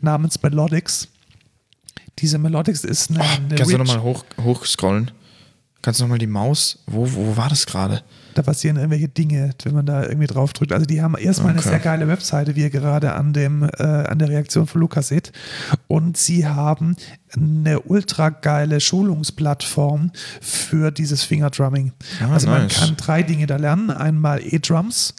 namens 0.00 0.42
Melodics. 0.42 1.08
Diese 2.18 2.38
Melodics 2.38 2.84
ist 2.84 3.10
eine. 3.10 3.20
Oh, 3.20 3.22
eine 3.22 3.54
kannst 3.54 3.72
du 3.72 3.76
Rich- 3.76 3.86
nochmal 3.86 4.02
hoch, 4.02 4.24
hochscrollen? 4.42 5.10
Kannst 5.82 6.00
du 6.00 6.04
nochmal 6.04 6.18
die 6.18 6.26
Maus? 6.26 6.78
Wo, 6.86 7.06
wo 7.12 7.36
war 7.36 7.48
das 7.48 7.66
gerade? 7.66 8.02
Da 8.36 8.42
passieren 8.42 8.76
irgendwelche 8.76 9.08
Dinge, 9.08 9.50
wenn 9.64 9.74
man 9.74 9.86
da 9.86 10.02
irgendwie 10.04 10.26
drauf 10.26 10.52
drückt. 10.52 10.72
Also 10.72 10.84
die 10.84 11.00
haben 11.00 11.16
erstmal 11.16 11.52
eine 11.52 11.60
Okay. 11.60 11.70
sehr 11.70 11.78
geile 11.78 12.06
Webseite, 12.06 12.54
wie 12.54 12.60
ihr 12.60 12.70
gerade 12.70 13.14
an 13.14 13.32
dem 13.32 13.62
äh, 13.62 13.82
an 13.82 14.18
der 14.18 14.28
Reaktion 14.28 14.66
von 14.66 14.82
Lukas 14.82 15.08
seht. 15.08 15.32
Und 15.88 16.18
sie 16.18 16.46
haben 16.46 16.96
eine 17.34 17.80
ultra 17.80 18.28
geile 18.28 18.78
Schulungsplattform 18.80 20.12
für 20.42 20.90
dieses 20.90 21.22
Fingerdrumming. 21.22 21.92
Ah, 22.22 22.32
also 22.34 22.48
man 22.48 22.62
nice. 22.64 22.74
kann 22.78 22.96
drei 22.96 23.22
Dinge 23.22 23.46
da 23.46 23.56
lernen. 23.56 23.90
Einmal 23.90 24.40
E-Drums, 24.42 25.14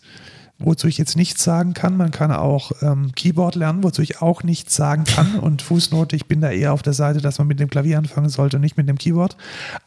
wozu 0.60 0.88
ich 0.88 0.98
jetzt 0.98 1.16
nichts 1.16 1.44
sagen 1.44 1.74
kann. 1.74 1.98
Man 1.98 2.12
kann 2.12 2.32
auch 2.32 2.72
ähm, 2.82 3.12
Keyboard 3.16 3.56
lernen, 3.56 3.84
wozu 3.84 4.02
ich 4.02 4.22
auch 4.22 4.44
nichts 4.44 4.76
sagen 4.76 5.04
kann. 5.04 5.40
Und 5.40 5.62
Fußnote, 5.62 6.16
ich 6.16 6.26
bin 6.26 6.42
da 6.42 6.50
eher 6.50 6.74
auf 6.74 6.82
der 6.82 6.94
Seite, 6.94 7.22
dass 7.22 7.38
man 7.38 7.48
mit 7.48 7.60
dem 7.60 7.70
Klavier 7.70 7.98
anfangen 7.98 8.30
sollte 8.30 8.58
und 8.58 8.62
nicht 8.62 8.78
mit 8.78 8.90
dem 8.90 8.98
Keyboard. 8.98 9.38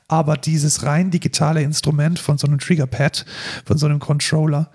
Aber 0.09 0.37
dieses 0.37 0.85
rein 0.85 1.11
digitale 1.11 1.63
Instrument 1.63 2.19
von 2.19 2.39
so 2.39 2.47
einem 2.47 2.59
Triggerpad, 2.59 3.25
von 3.65 3.79
so 3.79 3.87
einem 3.87 3.99
Controller, 3.99 4.71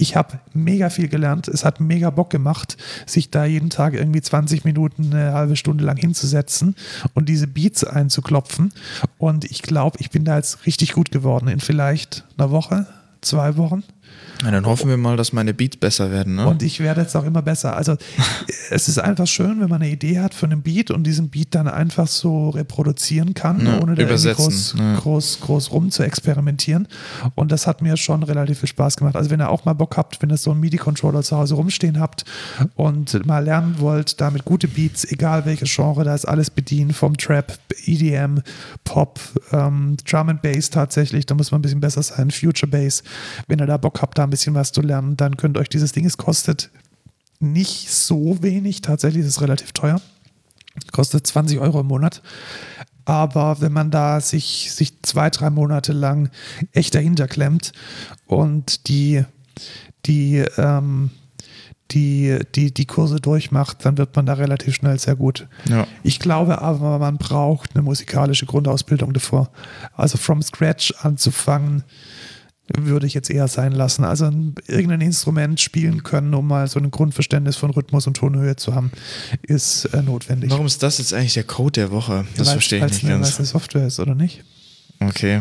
ich 0.00 0.14
habe 0.14 0.38
mega 0.54 0.90
viel 0.90 1.08
gelernt. 1.08 1.48
Es 1.48 1.64
hat 1.64 1.80
mega 1.80 2.10
Bock 2.10 2.30
gemacht, 2.30 2.76
sich 3.04 3.30
da 3.30 3.44
jeden 3.44 3.68
Tag 3.68 3.94
irgendwie 3.94 4.22
20 4.22 4.64
Minuten, 4.64 5.12
eine 5.12 5.32
halbe 5.32 5.56
Stunde 5.56 5.84
lang 5.84 5.96
hinzusetzen 5.96 6.76
und 7.14 7.28
diese 7.28 7.48
Beats 7.48 7.82
einzuklopfen. 7.82 8.72
Und 9.18 9.44
ich 9.44 9.60
glaube, 9.60 9.98
ich 10.00 10.10
bin 10.10 10.24
da 10.24 10.36
jetzt 10.36 10.66
richtig 10.66 10.92
gut 10.92 11.10
geworden 11.10 11.48
in 11.48 11.58
vielleicht 11.58 12.24
einer 12.38 12.52
Woche, 12.52 12.86
zwei 13.20 13.56
Wochen. 13.56 13.82
Na, 14.42 14.52
dann 14.52 14.66
hoffen 14.66 14.88
wir 14.88 14.96
mal, 14.96 15.16
dass 15.16 15.32
meine 15.32 15.52
Beats 15.52 15.76
besser 15.76 16.12
werden. 16.12 16.36
Ne? 16.36 16.46
Und 16.46 16.62
ich 16.62 16.78
werde 16.78 17.00
jetzt 17.00 17.16
auch 17.16 17.24
immer 17.24 17.42
besser. 17.42 17.76
Also 17.76 17.96
es 18.70 18.88
ist 18.88 18.98
einfach 18.98 19.26
schön, 19.26 19.60
wenn 19.60 19.68
man 19.68 19.82
eine 19.82 19.90
Idee 19.90 20.20
hat 20.20 20.32
für 20.32 20.46
einen 20.46 20.62
Beat 20.62 20.92
und 20.92 21.04
diesen 21.04 21.28
Beat 21.28 21.54
dann 21.56 21.66
einfach 21.66 22.06
so 22.06 22.50
reproduzieren 22.50 23.34
kann, 23.34 23.66
Ja, 23.66 23.80
ohne 23.80 23.96
da 23.96 24.04
groß, 24.04 24.74
ja. 24.78 24.96
groß, 24.96 25.40
groß 25.40 25.72
rum 25.72 25.90
zu 25.90 26.04
experimentieren. 26.04 26.86
Und 27.34 27.50
das 27.50 27.66
hat 27.66 27.82
mir 27.82 27.96
schon 27.96 28.22
relativ 28.22 28.60
viel 28.60 28.68
Spaß 28.68 28.96
gemacht. 28.96 29.16
Also 29.16 29.30
wenn 29.30 29.40
ihr 29.40 29.50
auch 29.50 29.64
mal 29.64 29.72
Bock 29.72 29.96
habt, 29.96 30.22
wenn 30.22 30.30
ihr 30.30 30.36
so 30.36 30.52
einen 30.52 30.60
MIDI-Controller 30.60 31.22
zu 31.22 31.36
Hause 31.36 31.54
rumstehen 31.56 31.98
habt 31.98 32.24
und 32.76 33.26
mal 33.26 33.44
lernen 33.44 33.76
wollt, 33.78 34.20
damit 34.20 34.44
gute 34.44 34.68
Beats, 34.68 35.04
egal 35.10 35.46
welches 35.46 35.74
Genre, 35.74 36.04
da 36.04 36.14
ist 36.14 36.26
alles 36.26 36.50
bedient, 36.50 36.94
vom 36.94 37.16
Trap, 37.16 37.58
EDM, 37.86 38.40
Pop, 38.84 39.18
ähm, 39.52 39.96
Drum 40.08 40.28
and 40.28 40.42
Bass 40.42 40.70
tatsächlich, 40.70 41.26
da 41.26 41.34
muss 41.34 41.50
man 41.50 41.58
ein 41.58 41.62
bisschen 41.62 41.80
besser 41.80 42.02
sein, 42.02 42.30
Future 42.30 42.70
Bass. 42.70 43.02
Wenn 43.48 43.58
ihr 43.58 43.66
da 43.66 43.76
Bock 43.76 44.00
habt, 44.00 44.16
da 44.18 44.27
ein 44.28 44.30
bisschen 44.30 44.54
was 44.54 44.72
zu 44.72 44.82
lernen, 44.82 45.16
dann 45.16 45.36
könnt 45.36 45.58
euch 45.58 45.68
dieses 45.68 45.92
Ding, 45.92 46.04
es 46.04 46.16
kostet 46.16 46.70
nicht 47.40 47.90
so 47.90 48.42
wenig, 48.42 48.82
tatsächlich 48.82 49.22
ist 49.22 49.36
es 49.36 49.40
relativ 49.40 49.72
teuer. 49.72 50.00
Kostet 50.92 51.26
20 51.26 51.58
Euro 51.58 51.80
im 51.80 51.86
Monat. 51.86 52.22
Aber 53.04 53.60
wenn 53.60 53.72
man 53.72 53.90
da 53.90 54.20
sich, 54.20 54.72
sich 54.72 55.00
zwei, 55.02 55.30
drei 55.30 55.50
Monate 55.50 55.92
lang 55.92 56.30
echt 56.72 56.94
dahinter 56.94 57.26
klemmt 57.26 57.72
und 58.26 58.86
die, 58.88 59.24
die, 60.04 60.44
ähm, 60.58 61.10
die, 61.90 62.38
die, 62.54 62.72
die 62.72 62.84
Kurse 62.84 63.16
durchmacht, 63.16 63.84
dann 63.84 63.96
wird 63.96 64.14
man 64.14 64.26
da 64.26 64.34
relativ 64.34 64.74
schnell 64.74 64.98
sehr 64.98 65.16
gut. 65.16 65.46
Ja. 65.68 65.86
Ich 66.02 66.20
glaube 66.20 66.60
aber, 66.60 66.98
man 66.98 67.16
braucht 67.16 67.74
eine 67.74 67.82
musikalische 67.82 68.44
Grundausbildung 68.44 69.14
davor. 69.14 69.50
Also 69.94 70.18
from 70.18 70.42
scratch 70.42 70.92
anzufangen, 71.00 71.84
würde 72.76 73.06
ich 73.06 73.14
jetzt 73.14 73.30
eher 73.30 73.48
sein 73.48 73.72
lassen. 73.72 74.04
Also 74.04 74.26
ein, 74.26 74.54
irgendein 74.66 75.00
Instrument 75.00 75.60
spielen 75.60 76.02
können, 76.02 76.34
um 76.34 76.46
mal 76.46 76.66
so 76.68 76.78
ein 76.78 76.90
Grundverständnis 76.90 77.56
von 77.56 77.70
Rhythmus 77.70 78.06
und 78.06 78.16
Tonhöhe 78.16 78.56
zu 78.56 78.74
haben, 78.74 78.90
ist 79.42 79.86
äh, 79.86 80.02
notwendig. 80.02 80.50
Warum 80.50 80.66
ist 80.66 80.82
das 80.82 80.98
jetzt 80.98 81.14
eigentlich 81.14 81.34
der 81.34 81.44
Code 81.44 81.72
der 81.80 81.90
Woche? 81.90 82.26
Das 82.36 82.48
Weil- 82.48 82.52
verstehe 82.54 82.78
ich 82.86 82.92
nicht 82.92 83.08
ganz. 83.08 83.26
weil's 83.26 83.38
eine 83.38 83.46
Software 83.46 83.86
ist, 83.86 84.00
oder 84.00 84.14
nicht? 84.14 84.44
Okay. 85.00 85.40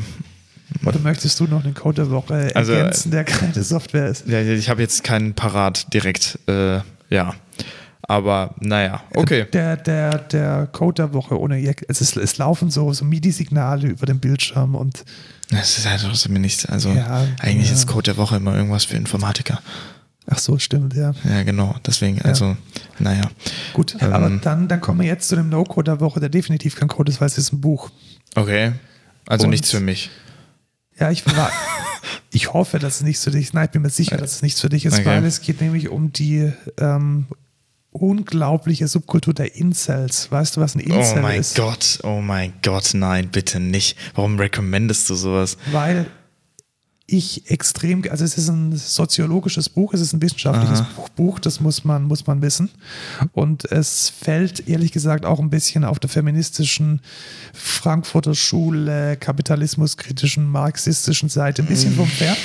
Oder 0.85 0.99
möchtest 0.99 1.39
du 1.39 1.45
noch 1.45 1.63
den 1.63 1.73
Code 1.73 2.03
der 2.03 2.11
Woche 2.11 2.51
Also, 2.53 2.73
ergänzen, 2.73 3.11
der 3.11 3.23
keine 3.23 3.63
Software 3.63 4.07
ist? 4.07 4.27
Ja, 4.27 4.41
ich 4.41 4.69
habe 4.69 4.81
jetzt 4.81 5.03
keinen 5.03 5.33
parat 5.33 5.93
direkt. 5.93 6.39
Äh, 6.47 6.79
ja. 7.09 7.33
Aber 8.09 8.55
naja, 8.61 9.01
okay. 9.15 9.45
Der, 9.51 9.75
der, 9.75 10.17
der 10.19 10.67
Code 10.67 11.03
der 11.03 11.13
Woche 11.13 11.37
ohne 11.39 11.57
Jack, 11.57 11.83
es, 11.89 11.99
ist, 11.99 12.15
es 12.15 12.37
laufen 12.37 12.69
so, 12.69 12.93
so 12.93 13.03
MIDI-Signale 13.03 13.87
über 13.87 14.05
den 14.05 14.19
Bildschirm 14.19 14.75
und 14.75 15.03
Das 15.49 15.77
ist 15.77 15.87
halt 15.89 16.01
trotzdem 16.01 16.33
nichts. 16.33 16.65
Also 16.65 16.89
Ja, 16.91 17.25
eigentlich 17.39 17.67
ja. 17.69 17.73
ist 17.73 17.87
Code 17.87 18.03
der 18.03 18.17
Woche 18.17 18.35
immer 18.37 18.55
irgendwas 18.55 18.85
für 18.85 18.97
Informatiker. 18.97 19.61
ach 20.29 20.39
so, 20.39 20.57
stimmt, 20.59 20.93
ja. 20.93 21.13
Ja, 21.23 21.43
genau. 21.43 21.75
Deswegen, 21.85 22.21
also, 22.23 22.57
naja. 22.99 23.29
Gut, 23.73 23.95
Ähm. 24.01 24.11
aber 24.13 24.29
dann, 24.29 24.67
dann 24.67 24.81
kommen 24.81 24.99
wir 24.99 25.07
jetzt 25.07 25.29
zu 25.29 25.35
dem 25.37 25.47
No-Code 25.49 25.91
der 25.91 25.99
Woche, 26.01 26.19
der 26.19 26.27
definitiv 26.29 26.75
kein 26.75 26.89
Code 26.89 27.11
ist, 27.11 27.21
weil 27.21 27.27
es 27.27 27.37
ist 27.37 27.53
ein 27.53 27.61
Buch. 27.61 27.89
Okay. 28.35 28.73
Also 29.25 29.45
Und- 29.45 29.51
nichts 29.51 29.71
für 29.71 29.79
mich. 29.79 30.09
Ja, 30.99 31.11
ich 31.11 31.25
war. 31.25 31.49
ich 32.31 32.51
hoffe, 32.53 32.79
dass 32.79 32.95
es 32.97 33.01
nichts 33.03 33.23
für 33.23 33.31
dich 33.31 33.43
ist. 33.45 33.53
Nein, 33.53 33.65
ich 33.65 33.71
bin 33.71 33.81
mir 33.83 33.89
sicher, 33.89 34.17
dass 34.17 34.35
es 34.35 34.41
nichts 34.41 34.59
für 34.59 34.69
dich 34.69 34.85
ist, 34.85 34.95
Okay. 34.95 35.05
weil 35.05 35.23
es 35.25 35.41
geht 35.41 35.61
nämlich 35.61 35.87
um 35.89 36.11
die 36.11 36.51
ähm, 36.79 37.27
unglaubliche 38.01 38.87
Subkultur 38.87 39.33
der 39.33 39.55
Incels. 39.55 40.31
Weißt 40.31 40.55
du, 40.55 40.61
was 40.61 40.75
ein 40.75 40.79
Incel 40.79 41.19
oh 41.19 41.21
mein 41.21 41.39
ist? 41.39 41.55
Gott, 41.55 41.99
oh 42.03 42.21
mein 42.21 42.53
Gott, 42.63 42.91
nein, 42.93 43.29
bitte 43.31 43.59
nicht. 43.59 43.97
Warum 44.15 44.39
recommendest 44.39 45.09
du 45.09 45.15
sowas? 45.15 45.57
Weil 45.71 46.05
ich 47.09 47.49
extrem, 47.49 48.03
also 48.09 48.25
es 48.25 48.37
ist 48.37 48.49
ein 48.49 48.75
soziologisches 48.75 49.69
Buch, 49.69 49.93
es 49.93 50.01
ist 50.01 50.11
ein 50.11 50.21
wissenschaftliches. 50.21 50.83
Buch, 50.93 51.07
Buch, 51.09 51.39
das 51.39 51.61
muss 51.61 51.85
man, 51.85 52.03
muss 52.03 52.27
man 52.27 52.41
wissen. 52.41 52.69
Und 53.31 53.63
es 53.71 54.09
fällt 54.09 54.67
ehrlich 54.67 54.91
gesagt 54.91 55.25
auch 55.25 55.39
ein 55.39 55.49
bisschen 55.49 55.85
auf 55.85 55.99
der 55.99 56.09
feministischen 56.09 57.01
Frankfurter 57.53 58.35
Schule, 58.35 59.15
kapitalismuskritischen, 59.15 60.45
marxistischen 60.49 61.29
Seite 61.29 61.61
ein 61.61 61.67
bisschen 61.69 61.95
vom 61.95 62.07
Pferd. 62.09 62.37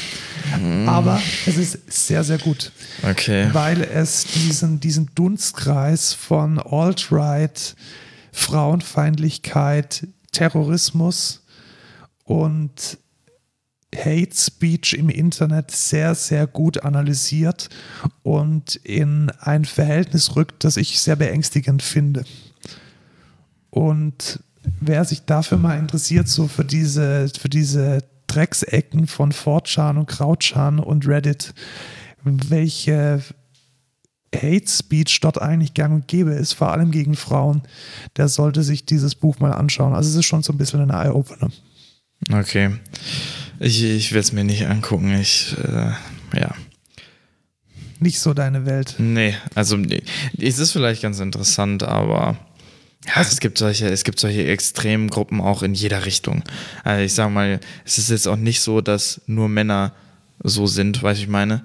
Aber 0.86 1.20
es 1.46 1.56
ist 1.56 1.78
sehr, 1.90 2.22
sehr 2.22 2.38
gut 2.38 2.70
Okay. 3.02 3.48
weil 3.52 3.82
es 3.82 4.24
diesen, 4.24 4.78
diesen 4.78 5.10
Dunstkreis 5.16 6.14
von 6.14 6.60
Alt-Right, 6.60 7.74
Frauenfeindlichkeit, 8.30 10.06
Terrorismus 10.30 11.42
und 12.24 12.98
Hate 13.94 14.34
Speech 14.34 14.94
im 14.94 15.08
Internet 15.10 15.70
sehr, 15.70 16.14
sehr 16.14 16.46
gut 16.46 16.82
analysiert 16.82 17.68
und 18.22 18.76
in 18.76 19.30
ein 19.40 19.64
Verhältnis 19.64 20.34
rückt, 20.34 20.64
das 20.64 20.76
ich 20.76 20.98
sehr 21.00 21.16
beängstigend 21.16 21.82
finde. 21.82 22.24
Und 23.70 24.40
wer 24.80 25.04
sich 25.04 25.24
dafür 25.24 25.58
mal 25.58 25.78
interessiert, 25.78 26.28
so 26.28 26.48
für 26.48 26.64
diese, 26.64 27.30
für 27.38 27.48
diese 27.48 28.04
Drecksecken 28.26 29.06
von 29.06 29.32
4chan 29.32 29.98
und 29.98 30.06
Krautchan 30.06 30.78
und 30.78 31.06
Reddit, 31.06 31.52
welche 32.24 33.22
Hate 34.34 34.68
Speech 34.68 35.20
dort 35.20 35.40
eigentlich 35.40 35.74
gang 35.74 35.94
und 35.94 36.08
gäbe 36.08 36.32
ist, 36.32 36.54
vor 36.54 36.70
allem 36.70 36.90
gegen 36.90 37.14
Frauen, 37.14 37.62
der 38.16 38.28
sollte 38.28 38.62
sich 38.62 38.86
dieses 38.86 39.14
Buch 39.14 39.38
mal 39.40 39.52
anschauen. 39.52 39.94
Also 39.94 40.08
es 40.08 40.16
ist 40.16 40.24
schon 40.24 40.42
so 40.42 40.52
ein 40.52 40.58
bisschen 40.58 40.80
ein 40.80 40.90
Eye-Opener. 40.90 41.50
Okay. 42.32 42.70
Ich, 43.62 43.84
ich 43.84 44.10
werde 44.10 44.24
es 44.24 44.32
mir 44.32 44.42
nicht 44.42 44.66
angucken. 44.66 45.16
Ich, 45.20 45.56
äh, 45.62 45.92
ja. 46.36 46.52
Nicht 48.00 48.18
so 48.18 48.34
deine 48.34 48.66
Welt. 48.66 48.96
Nee, 48.98 49.36
also 49.54 49.76
nee. 49.76 50.02
es 50.36 50.58
ist 50.58 50.72
vielleicht 50.72 51.02
ganz 51.02 51.20
interessant, 51.20 51.84
aber 51.84 52.36
ja, 53.06 53.20
es 53.20 53.38
gibt 53.38 53.58
solche, 53.58 53.88
es 53.88 54.02
gibt 54.02 54.18
solche 54.18 54.44
extremen 54.48 55.08
Gruppen 55.10 55.40
auch 55.40 55.62
in 55.62 55.74
jeder 55.74 56.04
Richtung. 56.04 56.42
Also 56.82 57.04
ich 57.04 57.14
sage 57.14 57.30
mal, 57.30 57.60
es 57.84 57.98
ist 57.98 58.10
jetzt 58.10 58.26
auch 58.26 58.36
nicht 58.36 58.60
so, 58.60 58.80
dass 58.80 59.20
nur 59.26 59.48
Männer 59.48 59.92
so 60.42 60.66
sind, 60.66 61.00
weißt 61.00 61.20
du, 61.20 61.24
ich 61.24 61.30
meine? 61.30 61.62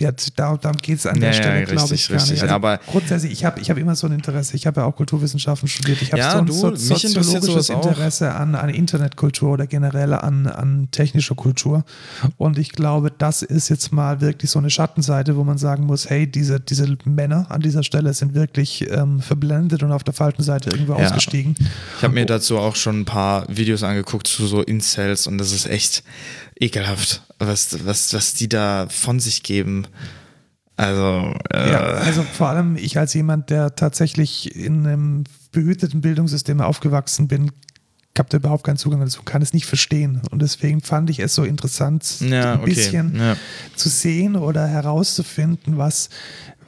Ja, 0.00 0.10
da, 0.36 0.56
darum 0.56 0.76
geht 0.78 0.98
es 0.98 1.06
an 1.06 1.20
der 1.20 1.30
Ja, 1.30 1.36
ja, 1.36 1.42
Stelle, 1.42 1.64
glaube 1.66 1.82
richtig, 1.82 2.00
ich, 2.02 2.08
gar 2.08 2.16
richtig. 2.16 2.32
nicht. 2.32 2.42
Also 2.42 2.54
Aber- 2.54 2.78
grundsätzlich, 2.78 3.32
ich 3.32 3.44
habe 3.44 3.60
ich 3.60 3.70
hab 3.70 3.76
immer 3.78 3.94
so 3.94 4.06
ein 4.06 4.12
Interesse. 4.12 4.56
Ich 4.56 4.66
habe 4.66 4.80
ja 4.80 4.86
auch 4.86 4.96
Kulturwissenschaften 4.96 5.68
studiert. 5.68 6.02
Ich 6.02 6.12
habe 6.12 6.20
Ja, 6.20 6.32
so 6.32 6.38
ein 6.38 6.46
du, 6.46 6.52
so, 6.52 6.74
soziologisches. 6.74 7.68
Interesse 7.68 8.34
an, 8.34 8.54
an 8.54 8.68
Internetkultur 8.70 9.50
oder 9.52 9.66
generell 9.66 10.12
an, 10.14 10.46
an 10.46 10.88
technischer 10.90 11.34
Kultur. 11.34 11.84
Und 12.36 12.58
ich 12.58 12.72
glaube, 12.72 13.12
das 13.16 13.42
ist 13.42 13.68
jetzt 13.68 13.92
mal 13.92 14.20
wirklich 14.20 14.50
so 14.50 14.58
eine 14.58 14.70
Schattenseite, 14.70 15.36
wo 15.36 15.44
man 15.44 15.58
sagen 15.58 15.84
muss, 15.84 16.08
hey, 16.10 16.26
diese, 16.26 16.60
diese 16.60 16.96
Männer 17.04 17.46
an 17.50 17.60
dieser 17.60 17.82
Stelle 17.82 18.12
sind 18.14 18.34
wirklich 18.34 18.90
ähm, 18.90 19.20
verblendet 19.20 19.82
und 19.82 19.92
auf 19.92 20.04
der 20.04 20.14
falschen 20.14 20.42
Seite 20.42 20.70
irgendwo 20.70 20.94
Ja. 20.94 21.06
ausgestiegen. 21.06 21.54
Ich 21.98 22.02
habe 22.02 22.14
mir 22.14 22.26
dazu 22.26 22.58
auch 22.58 22.76
schon 22.76 23.00
ein 23.00 23.04
paar 23.04 23.44
Videos 23.48 23.82
angeguckt 23.82 24.26
zu 24.26 24.46
so 24.46 24.62
Incels 24.62 25.26
und 25.26 25.38
das 25.38 25.52
ist 25.52 25.66
echt 25.66 26.02
ekelhaft, 26.60 27.22
was, 27.38 27.84
was, 27.86 28.12
was 28.14 28.34
die 28.34 28.48
da 28.48 28.86
von 28.88 29.18
sich 29.18 29.42
geben. 29.42 29.86
Also, 30.76 31.34
äh, 31.52 31.72
Ja, 31.72 31.80
also 31.80 32.22
vor 32.22 32.48
allem 32.48 32.76
ich 32.76 32.96
als 32.98 33.12
jemand, 33.14 33.50
der 33.50 33.74
tatsächlich 33.76 34.54
in 34.54 34.86
einem 34.86 35.24
behüteten 35.52 36.00
Bildungssystem 36.00 36.60
aufgewachsen 36.60 37.26
bin, 37.28 37.50
habe 38.18 38.28
da 38.28 38.36
überhaupt 38.36 38.64
keinen 38.64 38.76
Zugang 38.76 39.00
dazu, 39.00 39.22
kann 39.22 39.40
es 39.40 39.54
nicht 39.54 39.64
verstehen. 39.66 40.20
Und 40.30 40.42
deswegen 40.42 40.82
fand 40.82 41.08
ich 41.10 41.20
es 41.20 41.34
so 41.34 41.42
interessant, 41.42 42.20
Ja, 42.20 42.52
ein 42.54 42.60
okay. 42.60 42.70
bisschen 42.74 43.16
Ja. 43.16 43.36
zu 43.76 43.88
sehen 43.88 44.36
oder 44.36 44.66
herauszufinden, 44.66 45.78
was, 45.78 46.10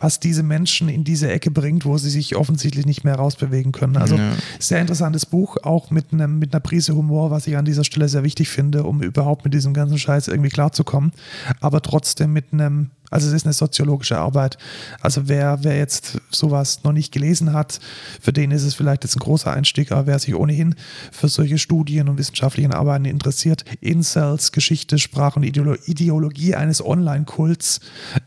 was 0.03 0.19
diese 0.19 0.43
Menschen 0.43 0.89
in 0.89 1.05
diese 1.05 1.31
Ecke 1.31 1.51
bringt, 1.53 1.85
wo 1.85 1.97
sie 1.97 2.11
sich 2.11 2.35
offensichtlich 2.35 2.87
nicht 2.87 3.05
mehr 3.05 3.15
rausbewegen 3.15 3.71
können. 3.71 3.97
Also 3.97 4.17
Ja. 4.17 4.33
sehr 4.59 4.81
interessantes 4.81 5.25
Buch, 5.27 5.57
auch 5.63 5.91
mit, 5.91 6.13
einem, 6.13 6.41
mit 6.41 6.53
einer 6.53 6.61
Prise 6.61 6.97
Humor, 6.97 7.31
was 7.31 7.47
ich 7.47 7.57
an 7.57 7.65
dieser 7.65 7.85
Stelle 7.85 8.09
sehr 8.09 8.25
wichtig 8.25 8.49
finde, 8.49 8.83
um 8.83 9.01
überhaupt 9.01 9.45
mit 9.45 9.55
diesem 9.55 9.75
ganzen 9.75 9.99
Scheiß 9.99 10.27
irgendwie 10.27 10.51
klarzukommen. 10.51 11.13
Aber 11.61 11.81
trotzdem 11.83 12.33
mit 12.33 12.47
einem, 12.53 12.91
also 13.13 13.29
es 13.29 13.35
ist 13.35 13.45
eine 13.45 13.53
soziologische 13.53 14.19
Arbeit. 14.19 14.59
Also 15.01 15.29
wer, 15.29 15.59
wer 15.63 15.77
jetzt 15.77 16.19
sowas 16.31 16.83
noch 16.83 16.93
nicht 16.93 17.13
gelesen 17.13 17.53
hat, 17.53 17.79
für 18.21 18.33
den 18.33 18.51
ist 18.51 18.65
es 18.65 18.75
vielleicht 18.75 19.05
jetzt 19.05 19.17
ein 19.17 19.21
großer 19.21 19.53
Einstieg, 19.53 19.93
aber 19.93 20.07
wer 20.07 20.19
sich 20.19 20.35
ohnehin 20.35 20.75
für 21.11 21.29
solche 21.29 21.59
Studien 21.59 22.09
und 22.09 22.19
wissenschaftlichen 22.19 22.73
Arbeiten 22.73 23.05
interessiert, 23.05 23.65
Incels, 23.81 24.53
Geschichte, 24.53 24.99
Sprache 24.99 25.37
und 25.39 25.45
Ideolo 25.45 25.77
Ideologie 25.85 26.55
eines 26.55 26.85
Online-Kults 26.85 27.81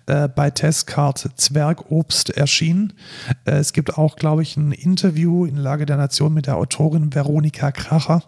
äh, 0.06 0.28
bei 0.28 0.52
Testcard 0.52 1.30
Zwergobst 1.36 2.30
erschienen. 2.32 2.94
Äh, 3.46 3.54
es 3.54 3.74
gibt 3.74 3.98
auch, 3.98 4.16
glaube 4.16 4.44
ich, 4.44 4.56
ein 4.56 4.72
Interview 4.72 5.46
in 5.46 5.58
Lage 5.58 5.86
der 5.86 5.98
Nation 5.98 6.34
mit 6.34 6.48
der 6.48 6.58
Autorin 6.58 7.14
Veronika 7.14 7.72
Kracher 7.72 8.24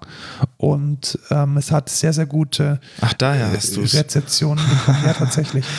und 0.57 1.19
ähm, 1.29 1.57
es 1.57 1.71
hat 1.71 1.89
sehr, 1.89 2.13
sehr 2.13 2.25
gute 2.25 2.79
Ach, 3.01 3.13
daher 3.13 3.51
hast 3.51 3.77
du's. 3.77 3.93
Rezeptionen 3.93 4.63
bekommen. 4.67 5.03
Ja, 5.05 5.13
tatsächlich. 5.13 5.65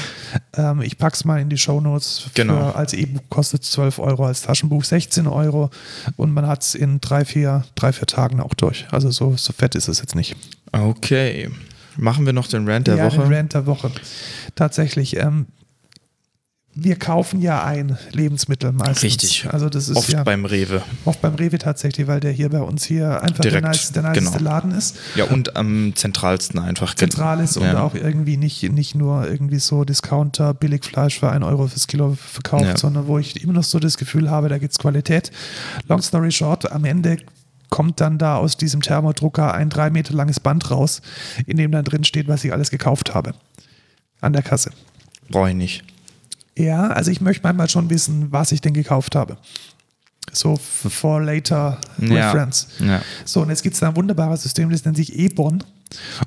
Ähm, 0.56 0.82
ich 0.82 0.98
pack's 0.98 1.24
mal 1.24 1.40
in 1.40 1.48
die 1.48 1.58
Shownotes. 1.58 2.18
Für, 2.20 2.30
Genau. 2.34 2.70
Als 2.70 2.92
E-Book 2.92 3.28
kostet 3.28 3.62
es 3.62 3.70
12 3.72 3.98
Euro, 3.98 4.26
als 4.26 4.42
Taschenbuch 4.42 4.84
16 4.84 5.26
Euro 5.26 5.70
und 6.16 6.32
man 6.32 6.46
hat 6.46 6.62
es 6.62 6.74
in 6.74 7.00
drei 7.00 7.24
vier, 7.24 7.64
drei, 7.74 7.92
vier 7.92 8.06
Tagen 8.06 8.40
auch 8.40 8.54
durch. 8.54 8.86
Also 8.90 9.10
so, 9.10 9.36
so 9.36 9.52
fett 9.52 9.74
ist 9.74 9.88
es 9.88 10.00
jetzt 10.00 10.14
nicht. 10.14 10.36
okay. 10.72 11.50
Machen 11.96 12.26
wir 12.26 12.32
noch 12.32 12.46
den 12.46 12.68
Rant 12.68 12.86
der 12.86 12.94
ja, 12.96 13.06
Woche? 13.06 13.22
den 13.22 13.34
Rant 13.34 13.54
der 13.54 13.66
Woche. 13.66 13.90
Tatsächlich. 14.54 15.16
Ähm, 15.16 15.46
wir 16.82 16.96
kaufen 16.96 17.40
ja 17.40 17.64
ein 17.64 17.98
Lebensmittel 18.12 18.72
meistens. 18.72 19.02
Richtig. 19.02 19.48
Also 19.50 19.68
das 19.68 19.88
ist 19.88 19.96
Oft 19.96 20.08
ja 20.10 20.22
beim 20.22 20.44
Rewe. 20.44 20.82
oft 21.04 21.20
beim 21.20 21.34
Rewe 21.34 21.58
tatsächlich, 21.58 22.06
weil 22.06 22.20
der 22.20 22.32
hier 22.32 22.48
bei 22.50 22.60
uns 22.60 22.84
hier 22.84 23.22
einfach 23.22 23.40
Direkt, 23.40 23.64
der 23.64 23.70
nice, 23.70 23.92
der 23.92 24.02
niceste 24.02 24.38
genau. 24.38 24.50
Laden 24.50 24.70
ist. 24.72 24.96
Ja, 25.14 25.24
und 25.24 25.56
am 25.56 25.92
zentralsten 25.96 26.58
einfach. 26.60 26.94
zentral 26.94 27.40
ist 27.40 27.56
und 27.56 27.64
ja. 27.64 27.82
auch 27.82 27.94
irgendwie 27.94 28.36
nicht, 28.36 28.62
nicht 28.72 28.94
nur 28.94 29.26
irgendwie 29.28 29.58
so 29.58 29.84
Discounter, 29.84 30.54
Billigfleisch 30.54 31.18
für 31.18 31.30
1 31.30 31.44
Euro 31.44 31.66
fürs 31.66 31.86
Kilo 31.86 32.16
verkauft, 32.16 32.64
Ja. 32.64 32.76
sondern 32.76 33.06
wo 33.06 33.18
ich 33.18 33.42
immer 33.42 33.52
noch 33.54 33.64
so 33.64 33.78
das 33.78 33.98
Gefühl 33.98 34.30
habe, 34.30 34.48
da 34.48 34.58
gibt 34.58 34.72
es 34.72 34.78
Qualität. 34.78 35.30
Long 35.88 36.02
story 36.02 36.30
short, 36.30 36.70
am 36.70 36.84
Ende 36.84 37.16
kommt 37.70 38.00
dann 38.00 38.18
da 38.18 38.36
aus 38.36 38.56
diesem 38.56 38.80
Thermodrucker 38.82 39.52
ein 39.52 39.68
drei 39.68 39.90
Meter 39.90 40.14
langes 40.14 40.40
Band 40.40 40.70
raus, 40.70 41.02
in 41.46 41.56
dem 41.56 41.70
dann 41.72 41.84
drin 41.84 42.04
steht, 42.04 42.28
was 42.28 42.44
ich 42.44 42.52
alles 42.52 42.70
gekauft 42.70 43.14
habe. 43.14 43.34
An 44.20 44.32
der 44.32 44.42
Kasse. 44.42 44.70
Brauche 45.30 45.50
ich 45.50 45.54
nicht. 45.56 45.84
Ja, 46.58 46.88
also 46.88 47.10
ich 47.10 47.20
möchte 47.20 47.42
manchmal 47.44 47.68
schon 47.68 47.88
wissen, 47.88 48.32
was 48.32 48.52
ich 48.52 48.60
denn 48.60 48.74
gekauft 48.74 49.14
habe. 49.14 49.36
So 50.32 50.56
for 50.56 51.22
later 51.22 51.78
Ja. 51.98 52.30
reference. 52.30 52.68
Ja. 52.80 53.00
So, 53.24 53.42
und 53.42 53.48
jetzt 53.50 53.62
gibt 53.62 53.74
es 53.74 53.80
da 53.80 53.88
ein 53.88 53.96
wunderbares 53.96 54.42
System, 54.42 54.68
das 54.70 54.84
nennt 54.84 54.96
sich 54.96 55.16
E-Bon. 55.18 55.62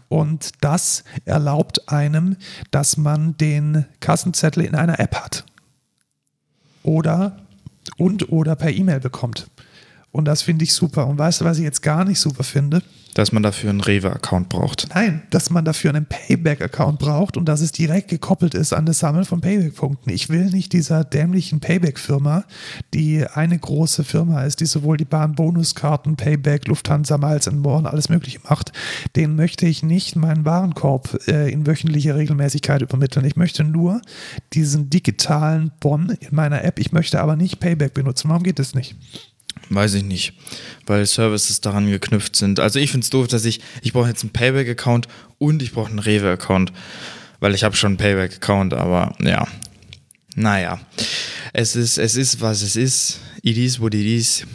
Und 0.09 0.51
das 0.61 1.03
erlaubt 1.25 1.87
einem, 1.89 2.35
dass 2.71 2.97
man 2.97 3.37
den 3.37 3.85
Kassenzettel 3.99 4.63
in 4.65 4.73
einer 4.73 4.99
App 4.99 5.15
hat. 5.15 5.45
Oder 6.83 7.37
und 7.97 8.31
oder 8.31 8.55
per 8.55 8.71
E-Mail 8.71 8.99
bekommt. 8.99 9.49
Und 10.11 10.25
das 10.25 10.41
finde 10.41 10.63
ich 10.63 10.73
super. 10.73 11.07
Und 11.07 11.17
weißt 11.17 11.41
du, 11.41 11.45
was 11.45 11.57
ich 11.57 11.63
jetzt 11.63 11.81
gar 11.81 12.03
nicht 12.03 12.19
super 12.19 12.43
finde? 12.43 12.81
Dass 13.13 13.33
man 13.33 13.43
dafür 13.43 13.69
einen 13.69 13.81
Rewe-Account 13.81 14.47
braucht. 14.47 14.87
Nein, 14.93 15.23
dass 15.31 15.49
man 15.49 15.65
dafür 15.65 15.89
einen 15.89 16.05
Payback-Account 16.05 16.99
braucht 16.99 17.35
und 17.35 17.45
dass 17.45 17.59
es 17.59 17.73
direkt 17.73 18.09
gekoppelt 18.09 18.53
ist 18.53 18.71
an 18.71 18.85
das 18.85 18.99
Sammeln 18.99 19.25
von 19.25 19.41
Payback-Punkten. 19.41 20.09
Ich 20.11 20.29
will 20.29 20.45
nicht 20.45 20.71
dieser 20.71 21.03
dämlichen 21.03 21.59
Payback-Firma, 21.59 22.45
die 22.93 23.25
eine 23.25 23.57
große 23.57 24.05
Firma 24.05 24.43
ist, 24.43 24.61
die 24.61 24.65
sowohl 24.65 24.95
die 24.95 25.05
Bahn-Bonuskarten, 25.05 26.15
Payback, 26.15 26.67
Lufthansa, 26.67 27.17
Miles 27.17 27.49
and 27.49 27.61
More 27.61 27.79
und 27.79 27.85
alles 27.85 28.07
Mögliche 28.07 28.39
macht. 28.49 28.71
Den 29.17 29.35
möchte 29.35 29.65
ich 29.65 29.83
nicht 29.83 30.15
meinen 30.15 30.45
Warenkorb 30.45 31.19
äh, 31.27 31.51
in 31.51 31.67
wöchentlicher 31.67 32.15
Regelmäßigkeit 32.15 32.81
übermitteln. 32.81 33.25
Ich 33.25 33.35
möchte 33.35 33.65
nur 33.65 34.01
diesen 34.53 34.89
digitalen 34.89 35.71
Bon 35.81 36.09
in 36.19 36.35
meiner 36.35 36.63
App. 36.63 36.79
Ich 36.79 36.93
möchte 36.93 37.21
aber 37.21 37.35
nicht 37.35 37.59
Payback 37.59 37.93
benutzen. 37.93 38.29
Warum 38.29 38.43
geht 38.43 38.59
das 38.59 38.73
nicht? 38.73 38.95
Weiß 39.69 39.93
ich 39.93 40.03
nicht, 40.03 40.33
weil 40.85 41.05
Services 41.05 41.61
daran 41.61 41.89
geknüpft 41.89 42.35
sind. 42.35 42.59
Also 42.59 42.79
ich 42.79 42.91
finde 42.91 43.05
es 43.05 43.09
doof, 43.09 43.27
dass 43.27 43.45
ich, 43.45 43.61
ich 43.81 43.93
brauche 43.93 44.09
jetzt 44.09 44.23
einen 44.23 44.33
Payback-Account 44.33 45.07
und 45.37 45.61
ich 45.61 45.71
brauche 45.71 45.89
einen 45.89 45.99
Rewe-Account, 45.99 46.73
weil 47.39 47.55
ich 47.55 47.63
habe 47.63 47.75
schon 47.75 47.91
einen 47.91 47.97
Payback-Account, 47.97 48.73
aber 48.73 49.15
ja, 49.19 49.47
naja, 50.35 50.79
es 51.53 51.75
ist, 51.75 51.97
es 51.97 52.15
ist, 52.15 52.41
was 52.41 52.61
es 52.61 52.75
ist. 52.75 53.19
It 53.41 53.57
is 53.57 53.79
what 53.79 53.93
it 53.93 54.05
is. 54.05 54.45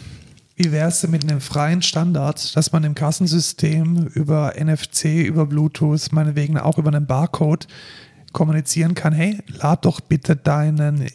Wie 0.57 0.73
wäre 0.73 0.89
es 0.89 1.03
denn 1.03 1.11
mit 1.11 1.23
einem 1.23 1.43
freien 1.43 1.83
Standard, 1.83 2.57
dass 2.57 2.73
man 2.73 2.83
im 2.85 2.95
Kassensystem 2.95 4.07
über 4.15 4.55
NFC, 4.59 5.27
über 5.27 5.45
Bluetooth, 5.45 6.13
meinetwegen 6.13 6.57
auch 6.57 6.79
über 6.79 6.89
einen 6.89 7.07
Barcode 7.07 7.69
kommunizieren 8.33 8.95
kann, 8.95 9.13
hey, 9.13 9.39
lad 9.49 9.85
doch 9.85 10.01
bitte 10.01 10.35
deinen 10.35 11.07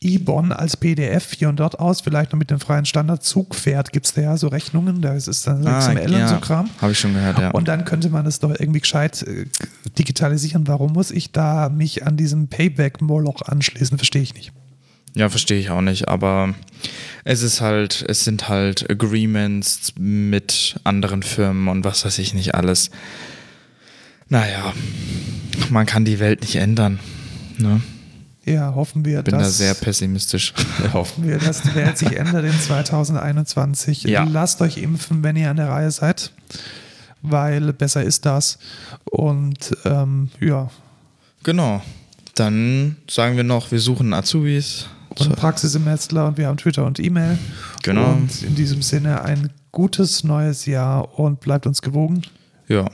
E-Bon 0.00 0.52
als 0.52 0.76
PDF 0.76 1.32
hier 1.32 1.48
und 1.48 1.58
dort 1.58 1.80
aus, 1.80 2.00
vielleicht 2.02 2.32
noch 2.32 2.38
mit 2.38 2.50
dem 2.50 2.60
freien 2.60 2.84
Standard 2.84 3.24
Zugpferd 3.24 3.92
gibt 3.92 4.06
es 4.06 4.12
da 4.12 4.20
ja 4.20 4.36
so 4.36 4.46
Rechnungen, 4.46 5.02
da 5.02 5.14
ist 5.14 5.26
es 5.26 5.42
dann 5.42 5.62
so 5.62 5.68
XML 5.68 6.14
und 6.14 6.28
so 6.28 6.36
Kram. 6.36 6.70
Habe 6.80 6.92
ich 6.92 7.00
schon 7.00 7.14
gehört, 7.14 7.38
ja. 7.38 7.50
Und 7.50 7.66
dann 7.66 7.84
könnte 7.84 8.08
man 8.08 8.24
das 8.24 8.38
doch 8.38 8.50
irgendwie 8.50 8.80
gescheit 8.80 9.22
äh, 9.22 9.46
digitalisieren. 9.98 10.68
Warum 10.68 10.92
muss 10.92 11.10
ich 11.10 11.32
da 11.32 11.68
mich 11.68 12.06
an 12.06 12.16
diesem 12.16 12.46
Payback-Moloch 12.46 13.42
anschließen? 13.42 13.98
Verstehe 13.98 14.22
ich 14.22 14.34
nicht. 14.34 14.52
Ja, 15.14 15.28
verstehe 15.28 15.58
ich 15.58 15.70
auch 15.70 15.80
nicht, 15.80 16.06
aber 16.06 16.54
es 17.24 17.42
ist 17.42 17.60
halt, 17.60 18.04
es 18.06 18.22
sind 18.22 18.48
halt 18.48 18.88
Agreements 18.88 19.94
mit 19.98 20.78
anderen 20.84 21.24
Firmen 21.24 21.66
und 21.66 21.82
was 21.82 22.04
weiß 22.04 22.20
ich 22.20 22.34
nicht 22.34 22.54
alles. 22.54 22.90
Naja, 24.28 24.72
man 25.70 25.86
kann 25.86 26.04
die 26.04 26.20
Welt 26.20 26.42
nicht 26.42 26.56
ändern. 26.56 27.00
Ne? 27.56 27.80
Ja, 28.48 28.74
hoffen 28.74 29.04
wir, 29.04 29.22
Bin 29.22 29.32
da 29.32 29.38
dass 29.38 29.58
sehr 29.58 29.74
pessimistisch. 29.74 30.54
Hoffen 30.92 31.26
wir, 31.26 31.38
dass 31.38 31.62
die 31.62 31.74
Welt 31.74 31.98
sich 31.98 32.16
ändert 32.16 32.44
in 32.44 32.58
2021. 32.58 34.04
Ja. 34.04 34.24
Lasst 34.24 34.60
euch 34.62 34.78
impfen, 34.78 35.22
wenn 35.22 35.36
ihr 35.36 35.50
an 35.50 35.56
der 35.56 35.68
Reihe 35.68 35.90
seid, 35.90 36.32
weil 37.22 37.72
besser 37.72 38.02
ist 38.02 38.24
das. 38.26 38.58
Und 39.04 39.76
ähm, 39.84 40.30
ja, 40.40 40.70
Genau. 41.44 41.82
Dann 42.34 42.96
sagen 43.08 43.36
wir 43.36 43.44
noch, 43.44 43.70
wir 43.70 43.80
suchen 43.80 44.12
Azubis. 44.12 44.86
und 45.18 45.34
Praxissemestler 45.36 46.26
und 46.28 46.38
wir 46.38 46.46
haben 46.46 46.56
Twitter 46.56 46.84
und 46.84 47.00
E-Mail. 47.00 47.38
Genau. 47.82 48.12
Und 48.12 48.42
in 48.42 48.54
diesem 48.54 48.82
Sinne 48.82 49.22
ein 49.22 49.50
gutes 49.72 50.24
neues 50.24 50.66
Jahr 50.66 51.18
und 51.18 51.40
bleibt 51.40 51.66
uns 51.66 51.82
gewogen. 51.82 52.22
Ja. 52.68 52.86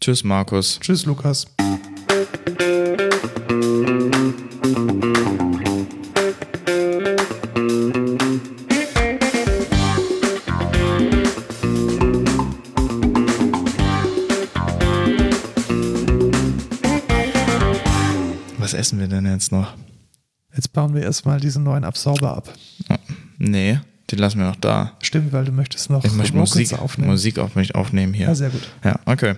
Tschüss, 0.00 0.24
Markus. 0.24 0.78
Tschüss, 0.80 1.06
Lukas. 1.06 1.46
Jetzt 19.34 19.52
noch? 19.52 19.74
Jetzt 20.54 20.72
bauen 20.72 20.94
wir 20.94 21.02
erstmal 21.02 21.40
diesen 21.40 21.64
neuen 21.64 21.84
Absorber 21.84 22.36
ab. 22.36 22.52
Nee, 23.38 23.80
den 24.10 24.18
lassen 24.18 24.38
wir 24.38 24.46
noch 24.46 24.56
da. 24.56 24.92
Stimmt, 25.02 25.32
weil 25.32 25.44
du 25.44 25.52
möchtest 25.52 25.90
noch 25.90 26.04
Ich 26.04 26.12
möchte 26.12 26.36
Musik 26.36 26.72
aufnehmen. 26.74 27.10
Musik 27.10 27.38
auf 27.38 27.56
mich 27.56 27.74
aufnehmen 27.74 28.14
hier. 28.14 28.26
Ja, 28.26 28.34
sehr 28.34 28.50
gut. 28.50 28.62
Ja, 28.84 29.00
okay. 29.06 29.34